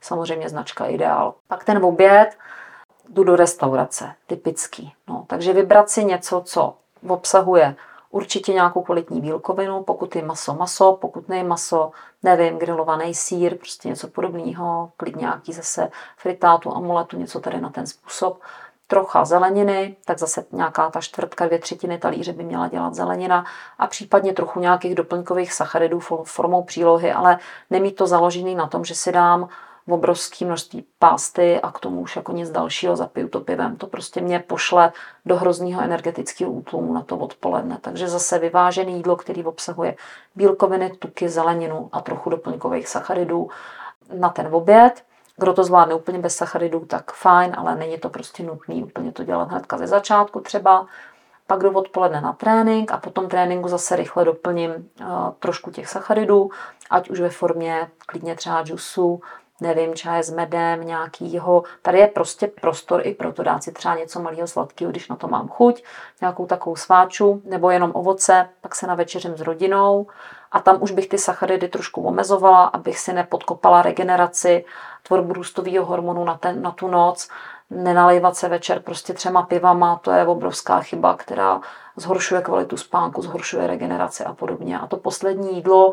samozřejmě 0.00 0.48
značka 0.48 0.86
ideál. 0.86 1.34
Pak 1.48 1.64
ten 1.64 1.84
oběd, 1.84 2.36
jdu 3.12 3.24
do 3.24 3.36
restaurace, 3.36 4.14
typický. 4.26 4.92
No, 5.08 5.24
takže 5.26 5.52
vybrat 5.52 5.90
si 5.90 6.04
něco, 6.04 6.42
co 6.44 6.74
obsahuje 7.08 7.76
určitě 8.10 8.52
nějakou 8.52 8.82
kvalitní 8.82 9.20
bílkovinu, 9.20 9.82
pokud 9.82 10.16
je 10.16 10.24
maso, 10.24 10.54
maso, 10.54 10.98
pokud 11.00 11.28
ne 11.28 11.44
maso, 11.44 11.90
nevím, 12.22 12.58
grilovaný 12.58 13.14
sír, 13.14 13.58
prostě 13.58 13.88
něco 13.88 14.08
podobného, 14.08 14.90
klidně 14.96 15.20
nějaký 15.20 15.52
zase 15.52 15.90
fritátu, 16.16 16.76
amuletu, 16.76 17.16
něco 17.16 17.40
tady 17.40 17.60
na 17.60 17.70
ten 17.70 17.86
způsob. 17.86 18.40
Trocha 18.86 19.24
zeleniny, 19.24 19.96
tak 20.04 20.18
zase 20.18 20.44
nějaká 20.52 20.90
ta 20.90 21.00
čtvrtka, 21.00 21.46
dvě 21.46 21.58
třetiny 21.58 21.98
talíře 21.98 22.32
by 22.32 22.44
měla 22.44 22.68
dělat 22.68 22.94
zelenina 22.94 23.44
a 23.78 23.86
případně 23.86 24.32
trochu 24.32 24.60
nějakých 24.60 24.94
doplňkových 24.94 25.52
sacharidů 25.52 26.00
formou 26.24 26.62
přílohy, 26.62 27.12
ale 27.12 27.38
nemít 27.70 27.96
to 27.96 28.06
založený 28.06 28.54
na 28.54 28.66
tom, 28.66 28.84
že 28.84 28.94
si 28.94 29.12
dám 29.12 29.48
obrovské 29.88 30.44
množství 30.44 30.84
pásty 30.98 31.60
a 31.60 31.72
k 31.72 31.80
tomu 31.80 32.00
už 32.00 32.16
jako 32.16 32.32
nic 32.32 32.50
dalšího 32.50 32.96
zapiju 32.96 33.28
to 33.28 33.40
pivem. 33.40 33.76
To 33.76 33.86
prostě 33.86 34.20
mě 34.20 34.38
pošle 34.38 34.92
do 35.26 35.36
hrozného 35.36 35.82
energetického 35.82 36.52
útlumu 36.52 36.92
na 36.92 37.02
to 37.02 37.16
odpoledne. 37.16 37.78
Takže 37.80 38.08
zase 38.08 38.38
vyvážené 38.38 38.90
jídlo, 38.90 39.16
který 39.16 39.44
obsahuje 39.44 39.96
bílkoviny, 40.34 40.90
tuky, 40.90 41.28
zeleninu 41.28 41.88
a 41.92 42.00
trochu 42.00 42.30
doplňkových 42.30 42.88
sacharidů 42.88 43.48
na 44.14 44.28
ten 44.28 44.48
oběd. 44.54 45.04
Kdo 45.36 45.52
to 45.52 45.64
zvládne 45.64 45.94
úplně 45.94 46.18
bez 46.18 46.36
sacharidů, 46.36 46.80
tak 46.80 47.12
fajn, 47.12 47.54
ale 47.58 47.76
není 47.76 47.98
to 47.98 48.08
prostě 48.08 48.42
nutné 48.42 48.74
úplně 48.74 49.12
to 49.12 49.24
dělat 49.24 49.50
hnedka 49.50 49.78
ze 49.78 49.86
začátku 49.86 50.40
třeba. 50.40 50.86
Pak 51.46 51.62
jdu 51.62 51.70
odpoledne 51.70 52.20
na 52.20 52.32
trénink 52.32 52.92
a 52.92 52.96
po 52.96 53.10
tom 53.10 53.28
tréninku 53.28 53.68
zase 53.68 53.96
rychle 53.96 54.24
doplním 54.24 54.70
uh, 54.70 55.06
trošku 55.38 55.70
těch 55.70 55.88
sacharidů, 55.88 56.50
ať 56.90 57.10
už 57.10 57.20
ve 57.20 57.30
formě 57.30 57.90
klidně 58.06 58.34
třeba 58.34 58.62
džusu, 58.62 59.20
nevím, 59.62 59.94
čaj 59.94 60.22
s 60.22 60.30
medem, 60.30 60.86
nějakýho. 60.86 61.62
Tady 61.82 61.98
je 61.98 62.06
prostě 62.06 62.46
prostor 62.46 63.06
i 63.06 63.14
pro 63.14 63.32
to 63.32 63.42
dát 63.42 63.62
si 63.62 63.72
třeba 63.72 63.94
něco 63.96 64.20
malého 64.20 64.46
sladkého, 64.46 64.90
když 64.90 65.08
na 65.08 65.16
to 65.16 65.28
mám 65.28 65.48
chuť, 65.48 65.84
nějakou 66.20 66.46
takovou 66.46 66.76
sváču, 66.76 67.42
nebo 67.44 67.70
jenom 67.70 67.90
ovoce, 67.94 68.48
pak 68.60 68.74
se 68.74 68.86
na 68.86 68.94
večeřím 68.94 69.36
s 69.36 69.40
rodinou 69.40 70.06
a 70.52 70.60
tam 70.60 70.82
už 70.82 70.90
bych 70.90 71.08
ty 71.08 71.18
sacharidy 71.18 71.68
trošku 71.68 72.02
omezovala, 72.02 72.64
abych 72.64 72.98
si 72.98 73.12
nepodkopala 73.12 73.82
regeneraci, 73.82 74.64
tvorbu 75.02 75.32
růstového 75.32 75.84
hormonu 75.84 76.24
na, 76.24 76.36
ten, 76.36 76.62
na 76.62 76.70
tu 76.70 76.88
noc, 76.88 77.28
nenalejvat 77.70 78.36
se 78.36 78.48
večer 78.48 78.80
prostě 78.80 79.12
třema 79.12 79.42
pivama, 79.42 80.00
to 80.02 80.10
je 80.10 80.26
obrovská 80.26 80.80
chyba, 80.80 81.14
která 81.14 81.60
zhoršuje 81.96 82.42
kvalitu 82.42 82.76
spánku, 82.76 83.22
zhoršuje 83.22 83.66
regeneraci 83.66 84.24
a 84.24 84.32
podobně. 84.32 84.78
A 84.78 84.86
to 84.86 84.96
poslední 84.96 85.54
jídlo 85.54 85.92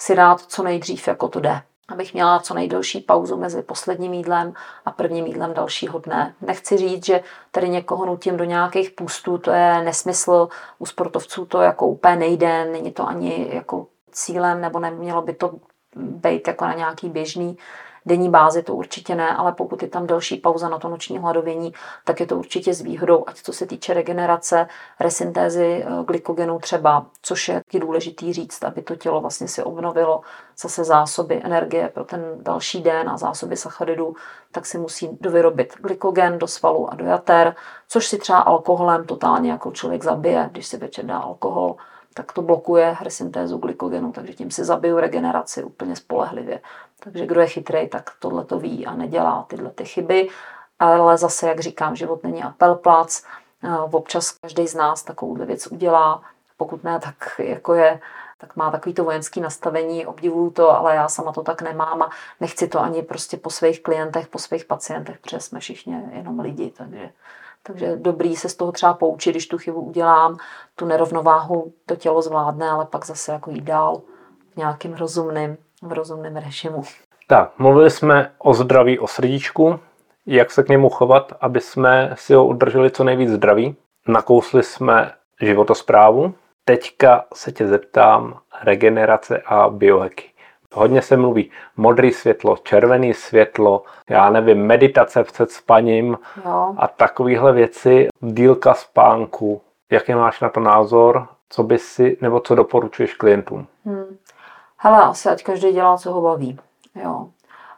si 0.00 0.16
dát 0.16 0.40
co 0.40 0.62
nejdřív, 0.62 1.08
jako 1.08 1.28
to 1.28 1.40
jde 1.40 1.62
abych 1.90 2.14
měla 2.14 2.38
co 2.38 2.54
nejdelší 2.54 3.00
pauzu 3.00 3.36
mezi 3.36 3.62
posledním 3.62 4.12
jídlem 4.12 4.52
a 4.84 4.90
prvním 4.90 5.26
jídlem 5.26 5.54
dalšího 5.54 5.98
dne. 5.98 6.34
Nechci 6.40 6.76
říct, 6.76 7.04
že 7.04 7.22
tady 7.50 7.68
někoho 7.68 8.06
nutím 8.06 8.36
do 8.36 8.44
nějakých 8.44 8.90
půstů, 8.90 9.38
to 9.38 9.50
je 9.50 9.82
nesmysl. 9.82 10.48
U 10.78 10.86
sportovců 10.86 11.46
to 11.46 11.60
jako 11.60 11.86
úplně 11.86 12.16
nejde, 12.16 12.64
není 12.64 12.92
to 12.92 13.08
ani 13.08 13.48
jako 13.52 13.86
cílem, 14.12 14.60
nebo 14.60 14.78
nemělo 14.78 15.22
by 15.22 15.34
to 15.34 15.54
být 15.96 16.48
jako 16.48 16.64
na 16.64 16.74
nějaký 16.74 17.08
běžný 17.08 17.58
denní 18.06 18.30
bázi 18.30 18.62
to 18.62 18.74
určitě 18.74 19.14
ne, 19.14 19.36
ale 19.36 19.52
pokud 19.52 19.82
je 19.82 19.88
tam 19.88 20.06
delší 20.06 20.36
pauza 20.36 20.68
na 20.68 20.78
to 20.78 20.88
noční 20.88 21.18
hladovění, 21.18 21.72
tak 22.04 22.20
je 22.20 22.26
to 22.26 22.36
určitě 22.36 22.74
s 22.74 22.80
výhodou, 22.80 23.24
ať 23.26 23.42
co 23.42 23.52
se 23.52 23.66
týče 23.66 23.94
regenerace, 23.94 24.68
resyntézy 25.00 25.84
eh, 25.84 26.04
glykogenu 26.04 26.58
třeba, 26.58 27.06
což 27.22 27.48
je 27.48 27.54
taky 27.54 27.80
důležitý 27.80 28.32
říct, 28.32 28.64
aby 28.64 28.82
to 28.82 28.96
tělo 28.96 29.20
vlastně 29.20 29.48
si 29.48 29.62
obnovilo 29.62 30.20
zase 30.58 30.84
zásoby 30.84 31.40
energie 31.44 31.88
pro 31.88 32.04
ten 32.04 32.20
další 32.36 32.82
den 32.82 33.10
a 33.10 33.16
zásoby 33.16 33.56
sacharidů, 33.56 34.14
tak 34.52 34.66
si 34.66 34.78
musí 34.78 35.18
dovyrobit 35.20 35.74
glykogen 35.80 36.38
do 36.38 36.46
svalu 36.46 36.92
a 36.92 36.94
do 36.94 37.04
jater, 37.04 37.54
což 37.88 38.06
si 38.06 38.18
třeba 38.18 38.38
alkoholem 38.38 39.04
totálně 39.04 39.50
jako 39.50 39.70
člověk 39.70 40.04
zabije, 40.04 40.48
když 40.52 40.66
si 40.66 40.76
večer 40.76 41.04
dá 41.04 41.18
alkohol, 41.18 41.76
tak 42.14 42.32
to 42.32 42.42
blokuje 42.42 42.96
resyntézu 43.00 43.58
glykogenu, 43.58 44.12
takže 44.12 44.32
tím 44.32 44.50
si 44.50 44.64
zabiju 44.64 44.96
regeneraci 44.96 45.64
úplně 45.64 45.96
spolehlivě. 45.96 46.60
Takže 47.00 47.26
kdo 47.26 47.40
je 47.40 47.46
chytrý, 47.46 47.88
tak 47.88 48.10
tohle 48.18 48.44
to 48.44 48.58
ví 48.58 48.86
a 48.86 48.94
nedělá 48.94 49.44
tyhle 49.48 49.70
ty 49.70 49.84
chyby. 49.84 50.28
Ale 50.78 51.18
zase, 51.18 51.48
jak 51.48 51.60
říkám, 51.60 51.96
život 51.96 52.24
není 52.24 52.42
apelplac. 52.42 53.24
Eh, 53.64 53.78
občas 53.78 54.30
každý 54.30 54.68
z 54.68 54.74
nás 54.74 55.02
takovou 55.02 55.34
věc 55.34 55.66
udělá. 55.66 56.22
Pokud 56.56 56.84
ne, 56.84 57.00
tak 57.00 57.16
jako 57.38 57.74
je 57.74 58.00
tak 58.40 58.56
má 58.56 58.70
takový 58.70 58.94
to 58.94 59.04
vojenský 59.04 59.40
nastavení, 59.40 60.06
obdivuju 60.06 60.50
to, 60.50 60.70
ale 60.70 60.94
já 60.94 61.08
sama 61.08 61.32
to 61.32 61.42
tak 61.42 61.62
nemám 61.62 62.02
a 62.02 62.10
nechci 62.40 62.68
to 62.68 62.80
ani 62.80 63.02
prostě 63.02 63.36
po 63.36 63.50
svých 63.50 63.82
klientech, 63.82 64.28
po 64.28 64.38
svých 64.38 64.64
pacientech, 64.64 65.18
protože 65.18 65.40
jsme 65.40 65.60
všichni 65.60 66.02
jenom 66.12 66.40
lidi, 66.40 66.72
takže, 66.76 67.10
takže 67.62 67.96
dobrý 67.96 68.36
se 68.36 68.48
z 68.48 68.54
toho 68.54 68.72
třeba 68.72 68.94
poučit, 68.94 69.30
když 69.30 69.46
tu 69.46 69.58
chybu 69.58 69.80
udělám, 69.80 70.38
tu 70.74 70.86
nerovnováhu 70.86 71.72
to 71.86 71.96
tělo 71.96 72.22
zvládne, 72.22 72.70
ale 72.70 72.84
pak 72.84 73.06
zase 73.06 73.32
jako 73.32 73.50
jít 73.50 73.64
dál 73.64 74.02
v 74.52 74.56
nějakým 74.56 74.94
rozumným 74.94 75.56
v 75.82 75.92
rozumném 75.92 76.36
režimu. 76.36 76.82
Tak, 77.26 77.58
mluvili 77.58 77.90
jsme 77.90 78.32
o 78.38 78.54
zdraví, 78.54 78.98
o 78.98 79.06
srdíčku, 79.06 79.80
jak 80.26 80.50
se 80.50 80.62
k 80.62 80.68
němu 80.68 80.88
chovat, 80.88 81.32
aby 81.40 81.60
jsme 81.60 82.10
si 82.14 82.34
ho 82.34 82.46
udrželi 82.46 82.90
co 82.90 83.04
nejvíc 83.04 83.30
zdraví. 83.30 83.76
Nakousli 84.08 84.62
jsme 84.62 85.12
životosprávu. 85.40 86.34
Teďka 86.64 87.24
se 87.34 87.52
tě 87.52 87.66
zeptám 87.66 88.38
regenerace 88.62 89.42
a 89.46 89.68
biohacky. 89.68 90.24
Hodně 90.74 91.02
se 91.02 91.16
mluví 91.16 91.50
modré 91.76 92.10
světlo, 92.12 92.56
červené 92.56 93.14
světlo, 93.14 93.82
já 94.08 94.30
nevím, 94.30 94.66
meditace 94.66 95.24
před 95.24 95.50
spaním 95.50 96.18
jo. 96.44 96.74
a 96.76 96.88
takovéhle 96.88 97.52
věci, 97.52 98.08
dílka 98.20 98.74
spánku. 98.74 99.62
Jaký 99.90 100.14
máš 100.14 100.40
na 100.40 100.48
to 100.48 100.60
názor? 100.60 101.26
Co 101.48 101.62
by 101.62 101.78
si, 101.78 102.16
nebo 102.20 102.40
co 102.40 102.54
doporučuješ 102.54 103.14
klientům? 103.14 103.66
Hmm. 103.84 104.16
Hele, 104.82 105.02
asi 105.02 105.28
ať 105.28 105.42
každý 105.42 105.72
dělá, 105.72 105.98
co 105.98 106.12
ho 106.12 106.20
baví. 106.20 106.58
Jo. 106.94 107.28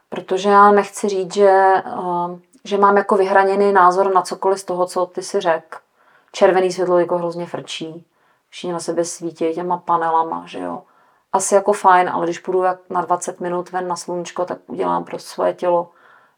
Protože 0.09 0.49
já 0.49 0.71
nechci 0.71 1.09
říct, 1.09 1.33
že, 1.33 1.73
uh, 1.97 2.39
že 2.63 2.77
mám 2.77 2.97
jako 2.97 3.15
vyhraněný 3.15 3.73
názor 3.73 4.13
na 4.13 4.21
cokoliv 4.21 4.59
z 4.59 4.63
toho, 4.63 4.85
co 4.85 5.05
ty 5.05 5.21
si 5.21 5.39
řek. 5.39 5.77
Červený 6.31 6.71
světlo 6.71 6.99
jako 6.99 7.17
hrozně 7.17 7.45
frčí. 7.45 8.05
Všichni 8.49 8.73
na 8.73 8.79
sebe 8.79 9.05
svítí 9.05 9.53
těma 9.53 9.77
panelama, 9.77 10.43
že 10.45 10.59
jo. 10.59 10.81
Asi 11.33 11.55
jako 11.55 11.73
fajn, 11.73 12.09
ale 12.09 12.25
když 12.25 12.39
půjdu 12.39 12.63
jak 12.63 12.77
na 12.89 13.01
20 13.01 13.39
minut 13.39 13.71
ven 13.71 13.87
na 13.87 13.95
sluníčko, 13.95 14.45
tak 14.45 14.57
udělám 14.67 15.03
pro 15.03 15.19
svoje 15.19 15.53
tělo 15.53 15.89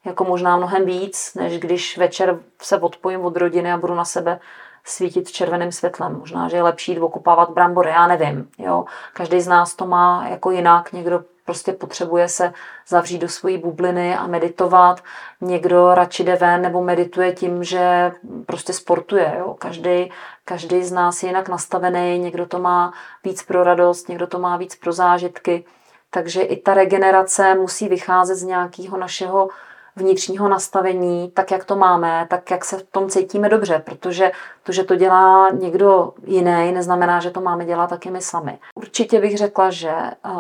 jako 0.06 0.24
možná 0.24 0.58
mnohem 0.58 0.86
víc, 0.86 1.34
než 1.36 1.60
když 1.60 1.98
večer 1.98 2.40
se 2.62 2.80
odpojím 2.80 3.26
od 3.26 3.38
rodiny 3.38 3.72
a 3.72 3.78
budu 3.78 3.96
na 3.96 4.06
sebe 4.06 4.40
svítit 4.86 5.32
červeným 5.32 5.72
světlem. 5.72 6.20
Možná, 6.20 6.50
že 6.50 6.58
je 6.58 6.64
lepší 6.64 7.00
okupávat 7.00 7.50
brambory, 7.50 7.90
já 7.90 8.08
nevím. 8.08 8.50
Jo. 8.58 8.86
Každý 9.14 9.42
z 9.42 9.48
nás 9.48 9.76
to 9.76 9.86
má 9.86 10.28
jako 10.30 10.52
jinak. 10.52 10.94
Někdo 10.94 11.24
prostě 11.46 11.74
potřebuje 11.74 12.30
se 12.30 12.54
zavřít 12.88 13.18
do 13.18 13.30
svojí 13.30 13.58
bubliny 13.58 14.16
a 14.16 14.28
meditovat. 14.28 15.02
Někdo 15.42 15.94
radši 15.94 16.24
jde 16.24 16.36
ven 16.36 16.62
nebo 16.62 16.82
medituje 16.82 17.34
tím, 17.34 17.64
že 17.64 18.12
prostě 18.46 18.74
sportuje. 18.74 19.36
Jo. 19.40 19.56
Každý, 19.60 20.12
každý 20.46 20.84
z 20.84 20.92
nás 20.92 21.24
je 21.24 21.30
jinak 21.30 21.50
nastavený, 21.50 22.20
někdo 22.20 22.46
to 22.46 22.60
má 22.60 22.94
víc 23.24 23.44
pro 23.44 23.64
radost, 23.64 24.10
někdo 24.10 24.28
to 24.28 24.40
má 24.40 24.58
víc 24.58 24.76
pro 24.76 24.94
zážitky. 24.94 25.66
Takže 26.10 26.42
i 26.42 26.62
ta 26.62 26.74
regenerace 26.74 27.56
musí 27.56 27.88
vycházet 27.88 28.36
z 28.36 28.44
nějakého 28.44 28.98
našeho 28.98 29.50
vnitřního 29.96 30.48
nastavení, 30.50 31.32
tak 31.34 31.52
jak 31.52 31.66
to 31.66 31.76
máme, 31.76 32.28
tak 32.30 32.52
jak 32.52 32.66
se 32.66 32.78
v 32.78 32.84
tom 32.84 33.10
cítíme 33.10 33.50
dobře, 33.50 33.82
protože 33.86 34.32
to, 34.64 34.72
že 34.72 34.84
to 34.84 34.96
dělá 34.96 35.50
někdo 35.50 36.14
jiný, 36.24 36.72
neznamená, 36.72 37.20
že 37.20 37.32
to 37.32 37.42
máme 37.42 37.66
dělat 37.66 37.90
taky 37.90 38.12
my 38.12 38.22
sami. 38.22 38.60
Určitě 38.76 39.22
bych 39.22 39.38
řekla, 39.38 39.70
že 39.70 39.94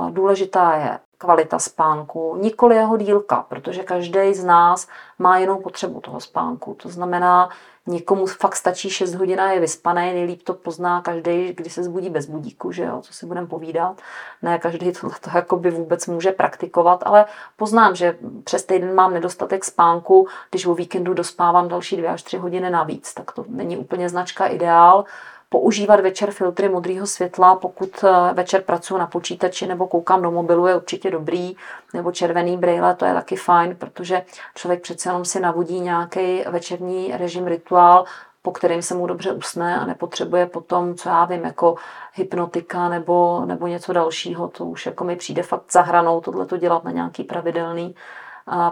důležitá 0.09 0.75
je 0.75 0.99
kvalita 1.17 1.59
spánku, 1.59 2.37
nikoli 2.41 2.75
jeho 2.75 2.97
dílka, 2.97 3.45
protože 3.49 3.83
každý 3.83 4.33
z 4.33 4.43
nás 4.43 4.87
má 5.19 5.37
jinou 5.37 5.57
potřebu 5.57 6.01
toho 6.01 6.19
spánku. 6.19 6.73
To 6.73 6.89
znamená, 6.89 7.49
Někomu 7.87 8.25
fakt 8.25 8.55
stačí 8.55 8.89
6 8.89 9.13
hodin 9.15 9.41
a 9.41 9.51
je 9.51 9.59
vyspaný, 9.59 10.13
nejlíp 10.13 10.43
to 10.43 10.53
pozná 10.53 11.01
každý, 11.01 11.53
když 11.53 11.73
se 11.73 11.83
zbudí 11.83 12.09
bez 12.09 12.25
budíku, 12.25 12.71
že 12.71 12.83
jo, 12.83 13.01
co 13.01 13.13
si 13.13 13.25
budeme 13.25 13.47
povídat. 13.47 14.01
Ne 14.41 14.59
každý 14.59 14.91
tohle 14.91 15.17
to 15.21 15.29
jakoby 15.35 15.71
vůbec 15.71 16.07
může 16.07 16.31
praktikovat, 16.31 17.03
ale 17.05 17.25
poznám, 17.55 17.95
že 17.95 18.17
přes 18.43 18.63
týden 18.63 18.95
mám 18.95 19.13
nedostatek 19.13 19.65
spánku, 19.65 20.27
když 20.49 20.65
o 20.65 20.73
víkendu 20.73 21.13
dospávám 21.13 21.67
další 21.67 21.97
2 21.97 22.11
až 22.11 22.23
3 22.23 22.37
hodiny 22.37 22.69
navíc, 22.69 23.13
tak 23.13 23.31
to 23.31 23.45
není 23.47 23.77
úplně 23.77 24.09
značka 24.09 24.45
ideál 24.45 25.05
používat 25.49 25.99
večer 25.99 26.31
filtry 26.31 26.69
modrého 26.69 27.07
světla, 27.07 27.55
pokud 27.55 28.03
eh, 28.03 28.33
večer 28.33 28.61
pracuji 28.61 28.97
na 28.97 29.07
počítači 29.07 29.67
nebo 29.67 29.87
koukám 29.87 30.21
do 30.21 30.31
mobilu, 30.31 30.67
je 30.67 30.75
určitě 30.75 31.11
dobrý, 31.11 31.55
nebo 31.93 32.11
červený 32.11 32.57
brýle, 32.57 32.95
to 32.95 33.05
je 33.05 33.13
taky 33.13 33.35
fajn, 33.35 33.75
protože 33.75 34.25
člověk 34.55 34.81
přece 34.81 35.09
jenom 35.09 35.25
si 35.25 35.39
navodí 35.39 35.79
nějaký 35.79 36.43
večerní 36.49 37.13
režim, 37.17 37.47
rituál, 37.47 38.05
po 38.41 38.51
kterým 38.51 38.81
se 38.81 38.95
mu 38.95 39.07
dobře 39.07 39.33
usne 39.33 39.79
a 39.79 39.85
nepotřebuje 39.85 40.45
potom, 40.45 40.95
co 40.95 41.09
já 41.09 41.25
vím, 41.25 41.45
jako 41.45 41.75
hypnotika 42.13 42.89
nebo, 42.89 43.45
nebo 43.45 43.67
něco 43.67 43.93
dalšího. 43.93 44.47
To 44.47 44.65
už 44.65 44.85
jako 44.85 45.03
mi 45.03 45.15
přijde 45.15 45.43
fakt 45.43 45.71
za 45.71 45.81
hranou 45.81 46.21
tohle 46.21 46.45
to 46.45 46.57
dělat 46.57 46.83
na 46.83 46.91
nějaký 46.91 47.23
pravidelný 47.23 47.95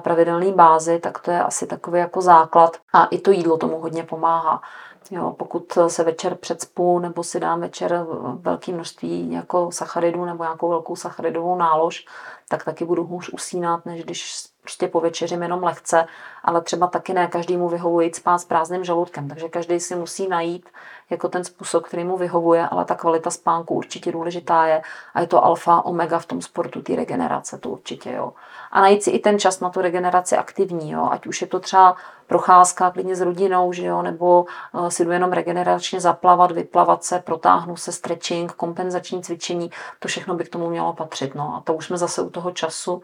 pravidelný 0.04 0.54
bázi, 0.54 1.00
tak 1.00 1.20
to 1.20 1.32
je 1.32 1.44
asi 1.44 1.68
takový 1.68 2.00
jako 2.00 2.22
základ. 2.22 2.78
A 2.94 3.06
i 3.06 3.18
to 3.18 3.32
jídlo 3.32 3.58
tomu 3.58 3.80
hodně 3.80 4.04
pomáhá. 4.04 4.62
Jo, 5.12 5.36
pokud 5.40 5.78
se 5.88 6.04
večer 6.04 6.36
předspu 6.36 7.00
nebo 7.00 7.24
si 7.24 7.40
dám 7.40 7.62
večer 7.62 8.06
velké 8.36 8.72
množství 8.72 9.32
jako 9.32 9.72
sacharidů 9.72 10.26
nebo 10.26 10.44
nějakou 10.44 10.70
velkou 10.70 10.96
sacharidovou 10.96 11.58
nálož, 11.58 12.06
tak 12.50 12.64
taky 12.66 12.86
budu 12.86 13.04
hůř 13.04 13.30
usínat, 13.30 13.86
než 13.86 14.04
když 14.04 14.53
prostě 14.64 14.88
povečeřím 14.88 15.42
jenom 15.42 15.64
lehce, 15.64 16.06
ale 16.44 16.62
třeba 16.62 16.88
taky 16.88 17.14
ne 17.14 17.28
každému 17.28 17.70
vyhovuje 17.70 18.06
jít 18.06 18.16
spát 18.16 18.38
s 18.38 18.46
prázdným 18.46 18.84
žaludkem, 18.84 19.28
takže 19.28 19.50
každý 19.50 19.80
si 19.80 19.96
musí 19.96 20.28
najít 20.28 20.70
jako 21.10 21.30
ten 21.30 21.44
způsob, 21.44 21.84
který 21.84 22.04
mu 22.04 22.18
vyhovuje, 22.18 22.68
ale 22.68 22.86
ta 22.86 22.96
kvalita 22.96 23.30
spánku 23.30 23.74
určitě 23.74 24.12
důležitá 24.12 24.66
je 24.66 24.82
a 25.14 25.22
je 25.22 25.28
to 25.28 25.46
alfa, 25.46 25.86
omega 25.86 26.20
v 26.20 26.26
tom 26.26 26.42
sportu, 26.42 26.82
ty 26.82 26.96
regenerace, 26.96 27.58
to 27.58 27.70
určitě 27.70 28.12
jo. 28.12 28.34
A 28.72 28.82
najít 28.82 29.04
si 29.04 29.10
i 29.10 29.20
ten 29.20 29.40
čas 29.40 29.60
na 29.60 29.70
tu 29.70 29.82
regeneraci 29.82 30.38
aktivní, 30.38 30.92
jo, 30.92 31.08
ať 31.12 31.28
už 31.28 31.42
je 31.42 31.48
to 31.48 31.60
třeba 31.60 31.96
procházka 32.28 32.92
klidně 32.92 33.16
s 33.16 33.22
rodinou, 33.22 33.74
že 33.74 33.86
jo, 33.86 34.02
nebo 34.02 34.46
uh, 34.74 34.88
si 34.88 35.06
jdu 35.06 35.12
jenom 35.12 35.32
regeneračně 35.32 36.02
zaplavat, 36.02 36.52
vyplavat 36.52 37.04
se, 37.04 37.20
protáhnu 37.20 37.76
se, 37.76 37.92
stretching, 37.92 38.52
kompenzační 38.52 39.24
cvičení, 39.24 39.72
to 40.00 40.08
všechno 40.08 40.36
by 40.36 40.44
k 40.44 40.50
tomu 40.50 40.70
mělo 40.70 40.94
patřit, 40.94 41.36
no. 41.36 41.56
A 41.56 41.62
to 41.62 41.74
už 41.74 41.86
jsme 41.86 41.98
zase 41.98 42.22
u 42.22 42.30
toho 42.30 42.52
času 42.52 43.02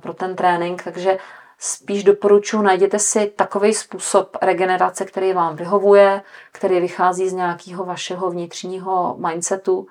pro 0.00 0.14
ten 0.14 0.36
trénink, 0.36 0.82
takže 0.82 1.18
spíš 1.58 2.04
doporučuji, 2.04 2.62
najděte 2.62 2.98
si 2.98 3.32
takový 3.36 3.74
způsob 3.74 4.36
regenerace, 4.42 5.04
který 5.04 5.32
vám 5.32 5.56
vyhovuje, 5.56 6.22
který 6.52 6.80
vychází 6.80 7.28
z 7.28 7.32
nějakého 7.32 7.84
vašeho 7.84 8.30
vnitřního 8.30 9.16
mindsetu, 9.18 9.86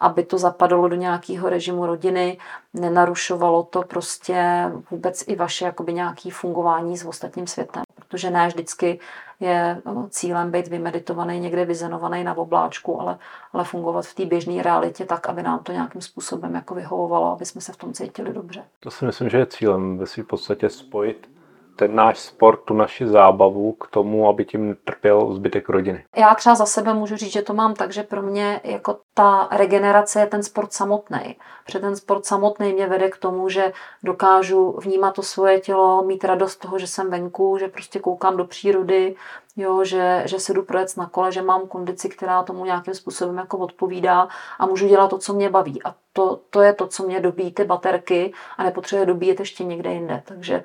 aby 0.00 0.24
to 0.24 0.38
zapadalo 0.38 0.88
do 0.88 0.96
nějakého 0.96 1.48
režimu 1.48 1.86
rodiny, 1.86 2.38
nenarušovalo 2.74 3.62
to 3.62 3.82
prostě 3.82 4.64
vůbec 4.90 5.24
i 5.28 5.36
vaše 5.36 5.64
jakoby 5.64 5.92
nějaké 5.92 6.30
fungování 6.30 6.96
s 6.96 7.06
ostatním 7.06 7.46
světem. 7.46 7.82
Protože 7.94 8.30
ne 8.30 8.48
vždycky 8.48 9.00
je 9.40 9.82
no, 9.86 10.06
cílem 10.10 10.50
být 10.50 10.68
vymeditovaný, 10.68 11.40
někde 11.40 11.64
vyzenovaný 11.64 12.24
na 12.24 12.36
obláčku, 12.36 13.00
ale, 13.00 13.18
ale 13.52 13.64
fungovat 13.64 14.06
v 14.06 14.14
té 14.14 14.26
běžné 14.26 14.62
realitě 14.62 15.04
tak, 15.04 15.28
aby 15.28 15.42
nám 15.42 15.58
to 15.58 15.72
nějakým 15.72 16.00
způsobem 16.00 16.54
jako 16.54 16.74
vyhovovalo, 16.74 17.32
aby 17.32 17.44
jsme 17.44 17.60
se 17.60 17.72
v 17.72 17.76
tom 17.76 17.92
cítili 17.92 18.32
dobře. 18.32 18.64
To 18.80 18.90
si 18.90 19.04
myslím, 19.04 19.28
že 19.28 19.38
je 19.38 19.46
cílem 19.46 19.98
ve 19.98 20.06
v 20.06 20.22
podstatě 20.22 20.68
spojit 20.68 21.39
ten 21.80 21.94
náš 21.94 22.18
sport, 22.18 22.60
tu 22.64 22.74
naši 22.74 23.06
zábavu 23.06 23.72
k 23.72 23.86
tomu, 23.86 24.28
aby 24.28 24.44
tím 24.44 24.76
trpěl 24.84 25.34
zbytek 25.34 25.68
rodiny. 25.68 26.04
Já 26.16 26.34
třeba 26.34 26.54
za 26.54 26.66
sebe 26.66 26.94
můžu 26.94 27.16
říct, 27.16 27.32
že 27.32 27.42
to 27.42 27.54
mám 27.54 27.74
tak, 27.74 27.92
že 27.92 28.02
pro 28.02 28.22
mě 28.22 28.60
jako 28.64 28.98
ta 29.14 29.48
regenerace 29.50 30.20
je 30.20 30.26
ten 30.26 30.42
sport 30.42 30.72
samotný. 30.72 31.36
Protože 31.66 31.78
ten 31.78 31.96
sport 31.96 32.26
samotný 32.26 32.72
mě 32.72 32.86
vede 32.86 33.10
k 33.10 33.16
tomu, 33.16 33.48
že 33.48 33.72
dokážu 34.02 34.78
vnímat 34.82 35.14
to 35.14 35.22
svoje 35.22 35.60
tělo, 35.60 36.02
mít 36.02 36.24
radost 36.24 36.56
toho, 36.56 36.78
že 36.78 36.86
jsem 36.86 37.10
venku, 37.10 37.56
že 37.58 37.68
prostě 37.68 37.98
koukám 37.98 38.36
do 38.36 38.44
přírody, 38.44 39.16
jo, 39.56 39.84
že, 39.84 40.22
že 40.26 40.40
se 40.40 40.54
jdu 40.54 40.62
projet 40.62 40.96
na 40.96 41.06
kole, 41.06 41.32
že 41.32 41.42
mám 41.42 41.68
kondici, 41.68 42.08
která 42.08 42.42
tomu 42.42 42.64
nějakým 42.64 42.94
způsobem 42.94 43.36
jako 43.36 43.58
odpovídá 43.58 44.28
a 44.58 44.66
můžu 44.66 44.88
dělat 44.88 45.10
to, 45.10 45.18
co 45.18 45.32
mě 45.32 45.50
baví. 45.50 45.82
A 45.84 45.94
to, 46.12 46.40
to 46.50 46.60
je 46.60 46.72
to, 46.72 46.86
co 46.86 47.02
mě 47.06 47.20
dobíjí 47.20 47.52
ty 47.52 47.64
baterky 47.64 48.32
a 48.58 48.64
nepotřebuje 48.64 49.06
dobíjet 49.06 49.40
ještě 49.40 49.64
někde 49.64 49.92
jinde. 49.92 50.22
Takže 50.24 50.62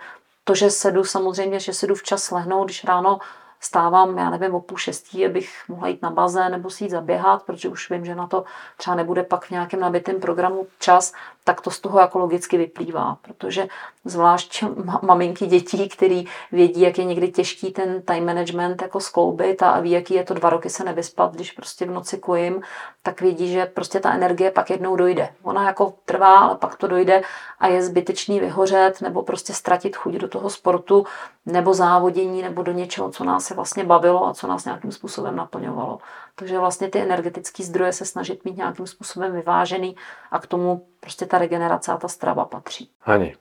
to, 0.47 0.55
že 0.55 0.69
sedu 0.69 1.03
samozřejmě, 1.03 1.59
že 1.59 1.73
sedu 1.73 1.95
včas 1.95 2.31
lehnout, 2.31 2.67
když 2.67 2.84
ráno 2.84 3.19
stávám, 3.65 4.17
já 4.17 4.29
nevím, 4.29 4.55
o 4.55 4.61
půl 4.61 4.77
šestí, 4.77 5.25
abych 5.25 5.49
mohla 5.67 5.87
jít 5.87 6.01
na 6.01 6.11
bazén 6.11 6.51
nebo 6.51 6.69
si 6.69 6.83
jít 6.83 6.89
zaběhat, 6.89 7.43
protože 7.43 7.69
už 7.69 7.89
vím, 7.89 8.05
že 8.05 8.15
na 8.15 8.27
to 8.27 8.43
třeba 8.77 8.95
nebude 8.95 9.23
pak 9.23 9.45
v 9.45 9.51
nějakém 9.51 9.79
nabitém 9.79 10.19
programu 10.19 10.67
čas, 10.79 11.13
tak 11.43 11.61
to 11.61 11.71
z 11.71 11.79
toho 11.79 11.99
jako 11.99 12.19
logicky 12.19 12.57
vyplývá, 12.57 13.17
protože 13.21 13.67
zvlášť 14.05 14.63
maminky 15.01 15.45
dětí, 15.45 15.89
který 15.89 16.25
vědí, 16.51 16.81
jak 16.81 16.97
je 16.97 17.03
někdy 17.03 17.27
těžký 17.31 17.71
ten 17.71 18.01
time 18.01 18.25
management 18.25 18.81
jako 18.81 18.99
skloubit 18.99 19.63
a 19.63 19.79
ví, 19.79 19.91
jaký 19.91 20.13
je 20.13 20.23
to 20.23 20.33
dva 20.33 20.49
roky 20.49 20.69
se 20.69 20.83
nevyspat, 20.83 21.35
když 21.35 21.51
prostě 21.51 21.85
v 21.85 21.91
noci 21.91 22.17
kojím, 22.17 22.61
tak 23.03 23.21
vědí, 23.21 23.51
že 23.51 23.65
prostě 23.65 23.99
ta 23.99 24.13
energie 24.13 24.51
pak 24.51 24.69
jednou 24.69 24.95
dojde. 24.95 25.29
Ona 25.43 25.63
jako 25.63 25.93
trvá, 26.05 26.39
ale 26.39 26.55
pak 26.55 26.75
to 26.75 26.87
dojde 26.87 27.21
a 27.59 27.67
je 27.67 27.81
zbytečný 27.81 28.39
vyhořet 28.39 29.01
nebo 29.01 29.23
prostě 29.23 29.53
ztratit 29.53 29.95
chuť 29.95 30.13
do 30.13 30.27
toho 30.27 30.49
sportu 30.49 31.05
nebo 31.45 31.73
závodění 31.73 32.41
nebo 32.41 32.63
do 32.63 32.71
něčeho, 32.71 33.11
co 33.11 33.23
nás 33.23 33.49
vlastně 33.56 33.84
bavilo 33.84 34.27
a 34.27 34.34
co 34.34 34.48
nás 34.48 34.65
nějakým 34.65 34.91
způsobem 34.91 35.36
naplňovalo. 35.36 35.99
Takže 36.36 36.60
vlastně 36.60 36.90
ty 36.90 36.99
energetické 36.99 37.64
zdroje 37.64 37.94
se 37.94 38.06
snažit 38.06 38.45
mít 38.45 38.57
nějakým 38.57 38.88
způsobem 38.88 39.34
vyvážený 39.34 39.95
a 40.32 40.40
k 40.40 40.48
tomu 40.48 40.88
prostě 40.99 41.26
ta 41.26 41.38
regenerace 41.38 41.91
a 41.91 41.98
ta 41.98 42.07
strava 42.07 42.45
patří. 42.45 42.90
Hani, 43.02 43.36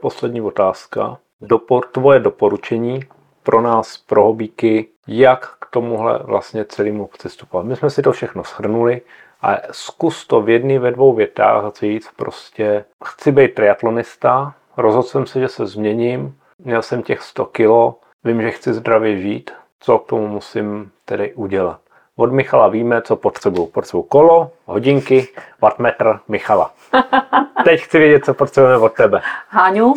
poslední 0.00 0.40
otázka. 0.40 1.18
Dopor, 1.40 1.86
tvoje 1.86 2.20
doporučení 2.20 3.00
pro 3.42 3.60
nás, 3.60 3.96
pro 3.96 4.24
hobíky, 4.24 4.88
jak 5.06 5.56
k 5.58 5.66
tomuhle 5.70 6.18
vlastně 6.18 6.64
celému 6.64 7.06
přistupovat. 7.06 7.66
My 7.66 7.76
jsme 7.76 7.90
si 7.90 8.02
to 8.02 8.12
všechno 8.12 8.42
shrnuli 8.42 9.02
a 9.42 9.56
zkus 9.70 10.26
to 10.26 10.40
v 10.40 10.48
jedné, 10.48 10.78
ve 10.78 10.90
dvou 10.90 11.14
větách 11.14 11.74
říct 11.80 12.10
prostě 12.16 12.84
chci 13.04 13.32
být 13.32 13.54
triatlonista, 13.54 14.54
rozhodl 14.76 15.08
jsem 15.08 15.26
se, 15.26 15.40
že 15.40 15.48
se 15.48 15.66
změním, 15.66 16.38
měl 16.58 16.82
jsem 16.82 17.02
těch 17.02 17.22
100 17.22 17.44
kilo, 17.44 17.96
vím, 18.24 18.42
že 18.42 18.50
chci 18.50 18.72
zdravě 18.72 19.18
žít, 19.18 19.50
co 19.80 19.98
k 19.98 20.06
tomu 20.06 20.28
musím 20.28 20.90
tedy 21.04 21.34
udělat. 21.34 21.80
Od 22.16 22.32
Michala 22.32 22.68
víme, 22.68 23.02
co 23.02 23.16
potřebuju. 23.16 23.66
Potřebuju 23.66 24.02
kolo, 24.02 24.50
hodinky, 24.66 25.28
wattmetr 25.60 26.20
Michala. 26.28 26.70
Teď 27.64 27.80
chci 27.80 27.98
vědět, 27.98 28.24
co 28.24 28.34
potřebujeme 28.34 28.84
od 28.84 28.92
tebe. 28.92 29.22
Háňu. 29.48 29.94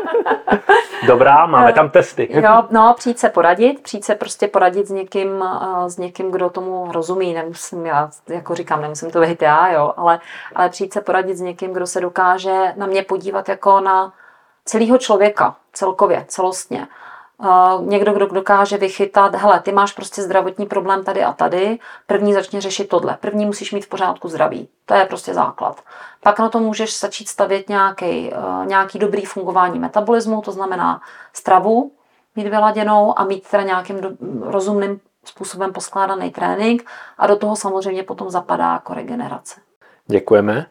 Dobrá, 1.06 1.46
máme 1.46 1.72
tam 1.72 1.90
testy. 1.90 2.28
jo, 2.30 2.66
no, 2.70 2.94
přijít 2.96 3.18
se 3.18 3.28
poradit, 3.28 3.82
přijít 3.82 4.04
se 4.04 4.14
prostě 4.14 4.48
poradit 4.48 4.86
s 4.86 4.90
někým, 4.90 5.44
s 5.86 5.98
někým, 5.98 6.30
kdo 6.30 6.50
tomu 6.50 6.92
rozumí. 6.92 7.34
Nemusím, 7.34 7.86
já 7.86 8.10
jako 8.28 8.54
říkám, 8.54 8.82
nemusím 8.82 9.10
to 9.10 9.20
být 9.20 9.42
já, 9.42 9.68
jo, 9.72 9.92
ale, 9.96 10.20
ale 10.54 10.68
přijít 10.68 10.92
se 10.92 11.00
poradit 11.00 11.36
s 11.36 11.40
někým, 11.40 11.72
kdo 11.72 11.86
se 11.86 12.00
dokáže 12.00 12.72
na 12.76 12.86
mě 12.86 13.02
podívat 13.02 13.48
jako 13.48 13.80
na 13.80 14.12
celého 14.64 14.98
člověka, 14.98 15.56
celkově, 15.72 16.24
celostně 16.28 16.88
někdo, 17.84 18.12
kdo 18.12 18.26
dokáže 18.26 18.76
vychytat, 18.76 19.34
hele, 19.34 19.60
ty 19.60 19.72
máš 19.72 19.92
prostě 19.92 20.22
zdravotní 20.22 20.66
problém 20.66 21.04
tady 21.04 21.24
a 21.24 21.32
tady, 21.32 21.78
první 22.06 22.34
začně 22.34 22.60
řešit 22.60 22.88
tohle, 22.88 23.18
první 23.20 23.46
musíš 23.46 23.72
mít 23.72 23.84
v 23.84 23.88
pořádku 23.88 24.28
zdraví, 24.28 24.68
to 24.86 24.94
je 24.94 25.04
prostě 25.04 25.34
základ. 25.34 25.80
Pak 26.22 26.38
na 26.38 26.48
to 26.48 26.60
můžeš 26.60 27.00
začít 27.00 27.28
stavět 27.28 27.68
nějaký, 27.68 28.32
uh, 28.32 28.66
nějaký 28.66 28.98
dobrý 28.98 29.24
fungování 29.24 29.78
metabolismu, 29.78 30.40
to 30.40 30.52
znamená 30.52 31.00
stravu 31.32 31.92
mít 32.36 32.48
vyladěnou 32.48 33.18
a 33.18 33.24
mít 33.24 33.48
teda 33.50 33.62
nějakým 33.62 34.00
do, 34.00 34.10
rozumným 34.40 35.00
způsobem 35.24 35.72
poskládaný 35.72 36.30
trénink 36.30 36.84
a 37.18 37.26
do 37.26 37.36
toho 37.36 37.56
samozřejmě 37.56 38.02
potom 38.02 38.30
zapadá 38.30 38.72
jako 38.72 38.94
regenerace. 38.94 39.60
Děkujeme. 40.06 40.66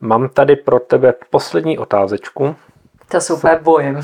Mám 0.00 0.28
tady 0.28 0.56
pro 0.56 0.80
tebe 0.80 1.14
poslední 1.30 1.78
otázečku. 1.78 2.56
To 3.08 3.20
se 3.20 3.34
úplně 3.34 3.56
bojím. 3.56 4.02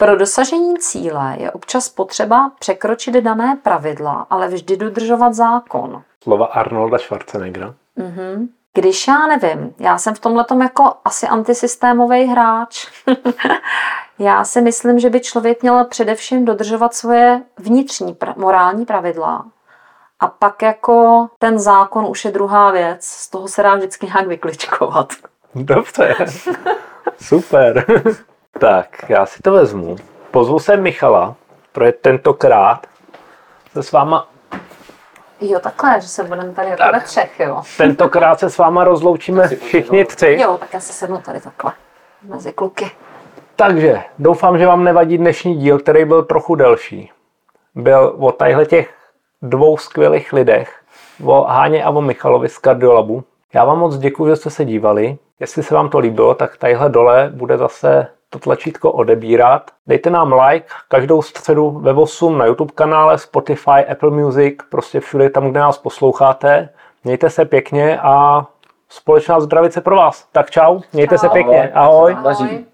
Pro 0.00 0.16
dosažení 0.16 0.78
cíle 0.78 1.36
je 1.38 1.50
občas 1.50 1.88
potřeba 1.88 2.52
překročit 2.58 3.14
dané 3.14 3.58
pravidla, 3.62 4.26
ale 4.30 4.48
vždy 4.48 4.76
dodržovat 4.76 5.34
zákon. 5.34 6.02
Slova 6.22 6.46
Arnolda 6.46 6.98
Schwarzeneggera. 6.98 7.74
Mm-hmm. 7.98 8.48
Když 8.74 9.08
já 9.08 9.26
nevím, 9.26 9.74
já 9.78 9.98
jsem 9.98 10.14
v 10.14 10.18
tomhle 10.18 10.44
jako 10.62 10.92
asi 11.04 11.26
antisystémový 11.26 12.24
hráč. 12.24 12.86
Já 14.18 14.44
si 14.44 14.60
myslím, 14.60 14.98
že 14.98 15.10
by 15.10 15.20
člověk 15.20 15.62
měl 15.62 15.84
především 15.84 16.44
dodržovat 16.44 16.94
svoje 16.94 17.42
vnitřní 17.58 18.14
pra- 18.14 18.34
morální 18.36 18.84
pravidla. 18.86 19.44
A 20.20 20.26
pak 20.26 20.62
jako 20.62 21.28
ten 21.38 21.58
zákon 21.58 22.06
už 22.06 22.24
je 22.24 22.30
druhá 22.30 22.70
věc. 22.70 23.04
Z 23.04 23.30
toho 23.30 23.48
se 23.48 23.62
dá 23.62 23.74
vždycky 23.74 24.06
nějak 24.06 24.26
vykličkovat. 24.26 25.12
Dobře. 25.54 26.14
Super. 27.20 27.84
Tak, 28.58 29.04
já 29.08 29.26
si 29.26 29.42
to 29.42 29.52
vezmu. 29.52 29.96
Pozvu 30.30 30.58
se 30.58 30.76
Michala, 30.76 31.34
protože 31.72 31.92
tentokrát 31.92 32.86
se 33.72 33.82
s 33.82 33.92
váma 33.92 34.28
Jo, 35.40 35.60
takhle, 35.60 36.00
že 36.00 36.08
se 36.08 36.24
budeme 36.24 36.52
tady 36.52 36.68
jako 36.68 36.82
ve 36.92 37.00
třech, 37.00 37.40
jo. 37.40 37.62
Tentokrát 37.76 38.40
se 38.40 38.50
s 38.50 38.58
váma 38.58 38.84
rozloučíme 38.84 39.48
všichni 39.48 40.04
tři. 40.04 40.38
Jo, 40.40 40.58
tak 40.58 40.74
já 40.74 40.80
si 40.80 40.92
sednu 40.92 41.18
tady 41.18 41.40
takhle 41.40 41.72
mezi 42.22 42.52
kluky. 42.52 42.90
Takže 43.56 44.02
doufám, 44.18 44.58
že 44.58 44.66
vám 44.66 44.84
nevadí 44.84 45.18
dnešní 45.18 45.56
díl, 45.56 45.78
který 45.78 46.04
byl 46.04 46.24
trochu 46.24 46.54
delší. 46.54 47.10
Byl 47.74 48.16
o 48.18 48.32
tadyhle 48.32 48.66
těch 48.66 48.94
dvou 49.42 49.76
skvělých 49.76 50.32
lidech, 50.32 50.80
o 51.24 51.42
Háně 51.42 51.84
a 51.84 51.90
o 51.90 52.00
Michalovi 52.00 52.48
z 52.48 52.58
Kardiolabu. 52.58 53.24
Já 53.54 53.64
vám 53.64 53.78
moc 53.78 53.98
děkuji, 53.98 54.28
že 54.28 54.36
jste 54.36 54.50
se 54.50 54.64
dívali. 54.64 55.18
Jestli 55.40 55.62
se 55.62 55.74
vám 55.74 55.88
to 55.88 55.98
líbilo, 55.98 56.34
tak 56.34 56.56
tadyhle 56.56 56.88
dole 56.88 57.30
bude 57.34 57.58
zase 57.58 58.06
to 58.30 58.38
tlačítko 58.38 58.92
odebírat. 58.92 59.70
Dejte 59.86 60.10
nám 60.10 60.32
like 60.32 60.66
každou 60.88 61.22
středu 61.22 61.70
ve 61.70 61.92
8 61.92 62.38
na 62.38 62.46
YouTube 62.46 62.72
kanále, 62.74 63.18
Spotify, 63.18 63.84
Apple 63.90 64.10
Music, 64.10 64.54
prostě 64.70 65.00
všude 65.00 65.30
tam, 65.30 65.50
kde 65.50 65.60
nás 65.60 65.78
posloucháte. 65.78 66.68
Mějte 67.04 67.30
se 67.30 67.44
pěkně 67.44 68.00
a 68.00 68.46
společná 68.88 69.40
zdravice 69.40 69.80
pro 69.80 69.96
vás. 69.96 70.28
Tak 70.32 70.50
čau, 70.50 70.80
mějte 70.92 71.14
čau. 71.14 71.20
se 71.20 71.28
pěkně. 71.28 71.70
Ahoj. 71.74 72.16
Ahoj. 72.24 72.64